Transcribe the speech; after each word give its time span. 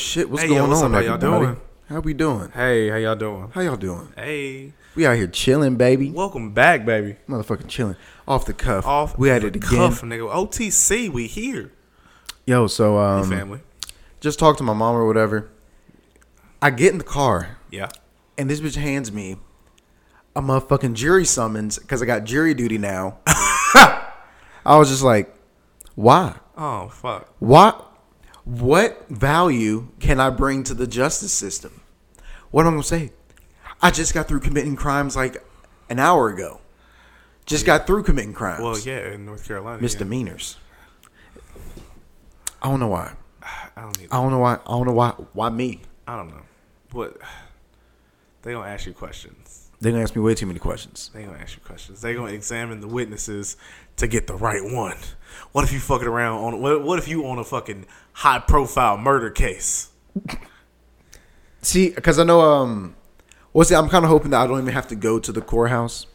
Shit, 0.00 0.30
what's 0.30 0.42
Hey, 0.42 0.48
going 0.48 0.62
yo, 0.62 0.66
what's 0.68 0.80
on, 0.82 0.94
up? 0.94 1.02
How 1.02 1.06
y'all 1.06 1.14
everybody? 1.14 1.44
doing? 1.44 1.60
How 1.90 2.00
we 2.00 2.14
doing? 2.14 2.50
Hey, 2.52 2.88
how 2.88 2.96
y'all 2.96 3.16
doing? 3.16 3.50
How 3.52 3.60
y'all 3.60 3.76
doing? 3.76 4.08
Hey, 4.16 4.72
We 4.96 5.04
out 5.06 5.16
here 5.16 5.26
chilling, 5.26 5.76
baby. 5.76 6.10
welcome 6.10 6.52
back, 6.52 6.86
baby. 6.86 7.16
Motherfucking 7.28 7.68
chilling. 7.68 7.96
Off 8.26 8.46
the 8.46 8.54
cuff. 8.54 8.86
Off 8.86 9.18
We 9.18 9.28
the 9.28 9.36
it 9.36 9.44
again. 9.56 9.60
cuff, 9.60 10.00
nigga. 10.00 10.32
OTC, 10.32 11.10
we 11.10 11.26
here. 11.26 11.70
Yo, 12.46 12.66
so 12.66 12.94
Hey, 12.96 13.02
um 13.22 13.28
family. 13.28 13.60
just 14.20 14.38
talk 14.38 14.56
to 14.56 14.62
my 14.62 14.72
mom 14.72 14.94
or 14.96 15.06
whatever. 15.06 15.50
I 16.62 16.70
get 16.70 16.92
in 16.92 16.98
the 16.98 17.04
car 17.04 17.58
Yeah. 17.70 17.88
and 18.38 18.48
this 18.48 18.60
bitch 18.60 18.76
hands 18.76 19.12
me 19.12 19.36
a 20.34 20.40
motherfucking 20.40 20.94
jury 20.94 21.26
summons 21.26 21.78
because 21.78 22.00
I 22.02 22.06
got 22.06 22.24
jury 22.24 22.54
duty 22.54 22.78
now. 22.78 23.18
I 23.26 24.76
was 24.78 24.88
just 24.88 25.02
like, 25.02 25.34
why? 25.94 26.36
Oh 26.56 26.88
fuck. 26.88 27.28
What 27.38 27.89
what 28.44 29.08
value 29.08 29.88
can 30.00 30.20
I 30.20 30.30
bring 30.30 30.64
to 30.64 30.74
the 30.74 30.86
justice 30.86 31.32
system? 31.32 31.80
What 32.50 32.62
am 32.62 32.68
I 32.68 32.70
gonna 32.72 32.82
say? 32.82 33.12
I 33.82 33.90
just 33.90 34.14
got 34.14 34.28
through 34.28 34.40
committing 34.40 34.76
crimes 34.76 35.16
like 35.16 35.42
an 35.88 35.98
hour 35.98 36.28
ago. 36.28 36.60
Just 37.46 37.66
got 37.66 37.86
through 37.86 38.02
committing 38.02 38.34
crimes. 38.34 38.62
Well, 38.62 38.78
yeah, 38.78 39.12
in 39.12 39.26
North 39.26 39.46
Carolina. 39.46 39.80
Misdemeanors. 39.80 40.56
I 42.62 42.68
don't 42.68 42.80
know 42.80 42.88
why. 42.88 43.12
I 43.76 43.82
don't 43.82 43.98
need. 43.98 44.08
I 44.10 44.16
don't 44.22 44.30
know 44.30 44.38
why. 44.38 44.54
I 44.54 44.70
don't 44.70 44.86
know 44.86 44.92
why. 44.92 45.10
Why 45.32 45.48
me? 45.48 45.80
I 46.06 46.16
don't 46.16 46.28
know. 46.28 46.42
What? 46.92 47.18
They 48.42 48.52
gonna 48.52 48.70
ask 48.70 48.86
you 48.86 48.94
questions. 48.94 49.68
They're 49.80 49.92
gonna 49.92 50.02
ask 50.02 50.16
me 50.16 50.22
way 50.22 50.34
too 50.34 50.46
many 50.46 50.58
questions. 50.58 51.10
They 51.12 51.24
gonna 51.24 51.36
ask 51.36 51.56
you 51.56 51.62
questions. 51.62 52.00
They 52.00 52.14
gonna 52.14 52.32
examine 52.32 52.80
the 52.80 52.88
witnesses 52.88 53.58
to 53.96 54.06
get 54.06 54.26
the 54.26 54.34
right 54.34 54.64
one. 54.64 54.96
What 55.52 55.64
if 55.64 55.74
you 55.74 55.78
fucking 55.78 56.08
around 56.08 56.42
on? 56.42 56.60
What, 56.62 56.82
what 56.82 56.98
if 56.98 57.06
you 57.06 57.26
on 57.26 57.38
a 57.38 57.44
fucking 57.44 57.84
high 58.12 58.38
profile 58.38 58.96
murder 58.96 59.30
case? 59.30 59.90
See, 61.62 61.90
because 61.90 62.18
I 62.18 62.24
know. 62.24 62.40
Um, 62.40 62.96
well, 63.52 63.64
see, 63.64 63.74
I'm 63.74 63.88
kind 63.88 64.04
of 64.04 64.10
hoping 64.10 64.30
that 64.30 64.40
I 64.40 64.46
don't 64.46 64.60
even 64.60 64.72
have 64.72 64.88
to 64.88 64.96
go 64.96 65.18
to 65.18 65.32
the 65.32 65.40
courthouse. 65.40 66.06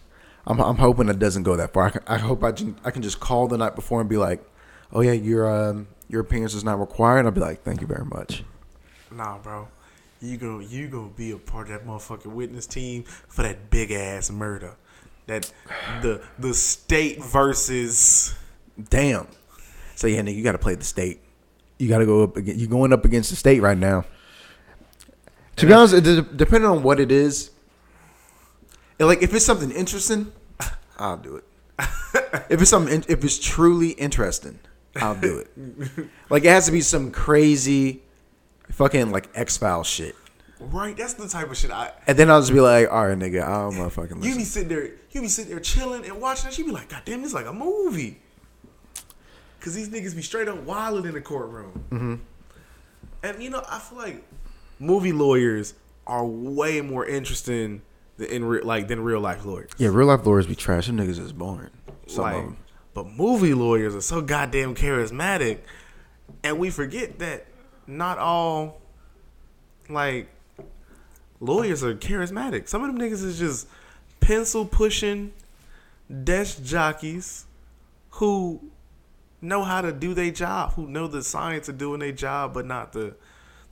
I'm, 0.47 0.59
I'm 0.59 0.77
hoping 0.77 1.09
it 1.09 1.19
doesn't 1.19 1.43
go 1.43 1.55
that 1.55 1.73
far. 1.73 1.88
I, 1.88 1.89
can, 1.89 2.01
I 2.07 2.17
hope 2.17 2.43
I 2.43 2.51
can, 2.51 2.79
I 2.83 2.91
can 2.91 3.01
just 3.01 3.19
call 3.19 3.47
the 3.47 3.57
night 3.57 3.75
before 3.75 3.99
and 3.99 4.09
be 4.09 4.17
like, 4.17 4.43
"Oh 4.91 5.01
yeah, 5.01 5.11
your 5.11 5.49
um, 5.49 5.88
your 6.07 6.21
appearance 6.21 6.53
is 6.53 6.63
not 6.63 6.79
required." 6.79 7.19
And 7.19 7.27
I'll 7.27 7.33
be 7.33 7.41
like, 7.41 7.63
"Thank 7.63 7.81
you 7.81 7.88
very 7.88 8.05
much." 8.05 8.43
Nah, 9.11 9.38
bro. 9.38 9.67
You 10.21 10.38
gonna 10.38 10.63
you 10.63 10.88
gonna 10.88 11.09
be 11.09 11.31
a 11.31 11.38
part 11.38 11.69
of 11.69 11.73
that 11.73 11.88
motherfucking 11.88 12.31
witness 12.31 12.66
team 12.66 13.03
for 13.03 13.43
that 13.43 13.69
big 13.69 13.91
ass 13.91 14.31
murder. 14.31 14.75
That 15.27 15.51
the 16.01 16.21
the 16.39 16.53
state 16.53 17.23
versus 17.23 18.35
Damn. 18.89 19.27
So 19.95 20.07
yeah, 20.07 20.21
nigga, 20.21 20.35
you 20.35 20.43
got 20.43 20.53
to 20.53 20.57
play 20.57 20.75
the 20.75 20.83
state. 20.83 21.21
You 21.78 21.90
got 21.90 22.00
to 22.00 22.06
go 22.06 22.23
up. 22.23 22.38
Against, 22.38 22.59
you're 22.59 22.70
going 22.70 22.94
up 22.94 23.06
against 23.06 23.30
the 23.30 23.36
state 23.36 23.62
right 23.62 23.78
now. 23.78 24.06
To 25.58 25.66
be 25.66 25.73
honest, 25.73 25.94
it, 25.94 26.38
depending 26.38 26.70
on 26.70 26.84
what 26.84 27.00
it 27.00 27.12
is, 27.12 27.52
and, 29.00 29.08
like 29.08 29.22
if 29.22 29.34
it's 29.34 29.45
something 29.45 29.72
interesting, 29.72 30.31
I'll 30.98 31.18
do 31.18 31.38
it. 31.38 31.44
if 32.50 32.62
it's 32.62 32.70
something, 32.70 33.03
if 33.08 33.23
it's 33.23 33.40
truly 33.40 33.90
interesting, 33.92 34.59
I'll 34.98 35.16
do 35.16 35.40
it. 35.40 36.08
like 36.30 36.44
it 36.44 36.50
has 36.50 36.66
to 36.66 36.72
be 36.72 36.81
some 36.81 37.12
crazy, 37.12 38.03
fucking 38.72 39.12
like 39.12 39.30
X 39.34 39.58
Files 39.58 39.88
shit, 39.88 40.16
right. 40.59 40.96
That's 40.96 41.14
the 41.14 41.28
type 41.28 41.50
of 41.50 41.58
shit 41.58 41.72
I. 41.72 41.91
and 42.08 42.18
then 42.18 42.30
I'll 42.30 42.41
just 42.41 42.53
be 42.53 42.62
like, 42.62 42.91
all 42.91 43.08
right, 43.08 43.18
nigga, 43.18 43.44
I'll 43.44 43.72
motherfucking 43.72 44.24
You 44.24 44.35
listen. 44.35 44.38
be 44.38 44.44
sitting 44.44 44.69
there, 44.69 44.91
you 45.12 45.22
be 45.22 45.28
sitting 45.28 45.52
there 45.52 45.59
chilling 45.59 46.06
and 46.06 46.19
watching 46.22 46.50
that. 46.50 46.58
You 46.58 46.66
be 46.66 46.72
like, 46.72 46.90
God 46.90 47.02
damn, 47.06 47.22
this 47.22 47.34
like 47.34 47.46
a 47.47 47.53
movie. 47.53 48.22
Cause 49.66 49.74
these 49.74 49.90
niggas 49.90 50.16
be 50.16 50.22
straight 50.22 50.48
up 50.48 50.62
wilding 50.62 51.06
in 51.06 51.16
the 51.16 51.22
courtroom. 51.22 51.84
Mm-hmm. 51.90 52.16
And 53.24 53.42
you 53.42 53.50
know, 53.50 53.64
I 53.68 53.80
feel 53.80 53.98
like 53.98 54.24
movie 54.78 55.12
lawyers 55.12 55.74
are 56.06 56.24
way 56.24 56.81
more 56.81 57.03
interesting 57.03 57.81
than 58.18 58.28
in 58.28 58.46
re- 58.46 58.62
like 58.62 58.88
than 58.88 59.00
real 59.00 59.20
life 59.20 59.44
lawyers. 59.44 59.72
Yeah, 59.80 59.90
real 59.92 60.06
life 60.06 60.24
lawyers 60.24 60.46
be 60.46 60.53
trash. 60.53 60.86
Them 60.86 60.98
niggas 60.98 61.18
is 61.18 61.34
boring. 61.34 61.72
Some 62.06 62.24
like, 62.24 62.46
but 62.94 63.08
movie 63.08 63.56
lawyers 63.56 63.96
are 63.96 64.02
so 64.02 64.22
goddamn 64.22 64.76
charismatic, 64.76 65.62
and 66.44 66.59
we 66.59 66.70
forget 66.70 67.18
that 67.18 67.47
not 67.88 68.20
all 68.20 68.82
like 69.90 70.30
lawyers 71.40 71.84
are 71.84 71.96
charismatic. 71.96 72.68
Some 72.70 72.84
of 72.84 72.96
them 72.96 73.00
niggas 73.00 73.24
is 73.24 73.40
just 73.40 73.68
pencil 74.20 74.64
pushing 74.64 75.34
desk 76.24 76.64
jockeys 76.64 77.47
who 78.12 78.62
know 79.45 79.63
how 79.63 79.81
to 79.81 79.91
do 79.91 80.13
their 80.13 80.31
job, 80.31 80.73
who 80.73 80.88
know 80.88 81.07
the 81.07 81.23
science 81.23 81.69
of 81.69 81.78
doing 81.78 82.00
their 82.00 82.11
job, 82.11 82.53
but 82.53 82.66
not 82.66 82.94
the 82.94 83.16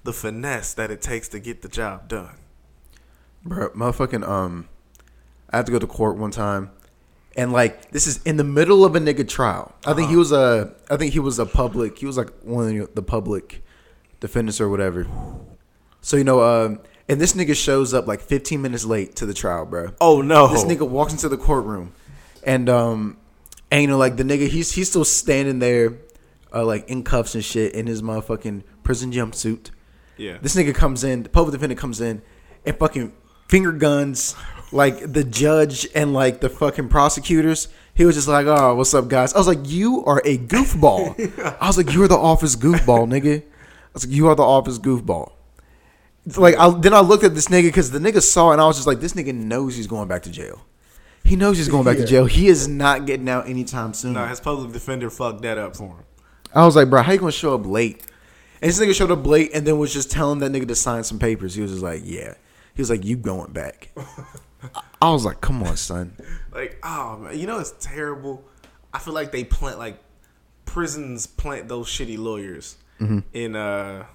the 0.03 0.13
finesse 0.13 0.73
that 0.73 0.91
it 0.91 1.01
takes 1.01 1.29
to 1.29 1.39
get 1.39 1.61
the 1.61 1.69
job 1.69 2.07
done. 2.07 2.35
Bro, 3.43 3.69
motherfucking 3.71 4.27
um, 4.27 4.67
I 5.49 5.57
had 5.57 5.65
to 5.65 5.71
go 5.71 5.79
to 5.79 5.87
court 5.87 6.17
one 6.17 6.31
time, 6.31 6.71
and 7.35 7.51
like 7.51 7.91
this 7.91 8.07
is 8.07 8.21
in 8.23 8.37
the 8.37 8.43
middle 8.43 8.85
of 8.85 8.95
a 8.95 8.99
nigga 8.99 9.27
trial. 9.27 9.73
I 9.85 9.93
think 9.93 10.09
he 10.09 10.15
was 10.15 10.31
a, 10.31 10.73
I 10.89 10.97
think 10.97 11.13
he 11.13 11.19
was 11.19 11.39
a 11.39 11.45
public. 11.45 11.97
He 11.97 12.05
was 12.05 12.17
like 12.17 12.29
one 12.41 12.77
of 12.77 12.95
the 12.95 13.03
public 13.03 13.63
defendants 14.19 14.61
or 14.61 14.69
whatever. 14.69 15.07
So 16.01 16.17
you 16.17 16.23
know, 16.23 16.41
um, 16.41 16.79
and 17.09 17.19
this 17.19 17.33
nigga 17.33 17.55
shows 17.55 17.93
up 17.93 18.07
like 18.07 18.21
15 18.21 18.61
minutes 18.61 18.85
late 18.85 19.15
to 19.17 19.25
the 19.25 19.33
trial, 19.33 19.65
bro. 19.65 19.93
Oh 19.99 20.21
no! 20.21 20.47
This 20.47 20.63
nigga 20.63 20.87
walks 20.87 21.13
into 21.13 21.29
the 21.29 21.37
courtroom, 21.37 21.93
and 22.43 22.69
um, 22.69 23.17
and 23.73 23.81
you 23.81 23.87
know, 23.87 23.97
like 23.97 24.17
the 24.17 24.23
nigga, 24.23 24.47
he's 24.47 24.71
he's 24.71 24.87
still 24.87 25.03
standing 25.03 25.57
there, 25.57 25.97
uh, 26.53 26.63
like 26.63 26.87
in 26.87 27.03
cuffs 27.03 27.33
and 27.33 27.43
shit 27.43 27.73
in 27.73 27.87
his 27.87 28.03
motherfucking 28.03 28.61
prison 28.83 29.11
jumpsuit. 29.11 29.71
yeah. 30.15 30.37
This 30.39 30.55
nigga 30.55 30.75
comes 30.75 31.03
in, 31.03 31.23
the 31.23 31.29
public 31.29 31.53
defendant 31.53 31.81
comes 31.81 31.99
in, 31.99 32.21
and 32.67 32.77
fucking 32.77 33.13
finger 33.47 33.71
guns 33.71 34.35
like 34.71 35.11
the 35.11 35.23
judge 35.23 35.87
and 35.95 36.13
like 36.13 36.39
the 36.39 36.49
fucking 36.49 36.89
prosecutors. 36.89 37.67
He 37.95 38.05
was 38.05 38.13
just 38.13 38.27
like, 38.27 38.45
"Oh, 38.45 38.75
what's 38.75 38.93
up, 38.93 39.07
guys?" 39.07 39.33
I 39.33 39.39
was 39.39 39.47
like, 39.47 39.61
"You 39.63 40.05
are 40.05 40.21
a 40.23 40.37
goofball." 40.37 41.57
I 41.59 41.65
was 41.65 41.77
like, 41.77 41.91
"You're 41.91 42.07
the 42.07 42.15
office 42.15 42.55
goofball, 42.55 43.07
nigga." 43.07 43.41
I 43.41 43.89
was 43.91 44.05
like, 44.05 44.15
"You 44.15 44.27
are 44.27 44.35
the 44.35 44.43
office 44.43 44.77
goofball." 44.77 45.31
It's 46.27 46.37
like, 46.37 46.55
I, 46.57 46.69
then 46.69 46.93
I 46.93 46.99
looked 46.99 47.23
at 47.23 47.33
this 47.33 47.47
nigga 47.47 47.63
because 47.63 47.89
the 47.89 47.99
nigga 47.99 48.21
saw, 48.21 48.51
it 48.51 48.53
and 48.53 48.61
I 48.61 48.67
was 48.67 48.75
just 48.75 48.87
like, 48.87 48.99
"This 48.99 49.13
nigga 49.13 49.33
knows 49.33 49.75
he's 49.75 49.87
going 49.87 50.07
back 50.07 50.21
to 50.23 50.29
jail. 50.29 50.61
He 51.23 51.35
knows 51.35 51.57
he's 51.57 51.69
going 51.69 51.85
back 51.85 51.97
to 51.97 52.05
jail. 52.05 52.25
He 52.25 52.47
is 52.47 52.67
not 52.67 53.05
getting 53.05 53.29
out 53.29 53.47
anytime 53.47 53.93
soon." 53.93 54.13
no, 54.13 54.25
his 54.27 54.39
public 54.39 54.71
defender 54.71 55.09
fucked 55.09 55.41
that 55.43 55.57
up 55.57 55.75
for 55.75 55.87
him. 55.87 56.03
I 56.53 56.65
was 56.65 56.75
like, 56.75 56.89
bro, 56.89 57.01
how 57.01 57.13
you 57.13 57.19
gonna 57.19 57.31
show 57.31 57.55
up 57.55 57.65
late? 57.65 58.05
And 58.61 58.69
this 58.69 58.79
nigga 58.79 58.93
showed 58.93 59.11
up 59.11 59.25
late 59.25 59.51
and 59.53 59.65
then 59.65 59.77
was 59.77 59.91
just 59.91 60.11
telling 60.11 60.39
that 60.39 60.51
nigga 60.51 60.67
to 60.67 60.75
sign 60.75 61.03
some 61.03 61.19
papers. 61.19 61.55
He 61.55 61.61
was 61.61 61.71
just 61.71 61.83
like, 61.83 62.01
yeah. 62.05 62.35
He 62.75 62.81
was 62.81 62.89
like, 62.89 63.03
you 63.03 63.17
going 63.17 63.51
back. 63.51 63.89
I 65.01 65.11
was 65.11 65.25
like, 65.25 65.41
come 65.41 65.61
on, 65.63 65.75
son. 65.75 66.15
Like, 66.53 66.77
oh 66.83 67.17
man, 67.17 67.37
you 67.37 67.47
know 67.47 67.59
it's 67.59 67.73
terrible. 67.79 68.43
I 68.93 68.99
feel 68.99 69.13
like 69.13 69.31
they 69.31 69.43
plant 69.43 69.79
like 69.79 69.99
prisons 70.65 71.27
plant 71.27 71.67
those 71.67 71.87
shitty 71.87 72.17
lawyers 72.17 72.77
in 73.33 73.55
uh 73.55 74.05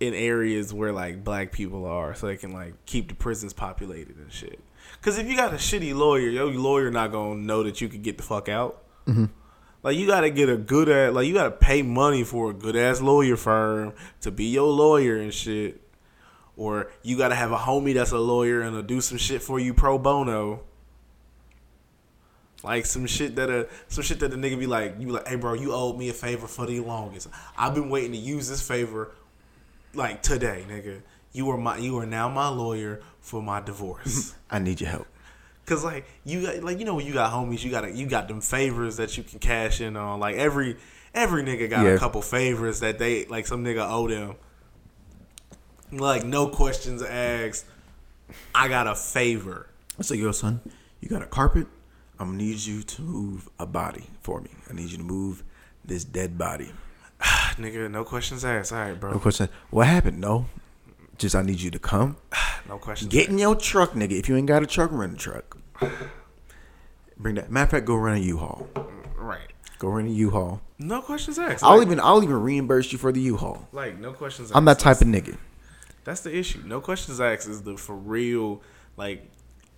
in 0.00 0.12
areas 0.14 0.74
where 0.74 0.92
like 0.92 1.24
black 1.24 1.52
people 1.52 1.86
are, 1.86 2.14
so 2.14 2.26
they 2.26 2.36
can 2.36 2.52
like 2.52 2.74
keep 2.86 3.08
the 3.08 3.14
prisons 3.14 3.52
populated 3.52 4.16
and 4.16 4.32
shit. 4.32 4.60
Because 5.00 5.16
if 5.16 5.26
you 5.26 5.34
got 5.34 5.52
a 5.52 5.56
shitty 5.56 5.94
lawyer, 5.94 6.28
your 6.28 6.46
lawyer 6.46 6.90
not 6.90 7.10
gonna 7.10 7.40
know 7.40 7.62
that 7.62 7.80
you 7.80 7.88
could 7.88 8.02
get 8.02 8.18
the 8.18 8.22
fuck 8.22 8.48
out. 8.48 8.84
Mm-hmm. 9.06 9.26
Like 9.82 9.96
you 9.96 10.06
gotta 10.06 10.28
get 10.28 10.50
a 10.50 10.58
good 10.58 10.90
ass, 10.90 11.14
like 11.14 11.26
you 11.26 11.32
gotta 11.32 11.52
pay 11.52 11.80
money 11.80 12.22
for 12.22 12.50
a 12.50 12.54
good 12.54 12.76
ass 12.76 13.00
lawyer 13.00 13.36
firm 13.36 13.94
to 14.20 14.30
be 14.30 14.44
your 14.44 14.70
lawyer 14.70 15.16
and 15.16 15.32
shit. 15.32 15.80
Or 16.54 16.90
you 17.02 17.16
gotta 17.16 17.34
have 17.34 17.50
a 17.50 17.56
homie 17.56 17.94
that's 17.94 18.10
a 18.10 18.18
lawyer 18.18 18.60
and 18.60 18.76
will 18.76 18.82
do 18.82 19.00
some 19.00 19.16
shit 19.16 19.42
for 19.42 19.58
you 19.58 19.72
pro 19.72 19.98
bono. 19.98 20.64
Like 22.62 22.84
some 22.84 23.06
shit 23.06 23.36
that 23.36 23.48
a 23.48 23.68
some 23.88 24.04
shit 24.04 24.20
that 24.20 24.30
the 24.30 24.36
nigga 24.36 24.58
be 24.58 24.66
like, 24.66 24.96
you 24.98 25.06
be 25.06 25.12
like, 25.12 25.26
hey 25.26 25.36
bro, 25.36 25.54
you 25.54 25.72
owed 25.72 25.96
me 25.96 26.10
a 26.10 26.12
favor 26.12 26.46
for 26.46 26.66
the 26.66 26.78
longest. 26.80 27.28
I've 27.56 27.74
been 27.74 27.88
waiting 27.88 28.12
to 28.12 28.18
use 28.18 28.50
this 28.50 28.60
favor 28.60 29.12
like 29.94 30.22
today, 30.22 30.66
nigga. 30.68 31.00
You 31.32 31.48
are 31.50 31.56
my 31.56 31.76
you 31.78 31.98
are 31.98 32.06
now 32.06 32.28
my 32.28 32.48
lawyer 32.48 33.00
for 33.20 33.42
my 33.42 33.60
divorce. 33.60 34.34
I 34.50 34.58
need 34.58 34.80
your 34.80 34.90
help. 34.90 35.06
Cause 35.66 35.84
like 35.84 36.04
you 36.24 36.42
got 36.42 36.62
like 36.64 36.78
you 36.80 36.84
know 36.84 36.94
when 36.96 37.06
you 37.06 37.12
got 37.12 37.32
homies, 37.32 37.62
you 37.62 37.70
got 37.70 37.94
you 37.94 38.06
got 38.06 38.26
them 38.28 38.40
favors 38.40 38.96
that 38.96 39.16
you 39.16 39.22
can 39.22 39.38
cash 39.38 39.80
in 39.80 39.96
on. 39.96 40.18
Like 40.18 40.34
every 40.36 40.76
every 41.14 41.42
nigga 41.44 41.70
got 41.70 41.84
Yeah. 41.84 41.90
a 41.92 41.98
couple 41.98 42.20
favors 42.22 42.80
that 42.80 42.98
they 42.98 43.26
like 43.26 43.46
some 43.46 43.64
nigga 43.64 43.88
owe 43.88 44.08
them. 44.08 44.34
Like 45.92 46.24
no 46.24 46.48
questions 46.48 47.02
asked. 47.02 47.66
I 48.54 48.68
got 48.68 48.86
a 48.86 48.94
favor. 48.94 49.66
I 49.98 50.02
said, 50.02 50.18
yo, 50.18 50.30
son, 50.32 50.60
you 51.00 51.08
got 51.08 51.22
a 51.22 51.26
carpet? 51.26 51.66
I'm 52.18 52.28
gonna 52.28 52.38
need 52.38 52.58
you 52.60 52.82
to 52.82 53.02
move 53.02 53.48
a 53.58 53.66
body 53.66 54.04
for 54.22 54.40
me. 54.40 54.50
I 54.68 54.72
need 54.74 54.90
you 54.90 54.98
to 54.98 55.02
move 55.04 55.42
this 55.84 56.04
dead 56.04 56.36
body. 56.38 56.72
nigga, 57.20 57.90
no 57.90 58.04
questions 58.04 58.44
asked. 58.44 58.72
All 58.72 58.78
right, 58.78 58.98
bro. 58.98 59.12
No 59.12 59.18
questions. 59.18 59.50
What 59.70 59.86
happened? 59.86 60.20
No. 60.20 60.46
Just 61.20 61.36
I 61.36 61.42
need 61.42 61.60
you 61.60 61.70
to 61.70 61.78
come. 61.78 62.16
No 62.68 62.78
questions. 62.78 63.10
Get 63.10 63.28
in 63.28 63.38
your 63.38 63.56
truck, 63.56 63.92
nigga. 63.94 64.12
If 64.12 64.28
you 64.28 64.36
ain't 64.36 64.46
got 64.46 64.62
a 64.62 64.66
truck, 64.66 64.90
rent 64.92 65.14
a 65.14 65.16
truck. 65.16 65.56
Bring 67.16 67.34
that. 67.34 67.50
Matter 67.50 67.64
of 67.64 67.70
fact, 67.70 67.86
go 67.86 67.96
run 67.96 68.16
a 68.16 68.20
U-Haul. 68.20 68.68
Right. 69.16 69.48
Go 69.78 69.88
rent 69.88 70.08
a 70.08 70.12
U-Haul. 70.12 70.60
No 70.78 71.02
questions 71.02 71.38
asked. 71.38 71.64
I'll 71.64 71.78
Like- 71.78 71.86
even 71.86 71.98
I'll 72.00 72.22
even 72.22 72.40
reimburse 72.40 72.92
you 72.92 72.98
for 72.98 73.10
the 73.12 73.20
U-Haul. 73.20 73.66
like 73.72 73.98
no 73.98 74.12
questions. 74.12 74.50
Asked. 74.50 74.56
I'm 74.56 74.64
that 74.66 74.78
type 74.78 75.00
of 75.00 75.08
nigga. 75.08 75.36
That's 76.04 76.20
the 76.20 76.36
issue. 76.36 76.62
No 76.64 76.80
questions 76.80 77.20
asked 77.20 77.48
is 77.48 77.62
the 77.62 77.76
for 77.76 77.96
real. 77.96 78.62
Like, 78.96 79.28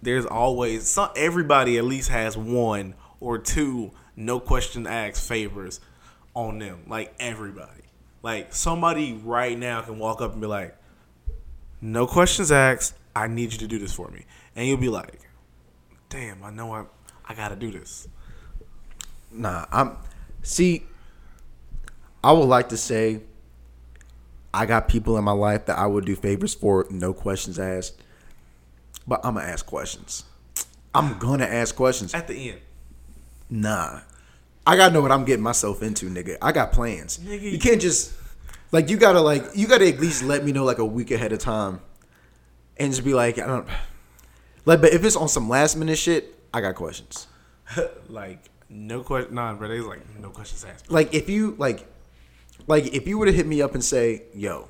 there's 0.03 0.27
always 0.27 0.87
some. 0.87 1.11
Everybody 1.17 1.79
at 1.79 1.85
least 1.85 2.11
has 2.11 2.37
one 2.37 2.95
or 3.21 3.39
two 3.39 3.93
no 4.17 4.39
question 4.39 4.87
asked 4.87 5.27
favors 5.27 5.81
on 6.35 6.59
them. 6.59 6.83
Like 6.89 7.15
everybody. 7.19 7.83
Like 8.23 8.53
somebody 8.55 9.15
right 9.15 9.59
now 9.59 9.81
can 9.81 9.99
walk 9.99 10.21
up 10.21 10.33
and 10.33 10.41
be 10.41 10.47
like, 10.47 10.77
"No 11.83 12.07
questions 12.07 12.51
asked. 12.51 12.95
I 13.15 13.27
need 13.27 13.53
you 13.53 13.59
to 13.59 13.67
do 13.67 13.79
this 13.79 13.93
for 13.93 14.09
me," 14.09 14.25
and 14.57 14.67
you'll 14.67 14.79
be 14.79 14.89
like, 14.89 15.21
"Damn, 16.09 16.43
I 16.43 16.51
know 16.51 16.73
I 16.73 16.85
I 17.29 17.35
gotta 17.35 17.57
do 17.57 17.71
this." 17.71 18.09
Nah, 19.31 19.67
I'm 19.71 19.97
see. 20.43 20.85
I 22.25 22.33
would 22.33 22.45
like 22.49 22.69
to 22.71 22.77
say 22.77 23.21
I 24.55 24.67
got 24.67 24.89
people 24.89 25.17
in 25.17 25.25
my 25.25 25.33
life 25.33 25.67
that 25.67 25.79
I 25.79 25.87
would 25.87 26.05
do 26.05 26.15
favors 26.15 26.55
for, 26.55 26.87
no 26.91 27.13
questions 27.13 27.59
asked. 27.59 28.01
But 29.07 29.21
I'm 29.25 29.35
gonna 29.35 29.47
ask 29.47 29.65
questions. 29.65 30.25
I'm 30.95 31.19
gonna 31.19 31.47
ask 31.47 31.75
questions. 31.75 32.15
At 32.15 32.29
the 32.29 32.51
end, 32.51 32.61
Nah, 33.49 34.01
I 34.67 34.77
gotta 34.77 34.95
know 34.95 35.01
what 35.01 35.11
I'm 35.11 35.25
getting 35.25 35.43
myself 35.43 35.83
into, 35.83 36.09
nigga. 36.09 36.37
I 36.41 36.53
got 36.53 36.73
plans. 36.73 37.19
Nigga. 37.19 37.51
You 37.51 37.59
can't 37.59 37.81
just 37.81 38.13
like 38.73 38.91
you 38.91 38.97
gotta 38.97 39.21
like 39.21 39.45
you 39.55 39.67
gotta 39.69 39.89
at 39.89 40.01
least 40.01 40.23
let 40.23 40.45
me 40.45 40.53
know 40.53 40.65
like 40.65 40.79
a 40.79 40.85
week 40.85 41.11
ahead 41.11 41.33
of 41.33 41.39
time, 41.39 41.81
and 42.79 42.91
just 42.91 43.05
be 43.05 43.15
like, 43.15 43.39
I 43.39 43.47
don't 43.47 43.69
like. 44.65 44.81
But 44.81 44.93
if 44.93 45.05
it's 45.05 45.17
on 45.17 45.29
some 45.29 45.49
last 45.49 45.77
minute 45.77 45.99
shit, 45.99 46.39
I 46.53 46.61
got 46.61 46.75
questions. 46.75 47.29
like 48.09 48.51
no 48.69 49.03
question. 49.03 49.35
Nah, 49.35 49.55
bro. 49.55 49.69
They 49.69 49.79
was 49.79 49.87
like 49.87 50.19
no 50.19 50.31
questions 50.31 50.65
asked. 50.65 50.91
like 50.91 51.15
if 51.15 51.29
you 51.29 51.55
like 51.59 51.87
like 52.67 52.95
if 52.95 53.07
you 53.07 53.19
were 53.19 53.27
to 53.27 53.33
hit 53.33 53.47
me 53.47 53.63
up 53.63 53.75
and 53.75 53.85
say 53.85 54.23
yo 54.35 54.69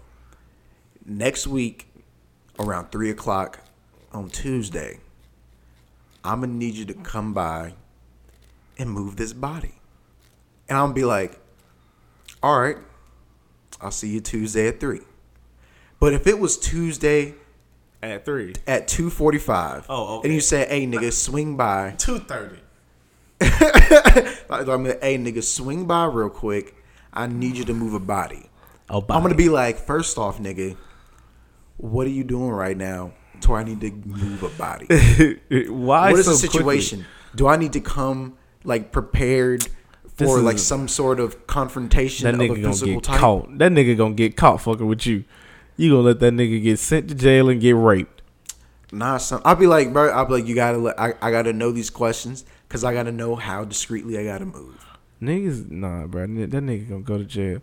next 1.04 1.46
week 1.46 1.88
around 2.58 2.90
three 2.90 3.10
o'clock 3.10 3.60
on 4.12 4.28
tuesday 4.28 4.98
i'm 6.24 6.40
gonna 6.40 6.52
need 6.52 6.74
you 6.74 6.84
to 6.84 6.94
come 6.94 7.32
by 7.34 7.72
and 8.78 8.90
move 8.90 9.16
this 9.16 9.32
body 9.32 9.74
and 10.68 10.78
i'm 10.78 10.84
gonna 10.84 10.94
be 10.94 11.04
like 11.04 11.40
all 12.42 12.60
right 12.60 12.76
i'll 13.82 13.90
see 13.90 14.08
you 14.08 14.20
tuesday 14.20 14.68
at 14.68 14.80
three 14.80 15.00
but 16.00 16.12
if 16.14 16.26
it 16.26 16.38
was 16.38 16.56
tuesday 16.58 17.34
At 18.02 18.24
three, 18.24 18.54
at 18.66 18.88
2.45 18.88 19.84
Oh, 19.88 20.18
okay. 20.18 20.28
and 20.28 20.34
you 20.34 20.40
say 20.40 20.66
hey 20.68 20.86
nigga 20.86 21.12
swing 21.12 21.56
by 21.56 21.90
two 21.98 22.18
thirty. 22.18 22.58
like, 23.40 24.50
I'm 24.50 24.66
gonna, 24.84 24.96
hey 25.00 25.18
nigga, 25.18 25.42
swing 25.42 25.86
by 25.86 26.04
real 26.06 26.30
quick. 26.30 26.74
I 27.12 27.26
need 27.26 27.56
you 27.56 27.64
to 27.64 27.74
move 27.74 27.94
a 27.94 27.98
body. 28.00 28.48
Oh, 28.88 29.04
I'm 29.10 29.22
gonna 29.22 29.34
be 29.34 29.48
like, 29.48 29.78
first 29.78 30.16
off, 30.18 30.38
nigga, 30.38 30.76
what 31.76 32.06
are 32.06 32.10
you 32.10 32.24
doing 32.24 32.50
right 32.50 32.76
now? 32.76 33.12
To 33.42 33.50
where 33.50 33.60
I 33.60 33.64
need 33.64 33.80
to 33.80 33.90
move 34.06 34.42
a 34.44 34.48
body. 34.50 34.86
Why? 35.68 36.10
what 36.12 36.20
is 36.20 36.26
so 36.26 36.32
the 36.32 36.38
situation? 36.38 37.04
Do 37.34 37.48
I 37.48 37.56
need 37.56 37.72
to 37.72 37.80
come 37.80 38.36
like 38.64 38.92
prepared 38.92 39.62
This 39.62 39.68
for 40.14 40.38
is- 40.38 40.44
like 40.44 40.58
some 40.58 40.88
sort 40.88 41.20
of 41.20 41.46
confrontation 41.46 42.24
That 42.24 42.34
of 42.34 42.40
a 42.40 42.44
nigga 42.44 42.48
gonna 42.62 42.68
physical 42.68 42.94
get 42.94 43.02
type? 43.04 43.20
caught. 43.20 43.58
That 43.58 43.72
nigga 43.72 43.96
gonna 43.96 44.14
get 44.14 44.36
caught 44.36 44.60
fucking 44.60 44.86
with 44.86 45.06
you. 45.06 45.24
You 45.76 45.90
gonna 45.90 46.02
let 46.02 46.20
that 46.20 46.34
nigga 46.34 46.62
get 46.62 46.78
sent 46.78 47.08
to 47.08 47.14
jail 47.14 47.48
and 47.48 47.60
get 47.60 47.74
raped? 47.76 48.20
Nah, 48.92 49.16
son. 49.16 49.40
I'll 49.44 49.54
be 49.56 49.66
like, 49.66 49.92
bro. 49.92 50.10
I'll 50.10 50.26
be 50.26 50.34
like, 50.34 50.46
you 50.46 50.54
gotta 50.54 50.76
let. 50.78 51.00
I, 51.00 51.14
I 51.22 51.30
gotta 51.30 51.52
know 51.52 51.70
these 51.72 51.88
questions 51.90 52.44
because 52.68 52.84
I 52.84 52.92
gotta 52.92 53.10
know 53.12 53.36
how 53.36 53.64
discreetly 53.64 54.18
I 54.18 54.24
gotta 54.24 54.44
move. 54.44 54.84
Niggas, 55.22 55.70
nah, 55.70 56.06
bro. 56.06 56.26
That 56.26 56.50
nigga 56.50 56.88
gonna 56.88 57.00
go 57.02 57.16
to 57.16 57.24
jail, 57.24 57.60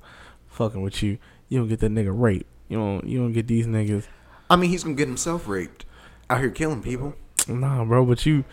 fucking 0.48 0.81
with 0.81 1.04
you. 1.04 1.18
You 1.50 1.60
don't 1.60 1.68
get 1.68 1.81
that 1.81 1.92
nigga 1.92 2.12
raped. 2.19 2.46
You 2.68 2.78
don't. 2.78 3.06
You 3.06 3.19
don't 3.19 3.31
get 3.34 3.48
these 3.48 3.68
niggas. 3.68 4.06
I 4.50 4.56
mean, 4.56 4.72
he's 4.72 4.84
gonna 4.84 4.96
get 4.96 5.07
himself 5.07 5.48
raped 5.48 5.86
out 6.31 6.40
here 6.40 6.50
killing 6.50 6.81
people. 6.81 7.13
Nah, 7.48 7.86
bro. 7.86 8.06
But 8.06 8.25
you, 8.25 8.44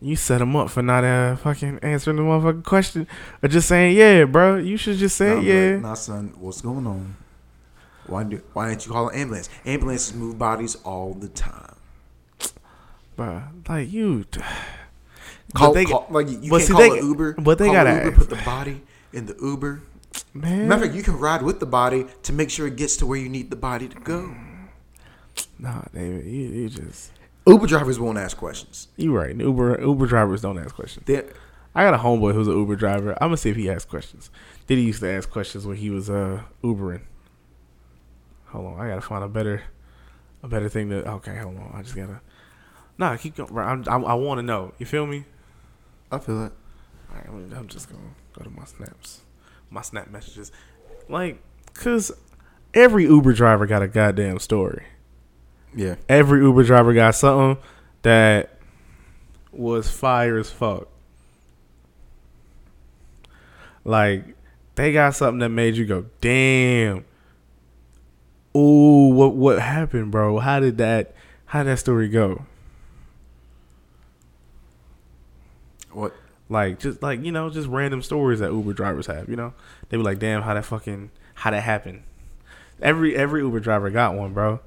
you 0.00 0.14
set 0.16 0.40
him 0.42 0.54
up 0.56 0.70
for 0.70 0.82
not 0.82 1.04
uh 1.04 1.36
fucking 1.36 1.78
answering 1.82 2.16
the 2.18 2.22
motherfucking 2.22 2.64
question 2.64 3.06
or 3.42 3.48
just 3.48 3.68
saying 3.68 3.96
yeah, 3.96 4.24
bro. 4.24 4.56
You 4.56 4.76
should 4.76 4.98
just 4.98 5.16
say 5.16 5.34
Nah, 5.34 5.40
yeah. 5.40 5.70
like, 5.74 5.82
nah, 5.82 5.94
son, 5.94 6.32
what's 6.38 6.60
going 6.60 6.86
on? 6.86 7.16
Why 8.06 8.22
do 8.24 8.40
why 8.52 8.68
didn't 8.68 8.86
you 8.86 8.92
call 8.92 9.08
an 9.08 9.16
ambulance? 9.18 9.48
Ambulances 9.64 10.14
move 10.14 10.38
bodies 10.38 10.76
all 10.84 11.14
the 11.14 11.28
time. 11.28 11.74
bro. 13.16 13.42
Like 13.68 13.90
you. 13.92 14.24
Call, 15.54 15.72
they, 15.72 15.84
call 15.86 16.06
like 16.10 16.28
you 16.28 16.50
but 16.50 16.58
can't 16.58 16.62
see, 16.62 16.72
call 16.72 16.80
they- 16.82 16.98
an 16.98 17.06
Uber. 17.06 17.32
but 17.38 17.56
they 17.56 17.66
gotta 17.70 18.04
Uber, 18.04 18.16
put 18.16 18.28
the 18.28 18.36
body 18.44 18.82
in 19.12 19.26
the 19.26 19.36
Uber. 19.40 19.80
man. 20.34 20.68
Matter 20.68 20.74
of 20.82 20.88
fact, 20.88 20.96
you 20.96 21.02
can 21.04 21.16
ride 21.18 21.40
with 21.40 21.60
the 21.60 21.66
body 21.66 22.04
to 22.24 22.32
make 22.32 22.50
sure 22.50 22.66
it 22.66 22.76
gets 22.76 22.96
to 22.98 23.06
where 23.06 23.16
you 23.18 23.28
need 23.28 23.48
the 23.48 23.56
body 23.56 23.88
to 23.88 23.98
go. 24.00 24.34
Nah, 25.58 25.82
David. 25.94 26.26
You, 26.26 26.30
you 26.48 26.68
just. 26.68 27.12
Uber 27.46 27.66
drivers 27.66 27.98
won't 28.00 28.18
ask 28.18 28.36
questions. 28.36 28.88
You're 28.96 29.12
right. 29.18 29.34
Uber 29.36 29.80
Uber 29.80 30.06
drivers 30.06 30.40
don't 30.42 30.58
ask 30.58 30.74
questions. 30.74 31.04
They 31.06 31.22
I 31.74 31.84
got 31.84 31.94
a 31.94 31.98
homeboy 31.98 32.32
who's 32.34 32.48
an 32.48 32.54
Uber 32.56 32.76
driver. 32.76 33.12
I'm 33.20 33.28
gonna 33.28 33.36
see 33.36 33.50
if 33.50 33.56
he 33.56 33.70
asks 33.70 33.84
questions. 33.88 34.30
Did 34.66 34.78
he 34.78 34.84
used 34.84 35.00
to 35.00 35.08
ask 35.10 35.30
questions 35.30 35.66
when 35.66 35.76
he 35.76 35.90
was 35.90 36.08
uh 36.10 36.42
Ubering? 36.64 37.02
Hold 38.46 38.66
on, 38.74 38.80
I 38.80 38.88
gotta 38.88 39.00
find 39.00 39.22
a 39.22 39.28
better, 39.28 39.62
a 40.42 40.48
better 40.48 40.68
thing 40.68 40.88
to. 40.90 41.08
Okay, 41.12 41.36
hold 41.36 41.56
on. 41.56 41.72
I 41.74 41.82
just 41.82 41.94
gotta. 41.94 42.20
Nah, 42.98 43.16
keep 43.16 43.36
going. 43.36 43.56
I'm, 43.58 43.84
I, 43.88 44.10
I 44.10 44.14
want 44.14 44.38
to 44.38 44.42
know. 44.42 44.72
You 44.78 44.86
feel 44.86 45.06
me? 45.06 45.24
I 46.10 46.18
feel 46.18 46.44
it. 46.46 46.52
All 47.10 47.16
right, 47.16 47.26
I'm- 47.26 47.52
I'm 47.56 47.68
just 47.68 47.88
gonna 47.90 48.02
go 48.32 48.42
to 48.44 48.50
my 48.50 48.64
snaps, 48.64 49.20
my 49.70 49.82
snap 49.82 50.10
messages, 50.10 50.50
like, 51.08 51.42
cause 51.74 52.10
every 52.74 53.04
Uber 53.04 53.32
driver 53.34 53.66
got 53.66 53.82
a 53.82 53.88
goddamn 53.88 54.38
story. 54.38 54.84
Yeah. 55.74 55.96
Every 56.08 56.40
Uber 56.40 56.64
driver 56.64 56.94
got 56.94 57.14
something 57.14 57.62
that 58.02 58.50
was 59.52 59.90
fire 59.90 60.38
as 60.38 60.50
fuck. 60.50 60.88
Like 63.84 64.24
they 64.74 64.92
got 64.92 65.14
something 65.14 65.38
that 65.40 65.50
made 65.50 65.76
you 65.76 65.86
go, 65.86 66.06
"Damn." 66.20 67.04
Ooh, 68.56 69.08
what 69.12 69.34
what 69.34 69.60
happened, 69.60 70.10
bro? 70.10 70.38
How 70.38 70.60
did 70.60 70.78
that 70.78 71.14
how 71.46 71.62
did 71.62 71.70
that 71.72 71.78
story 71.78 72.08
go? 72.08 72.44
What? 75.92 76.14
Like 76.48 76.78
just 76.78 77.02
like, 77.02 77.24
you 77.24 77.32
know, 77.32 77.50
just 77.50 77.68
random 77.68 78.02
stories 78.02 78.40
that 78.40 78.52
Uber 78.52 78.72
drivers 78.72 79.06
have, 79.06 79.28
you 79.28 79.36
know? 79.36 79.52
They 79.88 79.96
be 79.96 80.02
like, 80.02 80.18
"Damn, 80.18 80.42
how 80.42 80.54
that 80.54 80.64
fucking 80.64 81.10
how 81.34 81.50
that 81.50 81.62
happened?" 81.62 82.02
Every 82.80 83.16
every 83.16 83.40
Uber 83.40 83.60
driver 83.60 83.90
got 83.90 84.14
one, 84.14 84.32
bro. 84.32 84.60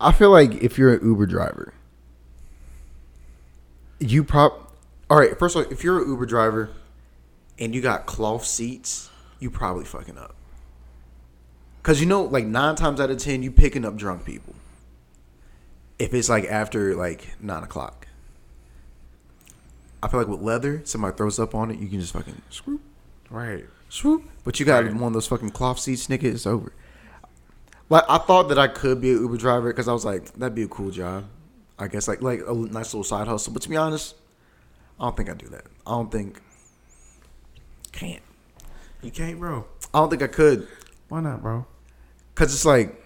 I 0.00 0.12
feel 0.12 0.30
like 0.30 0.54
if 0.62 0.78
you're 0.78 0.94
an 0.94 1.04
Uber 1.04 1.26
driver, 1.26 1.74
you 3.98 4.22
prob. 4.24 4.52
All 5.10 5.18
right. 5.18 5.36
First 5.38 5.56
of 5.56 5.66
all, 5.66 5.72
if 5.72 5.82
you're 5.82 6.02
an 6.02 6.08
Uber 6.08 6.26
driver 6.26 6.70
and 7.58 7.74
you 7.74 7.80
got 7.80 8.06
cloth 8.06 8.44
seats, 8.44 9.10
you 9.40 9.50
probably 9.50 9.84
fucking 9.84 10.18
up. 10.18 10.34
Cause 11.82 12.00
you 12.00 12.06
know, 12.06 12.22
like 12.22 12.44
nine 12.44 12.76
times 12.76 13.00
out 13.00 13.10
of 13.10 13.18
ten, 13.18 13.42
you 13.42 13.50
picking 13.50 13.84
up 13.84 13.96
drunk 13.96 14.24
people. 14.24 14.54
If 15.98 16.12
it's 16.14 16.28
like 16.28 16.44
after 16.44 16.94
like 16.94 17.34
nine 17.40 17.62
o'clock, 17.64 18.06
I 20.02 20.08
feel 20.08 20.20
like 20.20 20.28
with 20.28 20.40
leather, 20.42 20.82
somebody 20.84 21.16
throws 21.16 21.40
up 21.40 21.54
on 21.54 21.70
it, 21.70 21.78
you 21.78 21.88
can 21.88 22.00
just 22.00 22.12
fucking 22.12 22.42
swoop, 22.50 22.80
Right. 23.30 23.64
swoop. 23.88 24.24
But 24.44 24.60
you 24.60 24.66
got 24.66 24.84
Right. 24.84 24.94
one 24.94 25.04
of 25.08 25.12
those 25.14 25.26
fucking 25.26 25.50
cloth 25.50 25.80
seats, 25.80 26.06
nigga. 26.06 26.24
It's 26.24 26.46
over. 26.46 26.72
Like 27.90 28.04
I 28.08 28.18
thought 28.18 28.48
that 28.50 28.58
I 28.58 28.68
could 28.68 29.00
be 29.00 29.10
an 29.12 29.20
Uber 29.22 29.36
driver 29.38 29.68
because 29.72 29.88
I 29.88 29.92
was 29.92 30.04
like, 30.04 30.32
that'd 30.34 30.54
be 30.54 30.62
a 30.62 30.68
cool 30.68 30.90
job. 30.90 31.24
I 31.78 31.88
guess 31.88 32.08
like 32.08 32.22
like 32.22 32.40
a 32.46 32.52
nice 32.52 32.92
little 32.92 33.04
side 33.04 33.28
hustle. 33.28 33.52
But 33.52 33.62
to 33.62 33.68
be 33.68 33.76
honest, 33.76 34.14
I 35.00 35.04
don't 35.04 35.16
think 35.16 35.30
I 35.30 35.34
do 35.34 35.48
that. 35.48 35.64
I 35.86 35.90
don't 35.92 36.10
think 36.10 36.40
can't. 37.92 38.22
You 39.00 39.10
can't, 39.10 39.38
bro. 39.38 39.64
I 39.94 40.00
don't 40.00 40.10
think 40.10 40.22
I 40.22 40.26
could 40.26 40.68
Why 41.08 41.20
not, 41.20 41.40
bro? 41.42 41.66
because 42.34 42.52
it's 42.54 42.64
like 42.64 43.02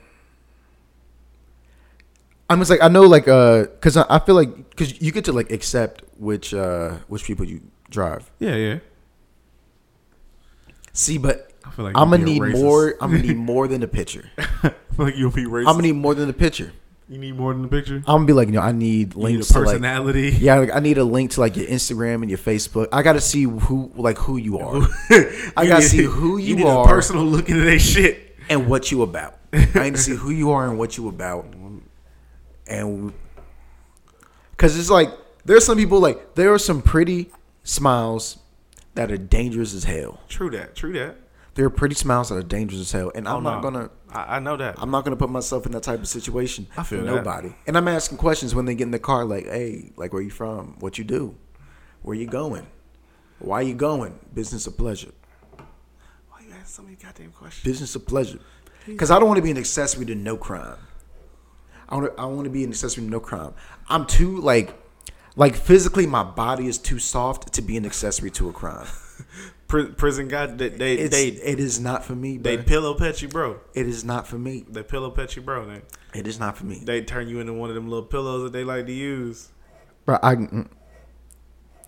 I'm 2.51 2.59
just 2.59 2.71
like 2.71 2.83
I 2.83 2.89
know 2.89 3.03
like 3.03 3.29
uh 3.29 3.63
because 3.63 3.97
I, 3.97 4.05
I 4.11 4.19
feel 4.19 4.35
like 4.35 4.71
because 4.71 5.01
you 5.01 5.13
get 5.13 5.25
to 5.27 5.33
like 5.33 5.51
accept 5.53 6.03
which 6.19 6.53
uh 6.53 6.97
which 7.09 7.25
people 7.25 7.47
you 7.47 7.61
drive. 7.89 8.31
Yeah, 8.39 8.57
yeah. 8.57 8.79
See, 10.93 11.17
but 11.19 11.52
I 11.65 11.71
feel 11.71 11.85
like 11.87 11.97
I'm 11.97 12.11
gonna 12.11 12.25
need 12.25 12.43
racist. 12.43 12.61
more. 12.63 12.95
I'm 13.01 13.11
gonna 13.13 13.23
need 13.23 13.37
more 13.37 13.69
than 13.69 13.83
a 13.83 13.89
picture. 13.89 14.25
I 14.39 14.43
feel 14.97 15.07
like 15.07 15.17
you'll 15.17 15.31
be 15.31 15.45
racist. 15.45 15.69
I'm 15.69 15.75
gonna 15.77 15.83
need 15.83 15.93
more 15.97 16.15
than 16.15 16.29
a 16.29 16.33
picture. 16.33 16.73
you 17.09 17.19
need 17.19 17.37
more 17.37 17.53
than 17.53 17.63
the 17.63 17.69
picture. 17.69 17.97
I'm 17.99 18.05
gonna 18.19 18.27
be 18.27 18.33
like, 18.33 18.49
you 18.49 18.55
know, 18.55 18.61
I 18.61 18.73
need 18.73 19.15
You 19.15 19.17
need 19.17 19.17
a 19.17 19.19
links 19.19 19.49
to 19.49 19.59
like 19.59 19.67
personality. 19.69 20.31
Yeah, 20.41 20.57
like, 20.57 20.71
I 20.75 20.81
need 20.81 20.99
a 20.99 21.05
link 21.05 21.33
to 21.33 21.41
like 21.41 21.57
your 21.57 21.67
Instagram 21.67 22.23
and 22.23 22.31
your 22.31 22.39
Facebook. 22.39 22.89
I 22.93 23.03
got 23.03 23.15
to 23.15 23.21
see 23.21 23.43
who 23.45 23.93
like 23.97 24.19
who 24.19 24.37
you 24.39 24.59
are 24.59 24.77
I 24.77 25.63
You 25.63 25.69
gotta 25.69 25.75
need- 25.81 25.83
see 25.83 26.03
who 26.05 26.37
you 26.39 26.57
need 26.57 26.67
are. 26.67 26.85
A 26.85 26.89
personal 26.89 27.25
look 27.25 27.49
into 27.49 27.65
that 27.65 27.79
shit. 27.81 28.37
and 28.49 28.69
what 28.69 28.91
you 28.91 29.03
about. 29.03 29.37
I 29.53 29.85
need 29.85 29.95
to 29.95 29.99
see 30.01 30.15
who 30.15 30.31
you 30.31 30.51
are 30.53 30.67
and 30.69 30.79
what 30.79 30.97
you 30.97 31.09
about. 31.09 31.47
And 32.67 33.13
cuz 34.57 34.79
it's 34.79 34.91
like 34.91 35.11
there's 35.45 35.65
some 35.65 35.77
people 35.77 36.01
like 36.01 36.35
there 36.37 36.53
are 36.53 36.59
some 36.59 36.81
pretty 36.83 37.31
smiles 37.65 38.39
that 38.95 39.11
are 39.11 39.17
dangerous 39.19 39.75
as 39.75 39.85
hell. 39.85 40.21
True 40.29 40.51
that. 40.51 40.75
True 40.77 40.93
that. 40.95 41.17
There 41.55 41.67
are 41.67 41.71
pretty 41.71 41.95
smiles 41.95 42.31
that 42.31 42.37
are 42.37 42.43
dangerous 42.43 42.81
as 42.81 42.93
hell, 42.93 43.13
and 43.15 43.29
I'm 43.29 43.37
Oh, 43.37 43.41
not 43.41 43.57
no. 43.63 43.71
gonna. 43.71 43.91
I, 44.11 44.37
I 44.37 44.39
know 44.39 44.57
that. 44.57 44.77
I'm 44.79 44.91
not 44.91 45.05
gonna 45.05 45.17
put 45.17 45.29
myself 45.29 45.67
in 45.67 45.73
that 45.73 45.83
type 45.83 46.01
of 46.01 46.09
situation. 46.09 46.67
I 46.77 46.83
feel 46.83 47.01
for 47.01 47.05
that. 47.05 47.15
nobody. 47.17 47.55
And 47.67 47.77
I'm 47.77 47.89
asking 47.89 48.19
questions 48.19 48.55
when 48.55 48.65
they 48.65 48.75
get 48.75 48.85
in 48.85 48.91
the 48.91 48.99
car, 48.99 49.25
like, 49.27 49.45
"Hey, 49.45 49.93
like, 49.97 50.13
where 50.15 50.23
you 50.23 50.31
from? 50.31 50.77
What 50.81 50.97
you 50.97 51.05
do? 51.05 51.35
Where 52.03 52.17
you 52.17 52.27
going? 52.27 52.67
Why 53.39 53.61
you 53.61 53.75
going? 53.75 54.19
Business 54.33 54.67
or 54.67 54.71
pleasure? 54.71 55.11
Why 56.31 56.41
you 56.47 56.53
ask 56.59 56.75
so 56.75 56.83
many 56.83 56.97
goddamn 56.97 57.33
questions? 57.33 57.65
Business 57.65 57.95
or 57.97 58.01
pleasure? 58.01 58.39
Because 58.87 59.11
I 59.11 59.19
don't 59.19 59.29
want 59.29 59.37
to 59.39 59.43
be 59.43 59.51
an 59.51 59.59
accessory 59.59 60.07
to 60.07 60.15
no 60.15 60.37
crime. 60.39 60.79
I 61.89 61.97
want 61.97 62.17
to. 62.17 62.23
I 62.23 62.25
want 62.25 62.45
to 62.45 62.51
be 62.51 62.65
an 62.65 62.71
accessory 62.71 63.05
to 63.05 63.11
no 63.11 63.21
crime. 63.21 63.53
I'm 63.89 64.07
too 64.07 64.39
like, 64.41 64.75
like 65.37 65.55
physically, 65.55 66.07
my 66.07 66.23
body 66.23 66.67
is 66.67 66.79
too 66.79 66.99
soft 66.99 67.53
to 67.53 67.61
be 67.63 67.77
an 67.77 67.85
accessory 67.85 68.31
to 68.31 68.49
a 68.49 68.53
crime. 68.55 68.87
Pri- 69.73 69.87
prison 69.87 70.29
got 70.29 70.59
they 70.59 70.69
they 70.69 70.95
It's, 70.97 71.17
they, 71.17 71.29
it 71.29 71.59
is 71.59 71.81
not 71.81 72.05
for 72.05 72.15
me. 72.15 72.37
they 72.37 72.59
pillow 72.59 72.93
pet 72.93 73.23
you, 73.23 73.29
bro. 73.29 73.59
It 73.73 73.87
is 73.87 74.05
not 74.05 74.27
for 74.27 74.37
me. 74.37 74.67
They 74.69 74.83
pillow 74.83 75.11
pet 75.11 75.35
you, 75.35 75.41
bro. 75.41 75.65
They 75.65 75.81
It 76.13 76.27
is 76.27 76.39
not 76.39 76.59
for 76.59 76.67
me. 76.67 76.83
they 76.85 77.01
turn 77.01 77.27
you 77.27 77.41
into 77.41 77.55
one 77.55 77.71
of 77.71 77.75
them 77.75 77.89
little 77.89 78.05
pillows 78.05 78.43
that 78.43 78.53
they 78.53 78.65
like 78.65 78.85
to 78.85 78.93
use. 78.93 79.49
Bro, 80.05 80.19
I 80.23 80.35
mm, 80.35 80.69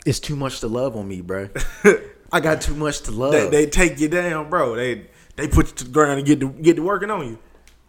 it's 0.07 0.19
too 0.19 0.35
much 0.35 0.61
to 0.61 0.67
love 0.67 0.97
on 0.97 1.07
me, 1.07 1.21
bro. 1.21 1.51
I 2.33 2.41
got 2.41 2.63
too 2.63 2.75
much 2.75 3.01
to 3.03 3.11
love. 3.11 3.33
They, 3.33 3.51
they 3.51 3.67
take 3.67 4.01
you 4.01 4.09
down, 4.09 4.49
bro. 4.49 4.77
They 4.77 5.09
they 5.37 5.47
put 5.47 5.69
you 5.69 5.75
to 5.75 5.85
the 5.85 5.91
ground 5.91 6.21
and 6.21 6.27
get 6.27 6.41
to 6.41 6.49
get 6.49 6.77
to 6.77 6.83
working 6.83 7.11
on 7.11 7.27
you. 7.27 7.39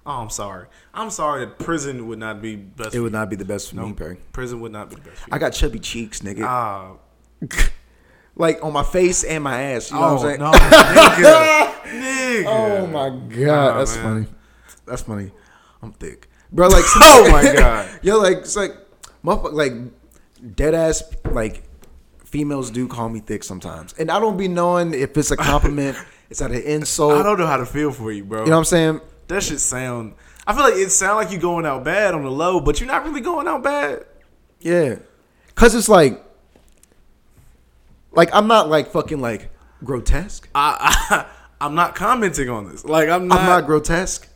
Oh, 0.05 0.19
I'm 0.19 0.29
sorry. 0.29 0.67
I'm 0.93 1.09
sorry 1.09 1.45
that 1.45 1.57
prison 1.57 2.09
would 2.09 2.19
not 2.19 2.41
be 2.41 2.57
best. 2.57 2.93
it 2.95 2.99
would 2.99 3.13
you. 3.13 3.17
not 3.17 3.29
be 3.29 3.37
the 3.37 3.45
best 3.45 3.69
for 3.69 3.77
me, 3.77 3.93
bro. 3.93 4.17
prison 4.33 4.59
would 4.59 4.73
not 4.73 4.89
be 4.89 4.97
the 4.97 5.09
best. 5.09 5.21
I 5.31 5.37
got 5.37 5.53
chubby 5.53 5.79
cheeks, 5.79 6.19
nigga. 6.19 6.43
Ah, 6.43 6.95
like 8.35 8.63
on 8.63 8.73
my 8.73 8.83
face 8.83 9.23
and 9.23 9.43
my 9.43 9.61
ass. 9.61 9.91
You 9.91 9.97
know 9.97 10.03
oh 10.03 10.15
what 10.15 10.25
I'm 10.25 10.25
oh, 10.25 10.27
saying? 10.27 10.39
no, 10.39 10.51
nigga, 11.21 11.73
nigga. 11.85 12.45
Oh 12.47 12.87
my 12.87 13.09
god, 13.09 13.37
Nah, 13.39 13.77
that's 13.77 13.95
man. 13.95 14.03
funny. 14.03 14.27
That's 14.85 15.01
funny. 15.01 15.31
I'm 15.81 15.93
thick, 15.93 16.29
bro. 16.51 16.67
Like, 16.67 16.83
Oh 16.95 17.29
my 17.31 17.43
God. 17.53 17.89
yo, 18.01 18.17
like 18.19 18.37
it's 18.37 18.55
like, 18.55 18.71
motherfucker, 19.23 19.53
like 19.53 20.55
dead 20.55 20.73
ass, 20.75 21.03
like 21.31 21.63
females 22.23 22.71
do 22.71 22.87
call 22.87 23.09
me 23.09 23.19
thick 23.19 23.43
sometimes, 23.43 23.93
and 23.93 24.11
I 24.11 24.19
don't 24.19 24.37
be 24.37 24.47
knowing 24.47 24.93
if 24.93 25.17
it's 25.17 25.31
a 25.31 25.37
compliment, 25.37 25.97
it's 26.29 26.41
at 26.41 26.51
an 26.51 26.61
insult. 26.61 27.13
I 27.13 27.23
don't 27.23 27.39
know 27.39 27.47
how 27.47 27.57
to 27.57 27.65
feel 27.65 27.91
for 27.91 28.11
you, 28.11 28.23
bro. 28.23 28.39
you 28.41 28.45
know 28.47 28.51
what 28.53 28.57
I'm 28.59 28.65
saying? 28.65 29.01
that 29.27 29.41
shit 29.43 29.59
sound. 29.59 30.13
I 30.47 30.53
feel 30.53 30.63
like 30.63 30.75
it 30.75 30.91
sound 30.91 31.17
like 31.17 31.31
you 31.31 31.39
going 31.39 31.65
out 31.65 31.83
bad 31.83 32.13
on 32.13 32.23
the 32.23 32.29
low, 32.31 32.59
but 32.59 32.79
you're 32.79 32.87
not 32.87 33.03
really 33.05 33.21
going 33.21 33.47
out 33.47 33.63
bad. 33.63 34.05
Yeah, 34.59 34.97
cause 35.55 35.73
it's 35.75 35.89
like, 35.89 36.23
like 38.15 38.29
I'm 38.33 38.47
not 38.47 38.69
like 38.69 38.91
fucking 38.91 39.19
like 39.19 39.49
grotesque. 39.83 40.49
I, 40.55 40.77
I 41.09 41.25
I'm 41.65 41.75
not 41.75 41.95
commenting 41.95 42.49
on 42.49 42.69
this. 42.69 42.83
Like 42.85 43.09
I'm 43.09 43.27
not. 43.27 43.39
I'm 43.39 43.45
not 43.45 43.65
grotesque, 43.65 44.27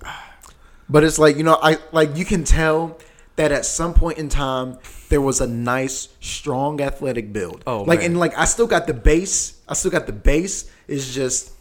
but 0.89 1.03
it's 1.03 1.19
like 1.19 1.37
you 1.37 1.43
know, 1.43 1.57
I 1.61 1.77
like 1.91 2.15
you 2.15 2.25
can 2.25 2.43
tell 2.43 2.97
that 3.35 3.51
at 3.51 3.65
some 3.65 3.93
point 3.93 4.17
in 4.17 4.29
time 4.29 4.77
there 5.09 5.21
was 5.21 5.41
a 5.41 5.47
nice, 5.47 6.09
strong, 6.19 6.81
athletic 6.81 7.31
build. 7.31 7.63
Oh, 7.65 7.83
like 7.83 7.99
man. 7.99 8.11
and 8.11 8.19
like 8.19 8.37
I 8.37 8.45
still 8.45 8.67
got 8.67 8.87
the 8.87 8.93
base. 8.93 9.61
I 9.67 9.73
still 9.73 9.91
got 9.91 10.07
the 10.07 10.13
base. 10.13 10.69
It's 10.87 11.13
just, 11.13 11.51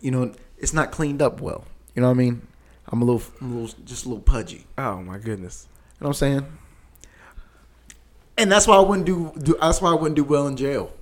you 0.00 0.10
know, 0.10 0.32
it's 0.58 0.72
not 0.72 0.92
cleaned 0.92 1.22
up 1.22 1.40
well. 1.40 1.64
You 1.94 2.02
know 2.02 2.08
what 2.08 2.14
I 2.14 2.18
mean? 2.18 2.46
I'm 2.88 3.02
a 3.02 3.04
little, 3.04 3.22
I'm 3.40 3.52
a 3.52 3.60
little, 3.60 3.84
just 3.84 4.04
a 4.04 4.08
little 4.08 4.22
pudgy. 4.22 4.66
oh 4.78 5.02
my 5.02 5.18
goodness. 5.18 5.66
You 6.00 6.04
know 6.04 6.08
what 6.08 6.10
I'm 6.10 6.14
saying? 6.14 6.58
And 8.36 8.50
that's 8.50 8.66
why 8.66 8.76
I 8.76 8.80
wouldn't 8.80 9.06
do, 9.06 9.32
do. 9.40 9.56
That's 9.60 9.80
why 9.80 9.90
I 9.90 9.94
wouldn't 9.94 10.16
do 10.16 10.24
well 10.24 10.46
in 10.46 10.56
jail. 10.56 10.92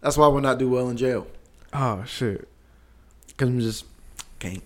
That's 0.00 0.16
why 0.16 0.26
I 0.26 0.28
would 0.28 0.42
not 0.42 0.58
do 0.58 0.68
well 0.70 0.88
in 0.88 0.96
jail. 0.96 1.26
Oh 1.72 2.04
shit. 2.04 2.48
Cause 3.36 3.48
I'm 3.48 3.60
just 3.60 3.84
can't. 4.38 4.62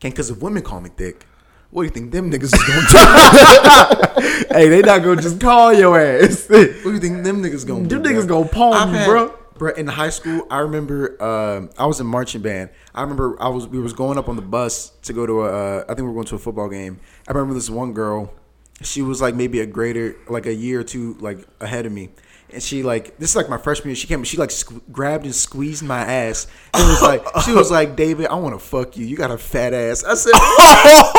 Can't 0.00 0.14
cause 0.14 0.30
if 0.30 0.40
women 0.40 0.62
call 0.62 0.80
me 0.80 0.90
thick, 0.90 1.26
what 1.70 1.82
do 1.82 1.86
you 1.86 1.90
think 1.90 2.12
them 2.12 2.30
niggas 2.30 2.44
is 2.44 2.64
gonna 2.64 4.38
do? 4.40 4.44
hey, 4.54 4.68
they 4.68 4.80
not 4.80 5.02
gonna 5.02 5.20
just 5.20 5.40
call 5.40 5.72
your 5.72 5.98
ass. 5.98 6.46
what 6.48 6.82
do 6.82 6.92
you 6.92 7.00
think 7.00 7.24
them 7.24 7.42
niggas 7.42 7.66
gonna 7.66 7.86
do? 7.86 8.00
Them 8.00 8.04
niggas 8.04 8.26
gonna 8.26 8.48
palm 8.48 8.94
you, 8.94 9.04
bro. 9.04 9.34
Bro, 9.58 9.74
in 9.74 9.88
high 9.88 10.10
school, 10.10 10.46
I 10.50 10.60
remember 10.60 11.20
um, 11.22 11.70
I 11.76 11.86
was 11.86 12.00
in 12.00 12.06
marching 12.06 12.40
band. 12.40 12.70
I 12.94 13.02
remember 13.02 13.36
I 13.42 13.48
was 13.48 13.66
we 13.66 13.80
was 13.80 13.92
going 13.92 14.16
up 14.16 14.28
on 14.28 14.36
the 14.36 14.42
bus 14.42 14.90
to 15.02 15.12
go 15.12 15.26
to 15.26 15.42
a 15.42 15.78
uh, 15.80 15.84
I 15.84 15.88
think 15.88 15.98
we 15.98 16.04
were 16.04 16.14
going 16.14 16.26
to 16.26 16.36
a 16.36 16.38
football 16.38 16.68
game. 16.68 17.00
I 17.26 17.32
remember 17.32 17.54
this 17.54 17.68
one 17.68 17.92
girl. 17.92 18.32
She 18.80 19.02
was 19.02 19.20
like 19.20 19.34
maybe 19.34 19.60
a 19.60 19.66
grader, 19.66 20.14
like 20.28 20.46
a 20.46 20.54
year 20.54 20.80
or 20.80 20.84
two 20.84 21.14
like 21.14 21.38
ahead 21.60 21.84
of 21.84 21.92
me. 21.92 22.10
And 22.50 22.62
she 22.62 22.82
like 22.82 23.18
this 23.18 23.30
is 23.30 23.36
like 23.36 23.48
my 23.50 23.58
freshman 23.58 23.90
year. 23.90 23.96
She 23.96 24.06
came. 24.06 24.24
She 24.24 24.36
like 24.38 24.50
grabbed 24.90 25.24
and 25.26 25.34
squeezed 25.34 25.82
my 25.82 26.00
ass. 26.00 26.46
And 26.74 26.82
was 26.88 27.02
like 27.02 27.22
she 27.44 27.52
was 27.52 27.70
like 27.70 27.94
David, 27.96 28.26
I 28.28 28.34
want 28.36 28.54
to 28.54 28.58
fuck 28.58 28.96
you. 28.96 29.04
You 29.06 29.16
got 29.16 29.30
a 29.30 29.38
fat 29.38 29.74
ass. 29.74 30.02
I 30.04 30.14
said, 30.14 30.32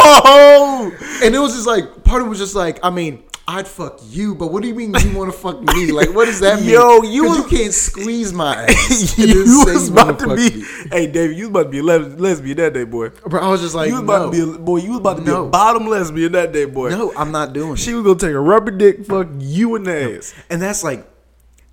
Oh, 0.02 0.92
and 1.24 1.36
it 1.36 1.40
was 1.40 1.54
just 1.54 1.68
like 1.68 2.04
part 2.04 2.22
of 2.22 2.28
it 2.28 2.30
was 2.30 2.40
just 2.40 2.56
like 2.56 2.80
I 2.84 2.90
mean. 2.90 3.24
I'd 3.52 3.68
fuck 3.68 4.00
you, 4.10 4.36
but 4.36 4.52
what 4.52 4.62
do 4.62 4.68
you 4.68 4.76
mean 4.76 4.94
you 4.94 5.18
want 5.18 5.34
to 5.34 5.36
fuck 5.36 5.60
me? 5.60 5.92
Like, 5.92 6.14
what 6.14 6.26
does 6.26 6.40
that 6.42 6.60
mean? 6.62 6.70
Yo, 6.70 7.02
you 7.02 7.24
was- 7.24 7.38
you 7.40 7.44
can't 7.46 7.74
squeeze 7.74 8.32
my 8.32 8.66
ass. 8.66 9.18
you 9.18 9.64
was 9.66 9.88
you 9.90 9.92
about 9.92 10.20
to 10.20 10.36
be. 10.36 10.58
me. 10.58 10.64
Hey, 10.92 11.08
David, 11.08 11.36
you 11.36 11.46
was 11.46 11.50
about 11.50 11.64
to 11.64 11.70
be 11.70 11.80
a 11.80 11.84
lesbian 11.84 12.58
that 12.58 12.76
day, 12.76 12.84
boy. 12.84 13.10
Bro, 13.10 13.42
I 13.42 13.50
was 13.50 13.62
just 13.62 13.74
like, 13.74 13.88
you 13.88 13.94
was 13.96 14.04
about 14.04 14.32
no, 14.32 14.32
to 14.32 14.54
be 14.54 14.56
a 14.56 14.60
boy. 14.60 14.78
You 14.78 14.90
was 14.92 15.00
about 15.00 15.18
to 15.18 15.24
be 15.24 15.32
a 15.32 15.44
bottom 15.46 15.88
lesbian 15.88 16.32
that 16.34 16.52
day, 16.52 16.66
boy. 16.66 16.90
no, 16.92 17.12
I'm 17.18 17.32
not 17.32 17.54
doing 17.54 17.76
She 17.76 17.90
it. 17.90 17.96
was 17.96 18.04
gonna 18.04 18.20
take 18.20 18.36
a 18.36 18.40
rubber 18.40 18.70
dick, 18.70 19.04
fuck 19.08 19.28
you 19.40 19.74
in 19.78 19.82
the 19.86 20.18
ass. 20.18 20.32
And 20.52 20.62
that's 20.62 20.84
like, 20.84 21.09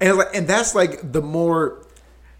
and 0.01 0.17
like, 0.19 0.29
and 0.35 0.47
that's 0.47 0.75
like 0.75 1.13
the 1.13 1.23
more 1.23 1.87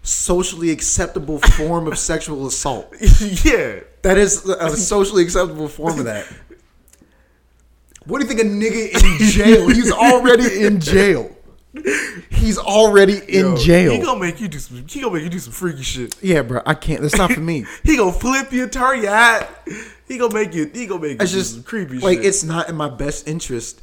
socially 0.03 0.71
acceptable 0.71 1.39
form 1.57 1.87
of 1.87 1.97
sexual 1.97 2.47
assault. 2.47 2.93
yeah. 3.43 3.81
That 4.03 4.17
is 4.17 4.45
a 4.47 4.75
socially 4.77 5.23
acceptable 5.23 5.67
form 5.67 5.99
of 5.99 6.05
that. 6.05 6.27
What 8.05 8.21
do 8.21 8.25
you 8.25 8.33
think 8.33 8.39
a 8.39 8.45
nigga 8.45 9.03
in 9.21 9.27
jail? 9.31 9.67
He's 9.67 9.91
already 9.91 10.65
in 10.65 10.79
jail. 10.79 11.35
He's 12.31 12.57
already 12.57 13.17
in 13.17 13.45
Yo, 13.47 13.57
jail. 13.57 13.91
He 13.91 13.99
gonna 13.99 14.19
make 14.19 14.39
you 14.39 14.47
do 14.47 14.57
some. 14.59 14.87
He 14.87 15.01
gonna 15.01 15.13
make 15.13 15.23
you 15.23 15.29
do 15.29 15.39
some 15.39 15.51
freaky 15.53 15.83
shit. 15.83 16.15
yeah, 16.23 16.41
bro, 16.41 16.61
I 16.65 16.73
can't. 16.73 17.01
That's 17.01 17.17
not 17.17 17.33
for 17.33 17.41
me. 17.41 17.65
He 17.83 17.97
gonna 17.97 18.13
flip 18.13 18.51
you, 18.53 18.67
turn 18.67 19.01
your 19.03 19.11
hat. 19.11 19.67
He 20.07 20.17
gonna 20.17 20.33
make 20.33 20.53
you. 20.53 20.71
He 20.73 20.87
gonna 20.87 21.01
make 21.01 21.11
you 21.11 21.17
It's 21.19 21.31
do 21.31 21.37
just 21.37 21.53
some 21.55 21.63
creepy 21.63 21.99
like 21.99 22.19
shit. 22.19 22.25
it's 22.25 22.43
not 22.43 22.69
in 22.69 22.75
my 22.75 22.89
best 22.89 23.27
interest 23.27 23.81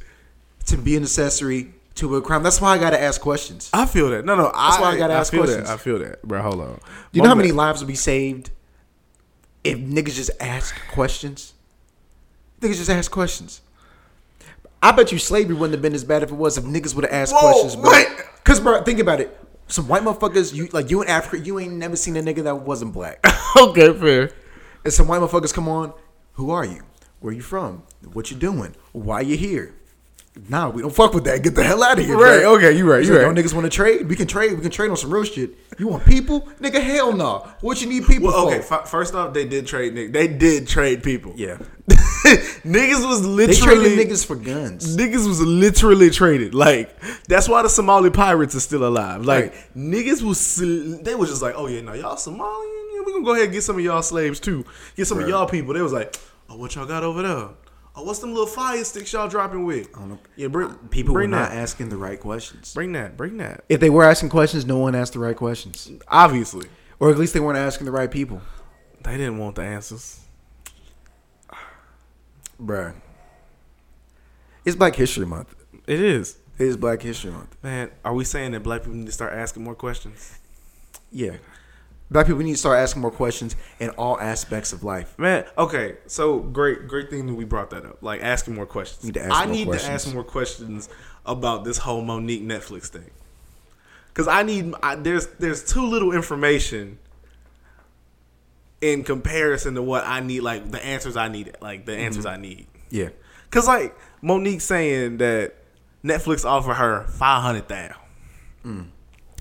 to 0.65 0.77
be 0.77 0.97
an 0.97 1.03
accessory 1.03 1.73
to 1.95 2.15
a 2.17 2.21
crime. 2.21 2.43
That's 2.43 2.61
why 2.61 2.73
I 2.73 2.77
gotta 2.77 3.01
ask 3.01 3.19
questions. 3.21 3.69
I 3.73 3.85
feel 3.85 4.09
that. 4.11 4.25
No, 4.25 4.35
no. 4.35 4.43
That's 4.43 4.77
I, 4.77 4.81
why 4.81 4.91
I 4.91 4.97
gotta 4.97 5.13
ask 5.13 5.31
feel 5.31 5.43
questions. 5.43 5.67
that. 5.67 5.73
I 5.73 5.77
feel 5.77 5.99
that, 5.99 6.21
bro. 6.23 6.41
Hold 6.41 6.61
on. 6.61 6.75
Do 6.75 6.81
you 7.13 7.21
know 7.21 7.29
how 7.29 7.35
many 7.35 7.51
lives 7.51 7.81
would 7.81 7.87
be 7.87 7.95
saved 7.95 8.51
if 9.63 9.77
niggas 9.77 10.15
just 10.15 10.31
ask 10.39 10.75
questions? 10.91 11.53
Niggas 12.61 12.75
just 12.75 12.89
ask 12.89 13.11
questions. 13.11 13.61
I 14.81 14.91
bet 14.91 15.11
you 15.11 15.17
slavery 15.17 15.55
wouldn't 15.55 15.73
have 15.73 15.81
been 15.81 15.93
as 15.95 16.03
bad 16.03 16.21
if 16.21 16.31
it 16.31 16.35
was 16.35 16.57
if 16.57 16.63
niggas 16.63 16.93
would 16.95 17.05
have 17.05 17.13
asked 17.13 17.33
Whoa, 17.33 17.41
questions, 17.41 17.75
bro. 17.75 17.91
wait. 17.91 18.07
Cause 18.43 18.59
bro, 18.59 18.83
think 18.83 18.99
about 18.99 19.19
it. 19.19 19.35
Some 19.67 19.87
white 19.87 20.03
motherfuckers, 20.03 20.53
you 20.53 20.67
like 20.73 20.91
you 20.91 21.01
in 21.01 21.07
Africa, 21.07 21.43
you 21.43 21.57
ain't 21.59 21.73
never 21.73 21.95
seen 21.95 22.15
a 22.17 22.21
nigga 22.21 22.43
that 22.43 22.61
wasn't 22.61 22.93
black. 22.93 23.25
okay, 23.57 23.91
fair. 23.93 24.31
and 24.83 24.93
some 24.93 25.07
white 25.07 25.21
motherfuckers 25.21 25.51
come 25.53 25.67
on, 25.67 25.91
who 26.33 26.51
are 26.51 26.65
you? 26.65 26.83
Where 27.19 27.33
you 27.33 27.41
from? 27.41 27.81
What 28.13 28.29
you 28.29 28.37
doing? 28.37 28.75
Why 28.91 29.21
you 29.21 29.35
here? 29.37 29.73
Nah, 30.49 30.69
we 30.69 30.81
don't 30.81 30.93
fuck 30.93 31.13
with 31.13 31.23
that. 31.25 31.41
Get 31.43 31.55
the 31.55 31.63
hell 31.63 31.81
out 31.81 31.97
of 31.97 32.05
here. 32.05 32.17
Right, 32.17 32.41
bro. 32.41 32.55
okay, 32.57 32.73
you 32.77 32.89
right, 32.89 33.03
you 33.03 33.11
like, 33.13 33.21
right. 33.25 33.35
Y'all 33.35 33.43
niggas 33.43 33.53
want 33.53 33.65
to 33.65 33.69
trade? 33.69 34.07
We 34.09 34.15
can 34.17 34.27
trade. 34.27 34.53
We 34.53 34.61
can 34.61 34.69
trade 34.71 34.89
on 34.91 34.97
some 34.97 35.13
real 35.13 35.23
shit. 35.23 35.51
You 35.79 35.87
want 35.87 36.05
people? 36.05 36.41
Nigga, 36.59 36.81
hell 36.83 37.13
no. 37.13 37.47
What 37.61 37.81
you 37.81 37.87
need 37.87 38.05
people 38.05 38.27
Well, 38.27 38.47
okay. 38.49 38.59
for? 38.61 38.81
F- 38.81 38.89
first 38.89 39.15
off, 39.15 39.33
they 39.33 39.45
did 39.47 39.65
trade. 39.65 39.93
Nick. 39.93 40.11
They 40.11 40.27
did 40.27 40.67
trade 40.67 41.03
people. 41.03 41.33
Yeah. 41.37 41.57
niggas 42.65 43.07
was 43.07 43.21
They 43.21 43.27
literally 43.27 43.95
traded 43.95 44.07
niggas 44.09 44.25
for 44.25 44.35
guns. 44.35 44.97
Niggas 44.97 45.27
was 45.27 45.39
literally 45.41 46.09
traded. 46.09 46.53
Like 46.53 46.95
that's 47.27 47.47
why 47.47 47.61
the 47.61 47.69
Somali 47.69 48.09
pirates 48.09 48.55
are 48.55 48.59
still 48.59 48.85
alive. 48.85 49.23
Like 49.25 49.51
Right. 49.53 49.53
niggas 49.77 50.21
was 50.21 50.55
they 51.03 51.15
was 51.15 51.29
just 51.29 51.41
like, 51.41 51.53
oh 51.55 51.67
yeah, 51.67 51.81
no, 51.81 51.93
y'all 51.93 52.17
Somali, 52.17 52.67
yeah, 52.93 53.01
we 53.05 53.11
gonna 53.13 53.23
go 53.25 53.33
ahead 53.33 53.45
and 53.45 53.53
get 53.53 53.63
some 53.63 53.77
of 53.77 53.83
y'all 53.83 54.01
slaves 54.01 54.39
too. 54.39 54.65
Get 54.95 55.05
some 55.07 55.19
of 55.19 55.27
y'all 55.29 55.47
people. 55.47 55.73
They 55.73 55.81
was 55.81 55.93
like, 55.93 56.15
oh, 56.49 56.57
what 56.57 56.75
y'all 56.75 56.85
got 56.85 57.03
over 57.03 57.21
there? 57.21 57.49
Oh, 57.97 58.03
what's 58.03 58.19
them 58.19 58.31
little 58.31 58.45
fire 58.47 58.83
sticks 58.83 59.13
y'all 59.13 59.29
dropping 59.29 59.63
with? 59.63 59.87
I 59.95 59.99
don't 59.99 60.09
know. 60.09 60.19
Yeah, 60.35 60.47
bring 60.49 60.69
uh, 60.69 60.75
People 60.89 61.13
bring 61.13 61.31
were 61.31 61.37
that. 61.37 61.51
not 61.53 61.57
asking 61.57 61.89
the 61.89 61.97
right 61.97 62.19
questions. 62.19 62.73
bring 62.73 62.91
that. 62.91 63.15
Bring 63.15 63.37
that. 63.37 63.63
If 63.69 63.79
they 63.79 63.89
were 63.89 64.03
asking 64.03 64.29
questions, 64.29 64.65
no 64.65 64.77
one 64.77 64.95
asked 64.95 65.13
the 65.13 65.19
right 65.19 65.35
questions. 65.35 65.89
Obviously, 66.09 66.67
Or 66.99 67.09
at 67.09 67.17
least 67.17 67.33
they 67.33 67.39
weren't 67.39 67.57
asking 67.57 67.85
the 67.85 67.91
right 67.91 68.11
people. 68.11 68.41
they 69.03 69.15
didn't 69.17 69.37
want 69.37 69.55
the 69.55 69.61
answers. 69.63 70.19
Bruh. 72.61 72.93
It's 74.65 74.75
Black 74.75 74.95
History 74.95 75.25
Month. 75.25 75.53
It 75.87 75.99
is. 75.99 76.37
It 76.57 76.67
is 76.67 76.77
Black 76.77 77.01
History 77.01 77.31
Month. 77.31 77.55
Man, 77.63 77.91
are 78.03 78.13
we 78.13 78.23
saying 78.23 78.51
that 78.53 78.63
black 78.63 78.81
people 78.81 78.95
need 78.95 79.05
to 79.05 79.11
start 79.11 79.33
asking 79.33 79.63
more 79.63 79.75
questions? 79.75 80.39
Yeah. 81.11 81.35
Black 82.11 82.27
people 82.27 82.37
we 82.37 82.43
need 82.43 82.51
to 82.51 82.57
start 82.57 82.77
asking 82.77 83.01
more 83.01 83.11
questions 83.11 83.55
in 83.79 83.89
all 83.91 84.19
aspects 84.19 84.71
of 84.73 84.83
life. 84.83 85.17
Man, 85.17 85.43
okay, 85.57 85.97
so 86.05 86.39
great, 86.39 86.87
great 86.87 87.09
thing 87.09 87.25
that 87.25 87.33
we 87.33 87.45
brought 87.45 87.71
that 87.71 87.83
up. 87.83 88.03
Like 88.03 88.21
asking 88.21 88.53
more 88.55 88.67
questions. 88.67 89.03
Need 89.03 89.17
ask 89.17 89.31
I 89.31 89.45
more 89.45 89.55
need 89.55 89.67
questions. 89.67 89.87
to 89.87 89.93
ask 89.93 90.13
more 90.13 90.23
questions 90.23 90.89
about 91.25 91.63
this 91.63 91.79
whole 91.79 92.03
Mo'Nique 92.03 92.45
Netflix 92.45 92.87
thing. 92.87 93.09
Cause 94.13 94.27
I 94.27 94.43
need 94.43 94.73
I, 94.81 94.95
there's 94.95 95.27
there's 95.39 95.65
too 95.65 95.85
little 95.85 96.13
information 96.13 96.99
in 98.81 99.03
comparison 99.03 99.73
to 99.75 99.81
what 99.81 100.05
I 100.05 100.19
need, 100.19 100.41
like 100.41 100.71
the 100.71 100.85
answers 100.85 101.17
I 101.17 101.27
need, 101.27 101.57
like 101.59 101.85
the 101.85 101.97
answers 101.97 102.25
mm-hmm. 102.25 102.35
I 102.35 102.41
need. 102.41 102.67
Yeah. 102.91 103.09
Cause 103.49 103.67
like 103.67 103.97
Mo'Nique 104.23 104.61
saying 104.61 105.17
that 105.17 105.55
Netflix 106.03 106.45
offered 106.45 106.75
her 106.75 107.03
five 107.07 107.41
hundred 107.41 107.67
thousand. 107.67 107.95
Mm. 108.63 108.87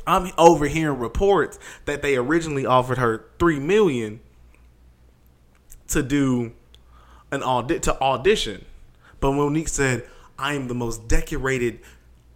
I'm 0.07 0.33
overhearing 0.37 0.99
reports 0.99 1.59
that 1.87 2.03
they 2.03 2.17
originally 2.17 2.67
offered 2.67 2.99
her 2.99 3.25
three 3.39 3.59
million 3.59 4.21
to 5.89 6.03
do 6.03 6.53
an 7.31 7.43
audit 7.43 7.83
to 7.85 8.01
audition, 8.01 8.65
but 9.21 9.33
Mo'Nique 9.33 9.69
said, 9.69 10.07
"I 10.39 10.55
am 10.55 10.69
the 10.69 10.75
most 10.75 11.09
decorated 11.09 11.81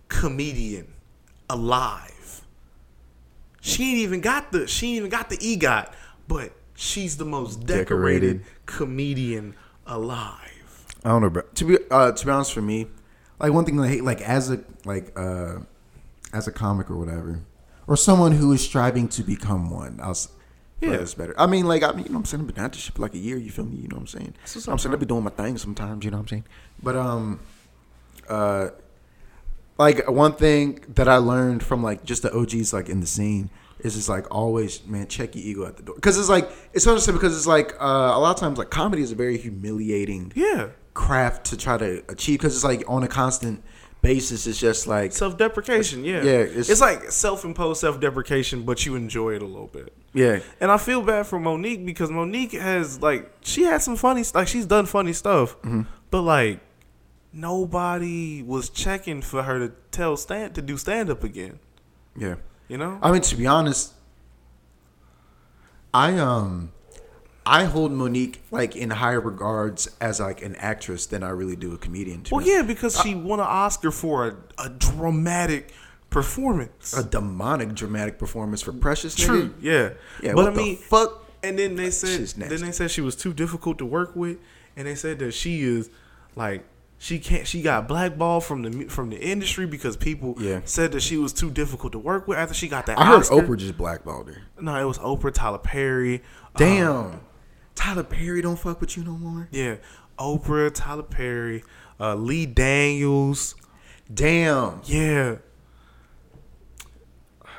comedian 0.09 0.93
alive." 1.49 2.43
She 3.61 3.91
ain't 3.91 3.99
even 3.99 4.21
got 4.21 4.53
the 4.53 4.67
she 4.67 4.89
ain't 4.89 4.97
even 4.99 5.11
got 5.11 5.29
the 5.31 5.37
EGOT, 5.37 5.93
but 6.27 6.53
she's 6.75 7.17
the 7.17 7.25
most 7.25 7.67
decorated, 7.67 8.39
Decorated. 8.39 8.45
comedian 8.67 9.55
alive. 9.87 10.87
I 11.05 11.11
don't 11.11 11.23
know, 11.23 11.31
bro. 11.31 11.43
To 11.43 11.65
be 11.65 11.79
uh, 11.91 12.13
to 12.13 12.27
be 12.27 12.33
honest, 12.33 12.53
for 12.53 12.63
me, 12.63 12.87
like 13.39 13.53
one 13.53 13.65
thing 13.65 13.79
I 13.81 13.89
hate, 13.89 14.05
like 14.05 14.21
as 14.21 14.51
a 14.51 14.61
like 14.85 15.13
uh 15.19 15.59
as 16.33 16.47
a 16.49 16.53
comic 16.53 16.91
or 16.91 16.97
whatever, 16.97 17.41
or 17.89 17.97
someone 17.97 18.33
who 18.33 18.53
is 18.53 18.61
striving 18.63 19.09
to 19.09 19.23
become 19.25 19.71
one. 19.71 19.99
I 20.01 20.09
was 20.09 20.29
yeah, 20.81 20.93
it's 20.93 21.15
better. 21.15 21.35
I 21.37 21.47
mean, 21.47 21.67
like 21.67 21.83
I 21.83 21.91
mean, 21.91 22.05
you 22.05 22.11
know, 22.11 22.13
what 22.13 22.19
I'm 22.21 22.25
saying 22.27 22.43
I've 22.43 22.55
been 22.55 22.65
at 22.65 22.73
this 22.73 22.83
shit 22.83 22.95
for 22.95 23.03
like 23.03 23.15
a 23.15 23.19
year. 23.19 23.37
You 23.37 23.51
feel 23.51 23.65
me? 23.65 23.79
You 23.79 23.89
know 23.89 23.97
what 23.97 24.03
I'm 24.03 24.07
saying? 24.07 24.35
what's 24.43 24.69
I'm 24.69 24.79
saying. 24.79 24.93
I've 24.93 25.01
been 25.01 25.09
doing 25.09 25.25
my 25.25 25.31
thing 25.31 25.59
sometimes. 25.59 26.05
You 26.05 26.13
know 26.13 26.19
what 26.19 26.23
I'm 26.23 26.29
saying? 26.29 26.45
But 26.81 26.95
um, 26.95 27.41
uh, 28.29 28.69
like 29.77 30.09
one 30.09 30.35
thing 30.35 30.81
that 30.95 31.09
I 31.09 31.17
learned 31.17 31.63
from 31.65 31.83
like 31.83 32.05
just 32.05 32.23
the 32.23 32.33
OGs 32.33 32.73
like 32.73 32.89
in 32.89 33.01
the 33.01 33.07
scene 33.07 33.51
is 33.81 33.95
just 33.95 34.09
like 34.09 34.27
always 34.35 34.85
man 34.87 35.07
check 35.07 35.35
your 35.37 35.45
ego 35.45 35.67
at 35.67 35.77
the 35.77 35.83
door 35.85 35.95
because 35.95 36.19
it's 36.19 36.29
like 36.29 36.51
it's 36.73 36.87
understood 36.87 37.15
because 37.15 37.37
it's 37.37 37.47
like 37.47 37.75
uh, 37.81 38.13
a 38.15 38.19
lot 38.19 38.31
of 38.35 38.37
times 38.41 38.59
like 38.59 38.71
comedy 38.71 39.03
is 39.03 39.13
a 39.13 39.15
very 39.15 39.39
humiliating 39.39 40.33
Yeah. 40.35 40.69
craft 40.95 41.47
to 41.47 41.57
try 41.57 41.79
to 41.79 42.03
achieve 42.09 42.41
because 42.41 42.55
it's 42.57 42.65
like 42.65 42.83
on 42.89 43.03
a 43.05 43.09
constant 43.09 43.63
basis. 44.13 44.47
It's 44.47 44.59
just 44.59 44.87
like 44.87 45.13
Self 45.13 45.37
deprecation, 45.37 46.05
yeah. 46.05 46.23
Yeah, 46.23 46.33
It's, 46.59 46.71
it's- 46.71 46.81
like 46.81 47.11
self 47.13 47.45
imposed 47.45 47.81
self 47.81 47.97
deprecation, 48.01 48.63
but 48.65 48.87
you 48.87 48.95
enjoy 48.97 49.31
it 49.37 49.43
a 49.43 49.51
little 49.55 49.67
bit. 49.79 49.93
yeah, 50.15 50.39
And 50.61 50.71
I 50.71 50.79
feel 50.79 51.03
bad 51.03 51.27
for 51.27 51.39
Mo'Nique 51.39 51.85
because 51.85 52.11
Mo'Nique 52.11 52.53
has 52.71 53.01
like 53.09 53.23
she 53.43 53.63
had 53.71 53.81
some 53.83 53.97
funny 53.97 54.25
like 54.35 54.49
she's 54.49 54.67
done 54.67 54.87
funny 54.87 55.13
stuff, 55.13 55.49
Mm-hmm. 55.63 55.83
but 56.11 56.23
like 56.23 56.61
nobody 57.33 58.43
was 58.43 58.71
checking 58.71 59.21
for 59.23 59.43
her 59.43 59.59
to 59.65 59.69
tell 59.91 60.17
stand 60.17 60.55
to 60.55 60.63
do 60.63 60.77
stand 60.79 61.11
up 61.11 61.23
again. 61.25 61.59
yeah. 62.17 62.37
You 62.71 62.77
know? 62.77 62.99
I 63.03 63.13
mean, 63.13 63.23
to 63.23 63.37
be 63.37 63.47
honest, 63.47 63.93
I 65.95 66.19
um, 66.19 66.73
I 67.49 67.65
hold 67.65 67.93
Mo'Nique 67.93 68.39
like 68.51 68.77
in 68.77 68.91
higher 68.91 69.21
regards 69.21 69.89
as 70.01 70.21
like 70.21 70.43
an 70.43 70.55
actress 70.57 71.07
than 71.07 71.23
I 71.23 71.31
really 71.31 71.57
do 71.57 71.73
a 71.73 71.79
comedian. 71.79 72.23
to 72.25 72.35
well, 72.35 72.45
be 72.45 72.51
yeah, 72.51 72.63
because 72.63 73.01
she 73.01 73.15
won 73.15 73.41
an 73.41 73.47
Oscar 73.47 73.91
for 73.91 74.27
a, 74.29 74.37
a 74.67 74.69
dramatic 74.69 75.73
performance. 76.11 76.97
a 76.97 77.05
demonic 77.05 77.75
dramatic 77.75 78.19
performance 78.19 78.63
for 78.63 78.73
Precious. 78.73 79.15
True, 79.15 79.49
nigga. 79.51 79.55
yeah, 79.63 79.91
Yeah, 80.23 80.35
But 80.35 80.49
I 80.49 80.51
the 80.51 80.57
mean, 80.57 80.77
fuck? 80.77 81.25
And 81.43 81.59
then 81.59 81.77
they 81.77 81.91
said, 81.91 82.27
then 82.49 82.61
they 82.61 82.73
said 82.73 82.91
she 82.91 83.01
was 83.01 83.15
too 83.15 83.33
difficult 83.33 83.79
to 83.79 83.87
work 83.87 84.17
with, 84.17 84.39
and 84.77 84.89
they 84.89 84.95
said 84.97 85.19
that 85.21 85.33
she 85.33 85.63
is 85.63 85.89
like 86.35 86.65
she 86.99 87.21
can't. 87.21 87.47
She 87.47 87.63
got 87.63 87.87
blackballed 87.87 88.43
from 88.45 88.63
the 88.63 88.85
from 88.89 89.11
the 89.11 89.19
industry 89.21 89.65
because 89.65 89.97
people 89.97 90.35
Yeah. 90.41 90.63
said 90.65 90.91
that 90.93 91.01
she 91.01 91.17
was 91.17 91.33
too 91.33 91.49
difficult 91.53 91.93
to 91.93 91.99
work 92.01 92.27
with 92.27 92.37
after 92.39 92.55
she 92.55 92.67
got 92.67 92.87
that. 92.87 92.99
I 92.99 93.05
heard 93.07 93.23
Oprah 93.27 93.57
just 93.57 93.77
blackballed 93.79 94.27
her. 94.29 94.43
No, 94.61 94.75
it 94.75 94.85
was 94.85 94.99
Oprah, 94.99 95.33
Tyler 95.33 95.59
Perry. 95.59 96.23
Damn, 96.57 96.91
uh, 96.97 97.11
Tyler 97.79 98.03
Perry 98.03 98.43
don't 98.43 98.59
fuck 98.59 98.81
with 98.81 98.97
you 98.97 99.05
no 99.05 99.13
more. 99.13 99.49
yeah, 99.53 99.77
Oprah, 100.19 100.69
Tyler 100.75 101.05
Perry, 101.05 101.63
uh, 102.01 102.17
Lee 102.17 102.45
Daniels. 102.45 103.55
Damn. 104.13 104.81
Yeah. 104.85 105.37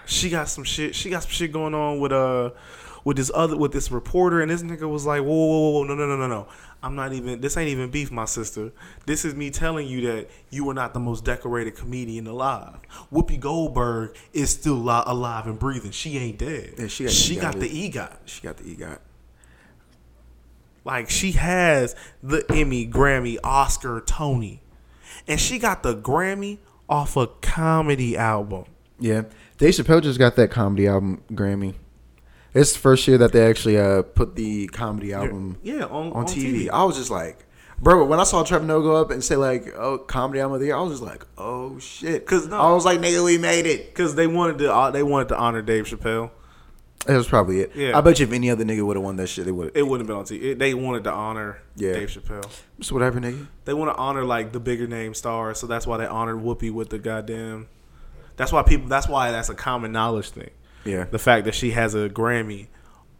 She 0.06 0.30
got 0.30 0.50
some 0.50 0.66
shit. 0.66 0.94
She 0.94 1.10
got 1.10 1.24
some 1.24 1.32
shit 1.32 1.54
going 1.54 1.74
on 1.74 2.02
with 2.02 2.12
uh 2.12 2.50
with 3.06 3.16
this 3.16 3.32
other 3.34 3.56
with 3.56 3.72
this 3.72 3.92
reporter, 3.92 4.42
and 4.42 4.52
this 4.52 4.62
nigga 4.62 4.90
was 4.90 5.06
like, 5.06 5.22
whoa, 5.22 5.28
whoa, 5.28 5.46
whoa, 5.46 5.70
whoa, 5.70 5.84
no, 5.86 5.96
no, 5.96 6.06
no, 6.06 6.18
no, 6.18 6.28
no. 6.28 6.48
I'm 6.84 6.96
not 6.96 7.14
even. 7.14 7.40
This 7.40 7.56
ain't 7.56 7.70
even 7.70 7.90
beef, 7.90 8.12
my 8.12 8.26
sister. 8.26 8.74
This 9.06 9.24
is 9.24 9.36
me 9.36 9.52
telling 9.52 9.88
you 9.88 10.02
that 10.08 10.30
you 10.50 10.70
are 10.70 10.74
not 10.74 10.94
the 10.94 11.00
most 11.00 11.24
decorated 11.24 11.76
comedian 11.76 12.28
alive. 12.28 12.80
Whoopi 13.14 13.40
Goldberg 13.40 14.18
is 14.34 14.50
still 14.50 14.78
alive 14.78 15.48
and 15.48 15.58
breathing. 15.58 15.92
She 15.92 16.18
ain't 16.18 16.40
dead. 16.40 16.74
Yeah, 16.78 16.88
she 16.88 17.04
got 17.06 17.14
she 17.14 17.36
got 17.38 17.60
the 17.60 17.70
EGOT. 17.70 18.18
She 18.26 18.42
got 18.42 18.58
the 18.58 18.76
EGOT. 18.76 19.00
Like 20.86 21.10
she 21.10 21.34
has 21.34 21.96
the 22.24 22.46
Emmy, 22.50 22.88
Grammy, 22.88 23.38
Oscar, 23.44 24.02
Tony, 24.06 24.62
and 25.28 25.40
she 25.40 25.60
got 25.60 25.84
the 25.84 25.96
Grammy 25.96 26.60
off 26.88 27.16
a 27.18 27.28
comedy 27.28 28.18
album. 28.18 28.66
Yeah, 29.00 29.24
Dave 29.58 29.74
Chappelle 29.74 30.02
just 30.02 30.20
got 30.20 30.36
that 30.38 30.52
comedy 30.52 30.88
album 30.88 31.22
Grammy. 31.32 31.76
It's 32.54 32.74
the 32.74 32.80
first 32.80 33.08
year 33.08 33.18
that 33.20 33.32
they 33.32 33.46
actually 33.48 33.78
uh 33.78 34.02
put 34.02 34.36
the 34.36 34.68
comedy 34.68 35.14
album 35.14 35.58
Yeah, 35.64 35.84
on, 35.86 36.12
on, 36.14 36.26
TV. 36.26 36.70
I 36.70 36.84
was 36.84 36.98
just 36.98 37.12
like, 37.12 37.46
bro, 37.80 38.04
when 38.06 38.20
I 38.20 38.24
saw 38.24 38.44
Trevor 38.44 38.66
Noah 38.66 38.82
go 38.82 38.96
up 38.96 39.12
and 39.12 39.24
say 39.24 39.36
like, 39.36 39.68
"Oh, 39.78 40.00
comedy 40.00 40.40
album 40.40 40.56
of 40.56 40.60
the 40.62 40.68
year," 40.68 40.76
I 40.76 40.82
was 40.82 40.94
just 40.94 41.04
like, 41.04 41.26
"Oh 41.38 41.78
shit!" 41.78 42.26
'Cause 42.26 42.48
no- 42.48 42.58
I 42.60 42.72
was 42.74 42.86
like, 42.86 43.00
"Nigga, 43.00 43.24
we 43.24 43.38
made 43.38 43.68
it." 43.68 43.94
Because 43.94 44.16
they 44.16 44.26
wanted 44.28 44.58
to, 44.60 44.74
uh, 44.74 44.90
they 44.90 45.04
wanted 45.04 45.28
to 45.30 45.38
honor 45.38 45.62
Dave 45.62 45.86
Chappelle. 45.86 46.32
That 47.06 47.16
was 47.16 47.28
probably 47.28 47.62
it. 47.62 47.72
Yeah. 47.76 47.98
I 47.98 48.02
bet 48.02 48.20
you 48.20 48.26
if 48.28 48.34
any 48.34 48.50
other 48.50 48.66
nigga 48.66 48.86
would 48.86 48.98
have 48.98 49.04
won 49.04 49.16
that 49.16 49.28
shit, 49.28 49.46
they 49.46 49.52
would. 49.52 49.72
It 49.76 49.84
wouldn't 49.84 50.02
have 50.02 50.08
been 50.08 50.18
on 50.18 50.26
TV. 50.26 50.52
It, 50.52 50.60
they 50.60 50.74
wanted 50.74 51.06
to 51.06 51.12
honor 51.12 51.62
Yeah. 51.76 51.94
Dave 51.94 52.10
Chappelle. 52.10 52.50
Just 52.78 52.92
whatever, 52.92 53.20
nigga. 53.22 53.48
They 53.66 53.74
want 53.74 53.92
to 53.92 53.98
honor 53.98 54.24
like 54.26 54.52
the 54.52 54.60
bigger 54.60 54.86
name 54.86 55.14
stars, 55.14 55.60
so 55.60 55.66
that's 55.68 55.88
why 55.88 55.98
they 55.98 56.06
honored 56.06 56.38
Whoopi 56.38 56.72
with 56.72 56.90
the 56.90 57.00
goddamn. 57.00 57.68
That's 58.36 58.52
why 58.52 58.64
people. 58.64 58.88
That's 58.90 59.08
why 59.08 59.32
that's 59.32 59.50
a 59.50 59.56
common 59.56 59.92
knowledge 59.92 60.30
thing. 60.32 60.50
Yeah. 60.86 61.06
The 61.06 61.20
fact 61.20 61.46
that 61.46 61.56
she 61.56 61.72
has 61.72 61.96
a 61.96 62.10
Grammy 62.10 62.68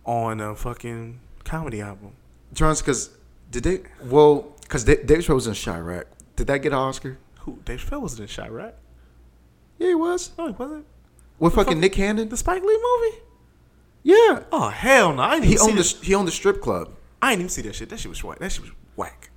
on 0.06 0.40
a 0.42 0.56
fucking 0.56 1.20
comedy 1.46 1.82
album. 1.82 2.14
Trans, 2.56 2.82
because 2.82 3.10
did 3.50 3.64
they? 3.64 3.82
Well, 4.04 4.54
because 4.62 4.84
Dave 4.84 5.00
Chappelle 5.06 5.36
was 5.36 5.48
in 5.48 5.54
Chi-Raq. 5.56 6.04
Did 6.36 6.48
that 6.48 6.58
get 6.62 6.72
an 6.74 6.78
Oscar? 6.80 7.18
Who 7.42 7.60
Dave 7.66 7.80
Chappelle 7.84 8.02
was 8.02 8.20
in 8.20 8.28
Chi-Raq? 8.28 8.74
Yeah, 9.78 9.88
he 9.88 9.96
was. 9.96 10.32
No, 10.38 10.48
he 10.48 10.52
wasn't. 10.54 10.86
With 11.40 11.54
fucking 11.56 11.74
fuck- 11.74 11.82
Nick 11.82 11.94
Cannon. 11.94 12.28
The 12.30 12.38
Spike 12.38 12.62
Lee 12.64 12.80
movie? 13.02 13.18
Yeah. 14.04 14.44
Oh 14.52 14.70
hell 14.70 15.14
no! 15.14 15.22
I 15.22 15.32
didn't 15.36 15.46
He 15.46 15.52
even 15.54 15.58
see 15.66 15.70
owned 15.72 15.80
this. 15.80 15.94
the 15.94 16.06
he 16.06 16.16
owned 16.16 16.28
the 16.28 16.32
strip 16.32 16.62
club. 16.62 16.90
I 17.22 17.32
didn't 17.32 17.42
even 17.42 17.50
see 17.50 17.62
that 17.64 17.76
shit. 17.76 17.90
That 17.90 18.00
shit 18.00 18.10
was 18.10 18.24
whack. 18.24 18.40
That 18.40 18.52
shit 18.52 18.62
was 18.62 18.72
whack. 18.96 19.30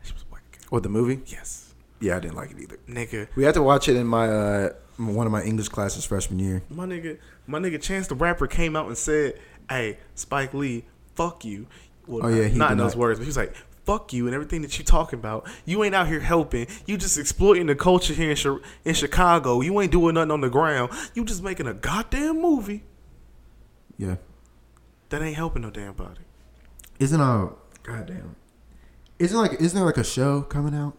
That 0.00 0.06
shit 0.06 0.14
was 0.14 0.24
whack. 0.30 0.58
What 0.70 0.82
the 0.82 0.88
movie? 0.88 1.20
Yes, 1.26 1.74
Yeah, 2.00 2.16
I 2.16 2.20
didn't 2.20 2.36
like 2.36 2.50
it 2.50 2.58
either. 2.60 2.78
nigga. 2.88 3.28
We 3.36 3.44
had 3.44 3.54
to 3.54 3.62
watch 3.62 3.88
it 3.88 3.96
in 3.96 4.06
my 4.06 4.28
uh 4.28 4.68
one 4.96 5.26
of 5.26 5.32
my 5.32 5.42
English 5.42 5.68
classes 5.68 6.04
freshman 6.04 6.38
year. 6.38 6.62
My 6.70 6.86
nigga, 6.86 7.18
my 7.46 7.58
nigga 7.58 7.80
Chance 7.82 8.06
the 8.08 8.14
Rapper 8.14 8.46
came 8.46 8.74
out 8.76 8.86
and 8.86 8.96
said, 8.96 9.38
"Hey, 9.68 9.98
Spike 10.14 10.54
Lee, 10.54 10.84
fuck 11.14 11.44
you." 11.44 11.66
Well, 12.06 12.26
Oh, 12.26 12.28
yeah, 12.28 12.44
he 12.48 12.56
not 12.58 12.72
in 12.72 12.78
those 12.78 12.96
words, 12.96 13.18
but 13.18 13.24
he 13.24 13.28
was 13.28 13.36
like, 13.36 13.54
"Fuck 13.84 14.12
you" 14.12 14.26
and 14.26 14.34
everything 14.34 14.62
that 14.62 14.78
you 14.78 14.84
talking 14.84 15.18
about. 15.18 15.46
You 15.64 15.82
ain't 15.84 15.94
out 15.94 16.06
here 16.06 16.20
helping. 16.20 16.66
You 16.86 16.96
just 16.96 17.18
exploiting 17.18 17.66
the 17.66 17.74
culture 17.74 18.14
here 18.14 18.30
in, 18.30 18.36
Chi- 18.36 18.58
in 18.84 18.94
Chicago. 18.94 19.60
You 19.62 19.78
ain't 19.80 19.92
doing 19.92 20.14
nothing 20.14 20.30
on 20.30 20.40
the 20.42 20.50
ground. 20.50 20.90
You 21.14 21.24
just 21.24 21.42
making 21.42 21.66
a 21.66 21.74
goddamn 21.74 22.40
movie 22.40 22.82
Yeah. 23.98 24.16
that 25.10 25.22
ain't 25.22 25.36
helping 25.36 25.62
no 25.62 25.70
damn 25.70 25.92
body. 25.94 26.22
Isn't 26.98 27.20
a 27.20 27.50
goddamn? 27.82 28.36
Isn't 29.18 29.38
like 29.38 29.52
isn't 29.60 29.74
there 29.76 29.84
like 29.86 29.96
a 29.96 30.04
show 30.04 30.42
coming 30.42 30.74
out? 30.74 30.94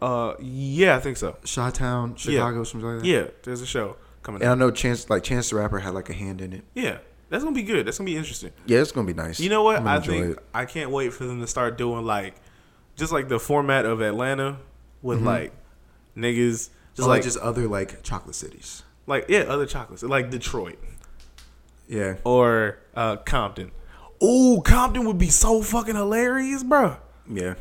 Uh, 0.00 0.34
yeah, 0.40 0.96
I 0.96 1.00
think 1.00 1.16
so. 1.16 1.36
Chi 1.44 1.70
Town, 1.70 2.14
Chicago, 2.16 2.62
something 2.64 2.88
like 2.88 3.00
that. 3.00 3.06
Yeah, 3.06 3.26
there's 3.42 3.60
a 3.60 3.66
show 3.66 3.96
coming. 4.22 4.42
Out. 4.42 4.52
And 4.52 4.52
I 4.52 4.54
know 4.66 4.70
Chance 4.70 5.10
like 5.10 5.22
Chance 5.24 5.50
the 5.50 5.56
Rapper 5.56 5.78
had 5.80 5.92
like 5.94 6.08
a 6.08 6.12
hand 6.14 6.40
in 6.40 6.52
it. 6.52 6.64
Yeah, 6.74 6.98
that's 7.28 7.42
gonna 7.44 7.54
be 7.54 7.62
good. 7.62 7.86
That's 7.86 7.98
gonna 7.98 8.06
be 8.06 8.16
interesting. 8.16 8.52
Yeah, 8.66 8.78
it's 8.80 8.92
gonna 8.92 9.06
be 9.06 9.12
nice. 9.14 9.40
You 9.40 9.50
know 9.50 9.62
what? 9.64 9.76
I'm 9.76 9.84
gonna 9.84 9.94
I 9.94 9.96
enjoy 9.96 10.12
think 10.12 10.36
it. 10.38 10.44
I 10.54 10.64
can't 10.66 10.90
wait 10.90 11.12
for 11.12 11.24
them 11.24 11.40
to 11.40 11.46
start 11.46 11.76
doing 11.76 12.04
like 12.04 12.34
just 12.96 13.12
like 13.12 13.28
the 13.28 13.38
format 13.40 13.84
of 13.86 14.00
Atlanta 14.00 14.58
with 15.02 15.20
like 15.20 15.52
niggas 16.16 16.70
just 16.94 17.00
Or, 17.00 17.02
like 17.02 17.08
like 17.18 17.22
just 17.24 17.38
other 17.38 17.66
like 17.68 18.02
chocolate 18.02 18.34
cities. 18.36 18.82
like 19.06 19.26
yeah, 19.28 19.40
other 19.40 19.66
chocolates. 19.66 20.02
Like 20.02 20.30
Detroit 20.30 20.78
Yeah. 21.88 22.16
or 22.24 22.78
uh 22.94 23.16
Compton. 23.16 23.70
Ooh, 24.22 24.60
Compton 24.64 25.04
would 25.06 25.18
be 25.18 25.28
so 25.30 25.62
fucking 25.62 25.94
hilarious, 25.96 26.62
bro. 26.62 26.96
Yeah. 27.28 27.54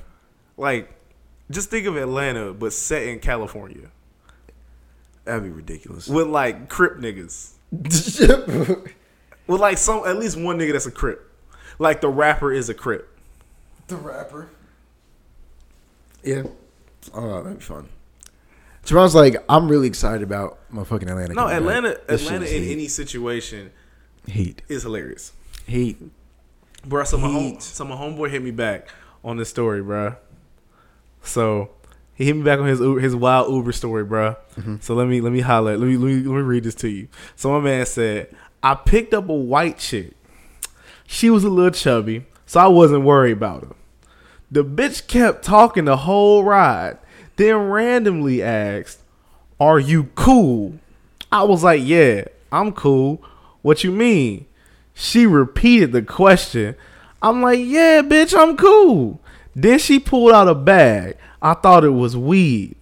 Like 0.57 0.89
just 1.49 1.69
think 1.69 1.85
of 1.87 1.95
Atlanta 1.97 2.53
but 2.53 2.73
set 2.73 3.03
in 3.03 3.19
California 3.19 3.89
That'd 5.23 5.43
be 5.43 5.49
ridiculous. 5.49 6.07
with 6.07 6.27
like 6.27 6.69
Crip 6.69 6.97
niggas. 6.97 7.51
With 9.47 9.61
like 9.61 9.77
some 9.77 10.05
at 10.05 10.17
least 10.17 10.37
one 10.37 10.57
nigga 10.57 10.73
that's 10.73 10.85
a 10.87 10.91
Crip. 10.91 11.21
Like 11.79 12.01
the 12.01 12.09
rapper 12.09 12.51
is 12.51 12.69
a 12.69 12.73
Crip. 12.73 13.07
the 13.87 13.95
rapper. 13.95 14.49
Yeah. 16.23 16.43
Oh, 17.13 17.43
that'd 17.43 17.59
be 17.59 17.63
fun. 17.63 17.87
Javon's 18.85 19.15
like, 19.15 19.35
I'm 19.49 19.67
really 19.69 19.87
excited 19.87 20.23
about 20.23 20.59
my 20.69 20.83
fucking 20.83 21.09
Atlanta. 21.09 21.33
No, 21.33 21.43
coming 21.43 21.49
back. 21.49 21.59
Atlanta, 21.77 21.99
Atlanta 22.09 22.45
in 22.45 22.63
any 22.63 22.87
situation 22.87 23.71
heat, 24.27 24.61
is 24.67 24.83
hilarious. 24.83 25.33
heat. 25.65 25.97
Bro, 26.85 27.05
so 27.05 27.17
my, 27.17 27.29
home, 27.29 27.59
so 27.59 27.83
my 27.85 27.95
homeboy 27.95 28.29
hit 28.29 28.43
me 28.43 28.51
back 28.51 28.87
on 29.23 29.37
this 29.37 29.49
story, 29.49 29.81
bro. 29.81 30.15
So 31.21 31.71
he 32.15 32.25
hit 32.25 32.35
me 32.35 32.43
back 32.43 32.59
on 32.59 32.67
his 32.67 32.79
Uber, 32.79 32.99
his 32.99 33.15
wild 33.15 33.53
Uber 33.53 33.71
story, 33.71 34.03
bro. 34.03 34.35
Mm-hmm. 34.55 34.77
So 34.79 34.95
let 34.95 35.07
me 35.07 35.21
let 35.21 35.31
me 35.33 35.41
highlight. 35.41 35.79
Let 35.79 35.87
me, 35.87 35.97
let 35.97 36.07
me 36.07 36.15
let 36.15 36.35
me 36.35 36.41
read 36.41 36.63
this 36.63 36.75
to 36.75 36.87
you. 36.89 37.07
So 37.35 37.51
my 37.51 37.59
man 37.59 37.85
said, 37.85 38.35
I 38.63 38.75
picked 38.75 39.13
up 39.13 39.29
a 39.29 39.33
white 39.33 39.77
chick. 39.77 40.13
She 41.05 41.29
was 41.29 41.43
a 41.43 41.49
little 41.49 41.71
chubby, 41.71 42.25
so 42.45 42.59
I 42.59 42.67
wasn't 42.67 43.03
worried 43.03 43.33
about 43.33 43.63
her. 43.63 43.75
The 44.49 44.63
bitch 44.63 45.07
kept 45.07 45.43
talking 45.43 45.85
the 45.85 45.97
whole 45.97 46.43
ride, 46.43 46.97
then 47.35 47.55
randomly 47.69 48.41
asked, 48.41 49.01
Are 49.59 49.79
you 49.79 50.05
cool? 50.15 50.79
I 51.31 51.43
was 51.43 51.63
like, 51.63 51.81
Yeah, 51.83 52.25
I'm 52.51 52.71
cool. 52.71 53.21
What 53.61 53.83
you 53.83 53.91
mean? 53.91 54.45
She 54.93 55.25
repeated 55.25 55.91
the 55.91 56.01
question. 56.01 56.75
I'm 57.21 57.41
like, 57.41 57.59
Yeah, 57.59 58.01
bitch, 58.01 58.37
I'm 58.37 58.57
cool. 58.57 59.19
Then 59.55 59.79
she 59.79 59.99
pulled 59.99 60.33
out 60.33 60.47
a 60.47 60.55
bag. 60.55 61.17
I 61.41 61.53
thought 61.53 61.83
it 61.83 61.89
was 61.89 62.15
weed. 62.17 62.75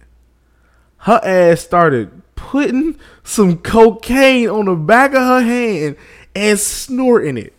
Her 0.98 1.20
ass 1.22 1.60
started 1.60 2.22
putting 2.34 2.98
some 3.22 3.58
cocaine 3.58 4.48
on 4.48 4.66
the 4.66 4.74
back 4.74 5.10
of 5.12 5.22
her 5.22 5.40
hand 5.40 5.96
and 6.34 6.58
snorting 6.58 7.38
it 7.38 7.56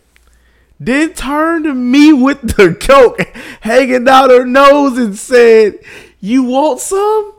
then 0.80 1.12
turned 1.12 1.64
to 1.64 1.74
me 1.74 2.12
with 2.12 2.56
the 2.56 2.74
coke 2.80 3.20
hanging 3.60 4.08
out 4.08 4.30
her 4.30 4.44
nose 4.44 4.96
and 4.98 5.16
said, 5.16 5.78
You 6.20 6.44
want 6.44 6.80
some? 6.80 7.34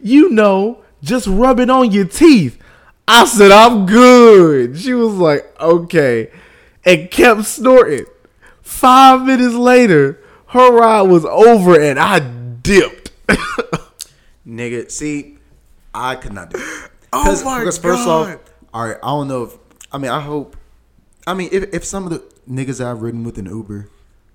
You 0.00 0.30
know, 0.30 0.82
just 1.02 1.26
rub 1.26 1.60
it 1.60 1.70
on 1.70 1.92
your 1.92 2.06
teeth. 2.06 2.60
I 3.12 3.24
said, 3.24 3.50
I'm 3.50 3.86
good. 3.86 4.78
She 4.78 4.94
was 4.94 5.14
like, 5.14 5.60
Okay. 5.60 6.30
And 6.84 7.10
kept 7.10 7.44
snorting. 7.44 8.06
Five 8.62 9.26
minutes 9.26 9.54
later, 9.54 10.22
her 10.46 10.72
ride 10.72 11.02
was 11.02 11.24
over 11.24 11.78
and 11.78 11.98
I 11.98 12.20
dipped. 12.20 13.10
Nigga, 14.46 14.88
see, 14.90 15.38
I 15.92 16.14
could 16.14 16.32
not 16.32 16.50
do 16.50 16.58
it. 16.58 16.90
Oh 17.12 17.24
my 17.44 17.64
first 17.64 17.82
God. 17.82 18.08
off, 18.08 18.38
all 18.72 18.86
right, 18.86 18.96
I 19.02 19.06
don't 19.08 19.26
know 19.26 19.42
if 19.42 19.58
I 19.90 19.98
mean 19.98 20.12
I 20.12 20.20
hope 20.20 20.56
I 21.26 21.34
mean 21.34 21.48
if, 21.50 21.74
if 21.74 21.84
some 21.84 22.04
of 22.04 22.10
the 22.10 22.18
niggas 22.48 22.84
I've 22.84 23.02
ridden 23.02 23.24
with 23.24 23.38
an 23.38 23.46
Uber, 23.46 23.88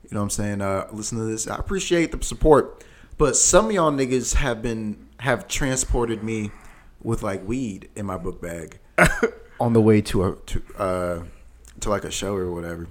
you 0.03 0.09
know 0.11 0.19
what 0.19 0.23
I'm 0.23 0.29
saying, 0.29 0.61
uh 0.61 0.87
listen 0.91 1.17
to 1.17 1.23
this, 1.23 1.47
I 1.47 1.55
appreciate 1.55 2.11
the 2.11 2.21
support. 2.23 2.83
But 3.17 3.37
some 3.37 3.67
of 3.67 3.71
y'all 3.71 3.91
niggas 3.91 4.35
have 4.35 4.61
been 4.61 5.07
have 5.19 5.47
transported 5.47 6.21
me 6.23 6.51
with 7.05 7.23
like 7.23 7.47
weed 7.47 7.89
in 7.95 8.05
my 8.05 8.17
book 8.17 8.41
bag 8.41 8.79
on 9.59 9.73
the 9.73 9.81
way 9.81 10.01
to 10.01 10.23
a 10.25 10.35
to 10.35 10.61
uh 10.77 11.23
to 11.79 11.89
like 11.89 12.03
a 12.03 12.11
show 12.11 12.35
or 12.35 12.51
whatever. 12.51 12.87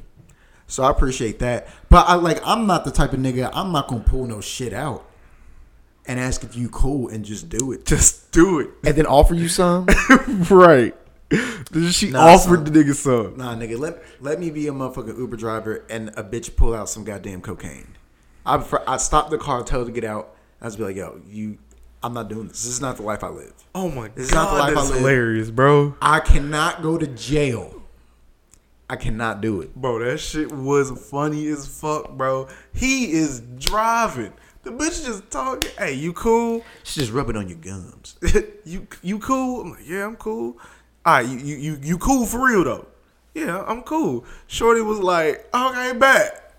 So 0.66 0.83
I 0.83 0.90
appreciate 0.90 1.40
that. 1.40 1.68
But 1.90 2.09
I 2.09 2.14
like 2.14 2.40
I'm 2.44 2.66
not 2.66 2.85
the 2.85 2.90
type 2.90 3.12
of 3.12 3.20
nigga 3.20 3.50
I'm 3.53 3.72
not 3.72 3.88
gonna 3.88 4.03
pull 4.05 4.27
no 4.27 4.40
shit 4.40 4.72
out 4.72 5.05
and 6.07 6.18
ask 6.20 6.44
if 6.44 6.55
you 6.57 6.68
cool 6.68 7.09
and 7.09 7.24
just 7.24 7.48
do 7.48 7.72
it. 7.72 7.85
Just 7.87 8.31
do 8.33 8.61
it. 8.61 8.70
And 8.85 8.94
then 8.94 9.07
offer 9.07 9.35
you 9.35 9.48
some? 9.48 9.87
right. 10.50 10.94
She 11.90 12.11
Nah, 12.11 12.20
offered 12.35 12.64
son. 12.64 12.64
the 12.64 12.70
nigga 12.70 12.94
some. 12.94 13.37
Nah, 13.37 13.55
nigga, 13.57 13.79
let 13.79 14.03
let 14.20 14.38
me 14.38 14.50
be 14.50 14.68
a 14.68 14.72
motherfucking 14.72 15.18
Uber 15.18 15.37
driver 15.37 15.85
and 15.90 16.11
a 16.11 16.22
bitch 16.22 16.55
pull 16.57 16.74
out 16.74 16.88
some 16.88 17.03
goddamn 17.05 17.40
cocaine. 17.40 17.96
I 18.46 18.62
I 18.87 18.98
stop 18.98 19.31
the 19.31 19.38
car, 19.38 19.64
tell 19.64 19.81
her 19.81 19.87
to 19.87 19.92
get 19.92 20.05
out. 20.05 20.35
I 20.61 20.66
just 20.66 20.79
be 20.79 20.85
like, 20.85 20.96
yo, 20.96 21.20
you, 21.29 21.59
I'm 22.05 22.12
not 22.12 22.29
doing 22.29 22.49
this. 22.49 22.62
This 22.64 22.73
is 22.73 22.81
not 22.83 22.97
the 22.97 23.03
life 23.03 23.25
I 23.25 23.29
live. 23.29 23.55
Oh 23.75 23.88
my 23.88 24.09
god. 24.09 24.17
This 24.17 24.27
is 24.27 24.35
not 24.35 24.51
the 24.51 24.59
life 24.59 24.73
I 24.73 24.75
that's 24.75 24.90
live. 24.90 24.99
hilarious, 24.99 25.51
bro. 25.51 25.97
I 26.03 26.21
cannot 26.21 26.83
go 26.83 26.99
to 26.99 27.07
jail. 27.07 27.83
I 28.90 28.97
cannot 28.97 29.40
do 29.40 29.62
it. 29.62 29.75
Bro, 29.75 30.01
that 30.01 30.19
shit 30.19 30.53
was 30.53 30.90
funny 31.11 31.47
as 31.47 31.67
fuck, 31.67 32.11
bro. 32.11 32.49
He 32.75 33.12
is 33.12 33.40
driving. 33.59 34.35
The 34.64 34.73
bitch 34.73 35.07
just 35.07 35.31
talking. 35.31 35.71
Hey, 35.79 35.95
you 35.95 36.12
cool? 36.12 36.62
Just 36.83 36.99
just 36.99 37.12
rubbing 37.12 37.37
on 37.37 37.49
your 37.49 37.57
gums. 37.57 38.17
you 38.67 38.87
you 39.03 39.19
cool? 39.19 39.62
I'm 39.62 39.71
like, 39.71 39.88
yeah, 39.88 40.05
I'm 40.05 40.17
cool. 40.17 40.59
All 41.07 41.14
right, 41.14 41.27
you 41.27 41.38
you 41.38 41.57
you, 41.57 41.79
you 41.83 41.99
cool 41.99 42.27
for 42.27 42.47
real 42.47 42.64
though? 42.64 42.87
Yeah, 43.33 43.64
I'm 43.67 43.81
cool. 43.81 44.27
Shorty 44.47 44.83
was 44.83 44.99
like, 44.99 45.49
okay, 45.55 45.93
bet. 45.95 46.53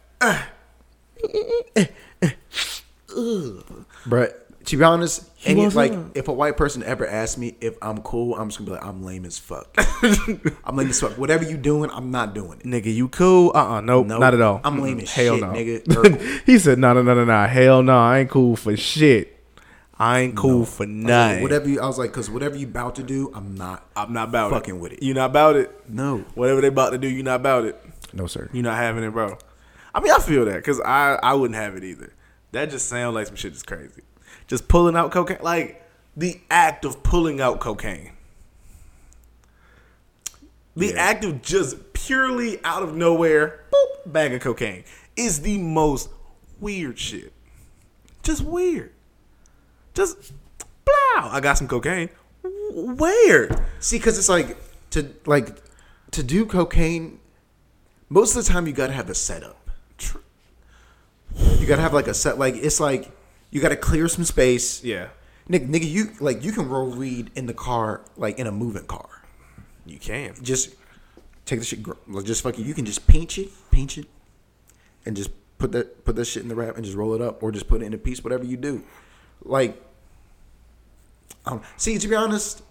But 4.07 4.44
to 4.65 4.77
be 4.77 4.83
honest, 4.83 5.29
any, 5.45 5.67
like 5.69 5.93
if 6.15 6.27
a 6.27 6.33
white 6.33 6.57
person 6.57 6.81
ever 6.83 7.07
asked 7.07 7.37
me 7.37 7.55
if 7.61 7.75
I'm 7.81 8.01
cool, 8.01 8.35
I'm 8.35 8.49
just 8.49 8.59
gonna 8.59 8.71
be 8.71 8.75
like, 8.77 8.85
I'm 8.85 9.03
lame 9.03 9.25
as 9.25 9.37
fuck. 9.37 9.73
I'm 10.63 10.75
lame 10.75 10.89
as 10.89 10.99
fuck. 10.99 11.17
Whatever 11.17 11.43
you 11.43 11.57
doing, 11.57 11.89
I'm 11.91 12.11
not 12.11 12.33
doing 12.33 12.59
it. 12.59 12.65
Nigga, 12.65 12.93
you 12.93 13.07
cool? 13.07 13.51
Uh 13.55 13.75
uh 13.77 13.81
nope, 13.81 14.07
Nope. 14.07 14.19
not 14.19 14.33
at 14.33 14.41
all. 14.41 14.61
I'm 14.63 14.81
lame 14.81 14.99
as 14.99 15.11
Hell 15.11 15.35
shit, 15.35 15.41
no. 15.41 15.47
nigga. 15.53 16.41
he 16.45 16.57
said, 16.59 16.79
no, 16.79 16.93
no, 16.93 17.01
no, 17.01 17.13
no, 17.13 17.25
no. 17.25 17.45
Hell 17.47 17.83
no. 17.83 17.97
I 17.97 18.19
ain't 18.19 18.29
cool 18.29 18.55
for 18.55 18.75
shit. 18.75 19.31
I 19.97 20.19
ain't 20.21 20.35
cool 20.35 20.59
No. 20.59 20.65
for 20.65 20.65
was 20.65 20.79
like, 20.79 20.89
nothing. 20.89 21.43
whatever 21.43 21.69
you, 21.69 21.79
I 21.79 21.85
was 21.85 21.97
like, 21.97 22.11
because 22.11 22.29
whatever 22.29 22.57
you 22.57 22.67
about 22.67 22.95
to 22.95 23.03
do, 23.03 23.31
I'm 23.33 23.55
not. 23.55 23.87
I'm 23.95 24.11
not 24.11 24.27
about 24.29 24.51
Fucking 24.51 24.75
it. 24.75 24.79
with 24.81 24.91
it. 24.93 25.03
You 25.03 25.13
not 25.13 25.29
about 25.29 25.55
it? 25.55 25.89
No, 25.89 26.25
Whatever 26.35 26.59
they 26.61 26.67
about 26.67 26.89
to 26.91 26.97
do, 26.97 27.07
you 27.07 27.23
not 27.23 27.35
about 27.37 27.65
it. 27.65 27.81
no, 28.13 28.27
sir. 28.27 28.49
You 28.51 28.61
not 28.61 28.75
having 28.77 29.03
it, 29.03 29.11
bro. 29.11 29.37
I 29.93 30.01
mean, 30.01 30.11
I 30.11 30.19
feel 30.19 30.43
that 30.45 30.55
because 30.55 30.81
I 30.81 31.17
I 31.23 31.33
wouldn't 31.35 31.55
have 31.55 31.75
it 31.77 31.83
either. 31.85 32.11
That 32.51 32.69
just 32.71 32.89
sounds 32.89 33.15
like 33.15 33.27
some 33.27 33.35
shit 33.37 33.53
is 33.53 33.63
crazy. 33.63 34.01
Just 34.47 34.67
pulling 34.67 34.95
out 34.95 35.11
cocaine, 35.11 35.39
like 35.41 35.83
the 36.15 36.39
act 36.49 36.85
of 36.85 37.03
pulling 37.03 37.41
out 37.41 37.59
cocaine. 37.59 38.11
The 40.75 40.87
Yeah. 40.87 40.93
act 41.01 41.23
of 41.23 41.41
just 41.41 41.93
purely 41.93 42.63
out 42.63 42.83
of 42.83 42.95
nowhere, 42.95 43.63
boop, 43.71 44.11
bag 44.11 44.33
of 44.33 44.41
cocaine 44.41 44.83
is 45.15 45.41
the 45.41 45.57
most 45.57 46.09
weird 46.59 46.99
shit. 46.99 47.31
Just 48.23 48.41
weird. 48.43 48.91
Just, 49.93 50.33
blow. 50.83 50.95
I 51.29 51.39
got 51.41 51.57
some 51.57 51.67
cocaine. 51.67 52.09
Where? 52.43 53.49
See, 53.79 53.97
because 53.97 54.17
it's 54.17 54.27
like 54.29 54.57
to 54.91 55.13
like 55.25 55.61
to 56.11 56.21
do 56.23 56.45
cocaine. 56.45 57.19
Most 58.09 58.35
of 58.35 58.45
the 58.45 58.51
time, 58.51 58.67
you 58.67 58.73
gotta 58.73 58.93
have 58.93 59.09
a 59.09 59.15
setup. 59.15 59.69
You 61.35 61.65
gotta 61.67 61.81
have 61.81 61.93
like 61.93 62.07
a 62.07 62.13
set. 62.13 62.37
Like 62.37 62.55
it's 62.55 62.79
like 62.79 63.11
you 63.51 63.61
gotta 63.61 63.75
clear 63.75 64.07
some 64.07 64.23
space. 64.23 64.83
Yeah, 64.83 65.09
Nick, 65.47 65.67
nigga, 65.67 65.89
you 65.89 66.11
like 66.19 66.43
you 66.43 66.51
can 66.51 66.67
roll 66.69 66.89
weed 66.89 67.31
in 67.35 67.45
the 67.45 67.53
car, 67.53 68.01
like 68.17 68.39
in 68.39 68.47
a 68.47 68.51
moving 68.51 68.85
car. 68.85 69.23
you 69.85 69.99
can. 69.99 70.33
Just 70.41 70.75
take 71.45 71.59
the 71.59 71.65
shit, 71.65 71.79
like 72.07 72.25
just 72.25 72.41
fucking. 72.43 72.65
You 72.65 72.73
can 72.73 72.85
just 72.85 73.07
pinch 73.07 73.37
it, 73.37 73.49
pinch 73.71 73.97
it, 73.97 74.07
and 75.05 75.15
just 75.15 75.29
put 75.57 75.71
that 75.73 76.03
put 76.03 76.15
that 76.15 76.25
shit 76.25 76.43
in 76.43 76.49
the 76.49 76.55
wrap 76.55 76.75
and 76.75 76.83
just 76.83 76.97
roll 76.97 77.13
it 77.13 77.21
up, 77.21 77.43
or 77.43 77.51
just 77.51 77.67
put 77.67 77.81
it 77.81 77.85
in 77.85 77.93
a 77.93 77.97
piece. 77.97 78.23
Whatever 78.23 78.43
you 78.43 78.57
do, 78.57 78.83
like. 79.43 79.81
Um, 81.47 81.61
see, 81.77 81.99
to 81.99 82.07
be 82.07 82.15
honest, 82.15 82.63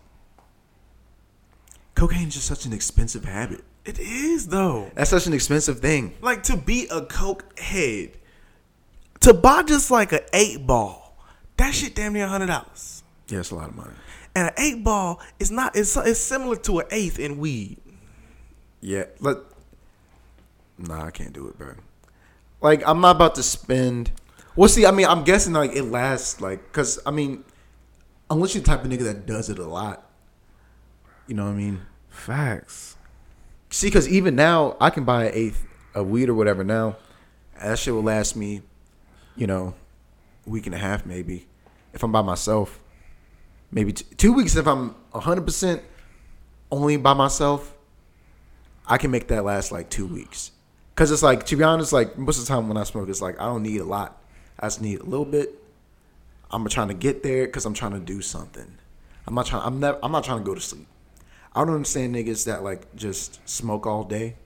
cocaine 1.95 2.27
is 2.27 2.35
just 2.35 2.47
such 2.47 2.67
an 2.67 2.73
expensive 2.73 3.25
habit. 3.25 3.63
It 3.85 4.01
is 4.01 4.49
though. 4.49 4.91
That's 4.95 5.11
such 5.11 5.27
an 5.27 5.33
expensive 5.33 5.79
thing. 5.81 6.15
like 6.21 6.43
to 6.45 6.57
be 6.57 6.89
a 6.91 7.03
coke 7.03 7.59
head, 7.59 8.13
to 9.25 9.35
buy 9.35 9.63
just 9.63 9.91
like 9.91 10.13
an 10.13 10.21
eight 10.33 10.67
ball, 10.67 11.17
that 11.57 11.75
shit 11.75 11.95
damn 11.95 12.13
near 12.13 12.27
hundred 12.27 12.47
dollars. 12.47 13.03
Yeah, 13.29 13.41
it's 13.41 13.51
a 13.51 13.55
lot 13.55 13.71
of 13.71 13.75
money. 13.75 13.95
And 14.37 14.49
an 14.49 14.55
eight 14.59 14.85
ball 14.85 15.21
is 15.39 15.51
not. 15.51 15.77
It's 15.77 15.97
it's 15.97 16.21
similar 16.21 16.57
to 16.57 16.81
an 16.81 16.87
eighth 16.91 17.19
in 17.19 17.39
weed. 17.39 17.79
Yeah, 18.81 19.05
let. 19.21 19.39
Nah, 20.77 21.07
I 21.07 21.11
can't 21.11 21.33
do 21.33 21.49
it, 21.49 21.57
bro. 21.57 21.75
Like, 22.61 22.87
I'm 22.87 23.01
not 23.01 23.17
about 23.17 23.37
to 23.37 23.43
spend. 23.43 24.11
Well, 24.57 24.69
see, 24.69 24.85
I 24.87 24.91
mean, 24.91 25.07
I'm 25.07 25.25
guessing 25.25 25.53
like 25.53 25.75
it 25.75 25.85
lasts 25.85 26.41
like, 26.41 26.73
cause 26.73 26.99
I 27.07 27.11
mean, 27.11 27.45
unless 28.31 28.55
you're 28.55 28.63
the 28.63 28.67
type 28.67 28.85
of 28.85 28.91
nigga 28.91 29.05
that 29.05 29.27
does 29.27 29.49
it 29.49 29.59
a 29.59 29.67
lot, 29.67 30.11
you 31.27 31.35
know 31.35 31.45
what 31.45 31.53
I 31.53 31.55
mean? 31.55 31.81
Facts. 32.09 32.97
See, 33.71 33.91
cause 33.91 34.09
even 34.09 34.37
now 34.37 34.77
I 34.81 34.91
can 34.91 35.05
buy 35.05 35.25
an 35.27 35.33
eighth 35.35 35.65
of 35.95 36.09
weed 36.09 36.29
or 36.29 36.35
whatever 36.35 36.63
now, 36.63 36.97
that 37.61 37.79
shit 37.79 37.95
will 37.95 38.03
last 38.03 38.37
me, 38.37 38.63
you 39.37 39.47
know, 39.47 39.75
week 40.47 40.67
and 40.67 40.75
a 40.75 40.79
half 40.79 41.07
maybe, 41.07 41.47
if 41.93 42.03
I'm 42.03 42.13
by 42.13 42.23
myself. 42.23 42.81
Maybe 43.71 43.93
t- 43.93 44.07
two 44.17 44.33
weeks 44.33 44.57
if 44.57 44.67
I'm 44.67 44.91
100 45.11 45.43
percent 45.43 45.83
only 46.71 46.97
by 46.97 47.15
myself. 47.15 47.73
I 48.87 48.99
can 48.99 49.11
make 49.11 49.29
that 49.29 49.45
last 49.45 49.73
like 49.73 49.89
two 49.89 50.07
weeks. 50.07 50.51
Cause 50.95 51.11
it's 51.11 51.23
like 51.23 51.47
to 51.47 51.57
be 51.57 51.65
honest, 51.65 51.93
like 51.93 52.17
most 52.17 52.39
of 52.39 52.47
the 52.47 52.49
time 52.49 52.69
when 52.69 52.77
I 52.77 52.85
smoke, 52.85 53.09
it's 53.09 53.23
like 53.23 53.41
I 53.41 53.47
don't 53.47 53.63
need 53.63 53.81
a 53.81 53.85
lot. 53.85 54.21
I 54.61 54.67
just 54.67 54.81
need 54.81 55.01
a 55.01 55.05
little 55.05 55.25
bit. 55.25 55.59
I'm 56.51 56.67
trying 56.69 56.89
to 56.89 56.95
get 56.95 57.23
there 57.23 57.47
because 57.47 57.65
I'm 57.65 57.75
trying 57.75 57.93
to 57.93 57.99
do 57.99 58.21
something. 58.23 58.77
I'm 59.27 59.35
not 59.35 59.47
trying. 59.47 59.63
I'm 59.65 59.81
never. 59.81 59.99
I'm 60.03 60.13
not 60.13 60.23
trying 60.23 60.39
to 60.39 60.45
go 60.45 60.55
to 60.55 60.61
sleep. 60.61 60.87
I 61.53 61.65
don't 61.65 61.75
understand 61.75 62.15
niggas 62.15 62.45
that 62.45 62.63
like 62.63 62.95
just 62.95 63.47
smoke 63.49 63.87
all 63.87 64.05
day. 64.05 64.37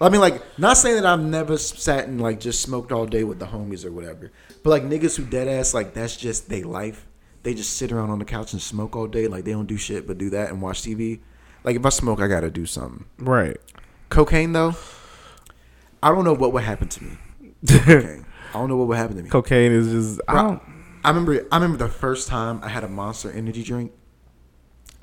I 0.00 0.10
mean, 0.10 0.20
like, 0.20 0.42
not 0.58 0.76
saying 0.76 0.96
that 0.96 1.06
I've 1.06 1.22
never 1.22 1.56
sat 1.56 2.06
and 2.06 2.20
like 2.20 2.40
just 2.40 2.60
smoked 2.60 2.92
all 2.92 3.06
day 3.06 3.24
with 3.24 3.38
the 3.38 3.46
homies 3.46 3.84
or 3.84 3.92
whatever, 3.92 4.30
but 4.62 4.70
like 4.70 4.82
niggas 4.82 5.16
who 5.16 5.24
dead 5.24 5.48
ass 5.48 5.72
like 5.72 5.94
that's 5.94 6.16
just 6.16 6.48
their 6.48 6.64
life. 6.64 7.06
they 7.42 7.54
just 7.54 7.76
sit 7.76 7.92
around 7.92 8.10
on 8.10 8.18
the 8.18 8.24
couch 8.24 8.52
and 8.52 8.60
smoke 8.60 8.94
all 8.96 9.06
day. 9.06 9.26
Like 9.26 9.44
they 9.44 9.52
don't 9.52 9.66
do 9.66 9.76
shit 9.76 10.06
but 10.06 10.18
do 10.18 10.30
that 10.30 10.50
and 10.50 10.60
watch 10.60 10.82
TV. 10.82 11.20
Like 11.64 11.76
if 11.76 11.86
I 11.86 11.88
smoke, 11.90 12.20
I 12.20 12.28
gotta 12.28 12.50
do 12.50 12.66
something. 12.66 13.06
Right. 13.18 13.56
Cocaine 14.10 14.52
though, 14.52 14.74
I 16.02 16.10
don't 16.10 16.24
know 16.24 16.34
what 16.34 16.52
would 16.52 16.64
happen 16.64 16.88
to 16.88 17.04
me. 17.04 17.18
Cocaine. 17.68 18.26
I 18.50 18.58
don't 18.58 18.68
know 18.68 18.76
what 18.76 18.88
would 18.88 18.98
happen 18.98 19.16
to 19.16 19.22
me. 19.22 19.30
Cocaine 19.30 19.72
is 19.72 19.90
just 19.90 20.20
I 20.28 20.34
don't 20.34 20.62
I 21.06 21.10
remember. 21.10 21.46
I 21.52 21.56
remember 21.56 21.78
the 21.78 21.88
first 21.88 22.26
time 22.26 22.60
I 22.64 22.68
had 22.68 22.82
a 22.82 22.88
Monster 22.88 23.30
Energy 23.30 23.62
drink. 23.62 23.92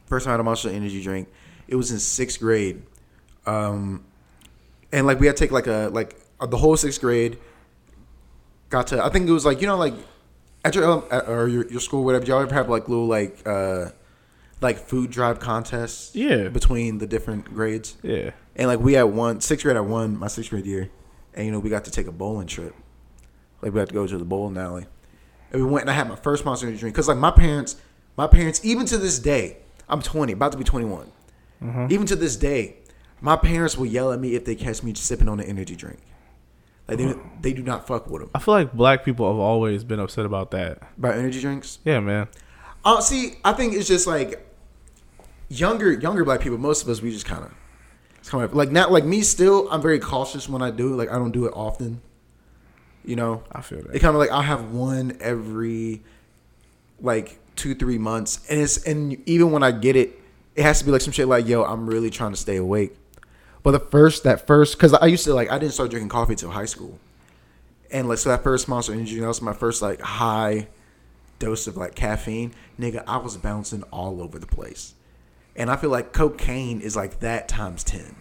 First 0.06 0.26
time 0.26 0.32
I 0.32 0.34
had 0.34 0.40
a 0.42 0.44
Monster 0.44 0.70
Energy 0.70 1.02
drink. 1.02 1.30
It 1.66 1.78
was 1.78 1.92
in 1.92 2.00
sixth 2.00 2.42
grade, 2.42 2.84
um, 3.46 4.04
and 4.94 5.06
like 5.06 5.20
we 5.20 5.28
had 5.28 5.36
to 5.36 5.44
take 5.44 5.52
like 5.52 5.68
a 5.68 5.90
like 5.92 6.16
uh, 6.40 6.46
the 6.46 6.58
whole 6.58 6.78
sixth 6.78 7.02
grade. 7.02 7.38
Got 8.70 8.88
to. 8.88 9.04
I 9.04 9.10
think 9.10 9.28
it 9.28 9.32
was 9.34 9.46
like 9.46 9.60
you 9.60 9.68
know 9.68 9.78
like 9.78 9.96
at 10.64 10.76
your 10.76 11.14
at, 11.14 11.28
or 11.28 11.50
your, 11.50 11.68
your 11.68 11.82
school 11.82 12.06
whatever. 12.06 12.26
Y'all 12.26 12.40
ever 12.42 12.54
have 12.54 12.70
like 12.70 12.88
little 12.88 13.08
like 13.08 13.46
uh 13.46 13.90
like 14.62 14.78
food 14.78 15.12
drive 15.12 15.40
contests? 15.40 16.16
Yeah. 16.16 16.48
Between 16.48 17.00
the 17.00 17.08
different 17.08 17.54
grades. 17.54 17.98
yeah. 18.02 18.32
And 18.56 18.68
like 18.68 18.80
we 18.80 18.94
had 18.94 19.04
one 19.04 19.42
sixth 19.42 19.66
grade, 19.66 19.76
I 19.76 19.82
won 19.82 20.18
my 20.18 20.28
sixth 20.28 20.52
grade 20.52 20.66
year, 20.66 20.90
and 21.34 21.46
you 21.46 21.52
know 21.52 21.60
we 21.60 21.72
got 21.72 21.86
to 21.86 21.92
take 21.92 22.08
a 22.08 22.12
bowling 22.12 22.48
trip. 22.48 22.76
Like 23.62 23.74
we 23.74 23.80
had 23.80 23.90
to 23.90 23.94
go 23.96 24.06
to 24.06 24.18
the 24.18 24.26
bowling 24.26 24.58
alley, 24.58 24.86
and 25.52 25.64
we 25.64 25.68
went 25.68 25.82
and 25.82 25.90
I 25.90 25.94
had 25.94 26.08
my 26.08 26.16
first 26.16 26.46
Monster 26.46 26.68
Energy 26.68 26.82
drink 26.82 26.94
because 26.96 27.08
like 27.08 27.18
my 27.18 27.32
parents, 27.32 27.78
my 28.16 28.28
parents 28.28 28.64
even 28.64 28.86
to 28.88 28.98
this 29.00 29.18
day, 29.18 29.58
I'm 29.90 30.04
20, 30.04 30.34
about 30.34 30.52
to 30.52 30.58
be 30.58 30.64
21. 30.64 31.12
Even 31.90 32.06
to 32.08 32.16
this 32.16 32.36
day, 32.36 32.76
my 33.24 33.38
parents 33.38 33.78
will 33.78 33.86
yell 33.86 34.12
at 34.12 34.20
me 34.20 34.36
if 34.36 34.44
they 34.44 34.54
catch 34.54 34.84
me 34.84 34.94
sipping 34.94 35.30
on 35.30 35.40
an 35.40 35.46
energy 35.48 35.78
drink. 35.78 36.00
Like 36.88 36.98
they 36.98 37.16
they 37.42 37.54
do 37.54 37.64
not 37.64 37.88
fuck 37.88 38.10
with 38.10 38.22
them 38.22 38.32
I 38.36 38.40
feel 38.40 38.54
like 38.54 38.74
black 38.74 39.06
people 39.06 39.26
have 39.32 39.40
always 39.40 39.86
been 39.86 40.02
upset 40.02 40.26
about 40.26 40.52
that. 40.52 40.80
about 40.98 41.16
energy 41.16 41.40
drinks. 41.40 41.80
Yeah, 41.86 42.02
man. 42.02 42.28
Uh, 42.84 43.00
see, 43.00 43.36
I 43.46 43.54
think 43.54 43.74
it's 43.74 43.88
just 43.88 44.06
like 44.06 44.46
younger 45.48 45.94
younger 45.94 46.26
black 46.26 46.42
people. 46.42 46.58
Most 46.58 46.84
of 46.84 46.90
us 46.90 47.02
we 47.02 47.12
just 47.12 47.26
kind 47.26 47.46
of 47.46 47.54
it's 48.18 48.30
kind 48.30 48.44
of 48.44 48.54
like 48.54 48.72
not 48.72 48.92
like 48.92 49.06
me. 49.06 49.22
Still, 49.22 49.70
I'm 49.72 49.82
very 49.82 50.00
cautious 50.00 50.50
when 50.50 50.62
I 50.62 50.72
do 50.72 50.94
it. 50.94 50.98
Like 50.98 51.10
I 51.10 51.16
don't 51.16 51.32
do 51.32 51.46
it 51.46 51.54
often. 51.56 52.02
You 53.06 53.16
know, 53.16 53.44
I 53.50 53.62
feel 53.62 53.80
it 53.80 53.92
that. 53.94 54.02
kind 54.02 54.14
of 54.14 54.20
like 54.20 54.32
I'll 54.32 54.42
have 54.42 54.72
one 54.72 55.18
every 55.22 56.04
like 57.00 57.40
two 57.56 57.74
three 57.74 57.98
months, 57.98 58.46
and 58.50 58.60
it's 58.60 58.84
and 58.84 59.18
even 59.26 59.52
when 59.52 59.64
I 59.64 59.72
get 59.72 59.96
it, 59.96 60.20
it 60.56 60.64
has 60.64 60.80
to 60.80 60.86
be 60.86 60.92
like 60.92 61.02
some 61.02 61.14
shit 61.14 61.30
like 61.30 61.48
yo, 61.48 61.64
I'm 61.64 61.88
really 61.88 62.10
trying 62.10 62.32
to 62.32 62.38
stay 62.38 62.58
awake. 62.58 62.98
But 63.64 63.72
the 63.72 63.80
first 63.80 64.24
that 64.24 64.46
first 64.46 64.78
because 64.78 64.94
I 64.94 65.08
used 65.08 65.24
to 65.24 65.34
like 65.34 65.50
I 65.52 65.58
didn't 65.58 65.74
start 65.74 65.90
drinking 65.90 66.10
coffee 66.10 66.36
till 66.36 66.52
high 66.52 66.66
school, 66.66 67.00
and 67.92 68.08
like 68.08 68.18
so 68.18 68.30
that 68.30 68.44
first 68.44 68.68
Monster 68.68 68.94
Energy 68.94 69.20
that 69.20 69.28
was 69.28 69.42
my 69.42 69.54
first 69.54 69.82
like 69.82 70.02
high 70.02 70.68
dose 71.44 71.68
of 71.68 71.78
like 71.78 71.96
caffeine, 71.96 72.54
nigga, 72.80 73.04
I 73.08 73.18
was 73.18 73.38
bouncing 73.38 73.84
all 73.84 74.22
over 74.22 74.40
the 74.40 74.48
place. 74.48 74.96
And 75.56 75.70
I 75.70 75.76
feel 75.76 75.90
like 75.90 76.14
cocaine 76.14 76.82
is 76.82 76.96
like 76.96 77.20
that 77.20 77.48
times 77.48 77.84
10. 77.84 78.16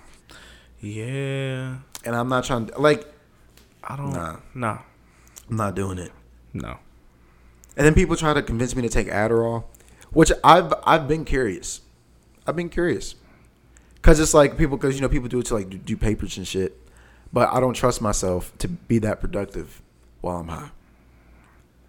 Yeah. 0.81 1.79
And 2.05 2.17
I'm 2.17 2.29
not 2.29 2.45
trying 2.45 2.67
to, 2.67 2.79
like, 2.79 3.07
I 3.83 3.97
don't 3.97 4.13
Nah. 4.13 4.37
Nah. 4.55 4.79
I'm 5.49 5.57
not 5.57 5.75
doing 5.75 5.99
it. 5.99 6.13
No. 6.53 6.79
And 7.77 7.87
then 7.87 7.95
people 7.95 8.17
try 8.17 8.35
to 8.35 8.43
convince 8.43 8.77
me 8.77 8.83
to 8.83 8.89
take 8.89 9.07
Adderall, 9.07 9.65
which 10.11 10.31
I've 10.45 10.75
I've 10.85 11.09
been 11.09 11.25
curious. 11.25 11.81
I've 12.47 12.57
been 12.57 12.69
curious. 12.69 13.15
Cuz 14.03 14.21
it's 14.21 14.35
like 14.35 14.59
people 14.59 14.77
cuz 14.79 14.95
you 14.95 15.01
know 15.01 15.09
people 15.09 15.29
do 15.29 15.39
it 15.39 15.47
to 15.47 15.55
like 15.55 15.71
do, 15.71 15.79
do 15.79 15.97
papers 15.97 16.37
and 16.37 16.47
shit. 16.47 16.79
But 17.33 17.53
I 17.53 17.61
don't 17.61 17.75
trust 17.75 18.03
myself 18.03 18.53
to 18.59 18.69
be 18.69 18.99
that 18.99 19.21
productive 19.21 19.81
while 20.21 20.39
I'm 20.39 20.49
high. 20.49 20.71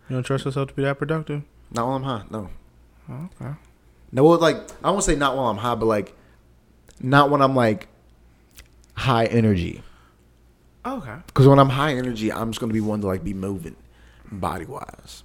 You 0.10 0.15
don't 0.15 0.23
trust 0.23 0.45
yourself 0.45 0.69
to 0.69 0.73
be 0.73 0.84
that 0.84 0.97
productive? 0.97 1.43
Not 1.71 1.88
while 1.88 1.95
I'm 1.95 2.04
high. 2.04 2.23
No. 2.30 2.49
Oh, 3.10 3.30
okay. 3.41 3.54
No, 4.12 4.23
well, 4.23 4.39
like 4.39 4.58
I 4.84 4.91
won't 4.91 5.04
say 5.04 5.15
not 5.15 5.36
while 5.36 5.47
I'm 5.47 5.58
high, 5.58 5.76
but 5.76 5.86
like 5.86 6.15
not 6.99 7.30
when 7.30 7.41
I'm 7.41 7.56
like 7.56 7.88
high 8.93 9.26
energy. 9.26 9.82
Oh, 10.86 10.97
okay. 10.97 11.15
Because 11.28 11.47
when 11.47 11.60
I'm 11.60 11.69
high 11.69 11.93
energy, 11.93 12.32
I'm 12.32 12.52
just 12.52 12.60
gonna 12.60 12.73
be 12.73 12.82
one 12.82 13.02
to 13.02 13.08
like 13.08 13.23
be 13.23 13.34
moving, 13.34 13.76
body 14.32 14.65
wise. 14.65 15.23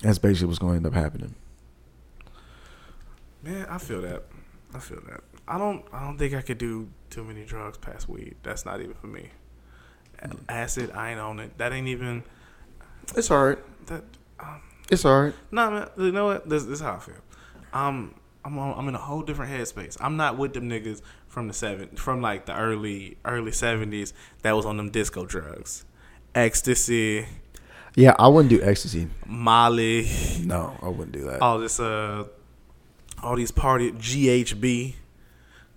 That's 0.00 0.18
basically 0.18 0.46
what's 0.46 0.58
going 0.58 0.74
to 0.74 0.76
end 0.76 0.86
up 0.86 0.94
happening. 0.94 1.34
Man, 3.42 3.66
I 3.68 3.78
feel 3.78 4.00
that. 4.02 4.24
I 4.74 4.78
feel 4.80 5.00
that. 5.08 5.20
I 5.46 5.56
don't. 5.58 5.84
I 5.92 6.04
don't 6.04 6.18
think 6.18 6.34
I 6.34 6.42
could 6.42 6.58
do 6.58 6.88
too 7.10 7.24
many 7.24 7.44
drugs 7.44 7.78
past 7.78 8.08
weed. 8.08 8.36
That's 8.42 8.64
not 8.66 8.80
even 8.80 8.94
for 8.94 9.06
me. 9.06 9.28
A- 10.20 10.30
Acid, 10.52 10.90
I 10.92 11.10
ain't 11.12 11.20
on 11.20 11.40
it. 11.40 11.56
That 11.58 11.72
ain't 11.72 11.88
even. 11.88 12.22
It's 13.16 13.30
alright. 13.30 13.58
That. 13.86 14.04
Um, 14.38 14.60
It's 14.90 15.04
alright. 15.04 15.34
nah, 15.50 15.70
man. 15.70 15.88
You 15.96 16.12
know 16.12 16.26
what? 16.26 16.48
This, 16.48 16.64
this 16.64 16.74
is 16.74 16.80
how 16.80 16.94
I 16.94 16.98
feel. 16.98 17.14
Um, 17.72 18.14
I'm 18.44 18.58
on, 18.58 18.78
I'm 18.78 18.88
in 18.88 18.94
a 18.94 18.98
whole 18.98 19.22
different 19.22 19.50
headspace. 19.52 19.96
I'm 20.00 20.16
not 20.16 20.36
with 20.38 20.52
them 20.54 20.68
niggas 20.68 21.00
from 21.28 21.48
the 21.48 21.54
seven, 21.54 21.88
from 21.96 22.20
like 22.20 22.44
the 22.46 22.54
early 22.56 23.16
early 23.24 23.52
seventies 23.52 24.12
that 24.42 24.54
was 24.54 24.64
on 24.66 24.76
them 24.76 24.90
disco 24.90 25.24
drugs, 25.26 25.84
ecstasy, 26.34 27.26
Yeah, 27.94 28.14
I 28.18 28.28
wouldn't 28.28 28.50
do 28.50 28.62
ecstasy. 28.62 29.08
Molly, 29.26 30.08
No, 30.44 30.76
I 30.82 30.88
wouldn't 30.88 31.12
do 31.12 31.24
that. 31.24 31.42
all 31.42 31.58
this 31.58 31.80
uh 31.80 32.24
all 33.22 33.36
these 33.36 33.50
party 33.50 33.92
GHB, 33.92 34.94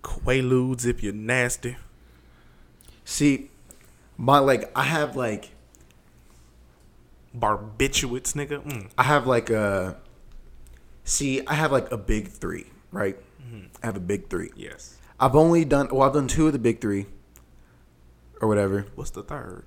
Quaaludes 0.02 0.86
if 0.86 1.02
you're 1.02 1.12
nasty. 1.12 1.76
See, 3.04 3.50
my 4.16 4.38
like 4.38 4.70
I 4.76 4.84
have 4.84 5.16
like 5.16 5.50
Barbiturates, 7.36 8.34
nigga. 8.34 8.62
Mm. 8.64 8.90
I 8.98 9.02
have 9.04 9.26
like 9.26 9.50
a 9.50 9.96
see 11.04 11.44
I 11.46 11.54
have 11.54 11.72
like 11.72 11.90
a 11.90 11.96
big 11.96 12.28
three, 12.28 12.66
right? 12.90 13.16
I 13.82 13.86
have 13.86 13.96
a 13.96 14.00
big 14.00 14.28
three. 14.30 14.50
Yes. 14.56 14.96
I've 15.18 15.36
only 15.36 15.64
done 15.64 15.88
well, 15.90 16.02
I've 16.08 16.14
done 16.14 16.28
two 16.28 16.46
of 16.46 16.52
the 16.52 16.58
big 16.58 16.80
three, 16.80 17.06
or 18.40 18.48
whatever 18.48 18.86
What's 18.94 19.10
the 19.10 19.22
third? 19.22 19.64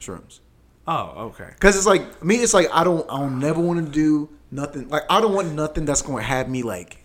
shrooms. 0.00 0.40
Oh, 0.86 1.28
okay. 1.28 1.50
Cause 1.58 1.76
it's 1.76 1.86
like 1.86 2.22
me, 2.22 2.36
it's 2.36 2.54
like 2.54 2.68
I 2.72 2.84
don't, 2.84 3.04
I 3.10 3.18
don't 3.18 3.40
never 3.40 3.60
want 3.60 3.84
to 3.84 3.90
do 3.90 4.28
nothing. 4.50 4.88
Like 4.88 5.02
I 5.10 5.20
don't 5.20 5.34
want 5.34 5.52
nothing 5.52 5.84
that's 5.84 6.02
going 6.02 6.18
to 6.18 6.24
have 6.24 6.48
me 6.48 6.62
like 6.62 7.04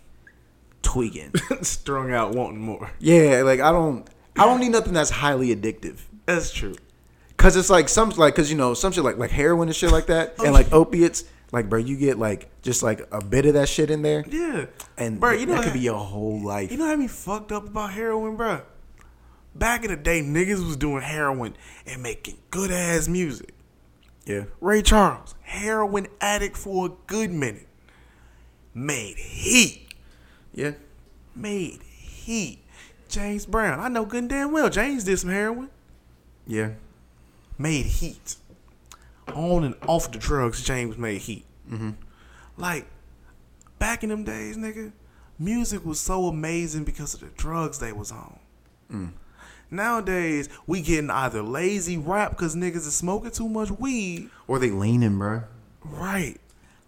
tweaking. 0.82 1.32
Strung 1.62 2.12
out, 2.12 2.34
wanting 2.34 2.60
more. 2.60 2.90
yeah, 2.98 3.42
like 3.44 3.60
I 3.60 3.72
don't, 3.72 4.06
I 4.36 4.44
don't 4.46 4.60
need 4.60 4.72
nothing 4.72 4.92
that's 4.92 5.10
highly 5.10 5.54
addictive. 5.54 6.00
That's 6.26 6.52
true. 6.52 6.74
Cause 7.36 7.56
it's 7.56 7.70
like 7.70 7.88
some 7.88 8.10
like, 8.10 8.34
cause 8.36 8.50
you 8.50 8.56
know 8.56 8.74
some 8.74 8.92
shit 8.92 9.02
like 9.02 9.16
like 9.18 9.30
heroin 9.30 9.68
and 9.68 9.74
shit 9.76 9.90
like 9.90 10.06
that, 10.06 10.34
oh, 10.38 10.44
and 10.44 10.52
like 10.54 10.72
opiates. 10.72 11.24
Like 11.50 11.68
bro, 11.68 11.78
you 11.80 11.96
get 11.98 12.18
like 12.18 12.48
just 12.62 12.82
like 12.82 13.06
a 13.12 13.22
bit 13.22 13.44
of 13.46 13.54
that 13.54 13.68
shit 13.68 13.90
in 13.90 14.00
there, 14.02 14.24
Yeah. 14.28 14.66
and 14.96 15.20
Bro, 15.20 15.32
you 15.32 15.44
know 15.46 15.56
that 15.56 15.64
could 15.64 15.72
be 15.74 15.80
your 15.80 15.98
whole 15.98 16.42
life. 16.42 16.70
You 16.72 16.78
know 16.78 16.86
how 16.86 16.96
me 16.96 17.08
fucked 17.08 17.52
up 17.52 17.66
about 17.66 17.92
heroin, 17.92 18.36
bro? 18.36 18.62
Back 19.54 19.84
in 19.84 19.90
the 19.90 19.96
day, 19.98 20.22
niggas 20.22 20.64
was 20.66 20.76
doing 20.78 21.02
heroin 21.02 21.54
and 21.86 22.02
making 22.02 22.38
good 22.50 22.70
ass 22.70 23.06
music. 23.06 23.52
yeah, 24.24 24.44
Ray 24.62 24.80
Charles, 24.80 25.34
heroin 25.42 26.06
addict 26.22 26.56
for 26.56 26.86
a 26.86 26.90
good 27.06 27.30
minute, 27.30 27.68
made 28.72 29.18
heat. 29.18 29.91
Yeah, 30.54 30.72
Made 31.34 31.82
heat. 31.82 32.58
James 33.08 33.44
Brown, 33.46 33.78
I 33.80 33.88
know 33.88 34.04
good 34.04 34.20
and 34.24 34.28
damn 34.30 34.52
well 34.52 34.70
James 34.70 35.04
did 35.04 35.18
some 35.18 35.30
heroin. 35.30 35.68
yeah. 36.46 36.70
Made 37.58 37.86
heat. 37.86 38.36
On 39.34 39.62
and 39.64 39.74
off 39.86 40.10
the 40.10 40.18
drugs, 40.18 40.64
James 40.64 40.96
made 40.98 41.20
heat. 41.20 41.44
Mm-hmm. 41.70 41.90
Like, 42.56 42.86
back 43.78 44.02
in 44.02 44.08
them 44.08 44.24
days, 44.24 44.56
nigga, 44.56 44.92
music 45.38 45.84
was 45.84 46.00
so 46.00 46.26
amazing 46.26 46.84
because 46.84 47.14
of 47.14 47.20
the 47.20 47.26
drugs 47.36 47.78
they 47.78 47.92
was 47.92 48.10
on. 48.10 48.38
Nowadays, 49.70 50.48
we 50.66 50.82
getting 50.82 51.08
either 51.10 51.42
lazy 51.42 51.96
rap 51.96 52.30
because 52.32 52.54
niggas 52.56 52.76
is 52.86 52.94
smoking 52.94 53.30
too 53.30 53.48
much 53.48 53.70
weed. 53.70 54.28
Or 54.46 54.58
they 54.58 54.70
leaning, 54.70 55.18
bro, 55.18 55.42
Right. 55.84 56.38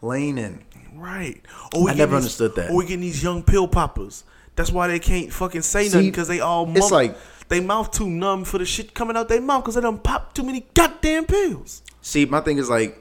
leaning. 0.02 0.64
Right. 0.94 1.40
Or 1.74 1.84
we 1.84 1.90
I 1.90 1.94
never 1.94 2.12
these- 2.16 2.24
understood 2.24 2.54
that. 2.56 2.70
Or 2.70 2.76
we 2.76 2.84
getting 2.86 3.00
these 3.00 3.22
young 3.22 3.42
pill 3.42 3.68
poppers. 3.68 4.24
That's 4.56 4.70
why 4.70 4.86
they 4.88 4.98
can't 5.00 5.32
fucking 5.32 5.62
say 5.62 5.88
See, 5.88 5.96
nothing 5.96 6.10
because 6.10 6.28
they 6.28 6.40
all 6.40 6.70
it's 6.76 6.90
like- 6.90 7.16
they 7.48 7.60
mouth 7.60 7.90
too 7.90 8.08
numb 8.08 8.44
for 8.44 8.58
the 8.58 8.64
shit 8.64 8.94
coming 8.94 9.16
out 9.16 9.28
their 9.28 9.40
mouth 9.40 9.62
because 9.64 9.74
they 9.74 9.80
done 9.82 9.98
pop 9.98 10.32
too 10.34 10.42
many 10.44 10.66
goddamn 10.74 11.26
pills. 11.26 11.82
See, 12.00 12.24
my 12.24 12.40
thing 12.40 12.56
is 12.58 12.70
like, 12.70 13.00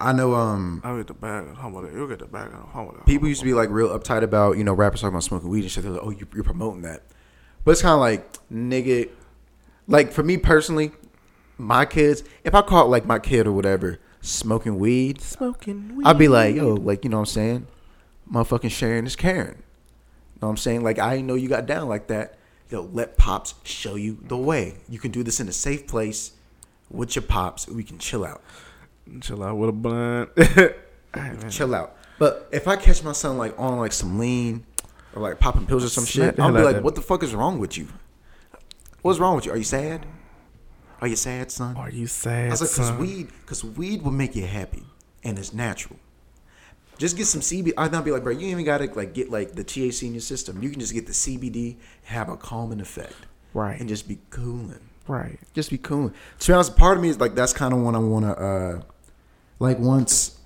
I 0.00 0.12
know 0.12 0.34
um 0.34 0.80
I'll 0.82 0.96
get 0.96 1.06
the 1.06 1.14
bag. 1.14 1.54
How 1.56 1.68
about 1.68 1.84
that? 1.84 1.92
You'll 1.92 2.08
get 2.08 2.18
the 2.18 2.26
bag. 2.26 2.50
How 2.72 2.82
about 2.82 2.96
that? 2.96 3.06
people 3.06 3.28
used 3.28 3.40
to 3.40 3.44
be 3.46 3.54
like 3.54 3.68
real 3.70 3.96
uptight 3.96 4.22
about 4.22 4.56
you 4.58 4.64
know 4.64 4.72
rappers 4.72 5.00
talking 5.02 5.14
about 5.14 5.22
smoking 5.22 5.48
weed 5.48 5.62
and 5.62 5.70
shit. 5.70 5.84
They're 5.84 5.92
like, 5.92 6.02
oh, 6.02 6.10
you, 6.10 6.26
you're 6.34 6.42
promoting 6.42 6.82
that, 6.82 7.02
but 7.64 7.72
it's 7.72 7.82
kind 7.82 7.94
of 7.94 8.00
like 8.00 8.32
nigga. 8.52 9.10
Like 9.86 10.10
for 10.12 10.22
me 10.22 10.38
personally, 10.38 10.90
my 11.58 11.84
kids, 11.84 12.24
if 12.42 12.54
I 12.54 12.62
caught 12.62 12.88
like 12.88 13.04
my 13.06 13.18
kid 13.18 13.46
or 13.46 13.52
whatever 13.52 14.00
smoking 14.24 14.78
weed, 14.78 15.20
smoking 15.20 15.96
weed. 15.96 16.06
I'd 16.06 16.18
be 16.18 16.28
like, 16.28 16.54
yo, 16.56 16.74
like 16.74 17.04
you 17.04 17.10
know 17.10 17.18
what 17.18 17.28
I'm 17.28 17.32
saying, 17.32 17.66
motherfucking 18.30 18.70
sharing 18.70 19.06
is 19.06 19.16
caring. 19.16 19.48
You 19.58 20.40
know 20.42 20.48
what 20.48 20.50
I'm 20.50 20.56
saying? 20.56 20.82
Like 20.82 20.98
I 20.98 21.20
know 21.20 21.34
you 21.34 21.48
got 21.48 21.66
down 21.66 21.88
like 21.88 22.08
that. 22.08 22.38
Yo, 22.70 22.88
let 22.92 23.16
pops 23.18 23.54
show 23.64 23.94
you 23.94 24.18
the 24.26 24.36
way. 24.36 24.74
You 24.88 24.98
can 24.98 25.10
do 25.10 25.22
this 25.22 25.38
in 25.38 25.48
a 25.48 25.52
safe 25.52 25.86
place 25.86 26.32
with 26.90 27.14
your 27.14 27.22
pops. 27.22 27.68
We 27.68 27.84
can 27.84 27.98
chill 27.98 28.24
out. 28.24 28.42
chill 29.20 29.42
out 29.44 29.56
with 29.58 29.68
a 29.68 29.72
blunt. 29.72 30.30
chill 31.50 31.74
out. 31.74 31.96
But 32.18 32.48
if 32.52 32.66
I 32.66 32.76
catch 32.76 33.02
my 33.02 33.12
son 33.12 33.36
like 33.38 33.54
on 33.58 33.78
like 33.78 33.92
some 33.92 34.18
lean 34.18 34.64
or 35.14 35.22
like 35.22 35.38
popping 35.38 35.66
pills 35.66 35.84
or 35.84 35.88
some 35.88 36.04
shit, 36.06 36.38
I'll 36.40 36.52
be 36.52 36.62
like, 36.62 36.76
that- 36.76 36.84
"What 36.84 36.94
the 36.94 37.02
fuck 37.02 37.22
is 37.22 37.34
wrong 37.34 37.58
with 37.58 37.76
you? 37.76 37.88
What's 39.02 39.18
wrong 39.18 39.36
with 39.36 39.44
you? 39.46 39.52
Are 39.52 39.56
you 39.56 39.64
sad? 39.64 40.06
Are 41.04 41.08
you 41.08 41.16
sad, 41.16 41.50
son?" 41.50 41.76
Are 41.76 41.90
you 41.90 42.06
sad? 42.06 42.46
I 42.48 42.50
was 42.50 42.62
like, 42.62 42.70
"Cause 42.72 42.92
weed, 42.98 43.28
cause 43.44 43.62
weed 43.62 44.00
will 44.02 44.10
make 44.10 44.34
you 44.34 44.46
happy, 44.46 44.84
and 45.22 45.38
it's 45.38 45.52
natural. 45.52 45.98
Just 46.96 47.14
get 47.18 47.26
some 47.26 47.42
CBD. 47.42 47.72
I'd 47.76 47.92
not 47.92 48.06
be 48.06 48.10
like, 48.10 48.22
bro, 48.22 48.32
you 48.32 48.46
even 48.48 48.64
gotta 48.64 48.86
like 48.94 49.12
get 49.12 49.28
like 49.30 49.52
the 49.52 49.62
THC 49.64 50.06
in 50.06 50.14
your 50.14 50.22
system. 50.22 50.62
You 50.62 50.70
can 50.70 50.80
just 50.80 50.94
get 50.94 51.06
the 51.06 51.12
CBD, 51.12 51.76
have 52.04 52.30
a 52.30 52.38
calming 52.38 52.80
effect, 52.80 53.16
Right. 53.52 53.78
and 53.78 53.86
just 53.86 54.08
be 54.08 54.18
cooling." 54.30 54.80
right. 55.06 55.38
just 55.52 55.68
be 55.68 55.76
cooling. 55.76 56.14
To 56.38 56.46
be 56.46 56.52
honest, 56.54 56.74
part 56.76 56.96
of 56.96 57.02
me 57.02 57.10
is 57.10 57.20
like 57.20 57.34
that's 57.34 57.52
kind 57.52 57.74
of 57.74 57.80
what 57.80 57.94
I 57.94 57.98
want 57.98 58.24
to 58.24 58.32
uh 58.42 58.80
like 59.58 59.78
once 59.78 60.38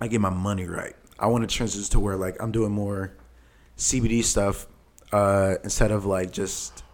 I 0.00 0.06
get 0.06 0.20
my 0.20 0.30
money 0.30 0.66
right. 0.66 0.94
I 1.18 1.26
want 1.26 1.42
to 1.42 1.52
transition 1.52 1.90
to 1.90 1.98
where 1.98 2.14
like 2.14 2.40
I'm 2.40 2.52
doing 2.52 2.70
more 2.70 3.12
CBD 3.76 4.22
stuff 4.22 4.68
uh 5.10 5.56
instead 5.64 5.90
of 5.90 6.04
like 6.06 6.30
just 6.30 6.84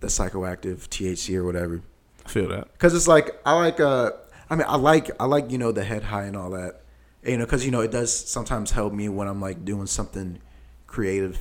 the 0.00 0.08
psychoactive 0.08 0.88
THC 0.88 1.36
or 1.36 1.44
whatever. 1.44 1.80
I 2.24 2.28
feel 2.28 2.48
that. 2.48 2.78
Cuz 2.78 2.94
it's 2.94 3.08
like 3.08 3.40
I 3.44 3.54
like 3.54 3.80
uh 3.80 4.12
I 4.48 4.56
mean 4.56 4.66
I 4.68 4.76
like 4.76 5.10
I 5.20 5.24
like 5.24 5.50
you 5.50 5.58
know 5.58 5.72
the 5.72 5.84
head 5.84 6.04
high 6.04 6.24
and 6.24 6.36
all 6.36 6.50
that. 6.50 6.82
You 7.24 7.36
know 7.38 7.46
cuz 7.46 7.64
you 7.64 7.70
know 7.70 7.80
it 7.80 7.90
does 7.90 8.12
sometimes 8.14 8.70
help 8.72 8.92
me 8.92 9.08
when 9.08 9.28
I'm 9.28 9.40
like 9.40 9.64
doing 9.64 9.86
something 9.86 10.38
creative 10.86 11.38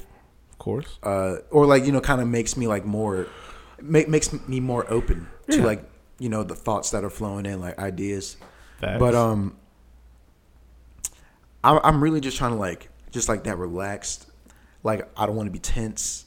Of 0.52 0.58
course. 0.60 1.00
uh, 1.04 1.38
or 1.52 1.66
like 1.66 1.86
you 1.86 1.92
know, 1.92 2.02
kind 2.02 2.22
of 2.22 2.28
makes 2.28 2.56
me 2.58 2.68
like 2.68 2.86
more, 2.86 3.28
make, 3.82 4.08
makes 4.10 4.32
me 4.48 4.60
more 4.60 4.86
open 4.92 5.28
to 5.50 5.64
like 5.64 5.84
you 6.20 6.28
know 6.30 6.44
the 6.44 6.56
thoughts 6.56 6.92
that 6.92 7.04
are 7.04 7.10
flowing 7.10 7.46
in, 7.46 7.62
like 7.62 7.80
ideas. 7.80 8.36
Facts. 8.80 9.00
But 9.00 9.16
um, 9.16 9.56
I'm 11.64 11.80
I'm 11.84 12.04
really 12.04 12.22
just 12.22 12.38
trying 12.38 12.52
to 12.52 12.58
like 12.58 12.90
just 13.12 13.28
like 13.30 13.44
that 13.46 13.58
relaxed, 13.58 14.28
like 14.84 15.08
I 15.18 15.26
don't 15.26 15.36
want 15.36 15.48
to 15.48 15.52
be 15.52 15.60
tense. 15.60 16.26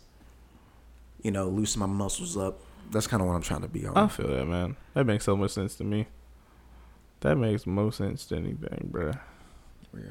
You 1.23 1.31
know, 1.31 1.49
loosen 1.49 1.81
my 1.81 1.87
muscles 1.87 2.37
up. 2.37 2.61
That's 2.92 3.07
kind 3.07 3.20
of 3.22 3.26
what 3.28 3.35
I'm 3.35 3.42
trying 3.42 3.62
to 3.62 3.68
be 3.68 3.87
on. 3.87 3.96
I 3.96 4.07
feel 4.07 4.28
that, 4.28 4.46
man. 4.46 4.76
That 4.94 5.07
makes 5.07 5.24
so 5.24 5.37
much 5.37 5.50
sense 5.52 5.74
to 5.76 5.85
me. 5.85 6.07
That 7.20 7.37
makes 7.37 7.66
most 7.66 7.98
sense 7.98 8.26
to 8.26 8.37
anything, 8.37 8.90
bruh. 8.92 9.18
yeah. 9.94 10.02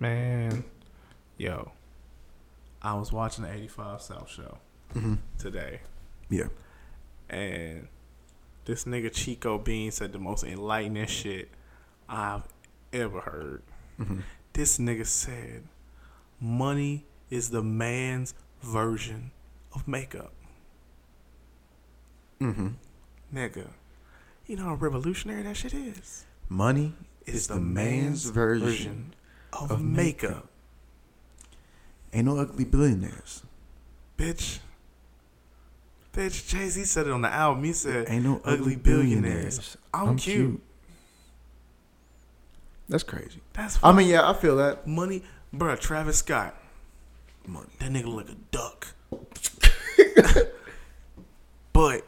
Man, 0.00 0.64
yo, 1.36 1.72
I 2.80 2.94
was 2.94 3.12
watching 3.12 3.44
the 3.44 3.52
'85 3.52 4.00
South 4.02 4.30
show 4.30 4.58
hmm 4.92 5.14
today, 5.38 5.80
Yeah. 6.30 6.46
and 7.28 7.88
this 8.64 8.84
nigga 8.84 9.12
Chico 9.12 9.58
Bean 9.58 9.90
said 9.90 10.12
the 10.12 10.18
most 10.20 10.44
enlightening 10.44 11.06
shit 11.06 11.48
I've 12.08 12.44
ever 12.92 13.20
heard. 13.20 13.62
hmm 13.96 14.20
This 14.52 14.78
nigga 14.78 15.04
said, 15.04 15.64
"Money 16.40 17.04
is 17.30 17.50
the 17.50 17.62
man's 17.62 18.34
version 18.62 19.30
of 19.74 19.86
makeup." 19.88 20.32
hmm 22.40 22.68
Nigga, 23.34 23.68
you 24.46 24.56
know 24.56 24.64
how 24.64 24.74
revolutionary 24.74 25.42
that 25.42 25.56
shit 25.56 25.74
is. 25.74 26.24
Money 26.48 26.94
It's 27.26 27.36
is 27.36 27.46
the 27.48 27.60
man's 27.60 28.24
version. 28.24 29.14
of, 29.52 29.70
of 29.70 29.82
makeup. 29.82 30.30
makeup. 30.30 30.48
Ain't 32.14 32.24
no 32.26 32.38
ugly 32.38 32.64
billionaires. 32.64 33.42
bitch. 34.16 34.60
Bitch, 36.14 36.48
Jay 36.48 36.68
Z 36.68 36.84
said 36.84 37.06
it 37.06 37.12
on 37.12 37.20
the 37.20 37.28
album. 37.28 37.62
He 37.64 37.72
said, 37.74 38.06
Ain't 38.08 38.24
no 38.24 38.40
ugly 38.44 38.76
billionaires. 38.76 39.76
I'm, 39.92 40.16
cute. 40.16 40.60
That's 42.88 43.02
crazy. 43.02 43.40
That's 43.52 43.78
I 43.82 43.92
mean, 43.92 44.08
yeah, 44.08 44.28
I 44.28 44.32
feel 44.32 44.56
that. 44.56 44.86
money. 44.86 45.22
Bruh, 45.54 45.78
Travis 45.78 46.18
Scott. 46.18 46.57
Money. 47.48 47.66
That 47.78 47.90
nigga 47.90 48.04
look 48.06 48.26
like 48.28 48.36
a 48.36 48.38
duck. 48.50 48.88
but 51.72 52.04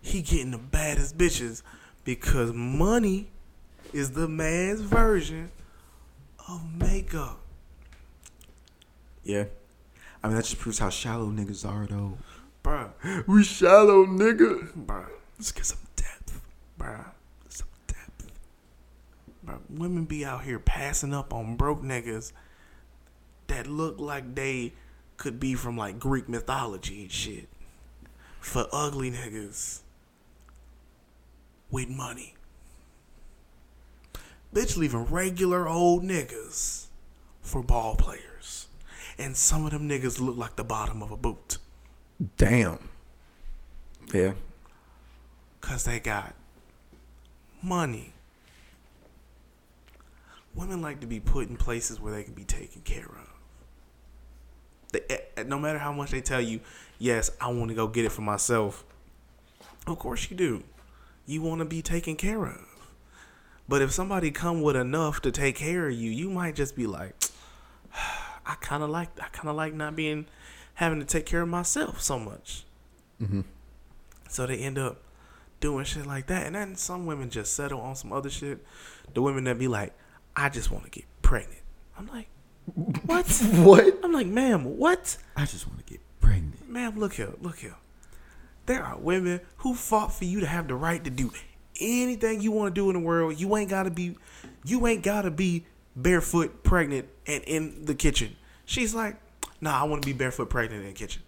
he 0.00 0.22
getting 0.22 0.50
the 0.50 0.58
baddest 0.58 1.16
bitches 1.16 1.62
because 2.04 2.52
money 2.52 3.28
is 3.92 4.12
the 4.12 4.28
man's 4.28 4.80
version 4.80 5.50
of 6.48 6.62
makeup. 6.76 7.38
Yeah. 9.22 9.44
I 10.22 10.28
mean, 10.28 10.36
that 10.36 10.44
just 10.44 10.58
proves 10.58 10.78
how 10.78 10.88
shallow 10.90 11.26
niggas 11.26 11.68
are, 11.68 11.86
though. 11.86 12.18
Bruh, 12.64 12.90
We 13.26 13.42
shallow, 13.44 14.04
nigga. 14.06 14.72
bruh, 14.86 15.06
Let's 15.38 15.52
get 15.52 15.64
some 15.66 15.78
depth. 15.96 16.40
bruh. 16.78 17.06
Some 17.48 17.66
depth. 17.86 18.30
Bro, 19.42 19.58
women 19.68 20.04
be 20.04 20.24
out 20.24 20.42
here 20.44 20.58
passing 20.60 21.12
up 21.14 21.32
on 21.34 21.56
broke 21.56 21.82
niggas 21.82 22.32
that 23.52 23.66
look 23.66 23.98
like 23.98 24.34
they 24.34 24.72
could 25.16 25.38
be 25.38 25.54
from 25.54 25.76
like 25.76 25.98
Greek 25.98 26.28
mythology 26.28 27.02
and 27.02 27.12
shit. 27.12 27.48
For 28.40 28.66
ugly 28.72 29.10
niggas 29.10 29.80
with 31.70 31.88
money. 31.88 32.34
Bitch 34.52 34.76
leaving 34.76 35.04
regular 35.04 35.68
old 35.68 36.02
niggas 36.02 36.86
for 37.40 37.62
ball 37.62 37.94
players. 37.94 38.66
And 39.18 39.36
some 39.36 39.64
of 39.64 39.70
them 39.70 39.88
niggas 39.88 40.20
look 40.20 40.36
like 40.36 40.56
the 40.56 40.64
bottom 40.64 41.02
of 41.02 41.10
a 41.12 41.16
boot. 41.16 41.58
Damn. 42.36 42.88
Yeah. 44.12 44.32
Cause 45.60 45.84
they 45.84 46.00
got 46.00 46.34
money. 47.62 48.12
Women 50.54 50.82
like 50.82 51.00
to 51.00 51.06
be 51.06 51.20
put 51.20 51.48
in 51.48 51.56
places 51.56 52.00
where 52.00 52.12
they 52.12 52.24
can 52.24 52.34
be 52.34 52.44
taken 52.44 52.82
care 52.82 53.06
of. 53.06 53.31
They, 54.92 55.00
eh, 55.08 55.18
eh, 55.38 55.42
no 55.44 55.58
matter 55.58 55.78
how 55.78 55.92
much 55.92 56.10
they 56.10 56.20
tell 56.20 56.40
you, 56.40 56.60
yes, 56.98 57.30
I 57.40 57.48
want 57.48 57.70
to 57.70 57.74
go 57.74 57.86
get 57.88 58.04
it 58.04 58.12
for 58.12 58.22
myself. 58.22 58.84
Of 59.86 59.98
course 59.98 60.30
you 60.30 60.36
do. 60.36 60.62
You 61.26 61.42
want 61.42 61.60
to 61.60 61.64
be 61.64 61.82
taken 61.82 62.16
care 62.16 62.44
of. 62.44 62.66
But 63.68 63.82
if 63.82 63.92
somebody 63.92 64.30
come 64.30 64.60
with 64.62 64.76
enough 64.76 65.22
to 65.22 65.30
take 65.30 65.56
care 65.56 65.88
of 65.88 65.94
you, 65.94 66.10
you 66.10 66.28
might 66.28 66.54
just 66.54 66.76
be 66.76 66.86
like, 66.86 67.14
I 68.46 68.54
kind 68.60 68.82
of 68.82 68.90
like, 68.90 69.08
I 69.20 69.28
kind 69.28 69.48
of 69.48 69.56
like 69.56 69.72
not 69.72 69.96
being, 69.96 70.26
having 70.74 71.00
to 71.00 71.06
take 71.06 71.26
care 71.26 71.42
of 71.42 71.48
myself 71.48 72.00
so 72.00 72.18
much. 72.18 72.64
Mm-hmm. 73.20 73.42
So 74.28 74.46
they 74.46 74.58
end 74.58 74.78
up 74.78 74.98
doing 75.60 75.84
shit 75.84 76.06
like 76.06 76.26
that. 76.26 76.46
And 76.46 76.54
then 76.54 76.76
some 76.76 77.06
women 77.06 77.30
just 77.30 77.54
settle 77.54 77.80
on 77.80 77.94
some 77.96 78.12
other 78.12 78.30
shit. 78.30 78.64
The 79.14 79.22
women 79.22 79.44
that 79.44 79.58
be 79.58 79.68
like, 79.68 79.94
I 80.34 80.48
just 80.48 80.70
want 80.70 80.84
to 80.84 80.90
get 80.90 81.04
pregnant. 81.22 81.62
I'm 81.96 82.08
like, 82.08 82.28
what? 82.64 83.26
What? 83.52 84.00
I'm 84.02 84.12
like, 84.12 84.26
ma'am, 84.26 84.76
what? 84.78 85.16
I 85.36 85.44
just 85.44 85.66
want 85.66 85.84
to 85.84 85.92
get 85.92 86.00
pregnant. 86.20 86.68
Ma'am, 86.68 86.98
look 86.98 87.14
here, 87.14 87.32
look 87.40 87.58
here. 87.58 87.76
There 88.66 88.82
are 88.82 88.96
women 88.96 89.40
who 89.58 89.74
fought 89.74 90.12
for 90.12 90.24
you 90.24 90.40
to 90.40 90.46
have 90.46 90.68
the 90.68 90.74
right 90.74 91.02
to 91.04 91.10
do 91.10 91.32
anything 91.80 92.40
you 92.40 92.52
want 92.52 92.74
to 92.74 92.80
do 92.80 92.88
in 92.90 92.94
the 92.94 93.00
world. 93.00 93.38
You 93.40 93.56
ain't 93.56 93.70
gotta 93.70 93.90
be 93.90 94.16
you 94.64 94.86
ain't 94.86 95.02
gotta 95.02 95.30
be 95.30 95.66
barefoot 95.96 96.62
pregnant 96.62 97.08
and 97.26 97.42
in 97.44 97.84
the 97.84 97.94
kitchen. 97.94 98.36
She's 98.64 98.94
like, 98.94 99.16
nah, 99.60 99.80
I 99.80 99.84
wanna 99.84 100.02
be 100.02 100.12
barefoot 100.12 100.48
pregnant 100.48 100.82
in 100.82 100.88
the 100.88 100.94
kitchen. 100.94 101.22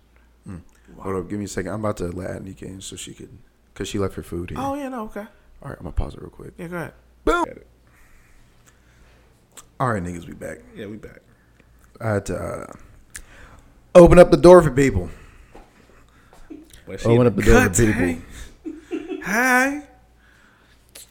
Hmm. 0.45 0.59
Hold 0.99 1.17
up, 1.17 1.29
give 1.29 1.39
me 1.39 1.47
a 1.47 1.49
second. 1.49 1.73
I'm 1.73 1.81
about 1.81 1.97
to 1.99 2.07
let 2.07 2.31
Anika 2.31 2.63
in 2.63 2.81
so 2.81 2.95
she 2.95 3.15
could, 3.15 3.37
cause 3.75 3.89
she 3.89 3.99
left 3.99 4.15
her 4.15 4.23
food 4.23 4.51
here. 4.51 4.59
Oh 4.61 4.75
yeah, 4.75 4.89
no, 4.89 5.05
okay. 5.05 5.27
All 5.63 5.71
right, 5.71 5.79
I'm 5.79 5.85
gonna 5.85 5.93
pause 5.93 6.15
it 6.15 6.21
real 6.21 6.31
quick. 6.31 6.55
Yeah, 6.57 6.69
go 6.69 6.77
ahead. 6.77 6.93
Boom. 7.25 7.45
All 9.81 9.93
right, 9.93 10.03
niggas, 10.03 10.27
we 10.27 10.35
back. 10.35 10.59
Yeah, 10.77 10.87
we 10.87 10.97
back. 10.97 11.21
I 12.05 12.13
had 12.15 12.27
to 12.27 12.37
uh, 12.37 12.67
open 13.95 14.19
up 14.19 14.31
the 14.31 14.37
door 14.37 14.61
for 14.63 14.71
people. 14.71 15.09
Well, 16.87 16.99
she 16.99 17.07
Open 17.09 17.27
up 17.27 17.35
the 17.35 17.43
door 17.43 17.63
for 17.63 17.71
people. 17.71 17.93
hey. 17.95 19.21
Hi. 19.23 19.83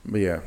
But 0.06 0.20
yeah. 0.22 0.42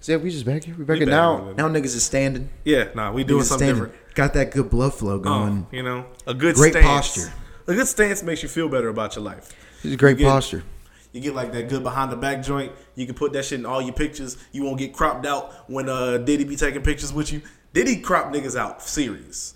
So 0.00 0.12
yeah, 0.12 0.18
we 0.18 0.30
just 0.30 0.44
back 0.44 0.64
here. 0.64 0.74
We 0.76 0.82
back 0.84 0.94
We 0.94 0.98
here 0.98 1.06
back 1.06 1.12
now. 1.12 1.44
here. 1.44 1.54
Now 1.54 1.68
niggas 1.68 1.94
is 1.94 2.04
standing. 2.04 2.50
Yeah, 2.64 2.88
nah, 2.96 3.12
we 3.12 3.22
doing 3.22 3.42
Niggas 3.42 3.46
something 3.46 3.68
standing. 3.68 3.84
different. 3.92 4.14
Got 4.16 4.34
that 4.34 4.50
good 4.50 4.70
blood 4.70 4.92
flow 4.92 5.20
going. 5.20 5.66
Oh, 5.70 5.74
you 5.76 5.84
know, 5.84 6.06
a 6.26 6.34
good 6.34 6.56
Great 6.56 6.72
stance. 6.72 6.84
posture. 6.86 7.32
A 7.68 7.74
good 7.74 7.86
stance 7.86 8.22
makes 8.24 8.42
you 8.42 8.48
feel 8.48 8.68
better 8.68 8.88
about 8.88 9.14
your 9.14 9.24
life. 9.24 9.50
This 9.82 9.92
is 9.92 9.96
great 9.96 10.18
You 10.18 10.24
get- 10.24 10.30
posture. 10.32 10.64
You 11.12 11.20
get 11.20 11.32
like 11.36 11.52
that 11.52 11.68
good 11.68 11.84
behind 11.84 12.10
the 12.10 12.16
back 12.16 12.42
joint. 12.42 12.72
You 12.96 13.06
can 13.06 13.14
put 13.14 13.32
that 13.34 13.44
shit 13.44 13.60
in 13.60 13.66
all 13.66 13.80
your 13.80 13.94
pictures. 13.94 14.36
You 14.50 14.64
won't 14.64 14.78
get 14.78 14.92
cropped 14.92 15.24
out 15.26 15.52
when 15.70 15.88
uh 15.88 16.18
Diddy 16.18 16.42
be 16.42 16.56
taking 16.56 16.82
pictures 16.82 17.12
with 17.12 17.32
you. 17.32 17.40
Diddy 17.74 17.96
crop 18.00 18.32
niggas 18.32 18.56
out 18.56 18.80
serious. 18.80 19.54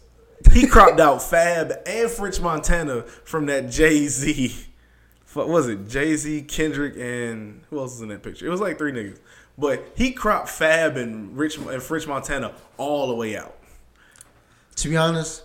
He 0.53 0.66
cropped 0.66 1.01
out 1.01 1.23
Fab 1.23 1.73
and 1.87 2.11
French 2.11 2.41
Montana 2.41 3.03
from 3.03 3.47
that 3.47 3.71
Jay 3.71 4.07
Z. 4.09 4.55
What 5.35 5.49
was 5.49 5.69
it? 5.69 5.89
Jay 5.89 6.16
Z, 6.16 6.43
Kendrick, 6.43 6.95
and 6.99 7.62
who 7.71 7.79
else 7.79 7.93
was 7.93 8.03
in 8.03 8.09
that 8.09 8.23
picture? 8.23 8.47
It 8.47 8.51
was 8.51 8.61
like 8.61 8.77
three 8.77 8.93
niggas. 8.93 9.19
But 9.57 9.93
he 9.95 10.11
cropped 10.12 10.49
Fab 10.49 10.97
and 10.97 11.37
Rich 11.37 11.59
and 11.59 11.83
French 11.83 12.07
Montana 12.07 12.53
all 12.77 13.09
the 13.09 13.14
way 13.14 13.37
out. 13.37 13.57
To 14.77 14.89
be 14.89 14.97
honest, 14.97 15.43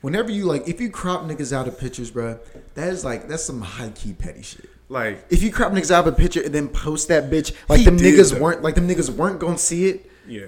whenever 0.00 0.30
you 0.30 0.44
like, 0.44 0.68
if 0.68 0.80
you 0.80 0.90
crop 0.90 1.22
niggas 1.22 1.52
out 1.52 1.66
of 1.68 1.78
pictures, 1.78 2.10
bro, 2.10 2.38
that 2.74 2.88
is 2.88 3.04
like 3.04 3.28
that's 3.28 3.42
some 3.44 3.60
high 3.60 3.90
key 3.90 4.12
petty 4.12 4.42
shit. 4.42 4.68
Like 4.88 5.24
If 5.30 5.42
you 5.42 5.52
crop 5.52 5.72
niggas 5.72 5.90
out 5.90 6.06
of 6.06 6.14
a 6.14 6.16
picture 6.16 6.42
and 6.42 6.54
then 6.54 6.68
post 6.68 7.08
that 7.08 7.30
bitch, 7.30 7.52
like 7.68 7.80
He 7.80 7.84
them 7.84 7.98
niggas 7.98 8.32
that. 8.32 8.40
weren't 8.40 8.62
like 8.62 8.74
them 8.74 8.88
niggas 8.88 9.10
weren't 9.10 9.38
gonna 9.40 9.58
see 9.58 9.88
it. 9.88 10.10
Yeah. 10.26 10.46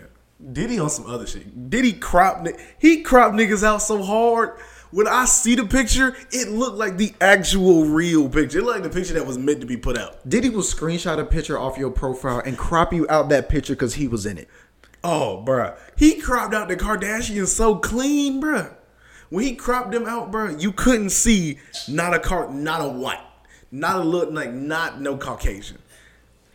Diddy 0.52 0.78
on 0.78 0.90
some 0.90 1.06
other 1.06 1.26
shit. 1.26 1.70
Diddy 1.70 1.92
crop 1.92 2.46
he 2.78 3.02
crop 3.02 3.32
niggas 3.34 3.62
out 3.62 3.78
so 3.78 4.02
hard. 4.02 4.58
When 4.90 5.06
I 5.06 5.24
see 5.26 5.54
the 5.54 5.66
picture, 5.66 6.16
it 6.32 6.48
looked 6.48 6.76
like 6.76 6.96
the 6.96 7.14
actual 7.20 7.84
real 7.84 8.28
picture. 8.28 8.58
It 8.58 8.64
looked 8.64 8.80
like 8.80 8.92
the 8.92 8.98
picture 8.98 9.14
that 9.14 9.26
was 9.26 9.38
meant 9.38 9.60
to 9.60 9.66
be 9.66 9.76
put 9.76 9.96
out. 9.96 10.28
Diddy 10.28 10.48
will 10.48 10.62
screenshot 10.62 11.20
a 11.20 11.24
picture 11.24 11.56
off 11.56 11.78
your 11.78 11.90
profile 11.90 12.42
and 12.44 12.58
crop 12.58 12.92
you 12.92 13.06
out 13.08 13.28
that 13.28 13.48
picture 13.48 13.74
because 13.74 13.94
he 13.94 14.08
was 14.08 14.26
in 14.26 14.36
it. 14.36 14.48
Oh, 15.04 15.44
bruh. 15.46 15.78
He 15.96 16.20
cropped 16.20 16.54
out 16.54 16.68
the 16.68 16.76
Kardashians 16.76 17.48
so 17.48 17.76
clean, 17.76 18.42
bruh. 18.42 18.74
When 19.28 19.44
he 19.44 19.54
cropped 19.54 19.92
them 19.92 20.06
out, 20.06 20.32
bruh, 20.32 20.60
you 20.60 20.72
couldn't 20.72 21.10
see 21.10 21.58
not 21.86 22.12
a 22.12 22.18
car, 22.18 22.50
not 22.50 22.80
a 22.80 22.88
white, 22.88 23.22
not 23.70 24.00
a 24.00 24.02
look 24.02 24.32
like 24.32 24.52
not 24.52 25.00
no 25.00 25.16
Caucasian. 25.16 25.78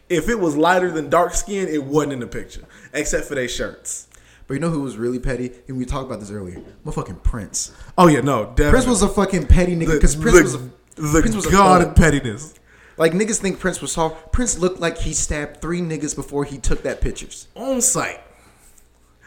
If 0.10 0.30
it 0.30 0.40
was 0.40 0.56
lighter 0.56 0.92
than 0.92 1.10
dark 1.10 1.34
skin, 1.34 1.68
it 1.68 1.84
wasn't 1.84 2.14
in 2.14 2.20
the 2.20 2.28
picture, 2.28 2.64
except 2.94 3.26
for 3.26 3.36
their 3.36 3.48
shirts. 3.48 4.08
But 4.48 4.54
you 4.56 4.60
know 4.60 4.70
who 4.70 4.82
was 4.82 4.98
really 4.98 5.18
petty? 5.20 5.52
And 5.68 5.78
we 5.78 5.86
talked 5.86 6.06
about 6.06 6.20
this 6.20 6.30
earlier. 6.30 6.62
Motherfucking 6.86 7.24
Prince. 7.24 7.74
Oh 7.98 8.08
yeah, 8.08 8.22
no, 8.22 8.46
definitely. 8.46 8.72
Prince 8.72 8.88
was 8.88 9.02
a 9.02 9.10
fucking 9.10 9.48
petty 9.48 9.76
nigga 9.76 9.94
because 9.94 10.16
Prince 10.16 10.36
the, 10.36 10.42
was 10.44 10.56
a, 10.56 11.14
the 11.14 11.22
Prince 11.22 11.36
was 11.36 11.48
a 11.48 11.52
god 11.52 11.82
of 11.82 11.96
pettiness. 11.96 12.54
Like 12.98 13.14
niggas 13.14 13.40
think 13.40 13.60
Prince 13.60 13.82
was 13.82 13.92
soft. 13.92 14.32
Prince 14.32 14.60
looked 14.60 14.80
like 14.80 15.00
he 15.00 15.14
stabbed 15.14 15.62
three 15.62 15.82
niggas 15.82 16.16
before 16.16 16.46
he 16.46 16.58
took 16.60 16.84
that 16.84 17.02
pictures. 17.02 17.48
on 17.56 17.82
site. 17.82 18.22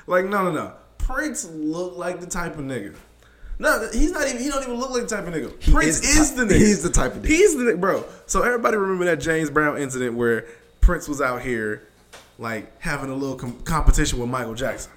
Like 0.07 0.27
no, 0.27 0.45
no, 0.45 0.53
no. 0.53 0.73
Prince 0.99 1.45
looked 1.51 1.97
like 1.97 2.21
the 2.21 2.27
type 2.27 2.57
of 2.57 2.65
nigga. 2.65 2.95
No, 3.59 3.89
he's 3.93 4.13
not 4.13 4.29
even. 4.29 4.41
He 4.41 4.49
don't 4.49 4.63
even 4.63 4.77
look 4.77 4.91
like 4.91 5.03
the 5.03 5.09
type 5.09 5.27
of 5.27 5.35
nigga. 5.35 5.61
He 5.61 5.73
Prince 5.73 6.01
is 6.01 6.17
is 6.17 6.35
the 6.35 6.45
the, 6.45 6.55
nigga. 6.55 6.59
he's 6.59 6.83
the 6.83 6.91
type 6.91 7.17
of 7.17 7.23
nigga. 7.23 7.27
He's 7.27 7.57
the 7.57 7.65
nigga, 7.65 7.81
bro. 7.81 8.05
So 8.27 8.43
everybody 8.43 8.77
remember 8.77 9.05
that 9.07 9.17
James 9.21 9.51
Brown 9.51 9.79
incident 9.79 10.15
where 10.15 10.47
Prince 10.89 11.07
was 11.07 11.21
out 11.21 11.43
here, 11.43 11.87
like 12.39 12.81
having 12.81 13.11
a 13.11 13.15
little 13.15 13.37
com- 13.37 13.61
competition 13.61 14.19
with 14.19 14.31
Michael 14.31 14.55
Jackson. 14.55 14.91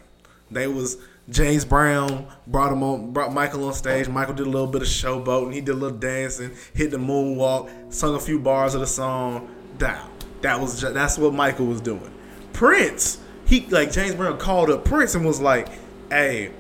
They 0.50 0.66
was 0.66 0.96
James 1.28 1.66
Brown 1.66 2.28
brought 2.48 2.72
him 2.72 2.82
on, 2.82 3.12
brought 3.12 3.34
Michael 3.34 3.66
on 3.68 3.74
stage. 3.74 4.08
Michael 4.08 4.34
did 4.34 4.48
a 4.48 4.50
little 4.50 4.68
bit 4.68 4.84
of 4.84 4.88
showboating. 4.88 5.54
He 5.54 5.60
did 5.60 5.72
a 5.72 5.78
little 5.78 5.98
dancing, 5.98 6.52
hit 6.74 6.92
the 6.92 6.98
moonwalk, 6.98 7.94
sung 7.94 8.16
a 8.16 8.22
few 8.22 8.40
bars 8.40 8.74
of 8.74 8.80
the 8.80 8.88
song. 8.88 9.54
Down. 9.78 10.10
That 10.40 10.62
was 10.62 10.80
ju- 10.80 10.94
that's 10.94 11.18
what 11.18 11.34
Michael 11.34 11.66
was 11.66 11.82
doing. 11.82 12.10
Prince, 12.54 13.18
he 13.44 13.66
like 13.66 13.92
James 13.92 14.16
Brown 14.16 14.38
called 14.38 14.70
up 14.70 14.86
Prince 14.86 15.14
and 15.14 15.26
was 15.26 15.42
like, 15.42 15.68
"Hey, 16.10 16.52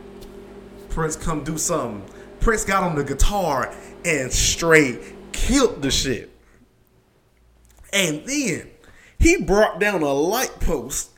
Prince, 0.89 1.15
come 1.15 1.45
do 1.45 1.57
something." 1.57 2.03
Prince 2.41 2.65
got 2.65 2.84
on 2.84 2.95
the 2.95 3.03
guitar 3.05 3.73
and 4.03 4.29
straight 4.29 5.32
killed 5.32 5.82
the 5.82 5.89
shit. 5.89 6.32
And 7.93 8.25
then 8.25 8.70
he 9.22 9.38
brought 9.38 9.80
down 9.80 10.01
a 10.01 10.11
light 10.11 10.59
post 10.59 11.11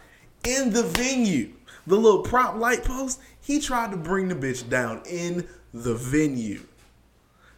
in 0.44 0.74
the 0.74 0.84
venue. 0.84 1.54
The 1.88 1.96
little 1.96 2.22
prop 2.22 2.56
light 2.56 2.84
post, 2.84 3.20
he 3.42 3.60
tried 3.60 3.92
to 3.92 3.98
bring 3.98 4.28
the 4.28 4.36
bitch 4.36 4.70
down 4.70 5.02
in 5.10 5.48
the 5.74 5.96
venue. 5.96 6.62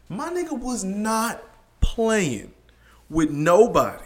My 0.08 0.30
nigga 0.30 0.58
was 0.58 0.84
not 0.84 1.44
playing 1.82 2.54
with 3.10 3.32
nobody. 3.32 4.04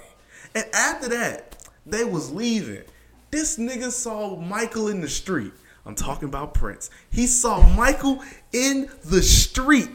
And 0.56 0.66
after 0.74 1.10
that, 1.10 1.68
they 1.86 2.04
was 2.04 2.32
leaving. 2.32 2.84
This 3.32 3.58
nigga 3.58 3.92
saw 3.92 4.36
Michael 4.36 4.88
in 4.88 5.02
the 5.02 5.10
street. 5.10 5.54
I'm 5.86 5.96
talking 5.96 6.28
about 6.28 6.54
Prince. 6.54 6.90
He 7.10 7.28
saw 7.28 7.68
Michael 7.76 8.24
in 8.54 8.90
the 9.06 9.22
street 9.22 9.90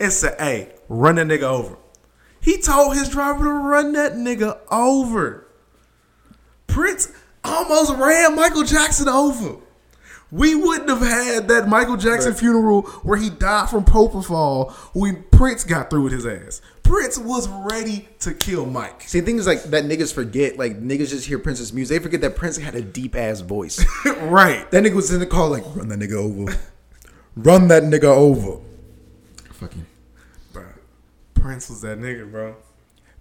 and 0.00 0.12
said, 0.12 0.38
hey, 0.38 0.72
run 0.88 1.16
that 1.16 1.26
nigga 1.26 1.42
over. 1.42 1.76
He 2.40 2.60
told 2.60 2.96
his 2.96 3.08
driver 3.08 3.44
to 3.44 3.50
run 3.50 3.92
that 3.92 4.12
nigga 4.12 4.58
over. 4.70 5.45
Prince 6.76 7.10
almost 7.42 7.94
ran 7.94 8.36
Michael 8.36 8.62
Jackson 8.62 9.08
over. 9.08 9.56
We 10.30 10.54
wouldn't 10.54 10.90
have 10.90 11.00
had 11.00 11.48
that 11.48 11.68
Michael 11.68 11.96
Jackson 11.96 12.34
funeral 12.34 12.82
where 13.02 13.16
he 13.16 13.30
died 13.30 13.70
from 13.70 13.82
propofol 13.82 14.72
when 14.94 15.24
Prince 15.30 15.64
got 15.64 15.88
through 15.88 16.02
with 16.02 16.12
his 16.12 16.26
ass. 16.26 16.60
Prince 16.82 17.16
was 17.16 17.48
ready 17.48 18.06
to 18.18 18.34
kill 18.34 18.66
Mike. 18.66 19.04
See, 19.04 19.22
things 19.22 19.46
like 19.46 19.62
that 19.62 19.84
niggas 19.84 20.12
forget. 20.12 20.58
Like 20.58 20.78
niggas 20.78 21.08
just 21.08 21.26
hear 21.26 21.38
Prince's 21.38 21.72
music. 21.72 21.96
They 21.96 22.02
forget 22.02 22.20
that 22.20 22.36
Prince 22.36 22.58
had 22.58 22.74
a 22.74 22.82
deep 22.82 23.16
ass 23.16 23.40
voice. 23.40 23.82
right. 24.04 24.70
that 24.70 24.84
nigga 24.84 24.96
was 24.96 25.10
in 25.10 25.20
the 25.20 25.26
car 25.26 25.48
like, 25.48 25.64
run 25.74 25.88
that 25.88 25.98
nigga 25.98 26.16
over, 26.16 26.58
run 27.36 27.68
that 27.68 27.84
nigga 27.84 28.04
over. 28.04 28.62
Fucking 29.52 29.86
Bro, 30.52 30.66
Prince 31.32 31.70
was 31.70 31.80
that 31.80 31.98
nigga, 31.98 32.30
bro. 32.30 32.54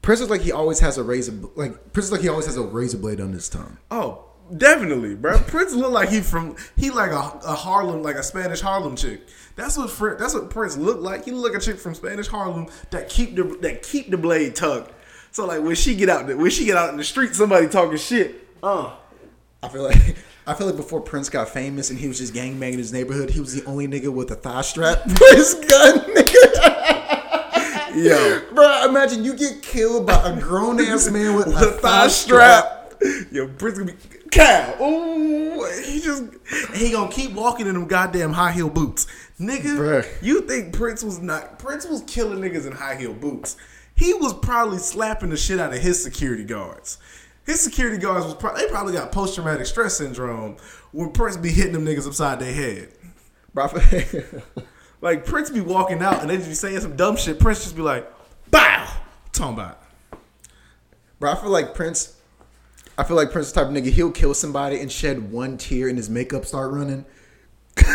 Prince 0.06 0.22
is 0.22 0.30
like 0.30 0.42
he 0.42 0.52
always 0.52 0.80
has 0.82 1.00
a 1.00 1.04
razor. 1.04 1.34
Like 1.56 1.92
Prince 1.92 2.06
is 2.06 2.12
like 2.12 2.22
he 2.22 2.30
always 2.30 2.46
has 2.46 2.58
a 2.58 2.62
razor 2.62 3.00
blade 3.00 3.20
on 3.20 3.34
his 3.34 3.50
tongue. 3.50 3.80
Oh, 3.90 4.26
definitely, 4.56 5.16
bro. 5.16 5.40
Prince 5.40 5.74
looked 5.74 5.94
like 5.94 6.10
he 6.10 6.22
from 6.22 6.56
he 6.78 6.92
like 6.92 7.10
a, 7.10 7.40
a 7.44 7.56
Harlem, 7.56 8.04
like 8.04 8.16
a 8.16 8.22
Spanish 8.22 8.62
Harlem 8.62 8.96
chick. 8.96 9.22
That's 9.56 9.76
what 9.80 9.90
Fr- 9.90 10.14
that's 10.14 10.36
what 10.36 10.52
Prince 10.52 10.78
looked 10.78 11.02
like. 11.02 11.26
He 11.26 11.32
looked 11.32 11.56
like 11.56 11.60
a 11.60 11.66
chick 11.66 11.80
from 11.80 11.96
Spanish 11.96 12.28
Harlem 12.28 12.68
that 12.92 13.10
keep 13.10 13.36
the 13.36 13.58
that 13.64 13.82
keep 13.82 14.12
the 14.12 14.18
blade 14.18 14.56
tucked. 14.56 14.94
So 15.32 15.48
like 15.48 15.64
when 15.64 15.74
she 15.74 15.96
get 15.96 16.08
out 16.08 16.28
when 16.28 16.52
she 16.52 16.66
get 16.66 16.78
out 16.78 16.92
in 16.92 16.98
the 16.98 17.04
street, 17.04 17.34
somebody 17.34 17.68
talking 17.68 17.98
shit. 17.98 18.48
Uh, 18.62 18.94
I 19.64 19.70
feel 19.70 19.86
like 19.86 20.18
I 20.46 20.54
feel 20.54 20.68
like 20.68 20.76
before 20.76 21.02
Prince 21.02 21.30
got 21.30 21.50
famous 21.50 21.90
and 21.90 21.98
he 21.98 22.08
was 22.08 22.20
just 22.20 22.32
gangbanging 22.32 22.74
in 22.74 22.78
his 22.78 22.94
neighborhood, 22.94 23.32
he 23.32 23.40
was 23.40 23.56
the 23.56 23.66
only 23.66 23.88
nigga 23.88 24.14
with 24.14 24.30
a 24.30 24.36
thigh 24.36 24.62
strap 24.62 25.02
for 25.10 25.36
his 25.36 25.56
gun, 25.56 25.98
nigga. 26.14 27.15
Yo, 27.96 28.42
Bro, 28.54 28.90
imagine 28.90 29.24
you 29.24 29.36
get 29.36 29.62
killed 29.62 30.08
by 30.08 30.22
a 30.30 30.40
grown 30.40 30.80
ass 30.80 31.10
man 31.10 31.36
with, 31.36 31.48
with 31.48 31.58
a 31.58 31.72
thigh 31.72 32.08
strap. 32.08 32.94
Yo, 33.32 33.48
Prince 33.48 33.78
gonna 33.80 33.92
be 33.92 33.98
cow. 34.32 34.76
Ooh, 34.82 35.66
he 35.84 36.00
just 36.00 36.24
he 36.74 36.92
gonna 36.92 37.12
keep 37.12 37.32
walking 37.32 37.68
in 37.68 37.74
them 37.74 37.88
goddamn 37.88 38.34
high 38.34 38.52
heel 38.52 38.70
boots, 38.70 39.08
nigga. 39.40 39.78
Bruh. 39.78 40.08
You 40.22 40.42
think 40.42 40.74
Prince 40.74 41.04
was 41.04 41.20
not? 41.20 41.60
Prince 41.60 41.86
was 41.86 42.04
killing 42.08 42.40
niggas 42.40 42.66
in 42.66 42.74
high 42.74 42.96
heel 42.96 43.14
boots. 43.14 43.58
He 43.96 44.14
was 44.14 44.34
probably 44.34 44.80
slapping 44.80 45.30
the 45.30 45.38
shit 45.38 45.60
out 45.60 45.74
of 45.74 45.80
his 45.80 46.02
security 46.04 46.44
guards. 46.44 46.98
His 47.46 47.62
security 47.62 47.98
guards 47.98 48.26
was 48.26 48.36
probably 48.36 48.64
they 48.64 48.70
probably 48.70 48.94
got 48.94 49.12
post 49.12 49.36
traumatic 49.36 49.68
stress 49.68 49.98
syndrome 49.98 50.58
when 50.92 51.12
Prince 51.12 51.38
be 51.38 51.52
hitting 51.52 51.74
them 51.74 51.86
niggas 51.86 52.08
upside 52.08 52.40
their 52.40 52.54
head. 52.54 52.90
Bro, 53.54 53.68
Like 55.02 55.26
Prince 55.26 55.50
be 55.50 55.62
walking 55.62 56.02
out 56.02 56.22
and 56.22 56.30
they 56.30 56.38
just 56.38 56.50
be 56.50 56.56
saying 56.56 56.80
some 56.80 56.96
dumb 56.96 57.16
shit. 57.18 57.40
Prince 57.40 57.64
just 57.64 57.76
be 57.76 57.82
like, 57.82 58.12
"Bow." 58.50 58.88
Talking 59.32 59.54
about. 59.56 59.82
Bro, 61.20 61.32
I 61.32 61.36
feel 61.36 61.50
like 61.50 61.74
Prince. 61.76 62.16
I 62.98 63.04
feel 63.04 63.18
like 63.18 63.32
Prince 63.32 63.52
type 63.52 63.68
of 63.68 63.74
nigga 63.74 63.92
he'll 63.92 64.12
kill 64.12 64.34
somebody 64.34 64.80
and 64.80 64.90
shed 64.92 65.32
one 65.32 65.58
tear 65.58 65.90
and 65.90 65.98
his 65.98 66.10
makeup 66.10 66.46
start 66.46 66.72
running. 66.72 67.06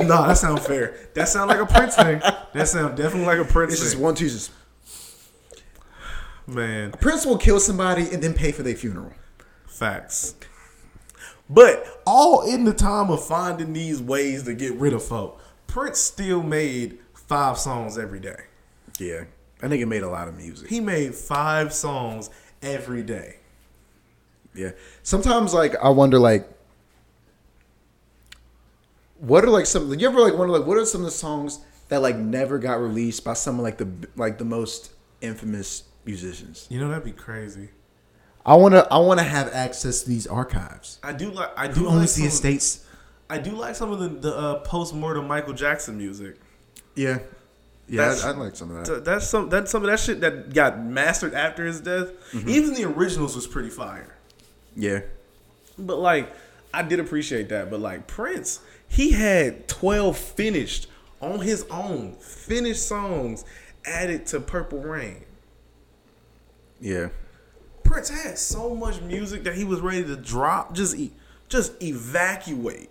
No, 0.00 0.26
that 0.26 0.36
sound 0.38 0.60
fair. 0.60 0.94
That 1.14 1.28
sound 1.28 1.48
like 1.50 1.60
a 1.60 1.66
Prince 1.66 1.94
thing. 1.94 2.18
That 2.52 2.66
sound 2.68 2.96
definitely 2.96 3.26
like 3.26 3.38
a 3.38 3.44
Prince 3.50 3.74
It's 3.74 3.82
just 3.82 3.96
one 3.98 4.14
tear. 4.16 4.28
Just 4.28 4.50
Man, 6.46 6.90
Prince 6.92 7.24
will 7.24 7.38
kill 7.38 7.60
somebody 7.60 8.02
and 8.10 8.22
then 8.22 8.34
pay 8.34 8.50
for 8.52 8.62
their 8.62 8.74
funeral. 8.74 9.12
facts. 9.66 10.34
But 11.48 11.86
all 12.06 12.42
in 12.42 12.64
the 12.64 12.72
time 12.72 13.10
of 13.10 13.24
finding 13.24 13.72
these 13.72 14.00
ways 14.02 14.42
to 14.44 14.54
get 14.54 14.74
rid 14.74 14.92
of 14.92 15.04
folk, 15.04 15.40
Prince 15.74 15.98
still 15.98 16.40
made 16.40 16.98
five 17.14 17.58
songs 17.58 17.98
every 17.98 18.20
day. 18.20 18.42
Yeah, 19.00 19.24
that 19.58 19.72
nigga 19.72 19.88
made 19.88 20.04
a 20.04 20.08
lot 20.08 20.28
of 20.28 20.36
music. 20.36 20.70
He 20.70 20.78
made 20.78 21.16
five 21.16 21.72
songs 21.72 22.30
every 22.62 23.02
day. 23.02 23.38
Yeah. 24.54 24.70
Sometimes 25.02 25.52
like 25.52 25.74
I 25.82 25.88
wonder 25.88 26.20
like 26.20 26.48
what 29.18 29.42
are 29.44 29.50
like 29.50 29.66
some 29.66 29.92
you 29.98 30.08
ever 30.08 30.20
like 30.20 30.34
wonder 30.34 30.56
like 30.56 30.64
what 30.64 30.78
are 30.78 30.86
some 30.86 31.00
of 31.00 31.06
the 31.06 31.10
songs 31.10 31.58
that 31.88 32.00
like 32.00 32.14
never 32.14 32.60
got 32.60 32.74
released 32.80 33.24
by 33.24 33.32
some 33.32 33.58
of 33.58 33.64
like 33.64 33.78
the 33.78 33.88
like 34.14 34.38
the 34.38 34.44
most 34.44 34.92
infamous 35.22 35.82
musicians? 36.04 36.68
You 36.70 36.78
know 36.78 36.88
that'd 36.88 37.02
be 37.02 37.10
crazy. 37.10 37.70
I 38.46 38.54
want 38.54 38.74
to 38.74 38.86
I 38.92 38.98
want 38.98 39.18
to 39.18 39.24
have 39.24 39.52
access 39.52 40.04
to 40.04 40.08
these 40.08 40.28
archives. 40.28 41.00
I 41.02 41.14
do 41.14 41.32
like. 41.32 41.50
I 41.56 41.66
do 41.66 41.80
Who 41.80 41.86
like 41.86 41.94
owns 41.96 42.14
the 42.14 42.20
some, 42.20 42.28
estates? 42.28 42.83
I 43.28 43.38
do 43.38 43.52
like 43.52 43.74
some 43.74 43.90
of 43.90 43.98
the, 43.98 44.08
the 44.08 44.36
uh, 44.36 44.54
post 44.60 44.94
mortem 44.94 45.26
Michael 45.26 45.54
Jackson 45.54 45.96
music. 45.96 46.36
Yeah. 46.94 47.18
Yeah, 47.86 48.12
I'd, 48.12 48.30
I'd 48.30 48.36
like 48.36 48.56
some 48.56 48.74
of 48.74 48.86
that. 48.86 49.04
That's 49.04 49.26
some 49.26 49.50
that's 49.50 49.70
some 49.70 49.82
of 49.82 49.90
that 49.90 50.00
shit 50.00 50.20
that 50.22 50.54
got 50.54 50.82
mastered 50.82 51.34
after 51.34 51.66
his 51.66 51.80
death. 51.82 52.08
Mm-hmm. 52.32 52.48
Even 52.48 52.74
the 52.74 52.84
originals 52.84 53.36
was 53.36 53.46
pretty 53.46 53.68
fire. 53.68 54.16
Yeah. 54.74 55.00
But 55.78 55.98
like 55.98 56.32
I 56.72 56.82
did 56.82 56.98
appreciate 56.98 57.50
that. 57.50 57.70
But 57.70 57.80
like 57.80 58.06
Prince, 58.06 58.60
he 58.88 59.12
had 59.12 59.68
twelve 59.68 60.16
finished 60.16 60.86
on 61.20 61.40
his 61.40 61.66
own, 61.70 62.14
finished 62.14 62.86
songs 62.88 63.44
added 63.84 64.24
to 64.28 64.40
Purple 64.40 64.80
Rain. 64.80 65.24
Yeah. 66.80 67.08
Prince 67.82 68.08
had 68.08 68.38
so 68.38 68.74
much 68.74 69.02
music 69.02 69.44
that 69.44 69.56
he 69.56 69.64
was 69.64 69.80
ready 69.80 70.04
to 70.04 70.16
drop, 70.16 70.74
just 70.74 70.96
e- 70.96 71.12
just 71.50 71.82
evacuate. 71.82 72.88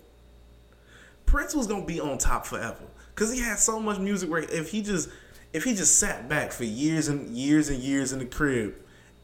Prince 1.26 1.54
was 1.54 1.66
gonna 1.66 1.84
be 1.84 2.00
on 2.00 2.18
top 2.18 2.46
forever 2.46 2.84
because 3.14 3.32
he 3.32 3.40
had 3.40 3.58
so 3.58 3.80
much 3.80 3.98
music 3.98 4.30
where 4.30 4.42
if 4.42 4.70
he 4.70 4.82
just 4.82 5.08
if 5.52 5.64
he 5.64 5.74
just 5.74 5.98
sat 5.98 6.28
back 6.28 6.52
for 6.52 6.64
years 6.64 7.08
and 7.08 7.36
years 7.36 7.68
and 7.68 7.78
years 7.80 8.12
in 8.12 8.18
the 8.18 8.24
crib 8.26 8.74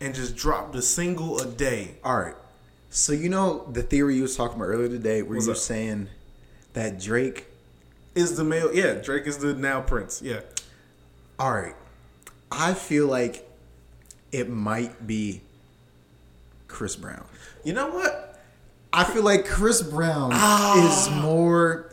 and 0.00 0.14
just 0.14 0.36
dropped 0.36 0.74
a 0.76 0.82
single 0.82 1.38
a 1.40 1.46
day. 1.46 1.96
All 2.04 2.16
right. 2.18 2.34
So 2.88 3.12
you 3.12 3.28
know 3.28 3.66
the 3.70 3.82
theory 3.82 4.16
you 4.16 4.22
was 4.22 4.36
talking 4.36 4.56
about 4.56 4.66
earlier 4.66 4.88
today, 4.88 5.22
where 5.22 5.34
What's 5.36 5.46
you 5.46 5.52
were 5.52 5.56
saying 5.56 6.08
that 6.72 6.98
Drake. 7.00 7.46
Is 8.14 8.36
the 8.36 8.42
male? 8.44 8.74
Yeah, 8.74 8.94
Drake 8.94 9.26
is 9.28 9.38
the 9.38 9.54
now 9.54 9.80
Prince. 9.82 10.20
Yeah, 10.20 10.40
All 11.38 11.52
right. 11.52 11.76
I 12.50 12.74
feel 12.74 13.06
like 13.06 13.48
it 14.32 14.48
might 14.50 15.06
be 15.06 15.42
Chris 16.66 16.96
Brown. 16.96 17.24
you 17.64 17.72
know 17.72 17.88
what? 17.88 18.40
I 18.92 19.04
feel 19.04 19.22
like 19.22 19.46
Chris 19.46 19.82
Brown 19.82 20.30
Ah. 20.32 20.88
is 20.88 21.22
more 21.22 21.89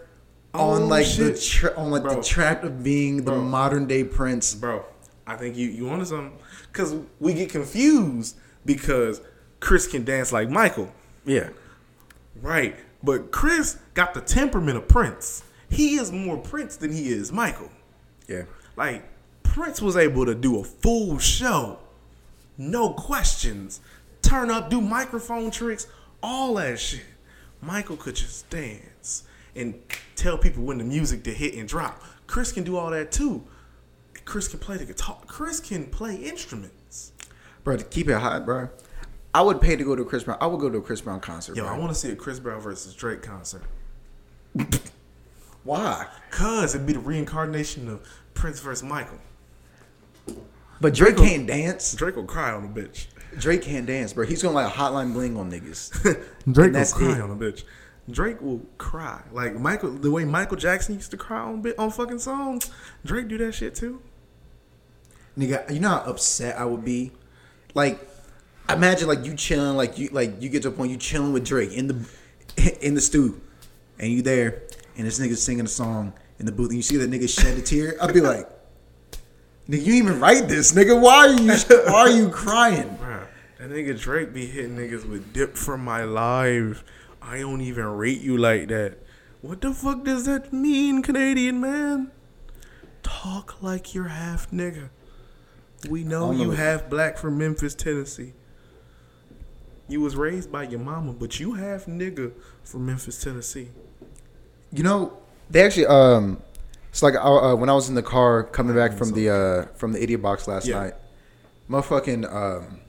on 0.53 0.83
Oh, 0.83 0.85
like 0.85 1.05
shit. 1.05 1.35
the 1.35 1.41
tra- 1.41 1.73
on 1.77 1.91
like 1.91 2.03
the 2.03 2.09
Bro. 2.09 2.23
track 2.23 2.63
of 2.63 2.83
being 2.83 3.17
the 3.17 3.31
Bro. 3.31 3.41
modern 3.41 3.85
day 3.87 4.03
Prince. 4.03 4.55
Bro, 4.55 4.85
I 5.25 5.35
think 5.35 5.55
you 5.55 5.67
you 5.67 5.85
wanted 5.85 6.07
something 6.07 6.37
because 6.71 6.95
we 7.19 7.33
get 7.33 7.49
confused 7.49 8.37
because 8.65 9.21
Chris 9.59 9.87
can 9.87 10.03
dance 10.03 10.31
like 10.31 10.49
Michael, 10.49 10.91
Yeah. 11.25 11.49
right? 12.41 12.75
But 13.03 13.31
Chris 13.31 13.77
got 13.93 14.13
the 14.13 14.21
temperament 14.21 14.77
of 14.77 14.87
Prince. 14.87 15.43
He 15.69 15.95
is 15.97 16.11
more 16.11 16.37
Prince 16.37 16.75
than 16.77 16.91
he 16.91 17.09
is 17.09 17.31
Michael. 17.31 17.69
Yeah. 18.27 18.43
Like 18.75 19.03
Prince 19.43 19.81
was 19.81 19.95
able 19.97 20.25
to 20.25 20.35
do 20.35 20.59
a 20.59 20.63
full 20.63 21.17
show, 21.19 21.79
no 22.57 22.91
questions, 22.93 23.79
turn 24.21 24.49
up, 24.49 24.69
do 24.69 24.81
microphone 24.81 25.51
tricks, 25.51 25.87
all 26.23 26.55
that 26.55 26.79
shit. 26.79 27.01
Michael 27.61 27.97
could 27.97 28.15
just 28.15 28.49
dance 28.49 28.81
and 29.57 29.81
tell 30.15 30.37
people 30.37 30.63
when 30.63 30.77
the 30.77 30.83
music 30.83 31.23
to 31.23 31.33
hit 31.33 31.53
and 31.55 31.67
drop. 31.67 32.01
Chris 32.27 32.51
can 32.51 32.63
do 32.63 32.77
all 32.77 32.89
that 32.91 33.11
too. 33.11 33.43
Chris 34.25 34.47
can 34.47 34.59
play 34.59 34.77
the 34.77 34.85
guitar. 34.85 35.17
Chris 35.27 35.59
can 35.59 35.85
play 35.85 36.15
instruments. 36.15 37.13
Bro, 37.63 37.77
to 37.77 37.83
keep 37.83 38.09
it 38.09 38.15
hot, 38.17 38.45
bro. 38.45 38.69
I 39.33 39.41
would 39.41 39.61
pay 39.61 39.75
to 39.75 39.83
go 39.83 39.95
to 39.95 40.01
a 40.01 40.05
Chris 40.05 40.23
Brown. 40.23 40.37
I 40.41 40.47
would 40.47 40.59
go 40.59 40.69
to 40.69 40.77
a 40.77 40.81
Chris 40.81 41.01
Brown 41.01 41.19
concert. 41.19 41.55
Yo, 41.55 41.63
bro. 41.63 41.73
I 41.73 41.77
want 41.77 41.91
to 41.91 41.95
see 41.95 42.09
a 42.11 42.15
Chris 42.15 42.39
Brown 42.39 42.59
versus 42.59 42.93
Drake 42.93 43.21
concert. 43.21 43.61
Why? 45.63 46.07
Cause 46.31 46.75
it'd 46.75 46.87
be 46.87 46.93
the 46.93 46.99
reincarnation 46.99 47.89
of 47.89 48.07
Prince 48.33 48.59
versus 48.61 48.83
Michael. 48.83 49.19
But 50.79 50.93
Drake 50.93 51.15
Drake 51.15 51.17
will- 51.17 51.25
can't 51.25 51.47
dance. 51.47 51.93
Drake 51.93 52.15
will 52.15 52.25
cry 52.25 52.51
on 52.51 52.63
a 52.63 52.67
bitch. 52.67 53.07
Drake 53.37 53.61
can't 53.61 53.85
dance, 53.85 54.13
bro. 54.13 54.25
He's 54.25 54.41
to 54.41 54.49
like 54.49 54.67
a 54.67 54.75
hotline 54.75 55.13
bling 55.13 55.37
on 55.37 55.51
niggas. 55.51 55.91
Drake 56.51 56.73
will 56.73 56.85
cry 56.85 57.15
it. 57.17 57.21
on 57.21 57.31
a 57.31 57.35
bitch. 57.35 57.63
Drake 58.09 58.41
will 58.41 58.61
cry 58.77 59.21
like 59.33 59.55
Michael, 59.55 59.91
the 59.91 60.09
way 60.09 60.23
Michael 60.23 60.57
Jackson 60.57 60.95
used 60.95 61.11
to 61.11 61.17
cry 61.17 61.41
on 61.41 61.61
bit 61.61 61.77
on 61.77 61.91
fucking 61.91 62.19
songs. 62.19 62.71
Drake 63.05 63.27
do 63.27 63.37
that 63.39 63.53
shit 63.53 63.75
too. 63.75 64.01
Nigga, 65.37 65.71
you 65.71 65.79
know 65.79 65.89
how 65.89 66.03
upset 66.05 66.57
I 66.57 66.65
would 66.65 66.85
be? 66.85 67.11
Like, 67.73 67.99
imagine 68.69 69.07
like 69.07 69.25
you 69.25 69.35
chilling, 69.35 69.75
like 69.75 69.97
you 69.97 70.09
like 70.11 70.41
you 70.41 70.49
get 70.49 70.63
to 70.63 70.69
a 70.69 70.71
point 70.71 70.91
you 70.91 70.97
chilling 70.97 71.33
with 71.33 71.45
Drake 71.45 71.73
in 71.73 71.87
the 71.87 72.09
in 72.81 72.95
the 72.95 73.01
stew, 73.01 73.41
and 73.99 74.09
you 74.11 74.21
there, 74.21 74.63
and 74.95 75.05
this 75.05 75.19
nigga 75.19 75.35
singing 75.35 75.65
a 75.65 75.69
song 75.69 76.13
in 76.39 76.45
the 76.45 76.51
booth, 76.51 76.69
and 76.69 76.77
you 76.77 76.83
see 76.83 76.97
that 76.97 77.09
nigga 77.11 77.29
shed 77.29 77.57
a 77.57 77.61
tear. 77.61 77.97
I'd 78.01 78.13
be 78.13 78.21
like, 78.21 78.49
nigga, 79.69 79.83
you 79.83 79.93
even 79.95 80.19
write 80.19 80.47
this, 80.47 80.71
nigga. 80.71 80.99
Why 80.99 81.27
are 81.27 81.29
you 81.29 81.53
why 81.91 81.99
are 81.99 82.09
you 82.09 82.29
crying? 82.29 82.97
Bruh, 83.01 83.27
that 83.59 83.69
nigga 83.69 83.99
Drake 83.99 84.33
be 84.33 84.45
hitting 84.45 84.77
niggas 84.77 85.07
with 85.07 85.33
dip 85.33 85.57
from 85.57 85.83
my 85.83 86.03
life. 86.03 86.85
I 87.27 87.39
don't 87.39 87.61
even 87.61 87.85
rate 87.85 88.21
you 88.21 88.37
like 88.37 88.67
that. 88.69 88.97
What 89.41 89.61
the 89.61 89.73
fuck 89.73 90.03
does 90.03 90.25
that 90.25 90.53
mean, 90.53 91.01
Canadian 91.03 91.59
man? 91.59 92.11
Talk 93.03 93.61
like 93.61 93.93
you're 93.93 94.07
half 94.07 94.49
nigga. 94.51 94.89
We 95.89 96.03
know 96.03 96.31
you 96.31 96.45
know. 96.45 96.51
half 96.51 96.89
black 96.89 97.17
from 97.17 97.37
Memphis, 97.37 97.75
Tennessee. 97.75 98.33
You 99.87 100.01
was 100.01 100.15
raised 100.15 100.51
by 100.51 100.63
your 100.63 100.79
mama, 100.79 101.13
but 101.13 101.39
you 101.39 101.53
half 101.53 101.85
nigga 101.85 102.31
from 102.63 102.85
Memphis, 102.85 103.21
Tennessee. 103.23 103.69
You 104.71 104.83
know, 104.83 105.17
they 105.49 105.63
actually 105.63 105.85
um, 105.85 106.41
it's 106.89 107.03
like 107.03 107.15
uh, 107.15 107.51
uh, 107.51 107.55
when 107.55 107.69
I 107.69 107.73
was 107.73 107.87
in 107.89 107.95
the 107.95 108.03
car 108.03 108.43
coming 108.43 108.75
back 108.75 108.93
from 108.93 109.11
the 109.11 109.29
uh 109.29 109.65
from 109.77 109.93
the 109.93 110.01
idiot 110.01 110.21
box 110.21 110.47
last 110.47 110.65
Yeah. 110.67 110.79
night, 110.79 110.93
motherfucking 111.69 112.33
um, 112.33 112.79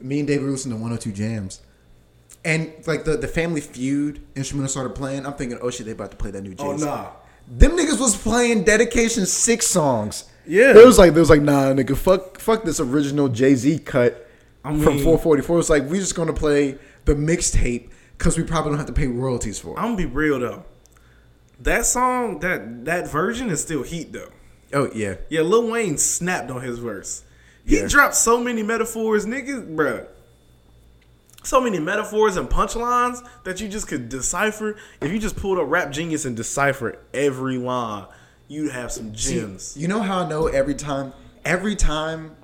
me 0.00 0.18
and 0.20 0.28
David 0.28 0.48
listened 0.48 0.72
to 0.72 0.76
102 0.76 1.10
Jams, 1.12 1.62
and 2.44 2.72
like 2.86 3.04
the 3.04 3.16
the 3.16 3.28
Family 3.28 3.60
Feud 3.60 4.20
instrumental 4.36 4.68
started 4.68 4.94
playing. 4.94 5.26
I'm 5.26 5.34
thinking, 5.34 5.58
oh 5.62 5.70
shit, 5.70 5.86
they 5.86 5.92
about 5.92 6.10
to 6.10 6.16
play 6.16 6.30
that 6.30 6.42
new 6.42 6.54
Jay. 6.54 6.64
Oh, 6.64 6.76
nah. 6.76 7.10
Them 7.48 7.72
niggas 7.72 8.00
was 8.00 8.16
playing 8.16 8.64
Dedication 8.64 9.26
Six 9.26 9.66
songs. 9.66 10.24
Yeah. 10.46 10.70
it 10.78 10.84
was 10.84 10.98
like 10.98 11.12
it 11.14 11.18
was 11.18 11.30
like 11.30 11.40
nah, 11.42 11.72
nigga, 11.72 11.96
fuck, 11.96 12.38
fuck 12.38 12.64
this 12.64 12.78
original 12.80 13.28
Jay 13.28 13.54
Z 13.54 13.78
cut 13.80 14.28
I 14.64 14.70
from 14.70 14.96
mean- 14.96 15.04
444. 15.04 15.58
It's 15.60 15.70
like 15.70 15.88
we 15.88 15.98
just 15.98 16.14
gonna 16.14 16.32
play 16.34 16.78
the 17.06 17.14
mixtape 17.14 17.90
because 18.18 18.36
we 18.38 18.44
probably 18.44 18.70
don't 18.70 18.78
have 18.78 18.86
to 18.88 18.92
pay 18.92 19.06
royalties 19.06 19.58
for 19.58 19.70
it. 19.76 19.78
I'm 19.78 19.84
gonna 19.94 19.96
be 19.96 20.06
real 20.06 20.38
though. 20.40 20.64
That 21.60 21.86
song, 21.86 22.40
that 22.40 22.84
that 22.84 23.08
version 23.10 23.48
is 23.50 23.62
still 23.62 23.82
heat 23.82 24.12
though. 24.12 24.30
Oh 24.72 24.90
yeah. 24.94 25.16
Yeah, 25.28 25.42
Lil 25.42 25.70
Wayne 25.70 25.96
snapped 25.98 26.50
on 26.50 26.60
his 26.62 26.78
verse. 26.78 27.22
He 27.64 27.78
Yeah. 27.78 27.86
dropped 27.88 28.14
so 28.16 28.38
many 28.42 28.62
metaphors, 28.62 29.24
niggas, 29.24 29.74
bruh. 29.74 30.06
So 31.44 31.60
many 31.60 31.78
metaphors 31.78 32.36
and 32.36 32.48
punchlines 32.48 33.26
that 33.44 33.60
you 33.60 33.68
just 33.68 33.86
could 33.86 34.08
decipher. 34.08 34.76
If 35.00 35.12
you 35.12 35.18
just 35.18 35.36
pulled 35.36 35.58
a 35.58 35.64
rap 35.64 35.90
genius 35.92 36.24
and 36.24 36.36
decipher 36.36 36.98
every 37.12 37.58
line, 37.58 38.06
you'd 38.48 38.72
have 38.72 38.90
some 38.90 39.12
gems. 39.12 39.76
You 39.76 39.88
know 39.88 40.00
how 40.00 40.24
I 40.24 40.28
know 40.28 40.46
every 40.46 40.74
time, 40.74 41.12
every 41.44 41.76
time, 41.76 42.34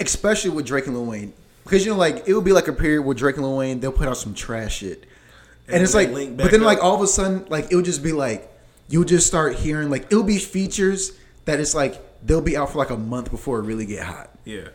especially 0.00 0.50
with 0.50 0.66
Drake 0.66 0.86
and 0.86 0.94
Lil 0.94 1.06
Wayne, 1.06 1.32
because 1.64 1.84
you 1.84 1.92
know, 1.92 1.98
like 1.98 2.28
it 2.28 2.34
would 2.34 2.44
be 2.44 2.52
like 2.52 2.68
a 2.68 2.72
period 2.72 3.02
where 3.02 3.14
Drake 3.14 3.36
and 3.36 3.44
Lil 3.44 3.56
Wayne 3.56 3.80
they'll 3.80 3.92
put 3.92 4.08
out 4.08 4.16
some 4.16 4.34
trash 4.34 4.78
shit, 4.78 5.04
and, 5.66 5.76
And 5.76 5.82
it's 5.82 5.94
like, 5.94 6.10
but 6.36 6.50
then 6.50 6.60
up. 6.60 6.66
like 6.66 6.82
all 6.82 6.94
of 6.94 7.00
a 7.00 7.06
sudden, 7.06 7.46
like 7.48 7.70
it 7.72 7.76
would 7.76 7.84
just 7.84 8.02
be 8.02 8.12
like 8.12 8.50
you'll 8.88 9.04
just 9.04 9.26
start 9.26 9.56
hearing 9.56 9.90
like 9.90 10.04
it'll 10.06 10.22
be 10.24 10.38
features 10.38 11.12
that 11.44 11.60
it's 11.60 11.74
like 11.74 12.02
they'll 12.24 12.40
be 12.40 12.56
out 12.56 12.70
for 12.72 12.78
like 12.78 12.90
a 12.90 12.96
month 12.96 13.30
before 13.30 13.58
it 13.58 13.62
really 13.62 13.86
get 13.86 14.04
hot. 14.04 14.30
yeah. 14.44 14.68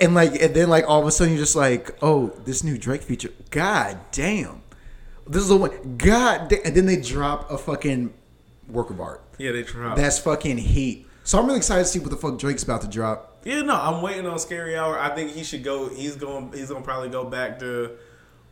And 0.00 0.14
like, 0.14 0.40
and 0.40 0.54
then 0.54 0.68
like 0.70 0.88
all 0.88 1.00
of 1.00 1.06
a 1.06 1.10
sudden 1.10 1.34
you're 1.34 1.42
just 1.42 1.56
like, 1.56 1.96
oh, 2.02 2.28
this 2.44 2.64
new 2.64 2.78
Drake 2.78 3.02
feature, 3.02 3.30
god 3.50 3.98
damn, 4.12 4.62
this 5.26 5.42
is 5.42 5.48
the 5.48 5.56
one, 5.56 5.96
god 5.98 6.48
damn. 6.48 6.60
And 6.64 6.74
then 6.74 6.86
they 6.86 6.96
drop 6.96 7.50
a 7.50 7.58
fucking 7.58 8.12
work 8.68 8.90
of 8.90 9.00
art. 9.00 9.22
Yeah, 9.38 9.52
they 9.52 9.62
dropped. 9.62 9.96
That's 9.96 10.18
fucking 10.18 10.58
heat. 10.58 11.06
So 11.24 11.38
I'm 11.38 11.46
really 11.46 11.58
excited 11.58 11.84
to 11.84 11.88
see 11.88 11.98
what 11.98 12.10
the 12.10 12.16
fuck 12.16 12.38
Drake's 12.38 12.62
about 12.62 12.82
to 12.82 12.88
drop. 12.88 13.38
Yeah, 13.44 13.62
no, 13.62 13.74
I'm 13.74 14.02
waiting 14.02 14.26
on 14.26 14.38
Scary 14.38 14.76
Hour. 14.76 14.98
I 14.98 15.14
think 15.14 15.30
he 15.30 15.44
should 15.44 15.62
go. 15.64 15.88
He's 15.88 16.16
going. 16.16 16.52
He's 16.52 16.68
going 16.68 16.82
to 16.82 16.86
probably 16.86 17.08
go 17.08 17.24
back 17.24 17.58
to 17.60 17.96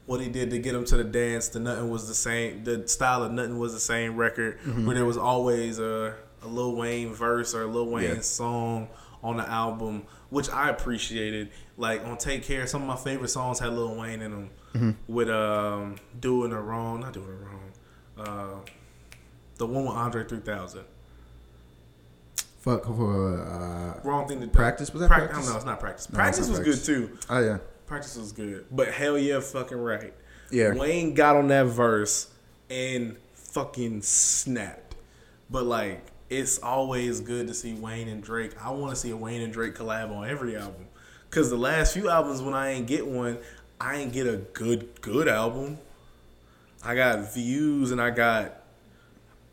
what 0.07 0.21
he 0.21 0.29
did 0.29 0.51
to 0.51 0.59
get 0.59 0.75
him 0.75 0.85
to 0.87 0.97
the 0.97 1.05
dance. 1.05 1.49
The 1.49 1.61
nothing 1.61 1.91
was 1.91 2.09
the 2.09 2.15
same. 2.15 2.65
The 2.65 2.89
style 2.89 3.23
of 3.23 3.33
nothing 3.33 3.59
was 3.59 3.75
the 3.75 3.81
same 3.81 4.17
record 4.17 4.59
mm-hmm. 4.61 4.87
where 4.87 4.95
there 4.95 5.05
was 5.05 5.19
always 5.19 5.79
a, 5.79 6.15
a 6.43 6.49
Lil 6.49 6.77
Wayne 6.77 7.13
verse 7.13 7.55
or 7.55 7.63
a 7.63 7.67
Lil 7.67 7.87
Wayne 7.87 8.17
Yeah. 8.17 8.21
song 8.21 8.89
on 9.23 9.37
the 9.37 9.49
album, 9.49 10.05
which 10.31 10.49
I 10.51 10.71
appreciated. 10.71 11.51
Like 11.77 12.05
on 12.05 12.17
Take 12.19 12.43
Care, 12.45 12.67
some 12.67 12.83
of 12.83 12.89
my 12.89 12.97
favorite 12.97 13.29
songs 13.29 13.59
had 13.59 13.73
Lil 13.73 13.97
Wayne 13.97 14.21
in 14.23 14.31
them. 14.31 14.97
With 15.09 15.29
um, 15.29 15.97
doing 16.21 16.53
it 16.53 16.57
wrong, 16.57 17.01
not 17.01 17.13
doing 17.13 17.27
it 17.29 17.45
wrong. 17.45 17.73
Uh, 18.17 18.61
the 19.57 19.67
one 19.67 19.85
with 19.87 19.95
Andre 19.97 20.23
3000. 20.25 20.85
Fuck 22.61 22.85
for 22.85 23.41
uh, 23.43 24.01
Wrong 24.07 24.29
thing 24.29 24.41
to 24.41 24.47
do. 24.47 24.53
Practice? 24.53 24.93
Was 24.93 25.01
that 25.01 25.09
Prac- 25.09 25.31
Practice? 25.31 25.49
No, 25.49 25.57
it's 25.57 25.65
not 25.65 25.81
practice. 25.81 26.07
Practice 26.07 26.49
not 26.49 26.59
was 26.59 26.61
Practice. 26.61 26.87
good 26.87 27.09
too. 27.09 27.19
oh 27.31 27.41
yeah, 27.41 27.59
Practice 27.87 28.17
was 28.17 28.33
good, 28.33 28.67
but 28.71 28.89
hell 28.89 29.19
yeah, 29.19 29.41
fucking 29.41 29.79
right. 29.79 30.13
Yeah. 30.51 30.75
Wayne 30.75 31.15
got 31.15 31.37
on 31.37 31.49
that 31.49 31.67
verse 31.67 32.31
and 32.71 33.17
fucking 33.35 34.03
snapped. 34.03 34.95
But 35.51 35.65
like, 35.65 36.05
it's 36.31 36.59
always 36.59 37.21
good 37.21 37.47
to 37.49 37.55
see 37.55 37.75
Wayne 37.75 38.09
and 38.09 38.23
Drake. 38.23 38.53
I 38.63 38.71
want 38.71 38.91
to 38.91 38.97
see 38.97 39.11
a 39.11 39.17
Wayne 39.17 39.41
and 39.41 39.53
Drake 39.53 39.75
collab 39.75 40.11
on 40.15 40.29
every 40.29 40.57
album. 40.57 40.87
Cause 41.31 41.51
the 41.51 41.59
last 41.59 41.93
few 41.93 42.09
albums, 42.09 42.41
when 42.41 42.55
I 42.55 42.71
ain't 42.71 42.87
get 42.87 43.07
one, 43.07 43.39
I 43.81 43.97
ain't 43.97 44.13
get 44.13 44.27
a 44.27 44.37
good 44.37 45.01
good 45.01 45.29
album. 45.29 45.79
I 46.83 46.95
got 46.95 47.35
views 47.35 47.91
and 47.91 48.01
I 48.01 48.11
got 48.11 48.55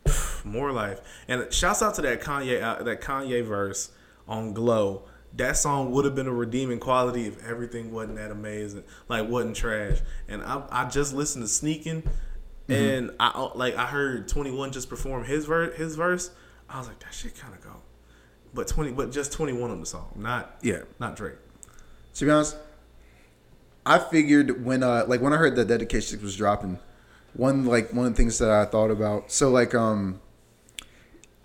more 0.44 0.72
life. 0.72 1.00
And 1.28 1.52
shouts 1.52 1.82
out 1.82 1.94
to 1.96 2.02
that 2.02 2.22
Kanye 2.22 2.62
uh, 2.62 2.82
that 2.82 3.00
Kanye 3.00 3.44
verse 3.44 3.90
on 4.26 4.52
Glow. 4.52 5.02
That 5.34 5.58
song 5.58 5.90
would 5.90 6.06
have 6.06 6.14
been 6.14 6.28
a 6.28 6.32
redeeming 6.32 6.80
quality 6.80 7.26
if 7.26 7.44
everything 7.44 7.92
wasn't 7.92 8.16
that 8.16 8.30
amazing, 8.30 8.84
like 9.08 9.28
wasn't 9.28 9.56
trash. 9.56 9.98
And 10.28 10.42
I, 10.42 10.62
I 10.70 10.88
just 10.88 11.12
listened 11.12 11.44
to 11.44 11.48
Sneaking, 11.48 12.04
and 12.68 13.10
I 13.20 13.28
uh, 13.34 13.50
like 13.54 13.76
I 13.76 13.84
heard 13.86 14.28
Twenty 14.28 14.50
One 14.50 14.72
just 14.72 14.88
perform 14.88 15.24
his 15.24 15.44
verse. 15.44 15.76
His 15.76 15.94
verse, 15.94 16.30
I 16.68 16.78
was 16.78 16.88
like, 16.88 16.98
that 17.00 17.14
shit 17.14 17.38
kind 17.38 17.54
of 17.54 17.62
go. 17.62 17.82
But 18.54 18.68
twenty, 18.68 18.92
but 18.92 19.12
just 19.12 19.32
Twenty 19.32 19.52
One 19.52 19.70
on 19.70 19.80
the 19.80 19.86
song, 19.86 20.12
not 20.16 20.56
yeah. 20.62 20.82
not 20.98 21.16
Drake. 21.16 21.36
To 22.14 22.24
be 22.24 22.30
honest, 22.30 22.56
I 23.84 23.98
figured 23.98 24.64
when 24.64 24.82
uh 24.82 25.04
like 25.06 25.20
when 25.20 25.32
I 25.32 25.36
heard 25.36 25.56
that 25.56 25.68
dedication 25.68 26.20
was 26.22 26.36
dropping, 26.36 26.78
one 27.34 27.66
like 27.66 27.92
one 27.92 28.06
of 28.06 28.12
the 28.12 28.16
things 28.16 28.38
that 28.38 28.50
I 28.50 28.64
thought 28.64 28.90
about. 28.90 29.30
So 29.30 29.50
like 29.50 29.74
um 29.74 30.20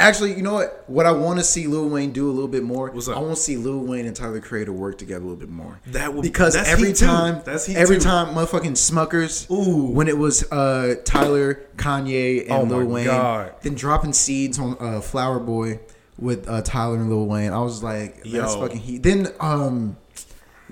Actually, 0.02 0.34
you 0.36 0.42
know 0.42 0.54
what? 0.54 0.84
What 0.88 1.06
I 1.06 1.12
want 1.12 1.40
to 1.40 1.44
see 1.46 1.68
Lil 1.68 1.88
Wayne 1.90 2.12
do 2.12 2.30
a 2.30 2.34
little 2.34 2.48
bit 2.48 2.64
more. 2.64 2.90
What's 2.92 3.08
up? 3.08 3.18
I 3.18 3.20
want 3.20 3.36
to 3.36 3.42
see 3.42 3.56
Lil 3.58 3.80
Wayne 3.80 4.06
and 4.06 4.16
Tyler 4.16 4.42
Creator 4.42 4.74
work 4.74 4.98
together 4.98 5.20
a 5.24 5.28
little 5.28 5.40
bit 5.40 5.50
more. 5.50 5.80
That 5.88 6.14
would- 6.14 6.24
because 6.24 6.56
every 6.56 6.94
time, 6.94 7.42
That's 7.46 7.70
every 7.70 7.98
too. 7.98 8.04
time, 8.04 8.36
motherfucking 8.36 8.72
Smuckers. 8.72 9.50
Ooh. 9.52 9.92
when 9.92 10.08
it 10.08 10.18
was 10.18 10.44
uh, 10.52 10.96
Tyler, 11.06 11.62
Kanye, 11.78 12.42
and 12.50 12.52
Oh 12.52 12.64
Lil 12.78 12.88
Wayne. 12.88 13.06
God. 13.06 13.54
Then 13.62 13.76
dropping 13.76 14.14
seeds 14.14 14.60
on 14.60 14.76
uh, 14.80 15.02
Flower 15.02 15.40
Boy 15.40 15.80
with 16.18 16.48
uh, 16.50 16.62
Tyler 16.62 16.96
and 16.98 17.10
Lil 17.10 17.26
Wayne. 17.28 17.54
I 17.54 17.60
was 17.62 17.82
like, 17.84 18.18
that's 18.18 18.28
Yo. 18.56 18.60
fucking 18.62 18.80
heat. 18.80 19.04
Then 19.04 19.28
um, 19.40 19.98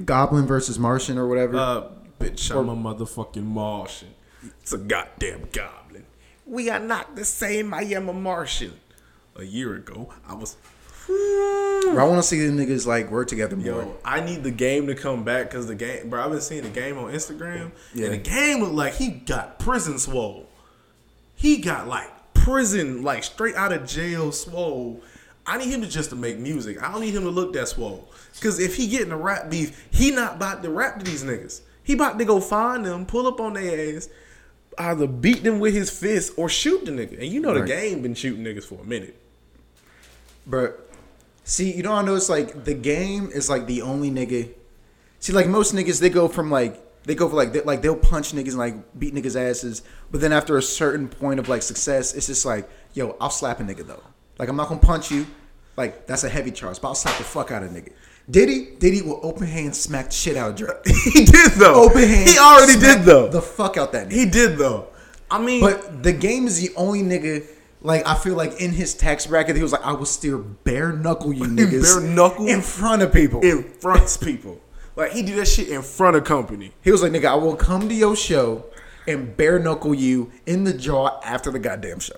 Goblin 0.03 0.45
versus 0.45 0.77
Martian 0.80 1.17
or 1.17 1.27
whatever. 1.27 1.57
Uh, 1.57 1.84
bitch, 2.19 2.51
I'm 2.55 2.69
a 2.69 2.75
motherfucking 2.75 3.43
Martian. 3.43 4.09
It's 4.61 4.73
a 4.73 4.77
goddamn 4.77 5.49
goblin. 5.51 6.05
We 6.45 6.69
are 6.69 6.80
not 6.80 7.15
the 7.15 7.25
same. 7.25 7.73
I 7.73 7.82
am 7.84 8.09
a 8.09 8.13
Martian. 8.13 8.73
A 9.39 9.43
year 9.45 9.75
ago, 9.75 10.13
I 10.27 10.33
was. 10.35 10.57
I 11.09 12.03
want 12.07 12.21
to 12.21 12.23
see 12.27 12.45
the 12.45 12.51
niggas 12.53 12.85
like 12.85 13.09
work 13.09 13.27
together 13.29 13.55
more. 13.55 13.65
Yo, 13.65 13.95
I 14.05 14.19
need 14.21 14.43
the 14.43 14.51
game 14.51 14.85
to 14.87 14.95
come 14.95 15.23
back 15.23 15.49
because 15.49 15.65
the 15.65 15.73
game, 15.75 16.09
bro. 16.09 16.23
I've 16.23 16.31
been 16.31 16.41
seeing 16.41 16.61
the 16.63 16.69
game 16.69 16.97
on 16.97 17.11
Instagram, 17.11 17.71
Yeah. 17.93 18.05
and 18.05 18.13
the 18.13 18.17
game 18.17 18.59
looked 18.61 18.75
like 18.75 18.93
he 18.95 19.09
got 19.09 19.57
prison 19.59 19.97
swole. 19.97 20.47
He 21.35 21.57
got 21.57 21.87
like 21.87 22.09
prison, 22.33 23.01
like 23.01 23.23
straight 23.23 23.55
out 23.55 23.71
of 23.73 23.87
jail 23.87 24.31
swole. 24.31 25.01
I 25.47 25.57
need 25.57 25.69
him 25.69 25.81
to 25.81 25.87
just 25.87 26.11
to 26.11 26.15
make 26.15 26.37
music. 26.37 26.81
I 26.83 26.91
don't 26.91 27.01
need 27.01 27.15
him 27.15 27.23
to 27.23 27.29
look 27.31 27.53
that 27.53 27.69
swole. 27.69 28.07
Cause 28.41 28.59
if 28.59 28.75
he 28.75 28.87
getting 28.87 29.11
a 29.11 29.17
rap 29.17 29.49
beef, 29.49 29.87
he 29.91 30.11
not 30.11 30.35
about 30.35 30.61
to 30.63 30.69
rap 30.69 30.99
to 30.99 31.05
these 31.05 31.23
niggas. 31.23 31.61
He 31.83 31.93
about 31.93 32.19
to 32.19 32.25
go 32.25 32.39
find 32.39 32.85
them, 32.85 33.05
pull 33.07 33.25
up 33.25 33.39
on 33.41 33.53
their 33.53 33.95
ass, 33.97 34.09
either 34.77 35.07
beat 35.07 35.43
them 35.43 35.59
with 35.59 35.73
his 35.73 35.89
fist 35.89 36.33
or 36.37 36.49
shoot 36.49 36.85
the 36.85 36.91
nigga. 36.91 37.13
And 37.19 37.27
you 37.27 37.39
know 37.39 37.53
the 37.59 37.65
game 37.65 38.03
been 38.03 38.13
shooting 38.13 38.43
niggas 38.43 38.65
for 38.65 38.79
a 38.79 38.83
minute. 38.83 39.18
But 40.50 40.89
see, 41.43 41.72
you 41.72 41.84
know, 41.84 41.93
I 41.93 42.02
noticed 42.02 42.30
like 42.30 42.66
the 42.66 42.74
game 42.74 43.30
is 43.34 43.50
like 43.50 43.68
the 43.68 43.84
only 43.84 44.10
nigga. 44.10 44.50
See, 45.20 45.32
like 45.34 45.47
most 45.47 45.74
niggas, 45.76 46.00
they 46.02 46.10
go 46.10 46.28
from 46.28 46.50
like 46.50 46.82
they 47.04 47.16
go 47.16 47.30
for 47.30 47.36
like 47.36 47.54
they, 47.54 47.62
like 47.62 47.82
they'll 47.82 47.95
punch 47.95 48.34
niggas 48.34 48.50
and 48.50 48.58
like 48.58 49.00
beat 49.00 49.14
niggas 49.14 49.39
asses, 49.39 49.84
but 50.12 50.22
then 50.22 50.34
after 50.34 50.58
a 50.58 50.62
certain 50.62 51.08
point 51.08 51.39
of 51.39 51.47
like 51.47 51.62
success, 51.62 52.14
it's 52.14 52.28
just 52.28 52.45
like, 52.45 52.70
yo, 52.93 53.16
I'll 53.22 53.30
slap 53.30 53.60
a 53.60 53.64
nigga 53.64 53.86
though. 53.86 54.04
Like 54.38 54.50
I'm 54.50 54.56
not 54.56 54.68
gonna 54.70 54.82
punch 54.82 55.12
you, 55.12 55.28
like 55.78 56.08
that's 56.08 56.24
a 56.24 56.30
heavy 56.30 56.52
charge, 56.52 56.82
but 56.82 56.89
I'll 56.89 56.95
slap 56.95 57.18
the 57.18 57.24
fuck 57.24 57.52
out 57.52 57.64
of 57.64 57.76
a 57.76 57.80
nigga. 57.80 57.93
Diddy, 58.30 58.76
Diddy 58.78 59.02
will 59.02 59.20
open 59.24 59.47
hand 59.47 59.76
smack 59.76 60.08
the 60.08 60.12
shit 60.12 60.38
out 60.38 60.52
of 60.52 60.56
Drake. 60.56 60.78
he 61.14 61.26
did 61.26 61.52
though. 61.54 61.84
open 61.84 62.04
hand. 62.04 62.30
He 62.30 62.38
already 62.38 62.80
did 62.80 63.04
though. 63.04 63.28
The 63.28 63.41
fuck 63.41 63.78
out 63.78 63.91
that 63.93 64.10
nigga. 64.10 64.14
He 64.14 64.26
did 64.26 64.58
though. 64.58 64.88
I 65.32 65.39
mean, 65.39 65.62
But 65.62 66.04
the 66.04 66.14
game 66.14 66.47
is 66.47 66.62
the 66.62 66.74
only 66.76 67.02
nigga. 67.02 67.45
Like 67.82 68.05
I 68.05 68.15
feel 68.15 68.36
like 68.36 68.59
in 68.59 68.71
his 68.71 68.93
tax 68.93 69.25
bracket, 69.25 69.55
he 69.55 69.61
was 69.63 69.71
like, 69.71 69.86
"I 69.86 69.93
will 69.93 70.05
still 70.05 70.39
bare 70.39 70.91
knuckle 70.91 71.32
you 71.34 71.43
niggas, 71.59 72.01
Bare 72.01 72.09
knuckle? 72.09 72.47
in 72.47 72.61
front 72.61 73.01
of 73.01 73.13
people." 73.13 73.41
in 73.41 73.63
front 73.63 74.03
of 74.15 74.21
people. 74.21 74.59
Like 74.95 75.11
he 75.13 75.21
did 75.21 75.38
that 75.38 75.47
shit 75.47 75.69
in 75.69 75.82
front 75.82 76.17
of 76.17 76.25
company. 76.25 76.73
he 76.82 76.91
was 76.91 77.01
like, 77.01 77.11
"Nigga, 77.13 77.25
I 77.25 77.36
will 77.36 77.55
come 77.55 77.88
to 77.88 77.95
your 77.95 78.15
show 78.17 78.65
and 79.07 79.36
bare 79.38 79.59
knuckle 79.59 79.93
you 79.95 80.30
in 80.45 80.65
the 80.65 80.73
jaw 80.73 81.19
after 81.23 81.51
the 81.51 81.59
goddamn 81.59 81.99
show." 81.99 82.17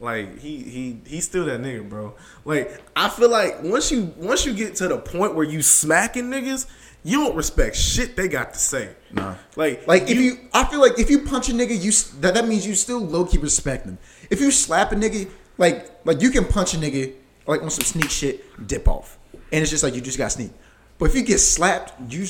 Like 0.00 0.38
he 0.38 0.58
he 0.62 1.00
he's 1.06 1.24
still 1.24 1.44
that 1.46 1.60
nigga, 1.60 1.86
bro. 1.88 2.14
Like 2.44 2.80
I 2.94 3.08
feel 3.10 3.30
like 3.30 3.62
once 3.62 3.90
you 3.90 4.12
once 4.16 4.46
you 4.46 4.54
get 4.54 4.76
to 4.76 4.88
the 4.88 4.98
point 4.98 5.34
where 5.34 5.44
you 5.44 5.60
smacking 5.62 6.24
niggas, 6.24 6.66
you 7.02 7.18
don't 7.24 7.34
respect 7.36 7.76
shit 7.76 8.14
they 8.16 8.28
got 8.28 8.52
to 8.54 8.58
say. 8.58 8.90
Nah. 9.12 9.36
Like 9.56 9.86
Like 9.86 10.02
if 10.10 10.18
you, 10.18 10.38
I 10.52 10.64
feel 10.64 10.80
like 10.80 10.98
if 10.98 11.08
you 11.10 11.20
punch 11.20 11.48
a 11.48 11.52
nigga, 11.52 11.80
you 11.80 11.92
that 12.20 12.34
that 12.34 12.46
means 12.46 12.66
you 12.66 12.74
still 12.74 12.98
low 13.00 13.24
key 13.24 13.38
respect 13.38 13.86
him. 13.86 13.96
If 14.30 14.40
you 14.40 14.50
slap 14.50 14.92
a 14.92 14.94
nigga, 14.94 15.28
like 15.58 15.90
like 16.04 16.20
you 16.20 16.30
can 16.30 16.44
punch 16.44 16.74
a 16.74 16.76
nigga 16.76 17.14
like 17.46 17.62
on 17.62 17.70
some 17.70 17.84
sneak 17.84 18.10
shit, 18.10 18.66
dip 18.66 18.88
off, 18.88 19.18
and 19.32 19.62
it's 19.62 19.70
just 19.70 19.82
like 19.82 19.94
you 19.94 20.00
just 20.00 20.18
got 20.18 20.32
sneak. 20.32 20.50
But 20.98 21.06
if 21.10 21.14
you 21.14 21.22
get 21.22 21.38
slapped, 21.38 21.92
you 22.12 22.26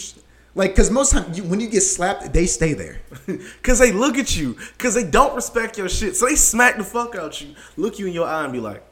like 0.55 0.73
because 0.73 0.91
most 0.91 1.13
time 1.13 1.33
you, 1.35 1.45
when 1.45 1.61
you 1.61 1.69
get 1.69 1.83
slapped, 1.83 2.33
they 2.33 2.47
stay 2.47 2.73
there. 2.73 3.01
Cause 3.63 3.79
they 3.79 3.93
look 3.93 4.19
at 4.19 4.37
you, 4.37 4.57
cause 4.79 4.95
they 4.95 5.05
don't 5.05 5.35
respect 5.35 5.79
your 5.79 5.89
shit, 5.89 6.17
so 6.17 6.27
they 6.27 6.35
smack 6.35 6.77
the 6.77 6.85
fuck 6.85 7.15
out 7.15 7.41
you, 7.41 7.55
look 7.77 7.99
you 7.99 8.07
in 8.07 8.13
your 8.13 8.27
eye 8.27 8.45
and 8.45 8.53
be 8.53 8.61
like, 8.61 8.83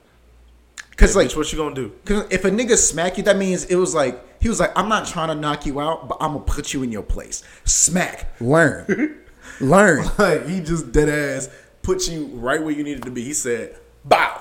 Because 0.91 1.15
"Hey, 1.15 1.21
like 1.21 1.29
bitch, 1.29 1.37
what 1.37 1.53
you 1.53 1.59
gonna 1.59 1.75
do?" 1.75 1.93
Cause 2.05 2.27
if 2.31 2.45
a 2.45 2.51
nigga 2.51 2.77
smack 2.77 3.17
you, 3.17 3.25
that 3.25 3.37
means 3.37 3.65
it 3.65 3.77
was 3.77 3.95
like 3.95 4.23
he 4.41 4.49
was 4.49 4.61
like, 4.61 4.77
I'm 4.77 4.91
not 4.91 5.07
trying 5.07 5.29
to 5.29 5.35
knock 5.35 5.65
you 5.65 5.81
out, 5.81 6.07
but 6.09 6.19
I'm 6.21 6.35
gonna 6.35 6.45
put 6.45 6.75
you 6.75 6.83
in 6.83 6.93
your 6.93 7.03
place. 7.03 7.43
Smack, 7.65 8.29
learn, 8.41 9.23
learn. 9.61 10.07
Like 10.19 10.47
he 10.47 10.61
just 10.61 10.93
dead 10.93 11.09
ass 11.09 11.49
put 11.85 12.09
you 12.09 12.27
right 12.33 12.61
where 12.61 12.73
you 12.73 12.83
needed 12.83 13.05
to 13.05 13.11
be. 13.11 13.23
He 13.23 13.35
said, 13.35 13.77
"Bow." 14.05 14.41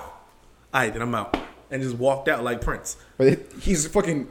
All 0.72 0.80
right, 0.80 0.92
then 0.92 1.02
I'm 1.02 1.14
out, 1.14 1.36
and 1.70 1.82
just 1.82 1.96
walked 1.96 2.28
out 2.28 2.42
like 2.42 2.60
Prince. 2.60 2.96
But 3.16 3.38
he's 3.60 3.86
fucking 3.86 4.26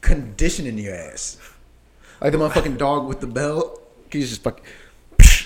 conditioning 0.00 0.76
your 0.78 0.94
ass, 0.94 1.38
like 2.20 2.32
the 2.32 2.38
motherfucking 2.38 2.78
dog 2.78 3.06
with 3.06 3.20
the 3.20 3.28
belt. 3.28 3.80
He's 4.10 4.30
just 4.30 4.42
fucking. 4.42 4.64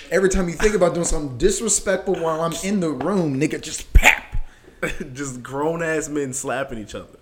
Every 0.09 0.29
time 0.29 0.49
you 0.49 0.55
think 0.55 0.73
about 0.73 0.95
doing 0.95 1.05
something 1.05 1.37
disrespectful 1.37 2.15
while 2.15 2.41
I'm 2.41 2.53
in 2.63 2.79
the 2.79 2.89
room, 2.89 3.39
nigga, 3.39 3.61
just 3.61 3.93
pap. 3.93 4.37
just 5.13 5.43
grown 5.43 5.83
ass 5.83 6.09
men 6.09 6.33
slapping 6.33 6.79
each 6.79 6.95
other. 6.95 7.18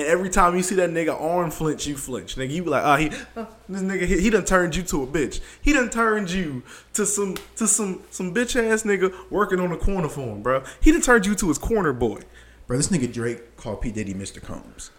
And 0.00 0.08
every 0.08 0.30
time 0.30 0.56
you 0.56 0.62
see 0.62 0.76
that 0.76 0.88
nigga 0.88 1.20
arm 1.20 1.50
flinch, 1.50 1.86
you 1.86 1.94
flinch. 1.94 2.36
Nigga, 2.36 2.50
you 2.50 2.62
be 2.62 2.70
like, 2.70 2.82
ah, 2.84 2.96
he, 2.96 3.08
this 3.08 3.82
nigga, 3.82 4.06
he, 4.06 4.18
he 4.18 4.30
done 4.30 4.46
turned 4.46 4.74
you 4.74 4.82
to 4.84 5.02
a 5.02 5.06
bitch. 5.06 5.40
He 5.60 5.74
done 5.74 5.90
turned 5.90 6.30
you 6.30 6.62
to 6.94 7.04
some, 7.04 7.36
to 7.56 7.66
some, 7.68 8.02
some 8.10 8.34
bitch 8.34 8.56
ass 8.56 8.84
nigga 8.84 9.14
working 9.28 9.60
on 9.60 9.68
the 9.68 9.76
corner 9.76 10.08
for 10.08 10.22
him, 10.22 10.42
bro. 10.42 10.62
He 10.80 10.90
done 10.90 11.02
turned 11.02 11.26
you 11.26 11.34
to 11.34 11.48
his 11.48 11.58
corner 11.58 11.92
boy. 11.92 12.22
Bro, 12.66 12.78
this 12.78 12.88
nigga 12.88 13.12
Drake 13.12 13.58
called 13.58 13.82
P 13.82 13.90
Diddy 13.92 14.14
Mr. 14.14 14.42
Combs. 14.42 14.90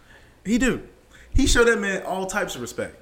He 0.45 0.59
do. 0.59 0.87
He 1.33 1.47
showed 1.47 1.67
that 1.67 1.79
man 1.79 2.03
all 2.03 2.27
types 2.27 2.53
of 2.53 2.61
respect. 2.61 2.97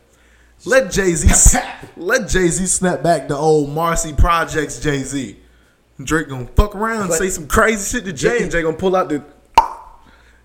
Let 0.65 0.89
Jay 0.89 1.13
Z, 1.15 1.59
let 1.97 2.29
Jay 2.29 2.47
Z 2.47 2.65
snap 2.67 3.03
back 3.03 3.27
the 3.27 3.35
old 3.35 3.71
Marcy 3.71 4.13
Projects 4.13 4.79
Jay 4.79 4.99
Z. 5.03 5.37
Drake 6.01 6.29
gonna 6.29 6.47
fuck 6.47 6.75
around, 6.75 7.09
But- 7.09 7.17
say 7.17 7.29
some 7.29 7.47
crazy 7.47 7.97
shit 7.97 8.05
to 8.05 8.13
Jay, 8.13 8.41
and 8.41 8.49
Jay 8.49 8.61
gonna 8.61 8.77
pull 8.77 8.95
out 8.95 9.09
the. 9.09 9.21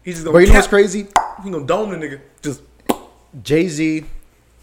He's 0.02 0.14
just 0.16 0.24
gonna. 0.24 0.32
But 0.32 0.40
you 0.40 0.48
know 0.48 0.54
what's 0.54 0.66
crazy? 0.66 1.06
He 1.42 1.50
gonna 1.50 1.66
dome 1.66 1.90
the 1.90 1.96
nigga. 1.96 2.20
Just 2.42 2.62
Jay 3.42 3.68
Z 3.68 4.04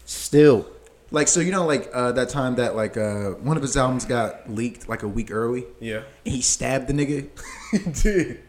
still 0.04 0.66
like 1.10 1.28
so 1.28 1.40
you 1.40 1.52
know 1.52 1.66
like 1.66 1.90
uh, 1.92 2.12
that 2.12 2.28
time 2.30 2.56
that 2.56 2.74
like 2.74 2.96
uh, 2.96 3.30
one 3.32 3.56
of 3.56 3.62
his 3.62 3.76
albums 3.76 4.04
got 4.04 4.50
leaked 4.50 4.88
like 4.88 5.02
a 5.02 5.08
week 5.08 5.30
early. 5.30 5.64
yeah. 5.80 6.02
And 6.24 6.34
he 6.34 6.40
stabbed 6.42 6.88
the 6.88 6.94
nigga. 6.94 7.28
He 7.72 7.78
did. 7.78 8.40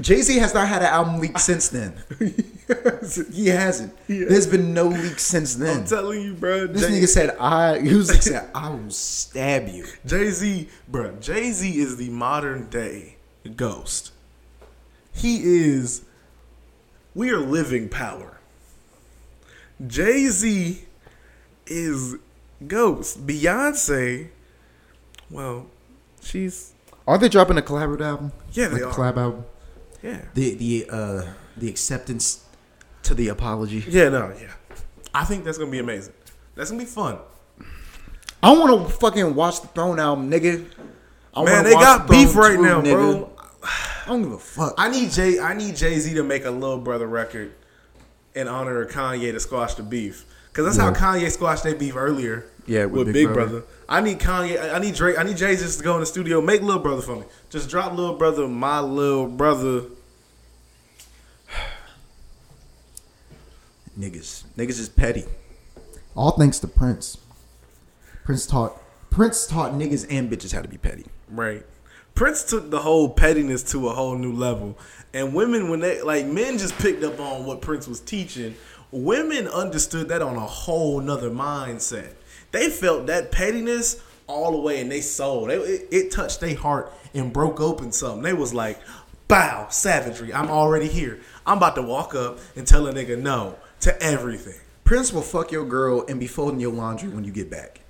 Jay 0.00 0.22
Z 0.22 0.38
has 0.38 0.54
not 0.54 0.68
had 0.68 0.80
an 0.82 0.88
album 0.88 1.20
leak 1.20 1.38
since 1.38 1.68
then. 1.68 1.94
he 3.32 3.48
hasn't. 3.48 3.94
He 4.06 4.24
There's 4.24 4.46
been 4.46 4.72
no 4.74 4.88
leak 4.88 5.18
since 5.18 5.54
then. 5.54 5.80
I'm 5.80 5.86
telling 5.86 6.22
you, 6.22 6.34
bro. 6.34 6.66
this 6.66 6.82
Jay, 6.82 6.92
nigga 7.00 7.08
said 7.08 7.36
I. 7.38 7.78
He 7.82 7.94
was 7.94 8.10
like, 8.10 8.22
said, 8.22 8.50
I 8.54 8.70
will 8.70 8.90
stab 8.90 9.68
you. 9.68 9.86
Jay 10.06 10.30
Z, 10.30 10.68
bro. 10.88 11.12
Jay 11.16 11.52
Z 11.52 11.78
is 11.78 11.96
the 11.96 12.08
modern 12.10 12.68
day 12.70 13.16
ghost. 13.56 14.12
He 15.14 15.42
is. 15.42 16.02
We 17.14 17.30
are 17.30 17.38
living 17.38 17.88
power. 17.88 18.38
Jay 19.86 20.26
Z 20.28 20.84
is 21.66 22.16
ghost. 22.66 23.26
Beyonce, 23.26 24.28
well, 25.30 25.66
she's 26.22 26.72
Are 27.06 27.18
they 27.18 27.28
dropping 27.28 27.58
a 27.58 27.62
collaborative 27.62 28.02
album? 28.06 28.32
Yeah, 28.52 28.68
they 28.68 28.74
like 28.74 28.82
a 28.82 28.86
are. 28.88 28.92
collab 28.94 29.16
album. 29.16 29.44
yeah, 30.02 30.22
The 30.34 30.54
the 30.54 30.86
uh 30.90 31.22
the 31.56 31.68
acceptance 31.68 32.44
to 33.02 33.14
the 33.14 33.28
apology. 33.28 33.84
yeah, 33.88 34.08
no, 34.08 34.32
yeah. 34.40 34.52
I 35.14 35.24
think 35.24 35.44
that's 35.44 35.58
gonna 35.58 35.70
be 35.70 35.80
amazing. 35.80 36.14
That's 36.54 36.70
gonna 36.70 36.82
be 36.82 36.88
fun. 36.88 37.18
I 38.42 38.52
want 38.52 38.88
to 38.88 38.94
fucking 38.98 39.34
watch 39.34 39.60
the 39.60 39.68
Throne 39.68 40.00
album, 40.00 40.30
nigga. 40.30 40.66
I 41.34 41.44
Man, 41.44 41.64
they 41.64 41.74
watch 41.74 41.82
got 41.84 42.06
Throne 42.06 42.24
beef 42.26 42.34
right 42.36 42.56
2, 42.56 42.62
now, 42.62 42.80
nigga. 42.80 42.92
bro. 42.92 43.31
I 44.04 44.08
don't 44.08 44.22
give 44.22 44.32
a 44.32 44.38
fuck. 44.38 44.74
I 44.78 44.88
need 44.90 45.10
Jay. 45.10 45.38
I 45.38 45.54
need 45.54 45.76
Jay 45.76 45.98
Z 45.98 46.14
to 46.14 46.22
make 46.22 46.44
a 46.44 46.50
little 46.50 46.78
brother 46.78 47.06
record 47.06 47.52
in 48.34 48.48
honor 48.48 48.82
of 48.82 48.90
Kanye 48.90 49.32
to 49.32 49.40
squash 49.40 49.74
the 49.74 49.82
beef. 49.82 50.24
Cause 50.52 50.64
that's 50.66 50.76
how 50.76 50.92
Kanye 50.92 51.30
squashed 51.30 51.62
their 51.64 51.74
beef 51.74 51.96
earlier. 51.96 52.44
Yeah, 52.66 52.84
with, 52.84 53.06
with 53.06 53.14
Big, 53.14 53.26
Big 53.26 53.34
brother. 53.34 53.60
Brother. 53.60 53.66
I 53.88 54.00
need 54.00 54.18
Kanye. 54.18 54.72
I- 54.74 54.78
need 54.78 54.94
Drake. 54.94 55.18
I 55.18 55.22
need 55.22 55.36
Jay 55.36 55.54
Z 55.56 55.64
just 55.64 55.78
to 55.78 55.84
go 55.84 55.94
in 55.94 56.00
the 56.00 56.06
studio, 56.06 56.40
make 56.40 56.60
little 56.62 56.82
brother 56.82 57.02
for 57.02 57.16
me. 57.16 57.24
Just 57.50 57.70
drop 57.70 57.92
little 57.92 58.14
brother, 58.16 58.46
my 58.48 58.80
little 58.80 59.26
brother. 59.28 59.84
Niggas, 63.98 64.44
niggas 64.56 64.78
is 64.80 64.88
petty. 64.88 65.24
All 66.14 66.32
thanks 66.32 66.58
to 66.60 66.68
Prince. 66.68 67.18
Prince 68.24 68.46
taught 68.46 68.80
Prince 69.10 69.46
taught 69.46 69.72
niggas 69.72 70.06
and 70.10 70.30
bitches 70.30 70.52
how 70.52 70.62
to 70.62 70.68
be 70.68 70.78
petty. 70.78 71.06
Right. 71.28 71.64
Prince 72.14 72.44
took 72.44 72.70
the 72.70 72.80
whole 72.80 73.08
pettiness 73.08 73.62
to 73.72 73.88
a 73.88 73.94
whole 73.94 74.16
new 74.16 74.32
level. 74.32 74.78
And 75.14 75.34
women, 75.34 75.68
when 75.68 75.80
they, 75.80 76.02
like, 76.02 76.26
men 76.26 76.58
just 76.58 76.76
picked 76.78 77.02
up 77.02 77.18
on 77.20 77.44
what 77.44 77.60
Prince 77.60 77.86
was 77.86 78.00
teaching. 78.00 78.54
Women 78.90 79.48
understood 79.48 80.08
that 80.08 80.22
on 80.22 80.36
a 80.36 80.46
whole 80.46 81.00
nother 81.00 81.30
mindset. 81.30 82.12
They 82.50 82.68
felt 82.68 83.06
that 83.06 83.32
pettiness 83.32 84.02
all 84.26 84.52
the 84.52 84.58
way 84.58 84.80
in 84.80 84.88
their 84.88 85.02
soul. 85.02 85.46
They, 85.46 85.56
it, 85.56 85.88
it 85.90 86.10
touched 86.10 86.40
their 86.40 86.56
heart 86.56 86.92
and 87.14 87.32
broke 87.32 87.60
open 87.60 87.92
something. 87.92 88.22
They 88.22 88.32
was 88.32 88.54
like, 88.54 88.78
Bow, 89.28 89.68
savagery. 89.70 90.34
I'm 90.34 90.50
already 90.50 90.88
here. 90.88 91.20
I'm 91.46 91.56
about 91.56 91.74
to 91.76 91.82
walk 91.82 92.14
up 92.14 92.38
and 92.54 92.66
tell 92.66 92.86
a 92.86 92.92
nigga 92.92 93.18
no 93.18 93.56
to 93.80 94.02
everything. 94.02 94.60
Prince 94.84 95.10
will 95.10 95.22
fuck 95.22 95.50
your 95.50 95.64
girl 95.64 96.04
and 96.06 96.20
be 96.20 96.26
folding 96.26 96.60
your 96.60 96.72
laundry 96.72 97.08
when 97.08 97.24
you 97.24 97.32
get 97.32 97.50
back. 97.50 97.80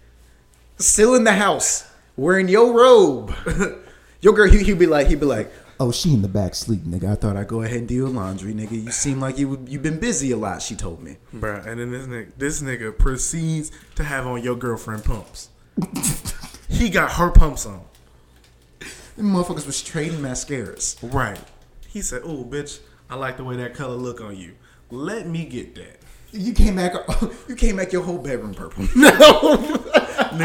Still 0.78 1.16
in 1.16 1.24
the 1.24 1.32
house, 1.32 1.90
wearing 2.16 2.46
your 2.48 2.72
robe. 2.72 3.34
your 4.22 4.32
girl, 4.32 4.48
he, 4.48 4.62
he'd 4.62 4.78
be 4.78 4.86
like, 4.86 5.08
he'd 5.08 5.20
be 5.20 5.26
like, 5.26 5.52
oh, 5.78 5.90
she 5.90 6.14
in 6.14 6.22
the 6.22 6.28
back 6.28 6.54
sleep, 6.54 6.82
nigga. 6.82 7.10
I 7.10 7.14
thought 7.16 7.36
I'd 7.36 7.48
go 7.48 7.62
ahead 7.62 7.78
and 7.78 7.88
do 7.88 7.94
your 7.94 8.08
laundry, 8.08 8.54
nigga. 8.54 8.70
You 8.70 8.92
seem 8.92 9.20
like 9.20 9.36
you 9.36 9.62
you've 9.66 9.82
been 9.82 9.98
busy 9.98 10.30
a 10.30 10.36
lot. 10.36 10.62
She 10.62 10.76
told 10.76 11.02
me. 11.02 11.16
Bruh, 11.34 11.66
and 11.66 11.80
then 11.80 11.90
this 11.90 12.06
nigga, 12.06 12.30
this 12.36 12.62
nigga 12.62 12.96
proceeds 12.96 13.72
to 13.96 14.04
have 14.04 14.26
on 14.26 14.42
your 14.42 14.56
girlfriend 14.56 15.04
pumps. 15.04 15.50
he 16.68 16.88
got 16.88 17.12
her 17.12 17.30
pumps 17.30 17.66
on. 17.66 17.82
The 19.16 19.22
motherfuckers 19.22 19.66
was 19.66 19.82
trading 19.82 20.20
mascaras. 20.20 20.96
Right. 21.02 21.40
He 21.88 22.00
said, 22.00 22.22
"Oh, 22.24 22.44
bitch, 22.44 22.80
I 23.10 23.16
like 23.16 23.36
the 23.36 23.44
way 23.44 23.56
that 23.56 23.74
color 23.74 23.96
look 23.96 24.20
on 24.20 24.36
you. 24.36 24.54
Let 24.90 25.26
me 25.26 25.44
get 25.44 25.74
that." 25.74 25.98
You 26.30 26.54
came 26.54 26.76
back. 26.76 26.94
You 27.48 27.56
came 27.56 27.76
back 27.76 27.92
your 27.92 28.02
whole 28.02 28.18
bedroom 28.18 28.54
purple. 28.54 28.84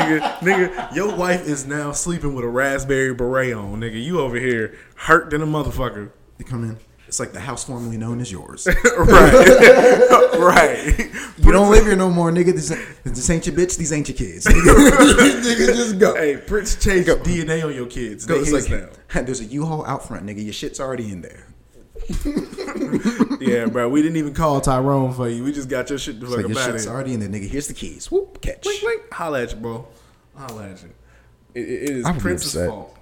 nigga, 0.08 0.38
nigga, 0.39 0.95
your 0.95 1.16
wife 1.16 1.45
is 1.47 1.66
now 1.66 1.91
sleeping 1.91 2.34
with 2.34 2.45
a 2.45 2.49
raspberry 2.49 3.14
beret 3.14 3.53
on. 3.53 3.82
Nigga, 3.82 4.01
you 4.01 4.20
over 4.20 4.38
here 4.38 4.78
hurt 4.95 5.30
than 5.30 5.41
a 5.41 5.47
motherfucker. 5.47 6.12
You 6.38 6.45
come 6.45 6.64
in. 6.64 6.78
It's 7.08 7.22
like 7.22 7.32
the 7.32 7.39
house 7.39 7.64
formerly 7.64 7.97
known 7.97 8.20
as 8.20 8.30
yours. 8.32 8.68
right, 8.97 9.34
right. 10.39 11.12
You 11.38 11.51
don't 11.53 11.72
live 11.72 11.86
here 11.86 11.95
no 11.95 12.10
more, 12.10 12.32
nigga. 12.32 12.53
This, 12.53 12.76
this 13.05 13.30
ain't 13.30 13.47
your 13.47 13.55
bitch. 13.55 13.78
These 13.78 13.93
ain't 13.93 14.10
your 14.10 14.18
kids. 14.18 14.45
Nigga, 14.45 15.68
just 15.68 15.99
go. 15.99 16.16
Hey, 16.16 16.36
Prince 16.36 16.76
changed 16.76 17.08
DNA 17.08 17.64
on 17.64 17.74
your 17.74 17.86
kids. 17.86 18.26
Go, 18.26 18.36
it's 18.36 18.51
like, 18.51 18.70
now. 18.70 19.22
there's 19.22 19.39
a 19.39 19.45
U-Haul 19.45 19.86
out 19.86 20.05
front, 20.05 20.26
nigga. 20.26 20.43
Your 20.43 20.51
shit's 20.51 20.82
already 20.82 21.10
in 21.10 21.22
there. 21.22 21.47
Yeah, 23.39 23.66
bro. 23.66 23.88
We 23.88 24.01
didn't 24.01 24.18
even 24.18 24.34
call 24.34 24.60
Tyrone 24.60 25.14
for 25.14 25.30
you. 25.30 25.43
We 25.43 25.53
just 25.53 25.70
got 25.70 25.89
your 25.89 25.99
shit 25.99 26.20
fuck 26.20 26.30
like 26.30 26.47
your 26.47 26.55
shit's 26.55 26.86
it. 26.86 26.89
already 26.89 27.14
in 27.14 27.20
there, 27.20 27.30
nigga. 27.30 27.47
Here's 27.47 27.68
the 27.68 27.74
keys. 27.74 28.12
Whoop, 28.12 28.41
catch. 28.41 28.64
Blink, 28.64 28.82
blink. 28.82 29.14
Holla 29.14 29.43
at 29.43 29.53
you, 29.53 29.60
bro. 29.60 29.88
Holla 30.38 30.70
at 30.70 30.82
you. 30.84 30.90
It, 31.54 31.62
it- 31.62 31.84
it 31.84 31.98
is 31.98 32.06
I 32.06 32.12
would 32.12 32.22
Prince's 32.22 32.56
upset. 32.56 32.70
fault. 32.70 32.98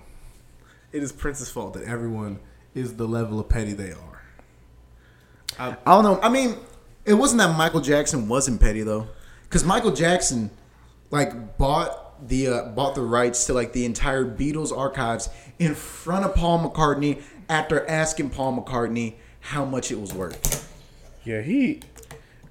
It 0.91 1.03
is 1.03 1.11
Prince's 1.11 1.49
fault 1.49 1.73
that 1.73 1.83
everyone 1.83 2.39
is 2.73 2.95
the 2.95 3.07
level 3.07 3.39
of 3.39 3.49
petty 3.49 3.73
they 3.73 3.91
are. 3.91 4.21
I 5.59 5.75
don't 5.85 6.03
know. 6.03 6.19
I 6.21 6.29
mean, 6.29 6.57
it 7.05 7.13
wasn't 7.13 7.39
that 7.39 7.55
Michael 7.57 7.81
Jackson 7.81 8.27
wasn't 8.27 8.59
petty 8.59 8.81
though, 8.83 9.07
because 9.43 9.63
Michael 9.63 9.91
Jackson 9.91 10.51
like 11.11 11.57
bought 11.57 12.27
the 12.27 12.47
uh, 12.47 12.63
bought 12.69 12.95
the 12.95 13.01
rights 13.01 13.45
to 13.45 13.53
like 13.53 13.73
the 13.73 13.85
entire 13.85 14.25
Beatles 14.25 14.75
archives 14.77 15.29
in 15.59 15.75
front 15.75 16.25
of 16.25 16.35
Paul 16.35 16.69
McCartney 16.69 17.21
after 17.49 17.87
asking 17.89 18.31
Paul 18.31 18.61
McCartney 18.61 19.15
how 19.39 19.63
much 19.65 19.91
it 19.91 19.99
was 19.99 20.13
worth. 20.13 20.73
Yeah, 21.23 21.41
he. 21.41 21.81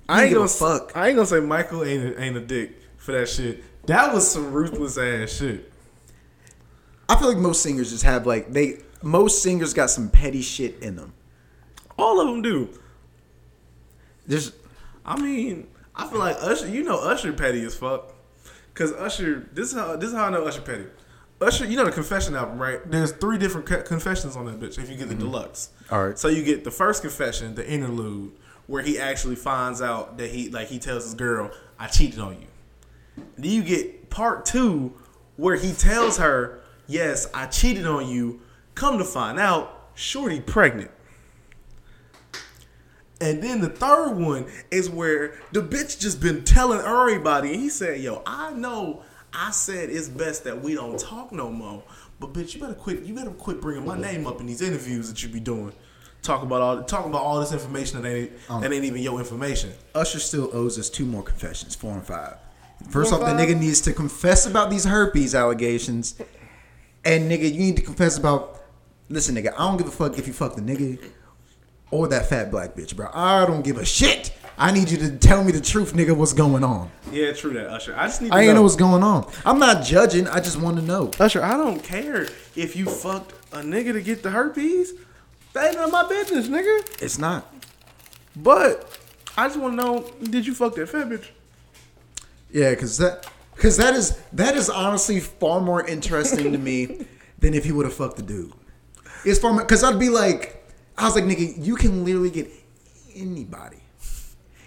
I 0.08 0.22
I 0.22 0.24
ain't 0.24 0.34
gonna 0.34 0.48
fuck. 0.48 0.92
I 0.94 1.08
ain't 1.08 1.16
gonna 1.16 1.26
say 1.26 1.40
Michael 1.40 1.84
ain't 1.84 2.04
a, 2.16 2.20
ain't 2.20 2.36
a 2.36 2.40
dick 2.40 2.72
for 2.96 3.12
that 3.12 3.28
shit. 3.28 3.62
That 3.86 4.14
was 4.14 4.30
some 4.30 4.52
ruthless 4.52 4.98
ass 4.98 5.36
shit. 5.36 5.72
I 7.08 7.16
feel 7.16 7.28
like 7.28 7.38
most 7.38 7.62
singers 7.62 7.90
just 7.90 8.04
have 8.04 8.26
like 8.26 8.52
they 8.52 8.78
most 9.02 9.42
singers 9.42 9.74
got 9.74 9.90
some 9.90 10.08
petty 10.08 10.42
shit 10.42 10.78
in 10.80 10.96
them. 10.96 11.12
All 11.98 12.20
of 12.20 12.26
them 12.28 12.42
do. 12.42 12.70
Just 14.28 14.54
I 15.04 15.20
mean, 15.20 15.68
I 15.94 16.08
feel 16.08 16.18
like 16.18 16.36
Usher. 16.40 16.68
You 16.68 16.82
know, 16.82 16.98
Usher 16.98 17.32
petty 17.32 17.64
as 17.64 17.76
fuck. 17.76 18.14
Cause 18.74 18.92
Usher, 18.92 19.48
this 19.52 19.68
is 19.68 19.74
how 19.74 19.96
this 19.96 20.10
is 20.10 20.16
how 20.16 20.26
I 20.26 20.30
know 20.30 20.44
Usher 20.44 20.62
petty. 20.62 20.86
Usher, 21.40 21.66
you 21.66 21.76
know 21.76 21.84
the 21.84 21.92
Confession 21.92 22.34
album, 22.34 22.58
right? 22.58 22.80
There's 22.90 23.12
three 23.12 23.38
different 23.38 23.66
co- 23.66 23.82
confessions 23.82 24.36
on 24.36 24.46
that 24.46 24.60
bitch. 24.60 24.78
If 24.78 24.88
you 24.88 24.96
get 24.96 25.08
the 25.08 25.14
mm-hmm. 25.14 25.24
deluxe, 25.24 25.70
All 25.90 26.06
right. 26.06 26.18
So 26.18 26.28
you 26.28 26.42
get 26.42 26.64
the 26.64 26.70
first 26.70 27.02
confession, 27.02 27.54
the 27.54 27.68
interlude, 27.68 28.32
where 28.66 28.82
he 28.82 28.98
actually 28.98 29.36
finds 29.36 29.82
out 29.82 30.16
that 30.18 30.30
he 30.30 30.48
like 30.48 30.68
he 30.68 30.78
tells 30.78 31.04
his 31.04 31.14
girl, 31.14 31.50
"I 31.78 31.88
cheated 31.88 32.18
on 32.18 32.40
you." 32.40 32.46
Then 33.16 33.50
you 33.50 33.62
get 33.62 34.10
part 34.10 34.46
two, 34.46 34.94
where 35.36 35.56
he 35.56 35.72
tells 35.72 36.18
her, 36.18 36.60
"Yes, 36.86 37.26
I 37.34 37.46
cheated 37.46 37.86
on 37.86 38.08
you." 38.08 38.40
Come 38.74 38.98
to 38.98 39.04
find 39.04 39.38
out, 39.38 39.90
Shorty 39.94 40.40
pregnant. 40.40 40.90
And 43.20 43.42
then 43.42 43.60
the 43.60 43.68
third 43.68 44.14
one 44.14 44.46
is 44.70 44.90
where 44.90 45.38
the 45.52 45.62
bitch 45.62 46.00
just 46.00 46.20
been 46.20 46.44
telling 46.44 46.80
everybody, 46.80 47.52
and 47.52 47.60
he 47.60 47.68
said, 47.68 48.00
"Yo, 48.00 48.22
I 48.26 48.52
know 48.52 49.02
I 49.32 49.50
said 49.50 49.90
it's 49.90 50.08
best 50.08 50.44
that 50.44 50.62
we 50.62 50.74
don't 50.74 50.98
talk 50.98 51.32
no 51.32 51.50
more, 51.50 51.82
but 52.20 52.32
bitch, 52.32 52.54
you 52.54 52.60
better 52.60 52.74
quit. 52.74 53.02
You 53.02 53.14
better 53.14 53.30
quit 53.30 53.60
bringing 53.60 53.84
my 53.84 53.98
name 53.98 54.26
up 54.26 54.40
in 54.40 54.46
these 54.46 54.62
interviews 54.62 55.08
that 55.08 55.22
you 55.22 55.28
be 55.28 55.40
doing. 55.40 55.72
Talk 56.22 56.42
about 56.42 56.62
all 56.62 56.82
talking 56.84 57.10
about 57.10 57.22
all 57.22 57.40
this 57.40 57.52
information 57.52 58.00
that 58.00 58.08
ain't 58.08 58.32
um, 58.48 58.62
that 58.62 58.72
ain't 58.72 58.84
even 58.84 59.02
your 59.02 59.18
information. 59.18 59.72
Usher 59.94 60.20
still 60.20 60.50
owes 60.52 60.78
us 60.78 60.88
two 60.88 61.04
more 61.04 61.22
confessions, 61.22 61.74
four 61.74 61.92
and 61.92 62.06
five. 62.06 62.36
First 62.90 63.12
off, 63.12 63.20
the 63.20 63.26
nigga 63.26 63.58
needs 63.58 63.80
to 63.82 63.92
confess 63.92 64.46
about 64.46 64.70
these 64.70 64.84
herpes 64.84 65.34
allegations, 65.34 66.14
and 67.04 67.30
nigga, 67.30 67.52
you 67.52 67.58
need 67.58 67.76
to 67.76 67.82
confess 67.82 68.18
about. 68.18 68.60
Listen, 69.08 69.34
nigga, 69.34 69.52
I 69.54 69.58
don't 69.58 69.76
give 69.76 69.86
a 69.86 69.90
fuck 69.90 70.18
if 70.18 70.26
you 70.26 70.32
fuck 70.32 70.56
the 70.56 70.62
nigga 70.62 70.98
or 71.90 72.08
that 72.08 72.26
fat 72.26 72.50
black 72.50 72.74
bitch, 72.74 72.96
bro. 72.96 73.08
I 73.12 73.46
don't 73.46 73.62
give 73.62 73.78
a 73.78 73.84
shit. 73.84 74.32
I 74.56 74.70
need 74.70 74.90
you 74.90 74.96
to 74.98 75.16
tell 75.16 75.42
me 75.42 75.52
the 75.52 75.60
truth, 75.60 75.94
nigga. 75.94 76.16
What's 76.16 76.32
going 76.32 76.62
on? 76.62 76.90
Yeah, 77.10 77.32
true 77.32 77.52
that 77.54 77.66
Usher. 77.66 77.94
I 77.96 78.06
just 78.06 78.22
need. 78.22 78.30
To 78.30 78.34
I 78.34 78.40
ain't 78.40 78.48
know. 78.48 78.54
know 78.54 78.62
what's 78.62 78.76
going 78.76 79.02
on. 79.02 79.30
I'm 79.44 79.58
not 79.58 79.84
judging. 79.84 80.28
I 80.28 80.40
just 80.40 80.60
want 80.60 80.76
to 80.76 80.82
know. 80.82 81.10
Usher, 81.18 81.42
I 81.42 81.56
don't 81.56 81.82
care 81.82 82.28
if 82.54 82.76
you 82.76 82.86
fucked 82.86 83.32
a 83.52 83.58
nigga 83.58 83.92
to 83.92 84.00
get 84.00 84.22
the 84.22 84.30
herpes. 84.30 84.92
That 85.52 85.66
ain't 85.66 85.76
none 85.76 85.86
of 85.86 85.92
my 85.92 86.08
business, 86.08 86.48
nigga. 86.48 87.02
It's 87.02 87.18
not. 87.18 87.52
But 88.36 88.98
I 89.36 89.48
just 89.48 89.58
want 89.58 89.78
to 89.78 89.84
know: 89.84 90.10
Did 90.22 90.46
you 90.46 90.54
fuck 90.54 90.74
that 90.76 90.88
fat 90.88 91.08
bitch? 91.08 91.26
Yeah, 92.54 92.70
because 92.70 92.98
that 92.98 93.26
because 93.56 93.76
that 93.78 93.94
is 93.94 94.16
that 94.32 94.54
is 94.54 94.70
honestly 94.70 95.18
far 95.18 95.60
more 95.60 95.84
interesting 95.84 96.52
to 96.52 96.58
me 96.58 97.04
than 97.38 97.52
if 97.52 97.64
he 97.64 97.72
would 97.72 97.84
have 97.84 97.94
fucked 97.94 98.16
the 98.16 98.22
dude. 98.22 98.52
It's 99.24 99.40
far 99.40 99.58
because 99.58 99.82
I'd 99.82 99.98
be 99.98 100.08
like, 100.08 100.64
I 100.96 101.04
was 101.04 101.16
like, 101.16 101.24
nigga, 101.24 101.54
you 101.64 101.74
can 101.74 102.04
literally 102.04 102.30
get 102.30 102.48
anybody, 103.16 103.78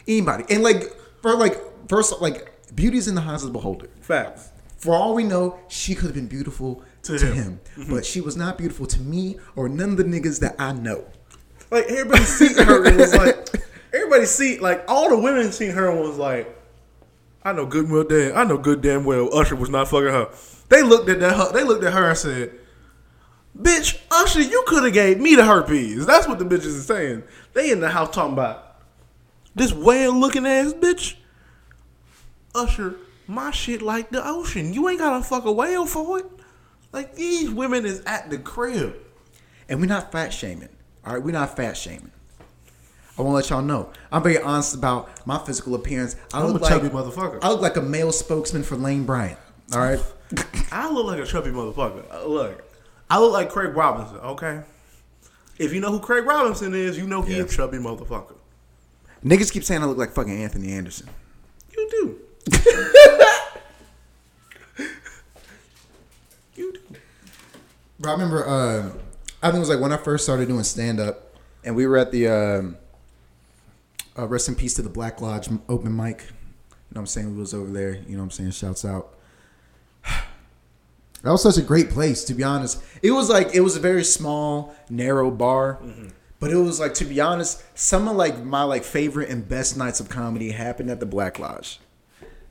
anybody, 0.06 0.44
and 0.50 0.64
like 0.64 0.84
for 1.22 1.34
like 1.36 1.56
first 1.88 2.22
like 2.22 2.52
beauty's 2.76 3.08
in 3.08 3.16
the 3.16 3.22
eyes 3.22 3.44
of 3.44 3.54
the 3.54 3.54
beholder. 3.54 3.88
Facts. 4.02 4.52
For 4.78 4.94
all 4.94 5.16
we 5.16 5.24
know, 5.24 5.58
she 5.70 5.96
could 5.96 6.06
have 6.08 6.14
been 6.14 6.28
beautiful 6.28 6.84
to, 7.04 7.18
To 7.18 7.26
him, 7.26 7.36
him. 7.36 7.60
Mm-hmm. 7.78 7.96
but 7.96 8.06
she 8.06 8.20
was 8.22 8.36
not 8.36 8.58
beautiful 8.58 8.86
to 8.86 9.00
me 9.00 9.38
or 9.56 9.70
none 9.70 9.92
of 9.92 9.98
the 9.98 10.04
niggas 10.04 10.42
that 10.42 10.56
I 10.60 10.74
know. 10.74 11.06
Like 11.72 11.86
everybody 11.86 12.24
seen 12.26 12.54
her 12.58 12.86
and 12.86 12.98
was 12.98 13.16
like, 13.16 13.48
everybody 13.94 14.26
see 14.26 14.60
like 14.60 14.84
all 14.90 15.10
the 15.10 15.18
women 15.18 15.54
seen 15.54 15.72
her 15.72 15.90
and 15.90 16.00
was 16.02 16.18
like, 16.18 16.54
I 17.48 17.54
know 17.54 17.66
good 17.66 17.90
well 17.90 18.04
damn, 18.04 18.36
I 18.36 18.44
know 18.44 18.58
good 18.58 18.82
damn 18.82 19.06
well 19.06 19.34
Usher 19.34 19.56
was 19.56 19.70
not 19.70 19.88
fucking 19.88 20.10
her. 20.10 20.28
They 20.68 20.84
looked 20.84 21.08
at 21.08 21.22
that, 21.22 21.54
they 21.54 21.64
looked 21.64 21.86
at 21.86 21.94
her 21.94 22.10
and 22.10 22.18
said, 22.18 22.52
"Bitch, 23.58 23.98
Usher, 24.12 24.42
you 24.42 24.66
could 24.68 24.84
have 24.84 24.92
gave 24.92 25.22
me 25.22 25.34
the 25.34 25.46
herpes." 25.46 26.06
That's 26.06 26.28
what 26.28 26.40
the 26.40 26.46
bitches 26.46 26.66
is 26.66 26.86
saying. 26.86 27.24
They 27.54 27.72
in 27.72 27.80
the 27.80 27.88
house 27.88 28.14
talking 28.14 28.34
about 28.34 28.82
this 29.56 29.72
whale 29.72 30.14
looking 30.14 30.46
ass 30.46 30.74
bitch. 30.74 31.16
Usher, 32.54 32.98
my 33.28 33.52
shit 33.52 33.82
like 33.82 34.10
the 34.10 34.28
ocean. 34.28 34.74
You 34.74 34.90
ain't 34.90 35.00
gotta 35.00 35.24
fuck 35.24 35.46
a 35.46 35.52
whale 35.54 35.86
for 35.86 36.20
it. 36.20 36.26
Like 36.92 37.16
these 37.16 37.50
women 37.50 37.86
is 37.86 38.02
at 38.06 38.30
the 38.30 38.40
crib. 38.40 38.94
And 39.70 39.80
we're 39.80 39.86
not 39.86 40.12
fat 40.12 40.34
shaming. 40.34 40.76
All 41.06 41.14
right, 41.14 41.24
we're 41.24 41.32
not 41.32 41.56
fat 41.56 41.78
shaming. 41.78 42.12
I 43.18 43.22
want 43.24 43.32
to 43.32 43.36
let 43.36 43.50
y'all 43.50 43.62
know. 43.64 43.92
I'm 44.12 44.22
very 44.24 44.40
honest 44.40 44.76
about 44.76 45.10
my 45.26 45.40
physical 45.40 45.74
appearance. 45.76 46.16
I 46.34 46.42
I'm 46.42 46.48
look 46.52 46.62
a 46.62 46.66
like 46.66 46.82
motherfucker. 46.92 47.40
I 47.42 47.50
look 47.50 47.62
like 47.62 47.78
a 47.78 47.82
male 47.82 48.12
spokesman 48.12 48.64
for 48.64 48.76
Lane 48.76 49.06
Bryant. 49.06 49.40
All 49.74 49.80
right. 49.80 50.00
I 50.72 50.90
look 50.92 51.06
like 51.08 51.20
a 51.20 51.26
chubby 51.26 51.50
motherfucker. 51.50 52.04
Uh, 52.14 52.26
Look, 52.28 52.64
I 53.10 53.20
look 53.20 53.34
like 53.34 53.50
Craig 53.50 53.76
Robinson. 53.76 54.18
Okay, 54.18 54.62
if 55.58 55.74
you 55.74 55.80
know 55.80 55.92
who 55.92 56.00
Craig 56.00 56.26
Robinson 56.26 56.76
is, 56.76 56.98
you 56.98 57.08
know 57.08 57.22
he 57.22 57.38
Yeah. 57.38 57.44
a 57.44 57.48
chubby 57.48 57.78
motherfucker. 57.78 58.36
Niggas 59.26 59.52
keep 59.52 59.64
saying 59.64 59.82
I 59.82 59.86
look 59.86 59.98
like 59.98 60.12
fucking 60.12 60.44
Anthony 60.44 60.74
Anderson. 60.74 61.08
You 61.76 61.88
do. 61.90 62.20
you 66.56 66.74
do. 66.74 66.80
Bro, 68.00 68.12
I 68.12 68.14
remember. 68.14 68.48
Uh, 68.48 68.90
I 69.42 69.48
think 69.48 69.56
it 69.56 69.60
was 69.60 69.70
like 69.70 69.80
when 69.80 69.92
I 69.92 69.98
first 69.98 70.24
started 70.24 70.48
doing 70.48 70.64
stand 70.64 71.00
up, 71.00 71.36
and 71.64 71.76
we 71.76 71.88
were 71.88 71.98
at 71.98 72.12
the 72.12 72.28
um, 72.28 72.78
uh, 74.18 74.28
rest 74.28 74.48
in 74.48 74.56
peace 74.56 74.74
to 74.76 74.82
the 74.82 74.90
Black 74.90 75.22
Lodge 75.22 75.50
open 75.70 75.96
mic. 75.96 76.22
You 76.22 76.96
know 76.96 77.00
what 77.00 77.02
I'm 77.02 77.08
saying? 77.08 77.34
We 77.34 77.40
was 77.40 77.54
over 77.54 77.72
there. 77.72 77.96
You 78.08 78.14
know 78.14 78.20
what 78.20 78.24
I'm 78.24 78.32
saying? 78.32 78.52
Shouts 78.52 78.86
out. 78.86 79.14
That 81.24 81.32
was 81.32 81.42
such 81.42 81.58
a 81.58 81.64
great 81.64 81.90
place, 81.90 82.24
to 82.26 82.36
be 82.36 82.44
honest. 82.44 82.82
It 83.02 83.10
was 83.10 83.28
like 83.28 83.56
it 83.56 83.62
was 83.62 83.76
a 83.76 83.80
very 83.80 84.04
small, 84.04 84.76
narrow 84.88 85.32
bar, 85.32 85.80
but 86.40 86.52
it 86.52 86.56
was 86.56 86.80
like 86.80 86.94
to 86.94 87.06
be 87.06 87.20
honest, 87.20 87.64
some 87.78 88.08
of 88.08 88.16
like 88.16 88.44
my 88.46 88.62
like 88.62 88.84
favorite 88.84 89.30
and 89.30 89.46
best 89.46 89.76
nights 89.76 90.00
of 90.00 90.10
comedy 90.10 90.52
happened 90.52 90.92
at 90.92 91.00
the 91.00 91.08
Black 91.08 91.40
Lodge. 91.40 91.80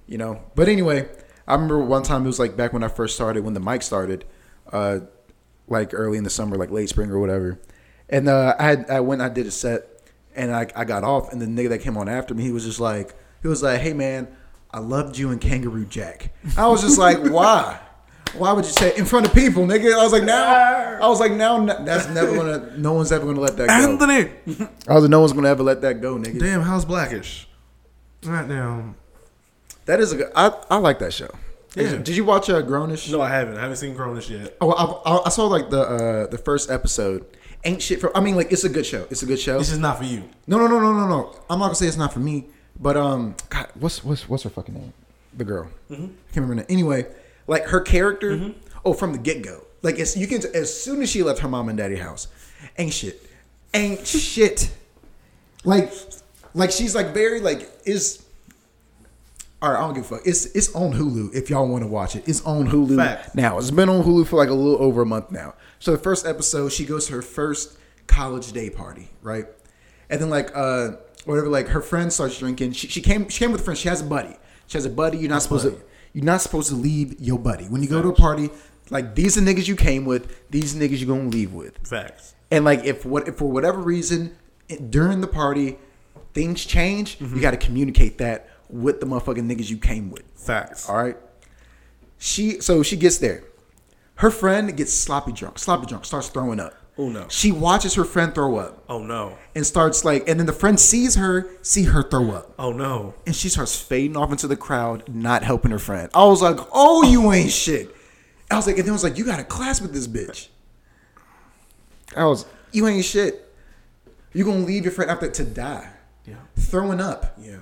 You 0.09 0.19
know, 0.19 0.43
but 0.57 0.69
anyway, 0.69 1.09
I 1.47 1.55
remember 1.55 1.79
one 1.79 2.03
time 2.03 2.25
it 2.25 2.27
was 2.27 2.41
like 2.41 2.57
back 2.57 2.73
when 2.73 2.83
I 2.83 2.89
first 2.89 3.15
started, 3.15 3.45
when 3.45 3.55
the 3.55 3.61
mic 3.61 3.83
started, 3.83 4.25
uh, 4.73 5.01
like 5.69 5.95
early 5.95 6.19
in 6.19 6.25
the 6.25 6.31
summer, 6.31 6.57
like 6.57 6.71
late 6.71 6.89
spring 6.89 7.11
or 7.11 7.21
whatever, 7.21 7.61
And 8.09 8.29
uh, 8.29 8.57
I 8.59 8.65
had 8.65 8.91
I 8.91 8.99
went 8.99 9.23
I 9.23 9.29
did 9.29 9.47
a 9.47 9.53
set 9.53 9.96
and 10.37 10.55
I, 10.55 10.67
I 10.77 10.85
got 10.85 11.05
off 11.05 11.33
and 11.33 11.41
the 11.41 11.47
nigga 11.47 11.71
that 11.71 11.79
came 11.79 11.97
on 11.97 12.09
after 12.09 12.35
me 12.35 12.43
he 12.45 12.53
was 12.53 12.65
just 12.65 12.81
like 12.81 13.15
he 13.43 13.49
was 13.49 13.63
like 13.63 13.81
hey 13.81 13.93
man 13.93 14.29
I 14.71 14.81
loved 14.81 15.17
you 15.17 15.31
in 15.31 15.39
Kangaroo 15.39 15.87
Jack. 15.87 16.35
I 16.57 16.67
was 16.69 16.83
just 16.83 16.99
like 16.99 17.19
why. 17.33 17.81
Why 18.35 18.53
would 18.53 18.67
you 18.67 18.73
say 18.73 18.95
in 18.97 19.07
front 19.07 19.25
of 19.25 19.33
people, 19.33 19.65
nigga? 19.65 19.99
I 19.99 20.03
was 20.03 20.13
like, 20.13 20.25
now, 20.25 20.45
I 21.01 21.09
was 21.09 21.21
like, 21.21 21.33
now, 21.33 21.65
that's 21.65 22.09
never 22.09 22.35
gonna, 22.35 22.77
no 22.77 22.93
one's 22.93 23.11
ever 23.11 23.25
gonna 23.25 23.41
let 23.41 23.57
that 23.57 23.69
go. 23.69 23.73
Anthony. 23.73 24.31
I 24.87 24.95
was 24.95 25.05
like, 25.05 25.11
no 25.11 25.21
one's 25.21 25.33
gonna 25.33 25.49
ever 25.49 25.63
let 25.63 25.81
that 25.81 26.03
go, 26.03 26.17
nigga. 26.17 26.39
Damn, 26.41 26.61
how's 26.61 26.85
Blackish? 26.85 27.49
Right 28.25 28.47
now. 28.47 28.95
That 29.87 30.01
is 30.01 30.13
a 30.13 30.17
good, 30.17 30.33
I, 30.37 30.53
I 30.69 30.77
like 30.77 30.99
that 30.99 31.15
show. 31.15 31.31
Yeah. 31.77 31.97
Did 31.97 32.17
you 32.17 32.25
watch 32.25 32.51
uh, 32.51 32.63
Grownish? 32.63 33.11
No, 33.11 33.21
I 33.21 33.29
haven't. 33.29 33.57
I 33.57 33.63
haven't 33.63 33.77
seen 33.77 33.95
Grownish 33.95 34.29
yet. 34.29 34.57
Oh, 34.61 34.73
I, 34.73 35.11
I, 35.11 35.27
I 35.27 35.29
saw 35.29 35.47
like 35.47 35.71
the 35.71 35.81
uh, 35.81 36.27
the 36.27 36.39
first 36.39 36.71
episode. 36.71 37.25
Ain't 37.67 37.83
shit 37.83 38.01
for. 38.01 38.17
I 38.17 38.21
mean, 38.21 38.37
like 38.37 38.53
it's 38.53 38.63
a 38.63 38.69
good 38.69 38.87
show. 38.87 39.09
It's 39.11 39.25
a 39.25 39.27
good 39.27 39.41
show. 39.41 39.59
This 39.59 39.73
is 39.73 39.79
not 39.79 39.99
for 39.99 40.05
you. 40.05 40.23
No, 40.47 40.57
no, 40.57 40.69
no, 40.69 40.79
no, 40.79 40.93
no, 40.93 41.09
no. 41.09 41.37
I'm 41.51 41.59
not 41.59 41.67
gonna 41.67 41.75
say 41.75 41.89
it's 41.89 41.97
not 41.97 42.13
for 42.13 42.21
me, 42.21 42.45
but 42.79 42.97
um, 42.97 43.35
God, 43.51 43.67
what's 43.75 44.05
what's 44.05 44.29
what's 44.29 44.45
her 44.45 44.51
fucking 44.51 44.73
name? 44.73 44.93
The 45.37 45.45
girl. 45.45 45.69
I 45.91 45.97
can't 45.97 46.13
remember. 46.37 46.55
Her 46.55 46.61
name. 46.61 46.67
Anyway, 46.69 47.07
like 47.49 47.65
her 47.65 47.81
character. 47.81 48.55
Oh, 48.85 48.93
from 48.93 49.11
the 49.11 49.19
get 49.19 49.43
go. 49.43 49.65
Like 49.83 49.99
it's, 49.99 50.17
you 50.17 50.29
can 50.29 50.43
as 50.55 50.73
soon 50.73 51.03
as 51.03 51.11
she 51.11 51.25
left 51.25 51.41
her 51.41 51.49
mom 51.49 51.69
and 51.69 51.77
daddy 51.77 51.97
house, 51.97 52.29
ain't 52.79 52.93
shit, 52.93 53.29
ain't 53.75 54.07
shit. 54.07 54.71
Like, 55.65 55.93
like 56.55 56.71
she's 56.71 56.95
like 56.95 57.13
very 57.13 57.41
like 57.41 57.69
is. 57.85 58.25
All 59.67 59.73
right, 59.73 59.79
I 59.81 59.83
don't 59.83 59.95
give 59.95 60.05
a 60.05 60.17
fuck. 60.17 60.21
It's 60.25 60.47
it's 60.47 60.73
on 60.77 60.93
Hulu 60.93 61.35
if 61.35 61.51
y'all 61.51 61.67
want 61.67 61.83
to 61.83 61.89
watch 61.89 62.15
it. 62.15 62.29
It's 62.29 62.41
on 62.45 62.69
Hulu 62.69 62.95
Facts. 62.95 63.35
now. 63.35 63.59
It's 63.59 63.73
been 63.73 63.89
on 63.89 64.05
Hulu 64.05 64.25
for 64.29 64.37
like 64.37 64.49
a 64.49 64.55
little 64.55 64.81
over 64.81 65.03
a 65.03 65.07
month 65.07 65.33
now. 65.33 65.55
So 65.81 65.91
the 65.91 65.99
first 65.99 66.25
episode, 66.25 66.71
she 66.71 66.85
goes 66.85 67.07
to 67.09 67.15
her 67.15 67.23
first 67.23 67.77
college 68.07 68.53
day 68.53 68.71
party, 68.71 69.11
right? 69.23 69.47
And 70.09 70.21
then 70.21 70.31
like 70.31 70.53
uh 70.55 70.91
whatever, 71.25 71.49
like 71.49 71.67
her 71.67 71.81
friend 71.81 72.13
starts 72.13 72.39
drinking. 72.39 72.73
She, 72.73 72.87
she 72.87 73.01
came 73.01 73.29
she 73.29 73.41
came 73.41 73.51
with 73.51 73.63
a 73.63 73.65
friend. 73.65 73.77
She 73.77 73.89
has 73.89 74.03
a 74.03 74.05
buddy. 74.05 74.37
She 74.69 74.79
has 74.79 74.85
a 74.85 74.91
buddy. 74.91 75.19
You're 75.19 75.31
not 75.31 75.43
supposed 75.43 75.65
to 75.65 75.83
you're 76.13 76.25
not 76.25 76.43
supposed 76.43 76.69
to 76.69 76.77
leave 76.77 77.21
your 77.21 77.41
buddy 77.41 77.65
when 77.65 77.83
you 77.83 77.89
go 77.89 78.01
to 78.01 78.09
a 78.11 78.15
party. 78.15 78.51
Like 78.91 79.17
these 79.17 79.37
are 79.37 79.41
niggas 79.41 79.67
you 79.67 79.75
came 79.75 80.05
with. 80.05 80.49
These 80.49 80.77
niggas 80.77 81.01
you're 81.01 81.09
gonna 81.09 81.29
leave 81.29 81.53
with. 81.53 81.77
Facts. 81.85 82.37
And 82.53 82.65
like 82.65 82.85
if 82.85 83.05
what 83.05 83.27
if 83.27 83.35
for 83.35 83.51
whatever 83.51 83.81
reason 83.81 84.37
during 84.91 85.23
the 85.23 85.27
party 85.27 85.77
things 86.35 86.65
change, 86.65 87.17
you 87.21 87.41
got 87.41 87.53
to 87.53 87.57
communicate 87.57 88.19
that 88.19 88.49
with 88.69 89.01
the 89.01 89.07
motherfucking 89.07 89.51
niggas 89.51 89.71
you 89.71 89.79
came 89.79 90.11
with. 90.11 90.23
Facts. 90.35 90.89
All 90.89 90.97
right. 90.97 91.17
She 92.19 92.61
so 92.61 92.83
she 92.83 92.97
gets 92.97 93.19
there. 93.19 93.45
Her 94.17 94.31
friend 94.31 94.75
gets 94.77 94.93
sloppy 94.93 95.33
drunk. 95.33 95.59
Sloppy 95.59 95.87
drunk 95.87 96.05
starts 96.05 96.29
throwing 96.29 96.59
up. 96.61 96.75
Oh, 96.99 97.11
no. 97.11 97.27
She 97.29 97.53
watches 97.53 97.93
her 97.97 98.05
friend 98.05 98.35
throw 98.35 98.57
up 98.57 98.83
Oh 98.89 99.03
no. 99.03 99.37
and 99.55 99.67
starts 99.67 100.03
like, 100.03 100.27
and 100.27 100.41
then 100.41 100.47
the 100.47 100.53
friend 100.55 100.81
sees 100.81 101.17
her 101.17 101.47
see 101.61 101.83
her 101.85 102.03
throw 102.03 102.31
up, 102.31 102.55
Oh 102.59 102.73
no. 102.73 103.13
and 103.27 103.37
she 103.37 103.51
starts 103.51 103.79
fading 103.79 104.17
off 104.17 104.31
into 104.31 104.47
the 104.49 104.57
crowd, 104.57 105.07
not 105.15 105.43
helping 105.43 105.73
her 105.73 105.79
friend. 105.79 106.09
I 106.15 106.25
was 106.25 106.41
like, 106.41 106.57
oh, 106.73 107.03
you 107.07 107.31
ain't 107.35 107.51
shit. 107.51 107.95
I 108.51 108.57
was 108.57 108.67
like, 108.67 108.77
and 108.79 108.85
then 108.87 108.93
I 108.93 108.95
was 108.95 109.05
like, 109.05 109.19
you 109.19 109.27
got 109.27 109.39
a 109.41 109.45
class 109.45 109.83
with 109.83 109.93
this 109.93 110.09
bitch. 110.09 110.49
I 112.17 112.25
was, 112.25 112.47
you 112.73 112.87
ain't 112.87 113.05
shit. 113.05 113.43
You 114.33 114.45
gonna 114.47 114.61
leave 114.61 114.85
your 114.85 114.93
friend 114.93 115.11
out 115.11 115.21
there 115.21 115.31
to 115.33 115.45
die, 115.45 115.91
Yeah. 116.25 116.37
throwing 116.57 117.01
up 117.03 117.37
Yeah. 117.39 117.57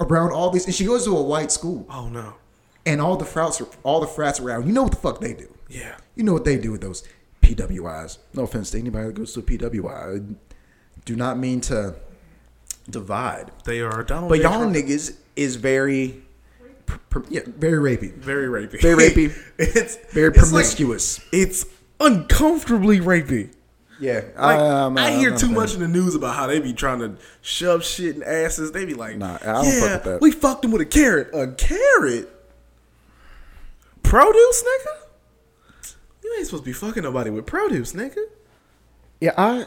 Around 0.00 0.32
all 0.32 0.50
these, 0.50 0.66
and 0.66 0.74
she 0.74 0.84
goes 0.86 1.04
to 1.04 1.16
a 1.16 1.22
white 1.22 1.50
school. 1.52 1.86
Oh 1.90 2.08
no. 2.08 2.34
and 2.86 3.00
all 3.00 3.16
the 3.16 3.24
frats, 3.24 3.62
all 3.82 4.00
the 4.00 4.06
frats 4.06 4.40
around, 4.40 4.66
you 4.66 4.72
know 4.72 4.82
what 4.82 4.92
the 4.92 4.98
fuck 4.98 5.20
they 5.20 5.32
do. 5.34 5.48
Yeah. 5.68 5.96
You 6.16 6.22
know 6.24 6.32
what 6.32 6.44
they 6.44 6.58
do 6.58 6.70
with 6.72 6.80
those 6.82 7.02
PWIs. 7.42 8.18
No 8.34 8.42
offense 8.42 8.70
to 8.72 8.78
anybody 8.78 9.06
that 9.06 9.14
goes 9.14 9.32
to 9.34 9.40
a 9.40 9.42
PWI. 9.42 9.90
I 10.20 10.34
do 11.04 11.16
not 11.16 11.38
mean 11.38 11.60
to 11.62 11.94
divide, 12.90 13.50
They 13.64 13.80
are 13.80 14.02
Donald. 14.02 14.28
but 14.30 14.36
J. 14.36 14.42
y'all 14.42 14.58
Trump. 14.60 14.76
niggas 14.76 15.16
is 15.36 15.56
very, 15.56 16.22
yeah, 17.30 17.40
very 17.46 17.78
rapey, 17.96 18.12
very 18.14 18.46
rapey. 18.46 18.80
Very 18.80 19.10
rapey. 19.10 19.36
it's 19.58 19.96
very 20.12 20.28
it's 20.28 20.38
like- 20.38 20.50
promiscuous. 20.50 21.20
it's 21.32 21.64
uncomfortably 22.00 23.00
rapey. 23.00 23.50
Yeah, 24.00 24.22
Like, 24.36 24.58
I 24.58 24.86
I'm 24.86 25.18
hear 25.18 25.36
too 25.36 25.50
much 25.50 25.74
in 25.74 25.80
the 25.80 25.88
news 25.88 26.14
about 26.14 26.34
how 26.34 26.46
they 26.46 26.58
be 26.60 26.72
trying 26.72 26.98
to 27.00 27.16
shove 27.42 27.84
shit 27.84 28.16
in 28.16 28.22
asses. 28.22 28.72
They 28.72 28.84
be 28.84 28.94
like, 28.94 29.16
Nah, 29.16 29.38
I 29.40 29.46
don't 29.52 29.64
yeah, 29.66 29.80
fuck 29.80 29.90
with 29.90 30.04
that." 30.04 30.20
we 30.20 30.32
fucked 30.32 30.64
him 30.64 30.70
with 30.72 30.82
a 30.82 30.86
carrot. 30.86 31.30
A 31.34 31.52
carrot? 31.52 32.30
Produce, 34.02 34.64
nigga? 34.64 35.94
You 36.22 36.34
ain't 36.38 36.46
supposed 36.46 36.64
to 36.64 36.68
be 36.68 36.72
fucking 36.72 37.02
nobody 37.02 37.30
with 37.30 37.46
produce, 37.46 37.92
nigga. 37.92 38.18
Yeah, 39.20 39.32
I 39.36 39.66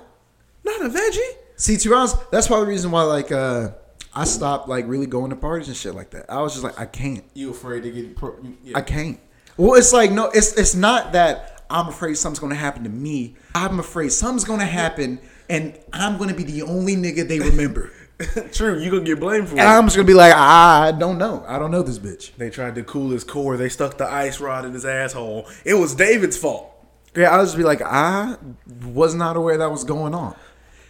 Not 0.64 0.82
a 0.86 0.90
veggie. 0.90 1.32
see. 1.56 1.78
To 1.78 1.90
be 1.90 1.96
honest, 1.96 2.18
that's 2.32 2.48
probably 2.48 2.66
the 2.66 2.70
reason 2.72 2.92
why 2.92 3.04
like 3.04 3.32
uh 3.32 3.70
I 4.14 4.24
stopped 4.26 4.68
like 4.68 4.88
really 4.88 5.06
going 5.06 5.30
to 5.30 5.36
parties 5.36 5.68
and 5.68 5.78
shit 5.78 5.94
like 5.96 6.10
that. 6.12 6.26
I 6.32 6.42
was 6.42 6.54
just 6.54 6.64
like, 6.64 6.80
I 6.80 6.86
can't. 6.86 7.24
You 7.34 7.52
afraid 7.52 7.84
to 7.84 7.92
get? 7.92 8.16
Pro- 8.16 8.36
yeah. 8.64 8.78
I 8.78 8.82
can't. 8.82 9.20
Well, 9.58 9.76
it's 9.76 9.94
like 9.94 10.12
no, 10.12 10.26
it's 10.30 10.54
it's 10.54 10.76
not 10.76 11.12
that 11.14 11.57
I'm 11.70 11.88
afraid 11.88 12.16
something's 12.16 12.40
gonna 12.40 12.56
happen 12.56 12.84
to 12.84 12.90
me. 12.90 13.36
I'm 13.54 13.80
afraid 13.80 14.12
something's 14.12 14.44
gonna 14.44 14.66
happen, 14.66 15.20
and 15.50 15.78
I'm 15.94 16.18
gonna 16.18 16.34
be 16.34 16.44
the 16.44 16.64
only 16.64 16.96
nigga 16.96 17.28
they 17.28 17.40
remember. 17.40 17.92
True, 18.52 18.80
you 18.80 18.90
gonna 18.90 19.04
get 19.04 19.20
blamed 19.20 19.50
for 19.50 19.54
and 19.54 19.62
it. 19.62 19.66
I'm 19.66 19.84
just 19.86 19.96
gonna 19.96 20.08
be 20.08 20.14
like, 20.14 20.34
I 20.34 20.92
don't 20.92 21.18
know. 21.18 21.44
I 21.48 21.60
don't 21.60 21.72
know 21.72 21.84
this 21.84 22.00
bitch. 22.00 22.36
They 22.36 22.50
tried 22.50 22.76
to 22.76 22.84
cool 22.84 23.12
his 23.12 23.24
core. 23.24 23.58
They 23.58 23.70
stuck 23.70 23.98
the 23.98 24.12
ice 24.12 24.40
rod 24.40 24.66
in 24.66 24.74
his 24.74 24.86
asshole. 24.86 25.48
It 25.64 25.76
was 25.76 25.94
David's 25.94 26.38
fault. 26.38 26.72
Yeah, 27.16 27.36
I'll 27.36 27.44
just 27.44 27.58
be 27.58 27.64
like, 27.64 27.82
I 27.82 28.38
was 28.86 29.14
not 29.14 29.38
aware 29.38 29.58
that 29.58 29.72
was 29.72 29.84
going 29.84 30.14
on. 30.16 30.36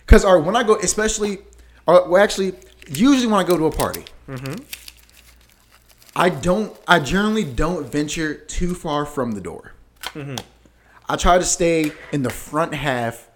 Cause 0.05 0.23
or 0.23 0.39
when 0.39 0.55
I 0.55 0.63
go, 0.63 0.77
especially, 0.77 1.39
or 1.85 2.07
well, 2.07 2.23
actually, 2.23 2.53
usually 2.87 3.27
when 3.27 3.43
I 3.43 3.47
go 3.47 3.57
to 3.57 3.65
a 3.65 3.71
party, 3.71 4.05
mm-hmm. 4.27 4.55
I 6.15 6.29
don't. 6.29 6.75
I 6.87 6.99
generally 6.99 7.43
don't 7.43 7.91
venture 7.91 8.35
too 8.35 8.73
far 8.73 9.05
from 9.05 9.33
the 9.33 9.41
door. 9.41 9.73
Mm-hmm. 10.01 10.35
I 11.09 11.15
try 11.15 11.37
to 11.37 11.43
stay 11.43 11.91
in 12.11 12.23
the 12.23 12.29
front 12.29 12.73
half 12.73 13.29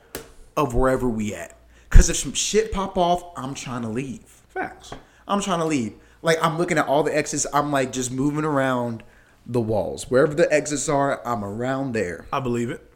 of 0.58 0.74
wherever 0.74 1.08
we 1.08 1.34
at. 1.34 1.58
Cause 1.90 2.10
if 2.10 2.16
some 2.18 2.34
shit 2.34 2.72
pop 2.72 2.98
off, 2.98 3.24
I'm 3.38 3.54
trying 3.54 3.82
to 3.84 3.90
leave. 3.90 4.22
Facts. 4.50 4.94
I'm 5.28 5.42
trying 5.42 5.60
to 5.60 5.66
leave. 5.66 5.94
Like 6.22 6.38
I'm 6.42 6.58
looking 6.58 6.78
at 6.78 6.88
all 6.88 7.04
the 7.04 7.16
exits. 7.16 7.46
I'm 7.54 7.72
like 7.72 7.92
just 7.92 8.12
moving 8.12 8.46
around 8.46 9.04
the 9.46 9.62
walls. 9.62 10.10
Wherever 10.10 10.34
the 10.34 10.52
exits 10.54 10.88
are, 10.88 11.26
I'm 11.26 11.44
around 11.44 11.94
there. 11.94 12.26
I 12.32 12.40
believe 12.40 12.70
it. 12.70 12.90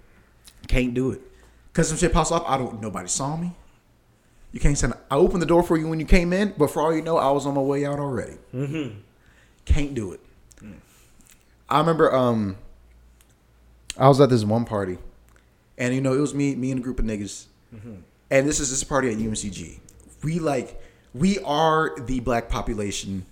Can't 0.68 0.94
do 0.94 1.12
it. 1.12 1.22
Cause 1.74 1.90
some 1.90 1.98
shit 1.98 2.14
pops 2.14 2.32
off. 2.32 2.44
I 2.48 2.58
don't. 2.58 2.82
Nobody 2.82 3.08
saw 3.08 3.36
me. 3.36 3.56
You 4.52 4.60
can't 4.62 4.78
send. 4.78 4.94
I 5.12 5.16
opened 5.16 5.42
the 5.42 5.48
door 5.48 5.64
for 5.64 5.78
you 5.78 5.88
when 5.88 6.00
you 6.00 6.06
came 6.06 6.32
in, 6.32 6.54
but 6.58 6.72
for 6.72 6.82
all 6.82 6.96
you 6.96 7.02
know, 7.02 7.18
I 7.18 7.30
was 7.32 7.46
on 7.46 7.56
my 7.56 7.62
way 7.62 7.86
out 7.86 8.00
already. 8.00 8.38
Mm-hmm. 8.54 9.00
Can't 9.66 9.94
do 9.94 10.14
it. 10.14 10.22
I 11.70 11.80
remember. 11.80 12.14
Um. 12.16 12.58
I 13.98 14.08
was 14.08 14.20
at 14.20 14.30
this 14.30 14.43
one 14.43 14.66
party, 14.66 14.98
and 15.78 15.93
you 15.93 16.02
know 16.02 16.14
it 16.14 16.20
was 16.20 16.34
me, 16.34 16.56
me 16.56 16.72
and 16.72 16.80
a 16.80 16.84
group 16.84 17.00
of 17.00 17.06
niggas, 17.06 17.46
mm-hmm. 17.74 17.96
and 18.30 18.48
this 18.48 18.60
is 18.60 18.70
this 18.70 18.84
party 18.84 19.10
at 19.10 19.18
UNCG. 19.18 19.80
We 20.24 20.39
like 20.39 20.82
we 21.14 21.39
are 21.39 21.98
the 22.00 22.20
black 22.20 22.50
population 22.50 23.26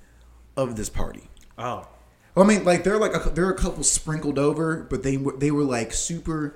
of 0.55 0.76
this 0.76 0.89
party. 0.89 1.24
Oh. 1.57 1.88
I 2.36 2.43
mean, 2.43 2.64
like 2.64 2.84
they're 2.84 2.97
like 2.97 3.14
a, 3.14 3.30
there 3.30 3.45
are 3.45 3.51
a 3.51 3.57
couple 3.57 3.84
sprinkled 3.84 4.39
over, 4.39 4.78
but 4.89 5.03
they 5.03 5.18
were 5.18 5.34
they 5.38 5.51
were 5.51 5.64
like 5.64 5.93
super 5.93 6.55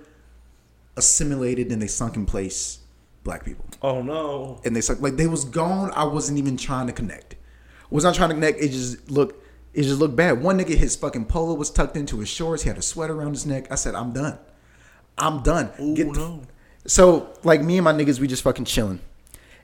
assimilated 0.95 1.71
and 1.71 1.81
they 1.81 1.87
sunk 1.87 2.15
in 2.15 2.25
place 2.25 2.79
black 3.23 3.43
people, 3.43 3.65
Oh 3.81 4.01
no. 4.01 4.61
and 4.63 4.75
they 4.75 4.81
sunk 4.81 5.01
like 5.01 5.17
they 5.17 5.27
was 5.27 5.45
gone. 5.45 5.91
I 5.91 6.05
wasn't 6.05 6.39
even 6.39 6.57
trying 6.57 6.87
to 6.87 6.93
connect. 6.93 7.35
Was 7.89 8.03
not 8.03 8.15
trying 8.15 8.29
to 8.29 8.35
connect. 8.35 8.59
It 8.59 8.69
just 8.69 9.11
looked 9.11 9.43
it 9.77 9.83
just 9.83 9.99
looked 9.99 10.15
bad. 10.15 10.41
One 10.41 10.57
nigga, 10.59 10.75
his 10.75 10.95
fucking 10.95 11.25
polo 11.25 11.53
was 11.53 11.69
tucked 11.69 11.95
into 11.95 12.17
his 12.19 12.27
shorts. 12.29 12.63
He 12.63 12.67
had 12.69 12.77
a 12.77 12.81
sweater 12.81 13.13
around 13.13 13.31
his 13.33 13.45
neck. 13.45 13.71
I 13.71 13.75
said, 13.75 13.93
I'm 13.95 14.11
done. 14.11 14.39
I'm 15.19 15.43
done. 15.43 15.69
Ooh, 15.79 15.95
Get 15.95 16.11
the- 16.13 16.19
no. 16.19 16.41
so 16.87 17.31
like 17.43 17.61
me 17.61 17.77
and 17.77 17.83
my 17.85 17.93
niggas, 17.93 18.19
we 18.19 18.27
just 18.27 18.41
fucking 18.43 18.65
chilling, 18.65 18.99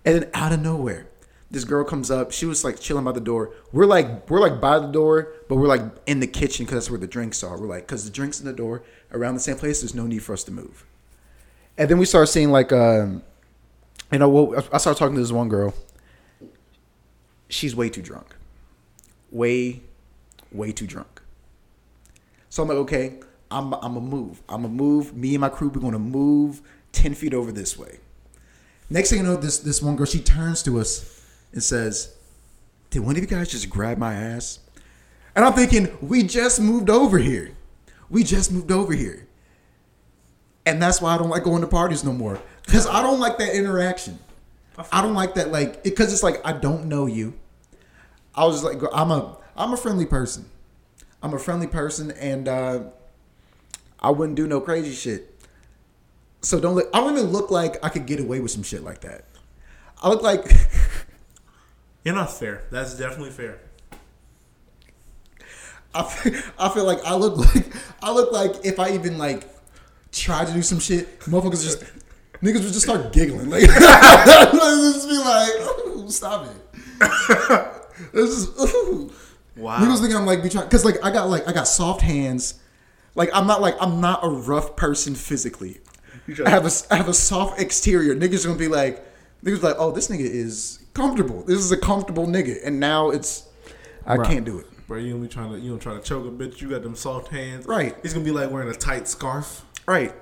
and 0.05 0.15
then 0.21 0.29
out 0.33 0.51
of 0.53 0.61
nowhere, 0.61 1.07
this 1.51 1.63
girl 1.63 1.83
comes 1.83 2.09
up. 2.11 2.31
She 2.31 2.45
was 2.45 2.63
like 2.63 2.79
chilling 2.79 3.03
by 3.05 3.11
the 3.11 3.19
door. 3.21 3.53
We're 3.71 3.85
like 3.85 4.29
we're 4.29 4.39
like 4.39 4.59
by 4.61 4.79
the 4.79 4.87
door, 4.87 5.33
but 5.49 5.55
we're 5.55 5.67
like 5.67 5.81
in 6.05 6.19
the 6.19 6.27
kitchen 6.27 6.65
because 6.65 6.75
that's 6.85 6.89
where 6.89 6.99
the 6.99 7.07
drinks 7.07 7.43
are. 7.43 7.59
We're 7.59 7.67
like 7.67 7.87
because 7.87 8.05
the 8.05 8.11
drinks 8.11 8.39
in 8.39 8.45
the 8.45 8.53
door 8.53 8.83
around 9.11 9.33
the 9.35 9.39
same 9.39 9.57
place. 9.57 9.81
There's 9.81 9.93
no 9.95 10.05
need 10.07 10.23
for 10.23 10.33
us 10.33 10.43
to 10.45 10.51
move. 10.51 10.85
And 11.77 11.89
then 11.89 11.97
we 11.97 12.05
start 12.05 12.29
seeing 12.29 12.49
like 12.51 12.71
um, 12.71 13.21
you 14.11 14.17
know, 14.19 14.29
well, 14.29 14.63
I 14.71 14.77
started 14.77 14.97
talking 14.99 15.15
to 15.15 15.21
this 15.21 15.31
one 15.31 15.49
girl. 15.49 15.73
She's 17.49 17.75
way 17.75 17.89
too 17.89 18.01
drunk, 18.01 18.35
way, 19.31 19.81
way 20.53 20.71
too 20.71 20.87
drunk. 20.87 21.21
So 22.49 22.63
I'm 22.63 22.69
like, 22.69 22.77
okay, 22.79 23.19
I'm 23.51 23.73
I'm 23.73 23.97
a 23.97 24.01
move. 24.01 24.41
I'm 24.49 24.65
a 24.65 24.69
move. 24.69 25.15
Me 25.15 25.33
and 25.35 25.41
my 25.41 25.49
crew, 25.49 25.69
we're 25.69 25.81
gonna 25.81 25.99
move 25.99 26.61
ten 26.91 27.13
feet 27.15 27.33
over 27.33 27.51
this 27.51 27.77
way. 27.77 27.99
Next 28.89 29.09
thing 29.09 29.19
you 29.19 29.25
know, 29.25 29.35
this 29.37 29.59
this 29.59 29.81
one 29.81 29.95
girl, 29.95 30.05
she 30.05 30.19
turns 30.21 30.63
to 30.63 30.79
us 30.79 31.25
and 31.51 31.63
says, 31.63 32.15
"Did 32.89 33.01
one 33.01 33.15
of 33.15 33.21
you 33.21 33.27
guys 33.27 33.49
just 33.49 33.69
grab 33.69 33.97
my 33.97 34.13
ass?" 34.13 34.59
And 35.35 35.43
I'm 35.45 35.53
thinking, 35.53 35.97
we 36.01 36.23
just 36.23 36.61
moved 36.61 36.89
over 36.89 37.17
here. 37.17 37.51
We 38.09 38.23
just 38.23 38.51
moved 38.51 38.71
over 38.71 38.93
here. 38.93 39.27
and 40.65 40.81
that's 40.81 41.01
why 41.01 41.13
I 41.15 41.17
don't 41.17 41.29
like 41.29 41.43
going 41.43 41.61
to 41.61 41.67
parties 41.67 42.03
no 42.03 42.13
more 42.13 42.39
because 42.65 42.87
I 42.87 43.01
don't 43.01 43.19
like 43.19 43.37
that 43.39 43.55
interaction. 43.55 44.19
I 44.91 45.01
don't 45.01 45.13
like 45.13 45.35
that 45.35 45.51
like 45.51 45.83
because 45.83 46.13
it's 46.13 46.23
like 46.23 46.41
I 46.45 46.53
don't 46.53 46.85
know 46.85 47.05
you. 47.05 47.33
I 48.35 48.45
was 48.45 48.63
like 48.63 48.81
I'm 48.93 49.11
a 49.11 49.37
I'm 49.55 49.73
a 49.73 49.77
friendly 49.77 50.05
person. 50.05 50.45
I'm 51.21 51.33
a 51.33 51.39
friendly 51.39 51.67
person 51.67 52.11
and 52.11 52.47
uh, 52.47 52.83
I 53.99 54.09
wouldn't 54.09 54.35
do 54.35 54.47
no 54.47 54.59
crazy 54.59 54.93
shit. 54.93 55.29
So 56.41 56.59
don't 56.59 56.75
look. 56.75 56.89
I 56.93 56.99
don't 56.99 57.13
even 57.13 57.31
look 57.31 57.51
like 57.51 57.83
I 57.83 57.89
could 57.89 58.05
get 58.05 58.19
away 58.19 58.41
with 58.41 58.51
some 58.51 58.63
shit 58.63 58.83
like 58.83 59.01
that. 59.01 59.25
I 60.01 60.09
look 60.09 60.21
like 60.21 60.45
You're 62.03 62.15
not 62.15 62.31
fair. 62.31 62.63
That's 62.69 62.95
definitely 62.95 63.31
fair. 63.31 63.59
I 65.95 66.03
feel, 66.03 66.41
I 66.59 66.69
feel 66.69 66.85
like 66.85 67.03
I 67.05 67.15
look 67.15 67.37
like 67.55 67.65
I 68.01 68.11
look 68.11 68.31
like 68.31 68.65
if 68.65 68.79
I 68.79 68.91
even 68.91 69.17
like 69.17 69.47
tried 70.11 70.47
to 70.47 70.53
do 70.53 70.61
some 70.61 70.79
shit, 70.79 71.19
motherfuckers 71.21 71.63
just 71.63 71.83
niggas 72.41 72.63
would 72.63 72.73
just 72.73 72.81
start 72.81 73.13
giggling. 73.13 73.49
Like 73.49 73.61
just 73.69 75.07
be 75.07 75.17
like, 75.17 76.11
stop 76.11 76.47
it. 76.47 78.11
This 78.11 78.29
is 78.31 78.49
ooh. 78.59 79.11
Wow. 79.55 79.79
Niggas 79.79 80.01
think 80.01 80.13
I'm 80.15 80.25
like 80.25 80.41
be 80.43 80.49
trying 80.49 80.65
because 80.65 80.83
like 80.85 81.03
I 81.03 81.11
got 81.11 81.29
like 81.29 81.47
I 81.47 81.53
got 81.53 81.67
soft 81.67 82.01
hands. 82.01 82.55
Like 83.15 83.29
I'm 83.33 83.45
not 83.47 83.61
like 83.61 83.75
I'm 83.79 84.01
not 84.01 84.23
a 84.23 84.29
rough 84.29 84.75
person 84.75 85.15
physically. 85.15 85.79
I 86.45 86.49
have 86.49 86.65
a 86.65 86.71
I 86.91 86.95
have 86.97 87.09
a 87.09 87.13
soft 87.13 87.59
exterior. 87.59 88.15
Niggas 88.15 88.45
gonna 88.45 88.57
be 88.57 88.67
like 88.67 89.05
niggas 89.43 89.61
like 89.61 89.75
oh 89.77 89.91
this 89.91 90.07
nigga 90.07 90.21
is 90.21 90.79
comfortable. 90.93 91.43
This 91.43 91.59
is 91.59 91.71
a 91.71 91.77
comfortable 91.77 92.25
nigga, 92.27 92.57
and 92.65 92.79
now 92.79 93.09
it's 93.09 93.47
I 94.05 94.15
Right. 94.15 94.27
can't 94.27 94.45
do 94.45 94.59
it. 94.59 94.67
Bro, 94.87 94.99
you 94.99 95.11
gonna 95.13 95.23
be 95.23 95.29
trying 95.29 95.51
to 95.51 95.59
you 95.59 95.69
gonna 95.69 95.81
try 95.81 95.93
to 95.95 96.01
choke 96.01 96.25
a 96.25 96.31
bitch. 96.31 96.59
You 96.61 96.69
got 96.69 96.83
them 96.83 96.95
soft 96.95 97.29
hands. 97.29 97.65
Right. 97.65 97.95
He's 98.01 98.13
gonna 98.13 98.25
be 98.25 98.31
like 98.31 98.49
wearing 98.51 98.69
a 98.69 98.73
tight 98.73 99.07
scarf. 99.07 99.63
Right. 99.87 100.13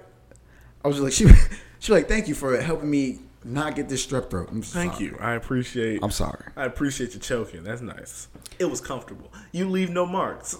I 0.83 0.87
was 0.87 0.97
just 0.99 1.03
like, 1.03 1.13
she, 1.13 1.55
she 1.79 1.91
like, 1.93 2.07
thank 2.07 2.27
you 2.27 2.33
for 2.33 2.59
helping 2.59 2.89
me 2.89 3.19
not 3.43 3.75
get 3.75 3.89
this 3.89 4.05
strep 4.05 4.29
throat. 4.29 4.49
Thank 4.65 4.99
you. 4.99 5.17
I 5.19 5.33
appreciate. 5.33 5.99
I'm 6.03 6.11
sorry, 6.11 6.45
I 6.55 6.65
appreciate 6.65 7.13
you 7.13 7.19
choking. 7.19 7.63
That's 7.63 7.81
nice. 7.81 8.27
It 8.59 8.65
was 8.65 8.81
comfortable. 8.81 9.31
You 9.51 9.69
leave 9.69 9.89
no 9.89 10.05
marks. 10.05 10.57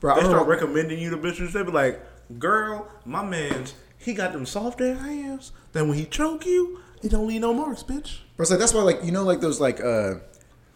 bro. 0.00 0.14
I 0.14 0.20
They 0.20 0.26
start 0.26 0.46
recommending 0.46 0.98
you 0.98 1.10
to 1.10 1.16
bitches. 1.16 1.52
They 1.52 1.62
be 1.62 1.70
like, 1.70 2.00
"Girl, 2.38 2.88
my 3.04 3.24
man's 3.24 3.74
he 3.98 4.14
got 4.14 4.32
them 4.32 4.46
soft 4.46 4.80
ass 4.80 5.00
hands. 5.00 5.52
Then 5.72 5.88
when 5.88 5.98
he 5.98 6.04
choke 6.04 6.44
you, 6.46 6.80
he 7.02 7.08
don't 7.08 7.26
leave 7.26 7.40
no 7.40 7.52
marks, 7.54 7.82
bitch." 7.82 8.18
Bro, 8.36 8.46
like 8.50 8.58
that's 8.58 8.74
why, 8.74 8.82
like, 8.82 9.02
you 9.04 9.12
know, 9.12 9.22
like 9.24 9.40
those 9.40 9.60
like 9.60 9.80
uh, 9.80 10.14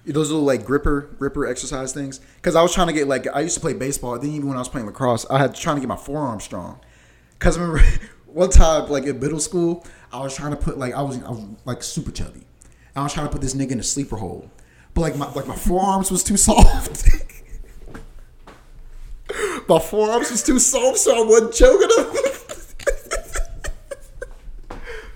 those 0.06 0.30
little 0.30 0.44
like 0.44 0.64
gripper 0.64 1.10
gripper 1.18 1.46
exercise 1.46 1.92
things. 1.92 2.20
Because 2.36 2.56
I 2.56 2.62
was 2.62 2.72
trying 2.72 2.86
to 2.86 2.92
get 2.92 3.06
like 3.08 3.26
I 3.34 3.40
used 3.40 3.54
to 3.54 3.60
play 3.60 3.72
baseball. 3.74 4.18
Then 4.18 4.30
even 4.30 4.48
when 4.48 4.56
I 4.56 4.60
was 4.60 4.68
playing 4.68 4.86
lacrosse, 4.86 5.26
I 5.30 5.38
had 5.38 5.54
trying 5.54 5.76
to 5.76 5.80
get 5.80 5.88
my 5.88 5.96
forearm 5.96 6.40
strong. 6.40 6.80
Because 7.38 7.56
I 7.58 7.62
remember 7.62 7.84
one 8.26 8.50
time, 8.50 8.88
like 8.88 9.04
in 9.04 9.18
middle 9.20 9.40
school, 9.40 9.84
I 10.12 10.20
was 10.20 10.34
trying 10.34 10.50
to 10.50 10.56
put 10.56 10.78
like 10.78 10.94
I 10.94 11.02
was, 11.02 11.22
I 11.22 11.30
was 11.30 11.44
like 11.64 11.82
super 11.82 12.10
chubby. 12.10 12.40
And 12.94 12.96
I 12.96 13.02
was 13.02 13.12
trying 13.12 13.26
to 13.26 13.32
put 13.32 13.40
this 13.40 13.54
nigga 13.54 13.72
in 13.72 13.80
a 13.80 13.84
sleeper 13.84 14.16
hold, 14.16 14.50
but 14.94 15.02
like 15.02 15.16
my 15.16 15.32
like 15.32 15.46
my 15.46 15.56
forearms 15.56 16.10
was 16.10 16.24
too 16.24 16.36
soft. 16.36 17.08
my 19.68 19.78
forearms 19.78 20.30
was 20.30 20.42
too 20.42 20.58
soft, 20.58 20.98
so 20.98 21.22
I 21.22 21.26
wasn't 21.26 21.54
choking 21.54 21.88
him. 21.96 22.06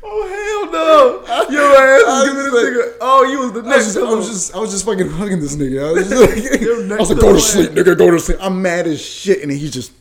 Oh 0.07 0.29
hell 0.29 0.71
no! 0.71 1.51
Your 1.51 1.65
ass 1.77 2.03
is 2.03 2.31
giving 2.31 2.53
was 2.53 2.53
this 2.53 2.71
nigga. 2.71 2.97
Oh, 3.01 3.25
you 3.25 3.39
was 3.41 3.53
the 3.53 3.61
I 3.63 3.77
was, 3.77 3.85
just, 3.85 3.97
I 3.97 4.15
was 4.15 4.29
just, 4.29 4.55
I 4.55 4.59
was 4.59 4.71
just 4.71 4.85
fucking 4.85 5.09
hugging 5.11 5.41
this 5.41 5.57
nigga. 5.57 5.89
I 5.89 5.93
was, 5.93 6.09
just 6.09 6.21
like, 6.21 6.93
I 6.93 6.97
was 7.01 7.11
like, 7.11 7.19
go 7.19 7.33
to 7.33 7.41
sleep, 7.41 7.71
nigga, 7.71 7.99
go 7.99 8.11
to 8.11 8.21
sleep. 8.21 8.39
I'm 8.41 8.63
mad 8.63 8.87
as 8.87 9.01
shit, 9.01 9.43
and 9.43 9.51
he's 9.51 9.73
just 9.73 9.93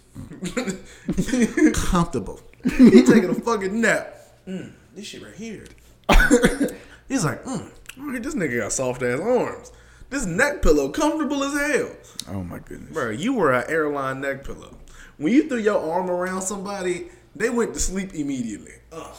comfortable. 1.74 2.40
he 2.64 3.02
taking 3.04 3.30
a 3.30 3.34
fucking 3.34 3.82
nap. 3.82 4.16
Mm, 4.48 4.72
this 4.94 5.08
shit 5.08 5.24
right 5.24 5.34
here. 5.34 5.66
He's 7.08 7.26
like, 7.26 7.44
mm, 7.44 7.70
at 8.16 8.24
this 8.24 8.36
nigga 8.36 8.60
got 8.62 8.72
soft 8.72 9.02
ass 9.04 9.20
arms. 9.20 9.72
This 10.10 10.26
neck 10.26 10.62
pillow 10.62 10.90
comfortable 10.90 11.44
as 11.44 11.54
hell. 11.54 11.90
Oh 12.30 12.44
my 12.44 12.60
goodness. 12.60 12.92
Bro, 12.92 13.12
you 13.12 13.34
were 13.34 13.52
an 13.52 13.66
airline 13.68 14.22
neck 14.22 14.44
pillow. 14.44 14.78
When 15.18 15.34
you 15.34 15.48
threw 15.50 15.58
your 15.58 15.80
arm 15.80 16.10
around 16.10 16.44
somebody, 16.44 17.08
they 17.36 17.50
went 17.50 17.74
to 17.74 17.80
sleep 17.80 18.14
immediately. 18.14 18.74
Ugh. 18.92 19.16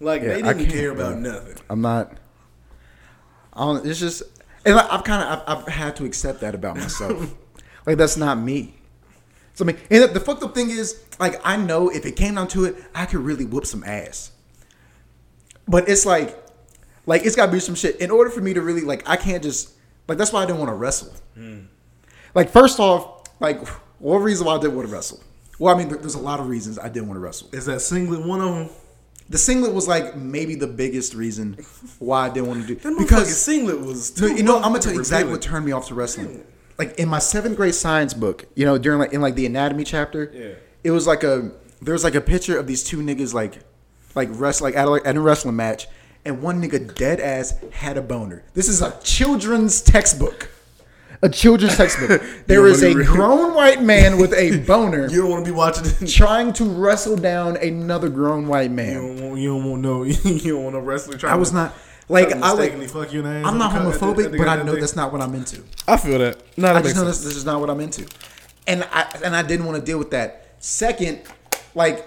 Like 0.00 0.22
Yeah, 0.22 0.34
they 0.34 0.42
didn't 0.42 0.70
care 0.70 0.90
about 0.90 1.20
bro. 1.20 1.32
nothing. 1.32 1.56
I'm 1.68 1.80
not. 1.80 2.16
I 3.52 3.60
don't, 3.60 3.86
it's 3.86 4.00
just, 4.00 4.22
and 4.64 4.78
I, 4.78 4.88
I've 4.94 5.04
kind 5.04 5.22
of, 5.22 5.42
I've, 5.46 5.58
I've 5.58 5.68
had 5.72 5.96
to 5.96 6.04
accept 6.04 6.40
that 6.40 6.54
about 6.54 6.76
myself. 6.76 7.34
like 7.86 7.98
that's 7.98 8.16
not 8.16 8.38
me. 8.38 8.74
So 9.54 9.64
I 9.64 9.68
mean, 9.68 9.76
and 9.90 10.12
the 10.12 10.18
fucked 10.18 10.42
up 10.42 10.54
thing 10.54 10.70
is, 10.70 11.04
like, 11.20 11.40
I 11.44 11.56
know 11.56 11.88
if 11.88 12.04
it 12.04 12.16
came 12.16 12.34
down 12.34 12.48
to 12.48 12.64
it, 12.64 12.76
I 12.94 13.06
could 13.06 13.20
really 13.20 13.44
whoop 13.44 13.66
some 13.66 13.84
ass. 13.84 14.32
But 15.66 15.88
it's 15.88 16.04
like, 16.06 16.36
like 17.06 17.24
it's 17.24 17.36
got 17.36 17.46
to 17.46 17.52
be 17.52 17.60
some 17.60 17.74
shit. 17.74 17.96
In 18.00 18.10
order 18.10 18.30
for 18.30 18.40
me 18.40 18.54
to 18.54 18.60
really, 18.62 18.82
like, 18.82 19.08
I 19.08 19.16
can't 19.16 19.42
just, 19.42 19.72
like, 20.08 20.18
that's 20.18 20.32
why 20.32 20.42
I 20.42 20.46
didn't 20.46 20.58
want 20.58 20.70
to 20.70 20.74
wrestle. 20.74 21.12
Hmm. 21.34 21.60
Like, 22.34 22.50
first 22.50 22.80
off, 22.80 23.28
like, 23.40 23.66
one 23.98 24.22
reason 24.22 24.46
why 24.46 24.56
I 24.56 24.58
didn't 24.60 24.76
want 24.76 24.88
to 24.88 24.94
wrestle. 24.94 25.22
Well, 25.58 25.74
I 25.74 25.78
mean, 25.78 25.88
there's 25.88 26.14
a 26.16 26.20
lot 26.20 26.40
of 26.40 26.48
reasons 26.48 26.78
I 26.78 26.88
didn't 26.88 27.08
want 27.08 27.16
to 27.16 27.20
wrestle. 27.20 27.48
Is 27.52 27.66
that 27.66 27.80
singlet 27.80 28.26
one 28.26 28.40
of 28.40 28.54
them? 28.54 28.68
The 29.30 29.38
singlet 29.38 29.72
was 29.72 29.88
like 29.88 30.16
maybe 30.16 30.54
the 30.54 30.66
biggest 30.66 31.14
reason 31.14 31.54
why 31.98 32.26
I 32.26 32.28
didn't 32.28 32.46
want 32.48 32.60
to 32.60 32.66
do 32.66 32.74
That 32.74 32.98
because 32.98 33.34
singlet 33.34 33.80
was. 33.80 34.10
too 34.10 34.34
you 34.34 34.42
know 34.42 34.56
I'm 34.56 34.64
gonna 34.64 34.80
tell 34.80 34.92
you 34.92 34.98
exactly 34.98 35.32
what 35.32 35.40
turned 35.40 35.64
me 35.64 35.72
off 35.72 35.88
to 35.88 35.94
wrestling. 35.94 36.44
Like 36.76 36.98
in 36.98 37.08
my 37.08 37.20
seventh 37.20 37.56
grade 37.56 37.74
science 37.74 38.12
book, 38.12 38.44
you 38.54 38.66
know, 38.66 38.76
during 38.76 38.98
like 38.98 39.14
in 39.14 39.22
like 39.22 39.34
the 39.34 39.46
anatomy 39.46 39.84
chapter, 39.84 40.30
Yeah. 40.34 40.54
it 40.82 40.90
was 40.90 41.06
like 41.06 41.22
a 41.24 41.50
there 41.80 41.94
was 41.94 42.04
like 42.04 42.14
a 42.14 42.20
picture 42.20 42.58
of 42.58 42.66
these 42.66 42.84
two 42.84 42.98
niggas 42.98 43.32
like 43.32 43.60
like 44.14 44.28
rest 44.32 44.60
like 44.60 44.76
at 44.76 44.86
a, 44.88 45.00
at 45.04 45.16
a 45.16 45.20
wrestling 45.20 45.56
match, 45.56 45.86
and 46.24 46.42
one 46.42 46.62
nigga 46.62 46.94
dead 46.94 47.20
ass 47.20 47.54
had 47.72 47.96
a 47.96 48.02
boner. 48.02 48.42
This 48.54 48.68
is 48.68 48.80
a 48.82 48.98
children's 49.02 49.80
textbook. 49.82 50.50
A 51.22 51.28
children's 51.28 51.76
textbook. 51.76 52.22
There 52.46 52.66
is 52.66 52.82
a 52.82 52.88
wanna 52.92 53.04
grown 53.04 53.54
white 53.54 53.82
man 53.82 54.18
with 54.18 54.34
a 54.34 54.58
boner 54.66 55.08
You 55.08 55.22
don't 55.22 55.30
want 55.30 55.44
to 55.46 55.50
be 55.50 55.56
watching 55.56 55.84
it. 55.86 56.06
trying 56.10 56.52
to 56.54 56.64
wrestle 56.64 57.16
down 57.16 57.56
another 57.56 58.10
grown 58.10 58.46
white 58.46 58.64
You 58.70 58.76
man. 58.76 58.94
don't 58.94 59.28
want. 59.30 59.40
You 59.40 59.48
don't 59.48 59.70
want 59.70 59.82
no. 59.82 60.02
You 60.04 60.52
don't 60.54 60.64
want 60.64 60.74
no 60.74 60.80
wrestler 60.80 61.16
trying. 61.16 61.32
I 61.32 61.36
was 61.36 61.52
not 61.52 61.72
like 62.10 62.30
I 62.32 62.52
like 62.52 62.76
mistakenly 62.76 62.86
fuck 62.88 63.12
you 63.14 63.20
in 63.20 63.24
the 63.24 63.30
ass 63.30 63.46
I'm 63.46 63.56
not 63.56 63.74
at 63.74 63.78
the- 63.82 63.88
at 63.88 64.00
the- 64.00 64.06
at 64.06 64.14
homophobic, 64.16 64.32
the 64.32 64.38
but 64.38 64.48
I 64.48 64.56
know 64.62 64.72
thing. 64.72 64.80
that's 64.80 64.96
not 64.96 65.12
what 65.12 65.22
I'm 65.22 65.34
into. 65.34 65.62
I 65.88 65.96
feel 65.96 66.18
that. 66.18 66.36
No, 66.58 66.68
that 66.68 66.76
I 66.76 66.82
just 66.82 66.94
know 66.96 67.04
sense. 67.04 67.18
this, 67.18 67.26
this 67.28 67.36
is 67.36 67.46
not 67.46 67.58
what 67.60 67.70
I'm 67.70 67.80
into, 67.80 68.06
and 68.66 68.84
I 68.92 69.06
and 69.24 69.34
I 69.34 69.42
didn't 69.42 69.64
want 69.64 69.78
to 69.78 69.84
deal 69.84 69.96
with 69.98 70.10
that. 70.10 70.56
Second, 70.58 71.20
like 71.74 72.04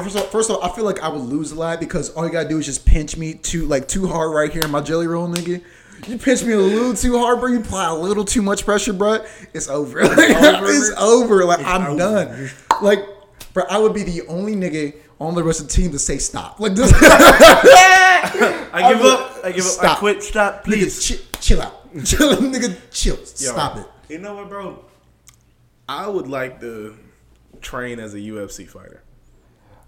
first 0.00 0.16
of, 0.16 0.22
all, 0.22 0.28
first 0.28 0.50
of 0.50 0.56
all, 0.56 0.64
I 0.64 0.74
feel 0.74 0.84
like 0.84 1.02
I 1.02 1.08
would 1.08 1.22
lose 1.22 1.52
a 1.52 1.54
lot 1.54 1.80
because 1.80 2.10
all 2.10 2.26
you 2.26 2.32
gotta 2.32 2.48
do 2.48 2.58
is 2.58 2.66
just 2.66 2.84
pinch 2.86 3.16
me 3.16 3.34
too 3.34 3.66
like 3.66 3.88
too 3.88 4.06
hard 4.06 4.34
right 4.34 4.52
here 4.52 4.64
in 4.64 4.70
my 4.70 4.80
jelly 4.80 5.06
roll, 5.06 5.28
nigga. 5.28 5.62
You 6.08 6.18
pinch 6.18 6.42
me 6.42 6.52
a 6.52 6.58
little 6.58 6.94
too 6.94 7.16
hard, 7.18 7.40
bro. 7.40 7.50
You 7.50 7.60
apply 7.60 7.88
a 7.88 7.94
little 7.94 8.24
too 8.24 8.42
much 8.42 8.64
pressure, 8.64 8.92
bro. 8.92 9.24
It's 9.54 9.68
over. 9.68 10.00
it's 10.02 10.90
over. 10.98 11.44
Like 11.44 11.64
I'm 11.64 11.86
over. 11.86 11.98
done. 11.98 12.50
Like, 12.80 13.00
bro, 13.52 13.64
I 13.70 13.78
would 13.78 13.94
be 13.94 14.02
the 14.02 14.22
only 14.26 14.56
nigga 14.56 14.96
on 15.20 15.36
the 15.36 15.44
rest 15.44 15.60
of 15.60 15.68
the 15.68 15.72
team 15.72 15.92
to 15.92 15.98
say 16.00 16.18
stop. 16.18 16.58
Like 16.58 16.74
this. 16.74 16.92
I 16.92 18.92
give 18.92 19.02
up. 19.04 19.44
I 19.44 19.52
give 19.52 19.64
up. 19.64 19.70
I 19.72 19.76
Stop. 19.76 19.98
quit. 19.98 20.22
Stop, 20.22 20.64
please. 20.64 20.98
Nigga, 20.98 21.32
chi- 21.32 21.38
chill 21.40 21.62
out. 21.62 21.78
Chill, 22.04 22.36
nigga, 22.38 22.76
chill. 22.90 23.16
Yo, 23.16 23.24
Stop 23.24 23.76
it. 23.78 23.86
You 24.08 24.18
know 24.18 24.34
what, 24.34 24.48
bro? 24.48 24.84
I 25.88 26.08
would 26.08 26.26
like 26.26 26.60
to 26.60 26.96
train 27.60 28.00
as 28.00 28.14
a 28.14 28.18
UFC 28.18 28.66
fighter. 28.66 29.01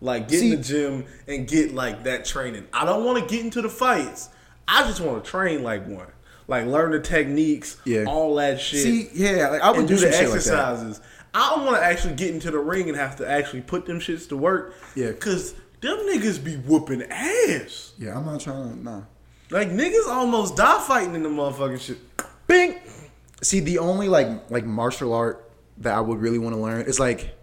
Like 0.04 0.28
get 0.28 0.40
See- 0.40 0.50
in 0.52 0.58
the 0.58 0.62
gym 0.62 1.04
and 1.26 1.48
get 1.48 1.72
like 1.74 2.04
that 2.04 2.24
training. 2.26 2.66
I 2.72 2.84
don't 2.84 3.04
want 3.04 3.26
to 3.26 3.34
get 3.34 3.44
into 3.44 3.62
the 3.62 3.70
fights. 3.70 4.28
I 4.68 4.82
just 4.82 5.00
want 5.00 5.24
to 5.24 5.30
train 5.30 5.62
like 5.62 5.86
one. 5.86 6.06
Like 6.46 6.66
learn 6.66 6.90
the 6.92 7.00
techniques, 7.00 7.78
Yeah. 7.86 8.04
all 8.06 8.34
that 8.36 8.60
shit. 8.60 8.82
See, 8.82 9.08
yeah, 9.14 9.48
like 9.48 9.62
I 9.62 9.70
would 9.70 9.86
do, 9.88 9.96
do 9.96 10.04
the 10.06 10.12
shit 10.12 10.28
like 10.28 10.36
exercises. 10.36 11.00
I 11.32 11.50
don't 11.54 11.64
want 11.64 11.78
to 11.78 11.82
actually 11.82 12.14
get 12.14 12.34
into 12.34 12.50
the 12.50 12.58
ring 12.58 12.88
and 12.88 12.98
have 12.98 13.16
to 13.16 13.28
actually 13.28 13.62
put 13.62 13.86
them 13.86 13.98
shits 13.98 14.28
to 14.28 14.36
work. 14.36 14.74
Yeah. 14.94 15.12
Cause 15.12 15.54
them 15.80 15.96
niggas 16.00 16.44
be 16.44 16.56
whooping 16.56 17.02
ass. 17.10 17.94
Yeah, 17.98 18.16
I'm 18.18 18.26
not 18.26 18.40
trying 18.40 18.70
to. 18.76 18.82
Nah. 18.84 19.02
Like 19.50 19.70
niggas 19.70 20.06
almost 20.06 20.54
die 20.56 20.80
fighting 20.86 21.14
in 21.14 21.22
the 21.22 21.30
motherfucking 21.30 21.80
shit. 21.80 21.98
Bing. 22.46 22.78
See, 23.42 23.60
the 23.60 23.78
only 23.78 24.08
like 24.08 24.28
like 24.50 24.66
martial 24.66 25.14
art 25.14 25.50
that 25.78 25.94
I 25.94 26.00
would 26.00 26.20
really 26.20 26.38
want 26.38 26.54
to 26.54 26.60
learn 26.60 26.82
is 26.82 27.00
like, 27.00 27.34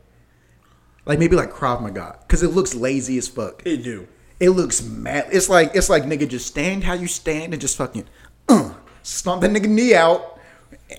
like 1.06 1.20
maybe 1.20 1.36
like 1.36 1.52
Krav 1.52 1.82
Maga, 1.82 2.18
because 2.22 2.44
it 2.44 2.50
looks 2.50 2.76
lazy 2.76 3.18
as 3.18 3.28
fuck. 3.28 3.62
It 3.66 3.84
do. 3.84 4.08
It 4.40 4.50
looks 4.52 4.82
mad. 4.82 5.28
It's 5.32 5.50
like 5.50 5.72
it's 5.76 5.90
like 5.90 6.04
nigga 6.04 6.28
just 6.28 6.48
stand 6.48 6.84
how 6.84 6.94
you 6.94 7.08
stand 7.08 7.54
and 7.54 7.62
just 7.62 7.78
fucking 7.78 8.06
uh, 8.50 8.74
stomp 9.04 9.42
that 9.42 9.52
nigga 9.52 9.68
knee 9.68 9.94
out 9.94 10.40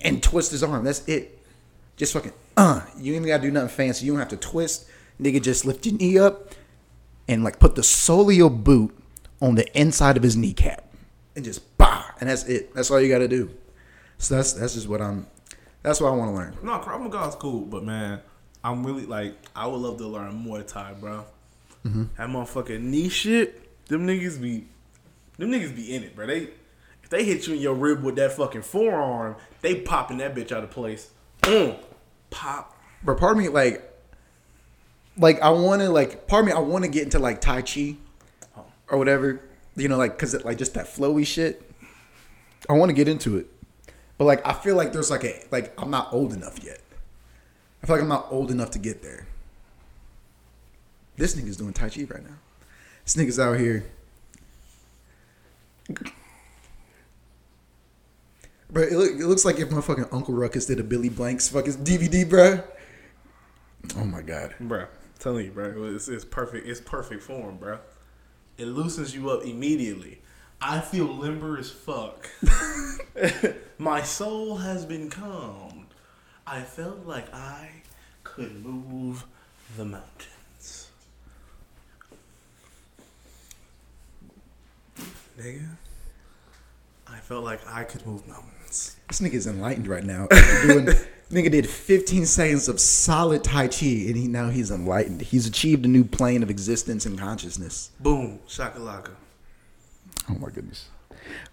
and 0.03 0.21
twist 0.21 0.51
his 0.51 0.63
arm. 0.63 0.83
That's 0.85 1.07
it. 1.07 1.39
Just 1.97 2.13
fucking 2.13 2.33
uh. 2.57 2.81
You 2.97 3.13
ain't 3.13 3.25
even 3.25 3.27
gotta 3.27 3.43
do 3.43 3.51
nothing 3.51 3.69
fancy. 3.69 4.05
You 4.05 4.13
don't 4.13 4.19
have 4.19 4.29
to 4.29 4.37
twist. 4.37 4.87
Nigga, 5.21 5.41
just 5.41 5.65
lift 5.65 5.85
your 5.85 5.95
knee 5.95 6.17
up 6.17 6.53
and 7.27 7.43
like 7.43 7.59
put 7.59 7.75
the 7.75 7.83
sole 7.83 8.29
of 8.29 8.35
your 8.35 8.49
boot 8.49 8.97
on 9.41 9.55
the 9.55 9.79
inside 9.79 10.17
of 10.17 10.23
his 10.23 10.35
kneecap 10.35 10.83
and 11.35 11.45
just 11.45 11.77
bah, 11.77 12.05
and 12.19 12.29
that's 12.29 12.43
it. 12.45 12.73
That's 12.73 12.91
all 12.91 13.01
you 13.01 13.09
gotta 13.09 13.27
do. 13.27 13.49
So 14.17 14.35
that's 14.35 14.53
that's 14.53 14.73
just 14.73 14.87
what 14.87 15.01
I'm. 15.01 15.27
That's 15.81 15.99
what 15.99 16.13
I 16.13 16.15
want 16.15 16.31
to 16.31 16.35
learn. 16.35 16.57
No, 16.63 16.79
Krav 16.79 17.01
Maga 17.01 17.27
is 17.27 17.35
cool, 17.35 17.61
but 17.61 17.83
man, 17.83 18.21
I'm 18.63 18.85
really 18.85 19.05
like 19.05 19.35
I 19.55 19.67
would 19.67 19.77
love 19.77 19.97
to 19.97 20.07
learn 20.07 20.45
Muay 20.45 20.65
Thai, 20.65 20.93
bro. 20.93 21.25
Mm-hmm. 21.85 22.03
that 22.17 22.29
motherfucking 22.29 22.79
knee 22.81 23.09
shit, 23.09 23.85
them 23.87 24.07
niggas 24.07 24.41
be, 24.41 24.65
them 25.37 25.51
niggas 25.51 25.75
be 25.75 25.93
in 25.93 26.03
it, 26.03 26.15
bro. 26.15 26.25
They, 26.27 26.47
if 27.03 27.09
they 27.09 27.25
hit 27.25 27.45
you 27.45 27.55
in 27.55 27.59
your 27.59 27.73
rib 27.73 28.03
with 28.03 28.15
that 28.15 28.31
fucking 28.31 28.61
forearm, 28.61 29.35
they 29.59 29.81
popping 29.81 30.19
that 30.19 30.33
bitch 30.33 30.53
out 30.53 30.63
of 30.63 30.71
place. 30.71 31.09
Mm. 31.41 31.77
Pop. 32.29 32.77
But 33.03 33.17
part 33.17 33.33
of 33.33 33.37
me, 33.37 33.49
like, 33.49 33.83
like 35.17 35.41
I 35.41 35.49
want 35.49 35.81
to, 35.81 35.89
like, 35.89 36.25
part 36.27 36.43
of 36.43 36.45
me, 36.45 36.53
I 36.53 36.59
want 36.59 36.85
to 36.85 36.89
get 36.89 37.03
into 37.03 37.19
like 37.19 37.41
Tai 37.41 37.63
Chi 37.63 37.97
or 38.87 38.97
whatever, 38.97 39.41
you 39.75 39.89
know, 39.89 39.97
like, 39.97 40.17
cause 40.17 40.33
it, 40.33 40.45
like 40.45 40.57
just 40.57 40.75
that 40.75 40.85
flowy 40.85 41.27
shit. 41.27 41.69
I 42.69 42.73
want 42.73 42.91
to 42.91 42.93
get 42.93 43.09
into 43.09 43.35
it, 43.35 43.47
but 44.17 44.23
like, 44.23 44.47
I 44.47 44.53
feel 44.53 44.77
like 44.77 44.93
there's 44.93 45.11
like 45.11 45.25
a, 45.25 45.43
like, 45.51 45.73
I'm 45.77 45.91
not 45.91 46.13
old 46.13 46.31
enough 46.31 46.63
yet. 46.63 46.79
I 47.83 47.85
feel 47.85 47.95
like 47.97 48.03
I'm 48.03 48.09
not 48.09 48.27
old 48.31 48.49
enough 48.49 48.71
to 48.71 48.79
get 48.79 49.01
there. 49.01 49.27
This 51.17 51.35
nigga's 51.35 51.57
doing 51.57 51.73
Tai 51.73 51.89
Chi 51.89 52.05
right 52.05 52.23
now. 52.23 52.37
This 53.03 53.15
nigga's 53.17 53.39
out 53.39 53.59
here. 53.59 53.85
Bro, 58.71 58.83
it, 58.83 58.93
look, 58.93 59.11
it 59.11 59.25
looks 59.25 59.43
like 59.43 59.59
if 59.59 59.69
my 59.69 59.81
fucking 59.81 60.05
Uncle 60.11 60.33
Ruckus 60.33 60.65
did 60.65 60.79
a 60.79 60.83
Billy 60.83 61.09
Blanks 61.09 61.49
fucking 61.49 61.73
DVD, 61.73 62.27
bro. 62.27 62.63
Oh 63.97 64.05
my 64.05 64.21
god. 64.21 64.55
Bro, 64.61 64.87
telling 65.19 65.45
you, 65.45 65.51
bro, 65.51 65.83
it's, 65.93 66.07
it's 66.07 66.23
perfect. 66.25 66.65
It's 66.65 66.79
perfect 66.79 67.21
form, 67.21 67.57
bro. 67.57 67.79
It 68.57 68.65
loosens 68.65 69.13
you 69.13 69.29
up 69.29 69.43
immediately. 69.43 70.21
I 70.61 70.79
feel 70.79 71.05
limber 71.05 71.57
as 71.57 71.69
fuck. 71.69 72.29
My 73.77 74.01
soul 74.01 74.55
has 74.55 74.85
been 74.85 75.09
calmed. 75.09 75.82
I 76.45 76.61
felt 76.61 77.05
like 77.05 77.33
I 77.33 77.69
could 78.23 78.63
move 78.65 79.25
the 79.77 79.85
mountains. 79.85 80.89
Nigga, 85.39 85.67
I 87.07 87.17
felt 87.19 87.43
like 87.43 87.59
I 87.67 87.83
could 87.83 88.05
move 88.05 88.27
mountains. 88.27 88.95
This 89.07 89.19
nigga's 89.21 89.47
enlightened 89.47 89.87
right 89.87 90.03
now. 90.03 90.27
Doing, 90.63 90.85
nigga 91.31 91.49
did 91.51 91.67
15 91.67 92.25
seconds 92.25 92.67
of 92.67 92.79
solid 92.79 93.43
Tai 93.43 93.67
Chi, 93.69 93.85
and 93.85 94.15
he 94.15 94.27
now 94.27 94.49
he's 94.49 94.69
enlightened. 94.69 95.21
He's 95.21 95.47
achieved 95.47 95.85
a 95.85 95.87
new 95.87 96.03
plane 96.03 96.43
of 96.43 96.49
existence 96.49 97.05
and 97.05 97.17
consciousness. 97.17 97.89
Boom, 97.99 98.39
shakalaka. 98.47 99.11
Oh 100.29 100.35
my 100.35 100.49
goodness. 100.49 100.89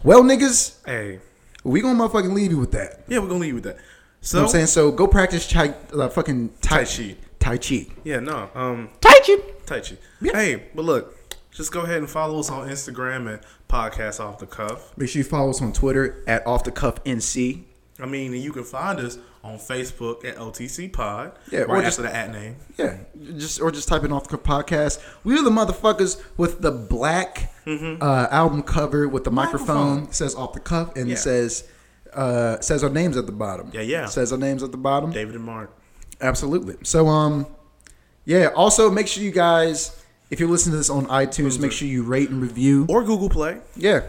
Well, 0.03 0.23
niggas, 0.23 0.77
Hey, 0.85 1.21
we 1.65 1.81
gonna 1.81 1.99
motherfucking 1.99 2.35
leave 2.35 2.51
you 2.51 2.59
with 2.59 2.73
that. 2.73 3.01
yeah, 3.09 3.19
we're 3.19 3.29
gonna 3.29 3.41
leave 3.41 3.49
you 3.49 3.55
with 3.55 3.65
that. 3.65 3.79
You 4.21 4.27
So, 4.27 4.37
know 4.39 4.43
what 4.45 4.49
I'm 4.49 4.53
saying? 4.53 4.67
So 4.67 4.93
go 4.93 5.07
practice 5.07 5.47
chai, 5.47 5.75
uh, 5.95 6.09
fucking 6.09 6.51
tai, 6.61 6.85
Tai 6.85 6.85
Chi. 6.85 7.17
Tai 7.39 7.57
Chi. 7.57 7.87
yeah, 8.05 8.21
no, 8.21 8.51
um, 8.55 8.91
Tai 9.01 9.19
Chi. 9.27 9.37
Tai 9.67 9.81
Chi. 9.81 9.97
Yeah. 10.21 10.33
Hey, 10.35 10.63
but 10.75 10.85
look, 10.85 11.17
just 11.51 11.73
go 11.73 11.81
ahead 11.81 11.99
and 11.99 12.11
follow 12.11 12.39
us 12.41 12.51
on 12.51 12.69
Instagram 12.69 13.33
at 13.33 13.45
Podcast 13.69 14.21
Off 14.21 14.39
the 14.39 14.47
Cuff. 14.47 14.93
Make 14.99 15.09
sure 15.09 15.21
you 15.21 15.25
follow 15.25 15.51
us 15.51 15.63
on 15.63 15.73
Twitter 15.73 16.23
at 16.27 16.47
Off 16.47 16.65
the 16.65 16.71
Cuff 16.71 17.03
NC. 17.05 17.65
I 17.99 18.07
mean, 18.07 18.33
you 18.35 18.53
can 18.53 18.65
find 18.65 18.99
us 19.01 19.19
on 19.43 19.59
Facebook 19.59 20.25
at 20.25 20.37
OTC 20.37 20.93
Pod. 20.93 21.33
Yeah, 21.51 21.61
or 21.63 21.81
just- 21.81 21.99
after 21.99 22.11
the 22.11 22.15
at 22.17 22.31
name. 22.31 22.57
Yeah, 22.77 22.99
just 23.39 23.61
or 23.61 23.71
just 23.71 23.89
type 23.89 24.05
in 24.05 24.13
Off 24.13 24.29
the 24.29 24.37
Cuff 24.37 24.67
podcast. 24.67 24.99
We're 25.25 25.43
the 25.43 25.51
motherfuckers 25.51 26.23
with 26.37 26.61
the 26.61 26.71
black 26.73 27.53
uh, 27.67 28.27
album 28.31 28.63
cover 28.65 29.09
with 29.09 29.25
the 29.25 29.31
microphone. 29.31 29.67
Microphone. 29.77 30.09
It 30.09 30.15
says 30.15 30.35
Off 30.35 30.53
the 30.53 30.61
Cuff 30.61 30.95
and 30.97 31.09
Yeah. 31.09 31.15
it 31.15 31.19
says 31.19 31.65
uh, 32.15 32.61
says 32.61 32.83
our 32.85 32.91
names 32.91 33.17
at 33.17 33.27
the 33.27 33.33
bottom. 33.33 33.71
Yeah, 33.73 33.83
yeah. 33.83 34.07
Says 34.07 34.33
our 34.33 34.39
names 34.39 34.63
at 34.63 34.71
the 34.73 34.77
bottom. 34.79 35.13
David 35.13 35.35
and 35.37 35.45
Mark. 35.45 35.77
Absolutely. 36.21 36.77
So 36.83 37.07
um, 37.09 37.47
yeah. 38.25 38.49
Also, 38.55 38.91
make 38.91 39.07
sure 39.09 39.23
you 39.23 39.31
guys, 39.31 40.03
if 40.31 40.39
you're 40.41 40.49
listening 40.49 40.73
to 40.73 40.77
this 40.79 40.91
on 40.91 41.07
iTunes, 41.07 41.59
make 41.61 41.73
sure 41.73 41.89
you 41.89 42.03
rate 42.03 42.31
and 42.31 42.41
review. 42.43 42.87
Or 42.89 43.03
Google 43.03 43.29
Play. 43.29 43.59
Yeah. 43.77 44.03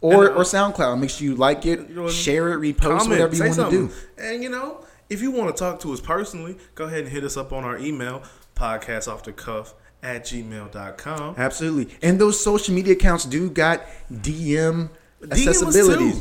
Or, 0.00 0.26
And, 0.26 0.34
uh, 0.34 0.38
or 0.40 0.42
SoundCloud. 0.42 0.98
Make 1.00 1.10
sure 1.10 1.24
you 1.26 1.34
like 1.34 1.64
it, 1.64 1.88
You 1.88 1.94
know 1.94 2.02
what 2.02 2.08
I 2.10 2.12
mean? 2.12 2.22
share 2.22 2.52
it, 2.52 2.56
repost, 2.58 2.98
Comment, 2.98 3.10
whatever 3.10 3.34
you 3.36 3.42
want 3.44 3.54
to 3.56 3.70
do. 3.70 3.90
And 4.18 4.42
you 4.42 4.50
know, 4.50 4.84
if 5.08 5.22
you 5.22 5.30
want 5.30 5.54
to 5.54 5.58
talk 5.58 5.80
to 5.80 5.92
us 5.92 6.00
personally, 6.00 6.56
go 6.74 6.84
ahead 6.84 7.00
and 7.04 7.08
hit 7.08 7.24
us 7.24 7.36
up 7.36 7.52
on 7.52 7.64
our 7.64 7.78
email, 7.78 8.22
podcastoffthecuff 8.54 9.72
at 10.02 10.24
gmail.com. 10.24 11.34
Absolutely. 11.38 11.94
And 12.02 12.20
those 12.20 12.42
social 12.42 12.74
media 12.74 12.92
accounts 12.92 13.24
do 13.24 13.48
got 13.48 13.82
DM 14.12 14.90
DM 15.28 15.48
us 15.48 15.74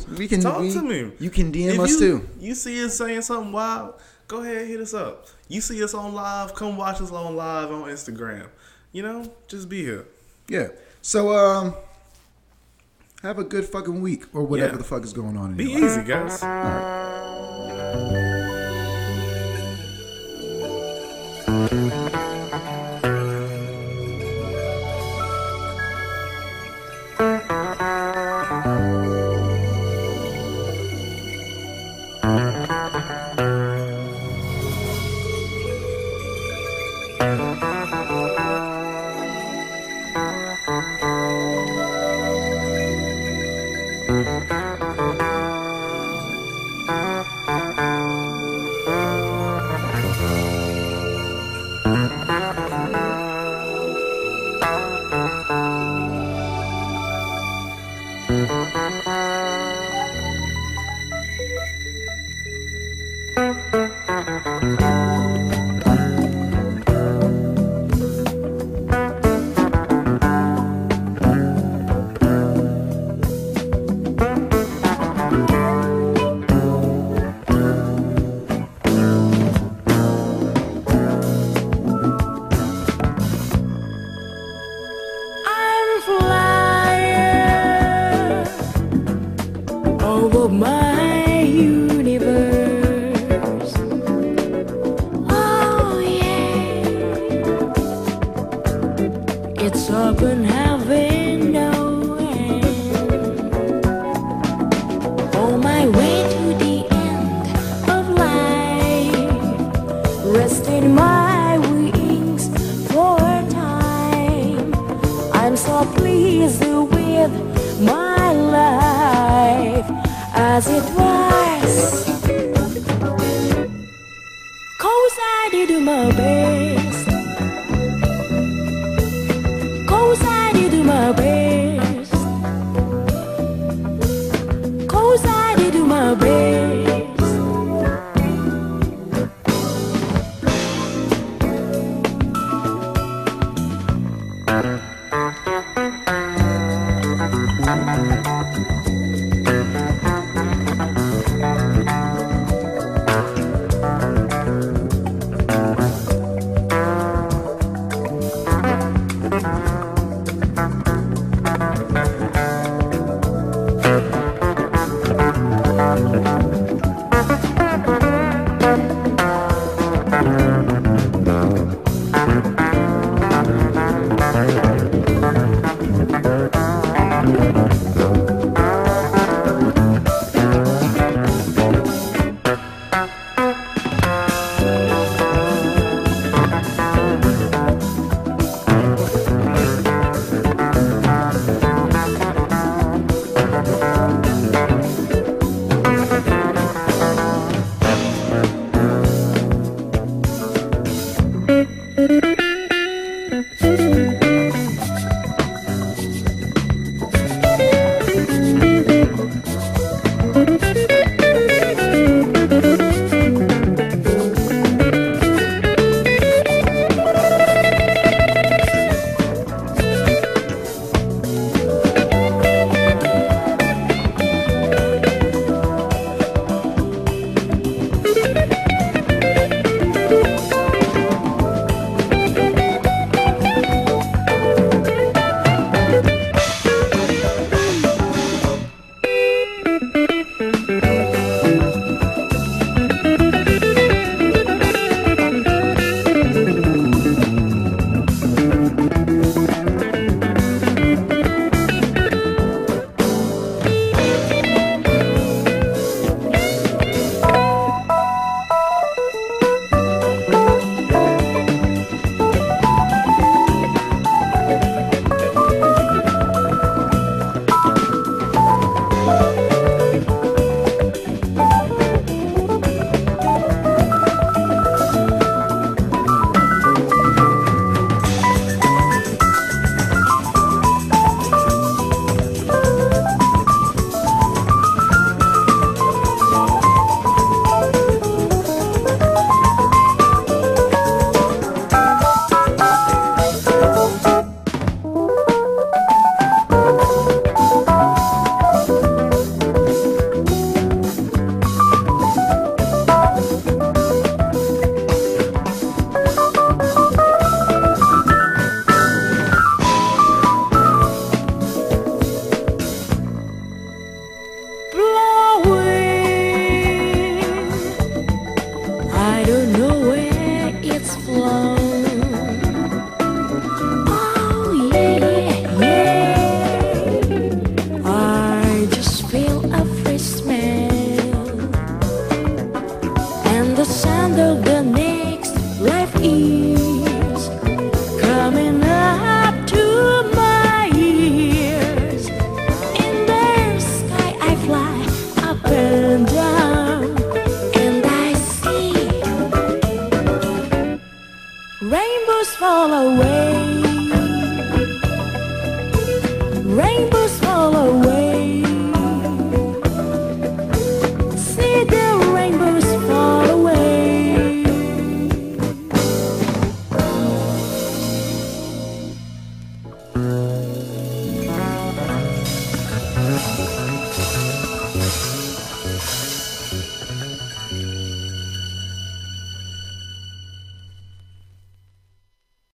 too. 0.08 0.16
We 0.16 0.28
can 0.28 0.42
talk 0.42 0.60
we- 0.62 0.72
to 0.74 0.82
me. 0.82 1.12
You 1.20 1.30
can 1.30 1.52
DM 1.52 1.74
If 1.76 1.80
us 1.80 1.92
you, 1.92 2.00
too. 2.00 2.30
You 2.40 2.56
see 2.56 2.84
us 2.86 2.98
saying 2.98 3.22
something 3.22 3.52
wild, 3.52 3.96
go 4.28 4.42
ahead 4.42 4.68
hit 4.68 4.80
us 4.80 4.94
up. 4.94 5.28
You 5.48 5.62
see 5.62 5.84
us 5.84 5.94
on 5.94 6.14
live, 6.14 6.54
come 6.56 6.78
watch 6.78 7.02
us 7.02 7.12
on 7.12 7.36
live 7.36 7.72
on 7.72 7.90
Instagram. 7.90 8.48
You 8.92 9.04
know, 9.04 9.32
just 9.48 9.70
be 9.70 9.84
here. 9.84 10.06
Yeah. 10.48 10.68
So 11.02 11.36
um 11.36 11.74
have 13.22 13.40
a 13.40 13.44
good 13.44 13.66
fucking 13.66 14.02
week 14.02 14.26
or 14.34 14.44
whatever 14.44 14.74
Yeah. 14.74 14.78
the 14.78 14.84
fuck 14.84 15.04
is 15.04 15.14
going 15.14 15.38
on 15.38 15.52
in 15.52 15.56
Be 15.58 15.66
your 15.72 15.82
life. 15.82 15.92
easy, 15.92 16.04
guys. 16.04 16.44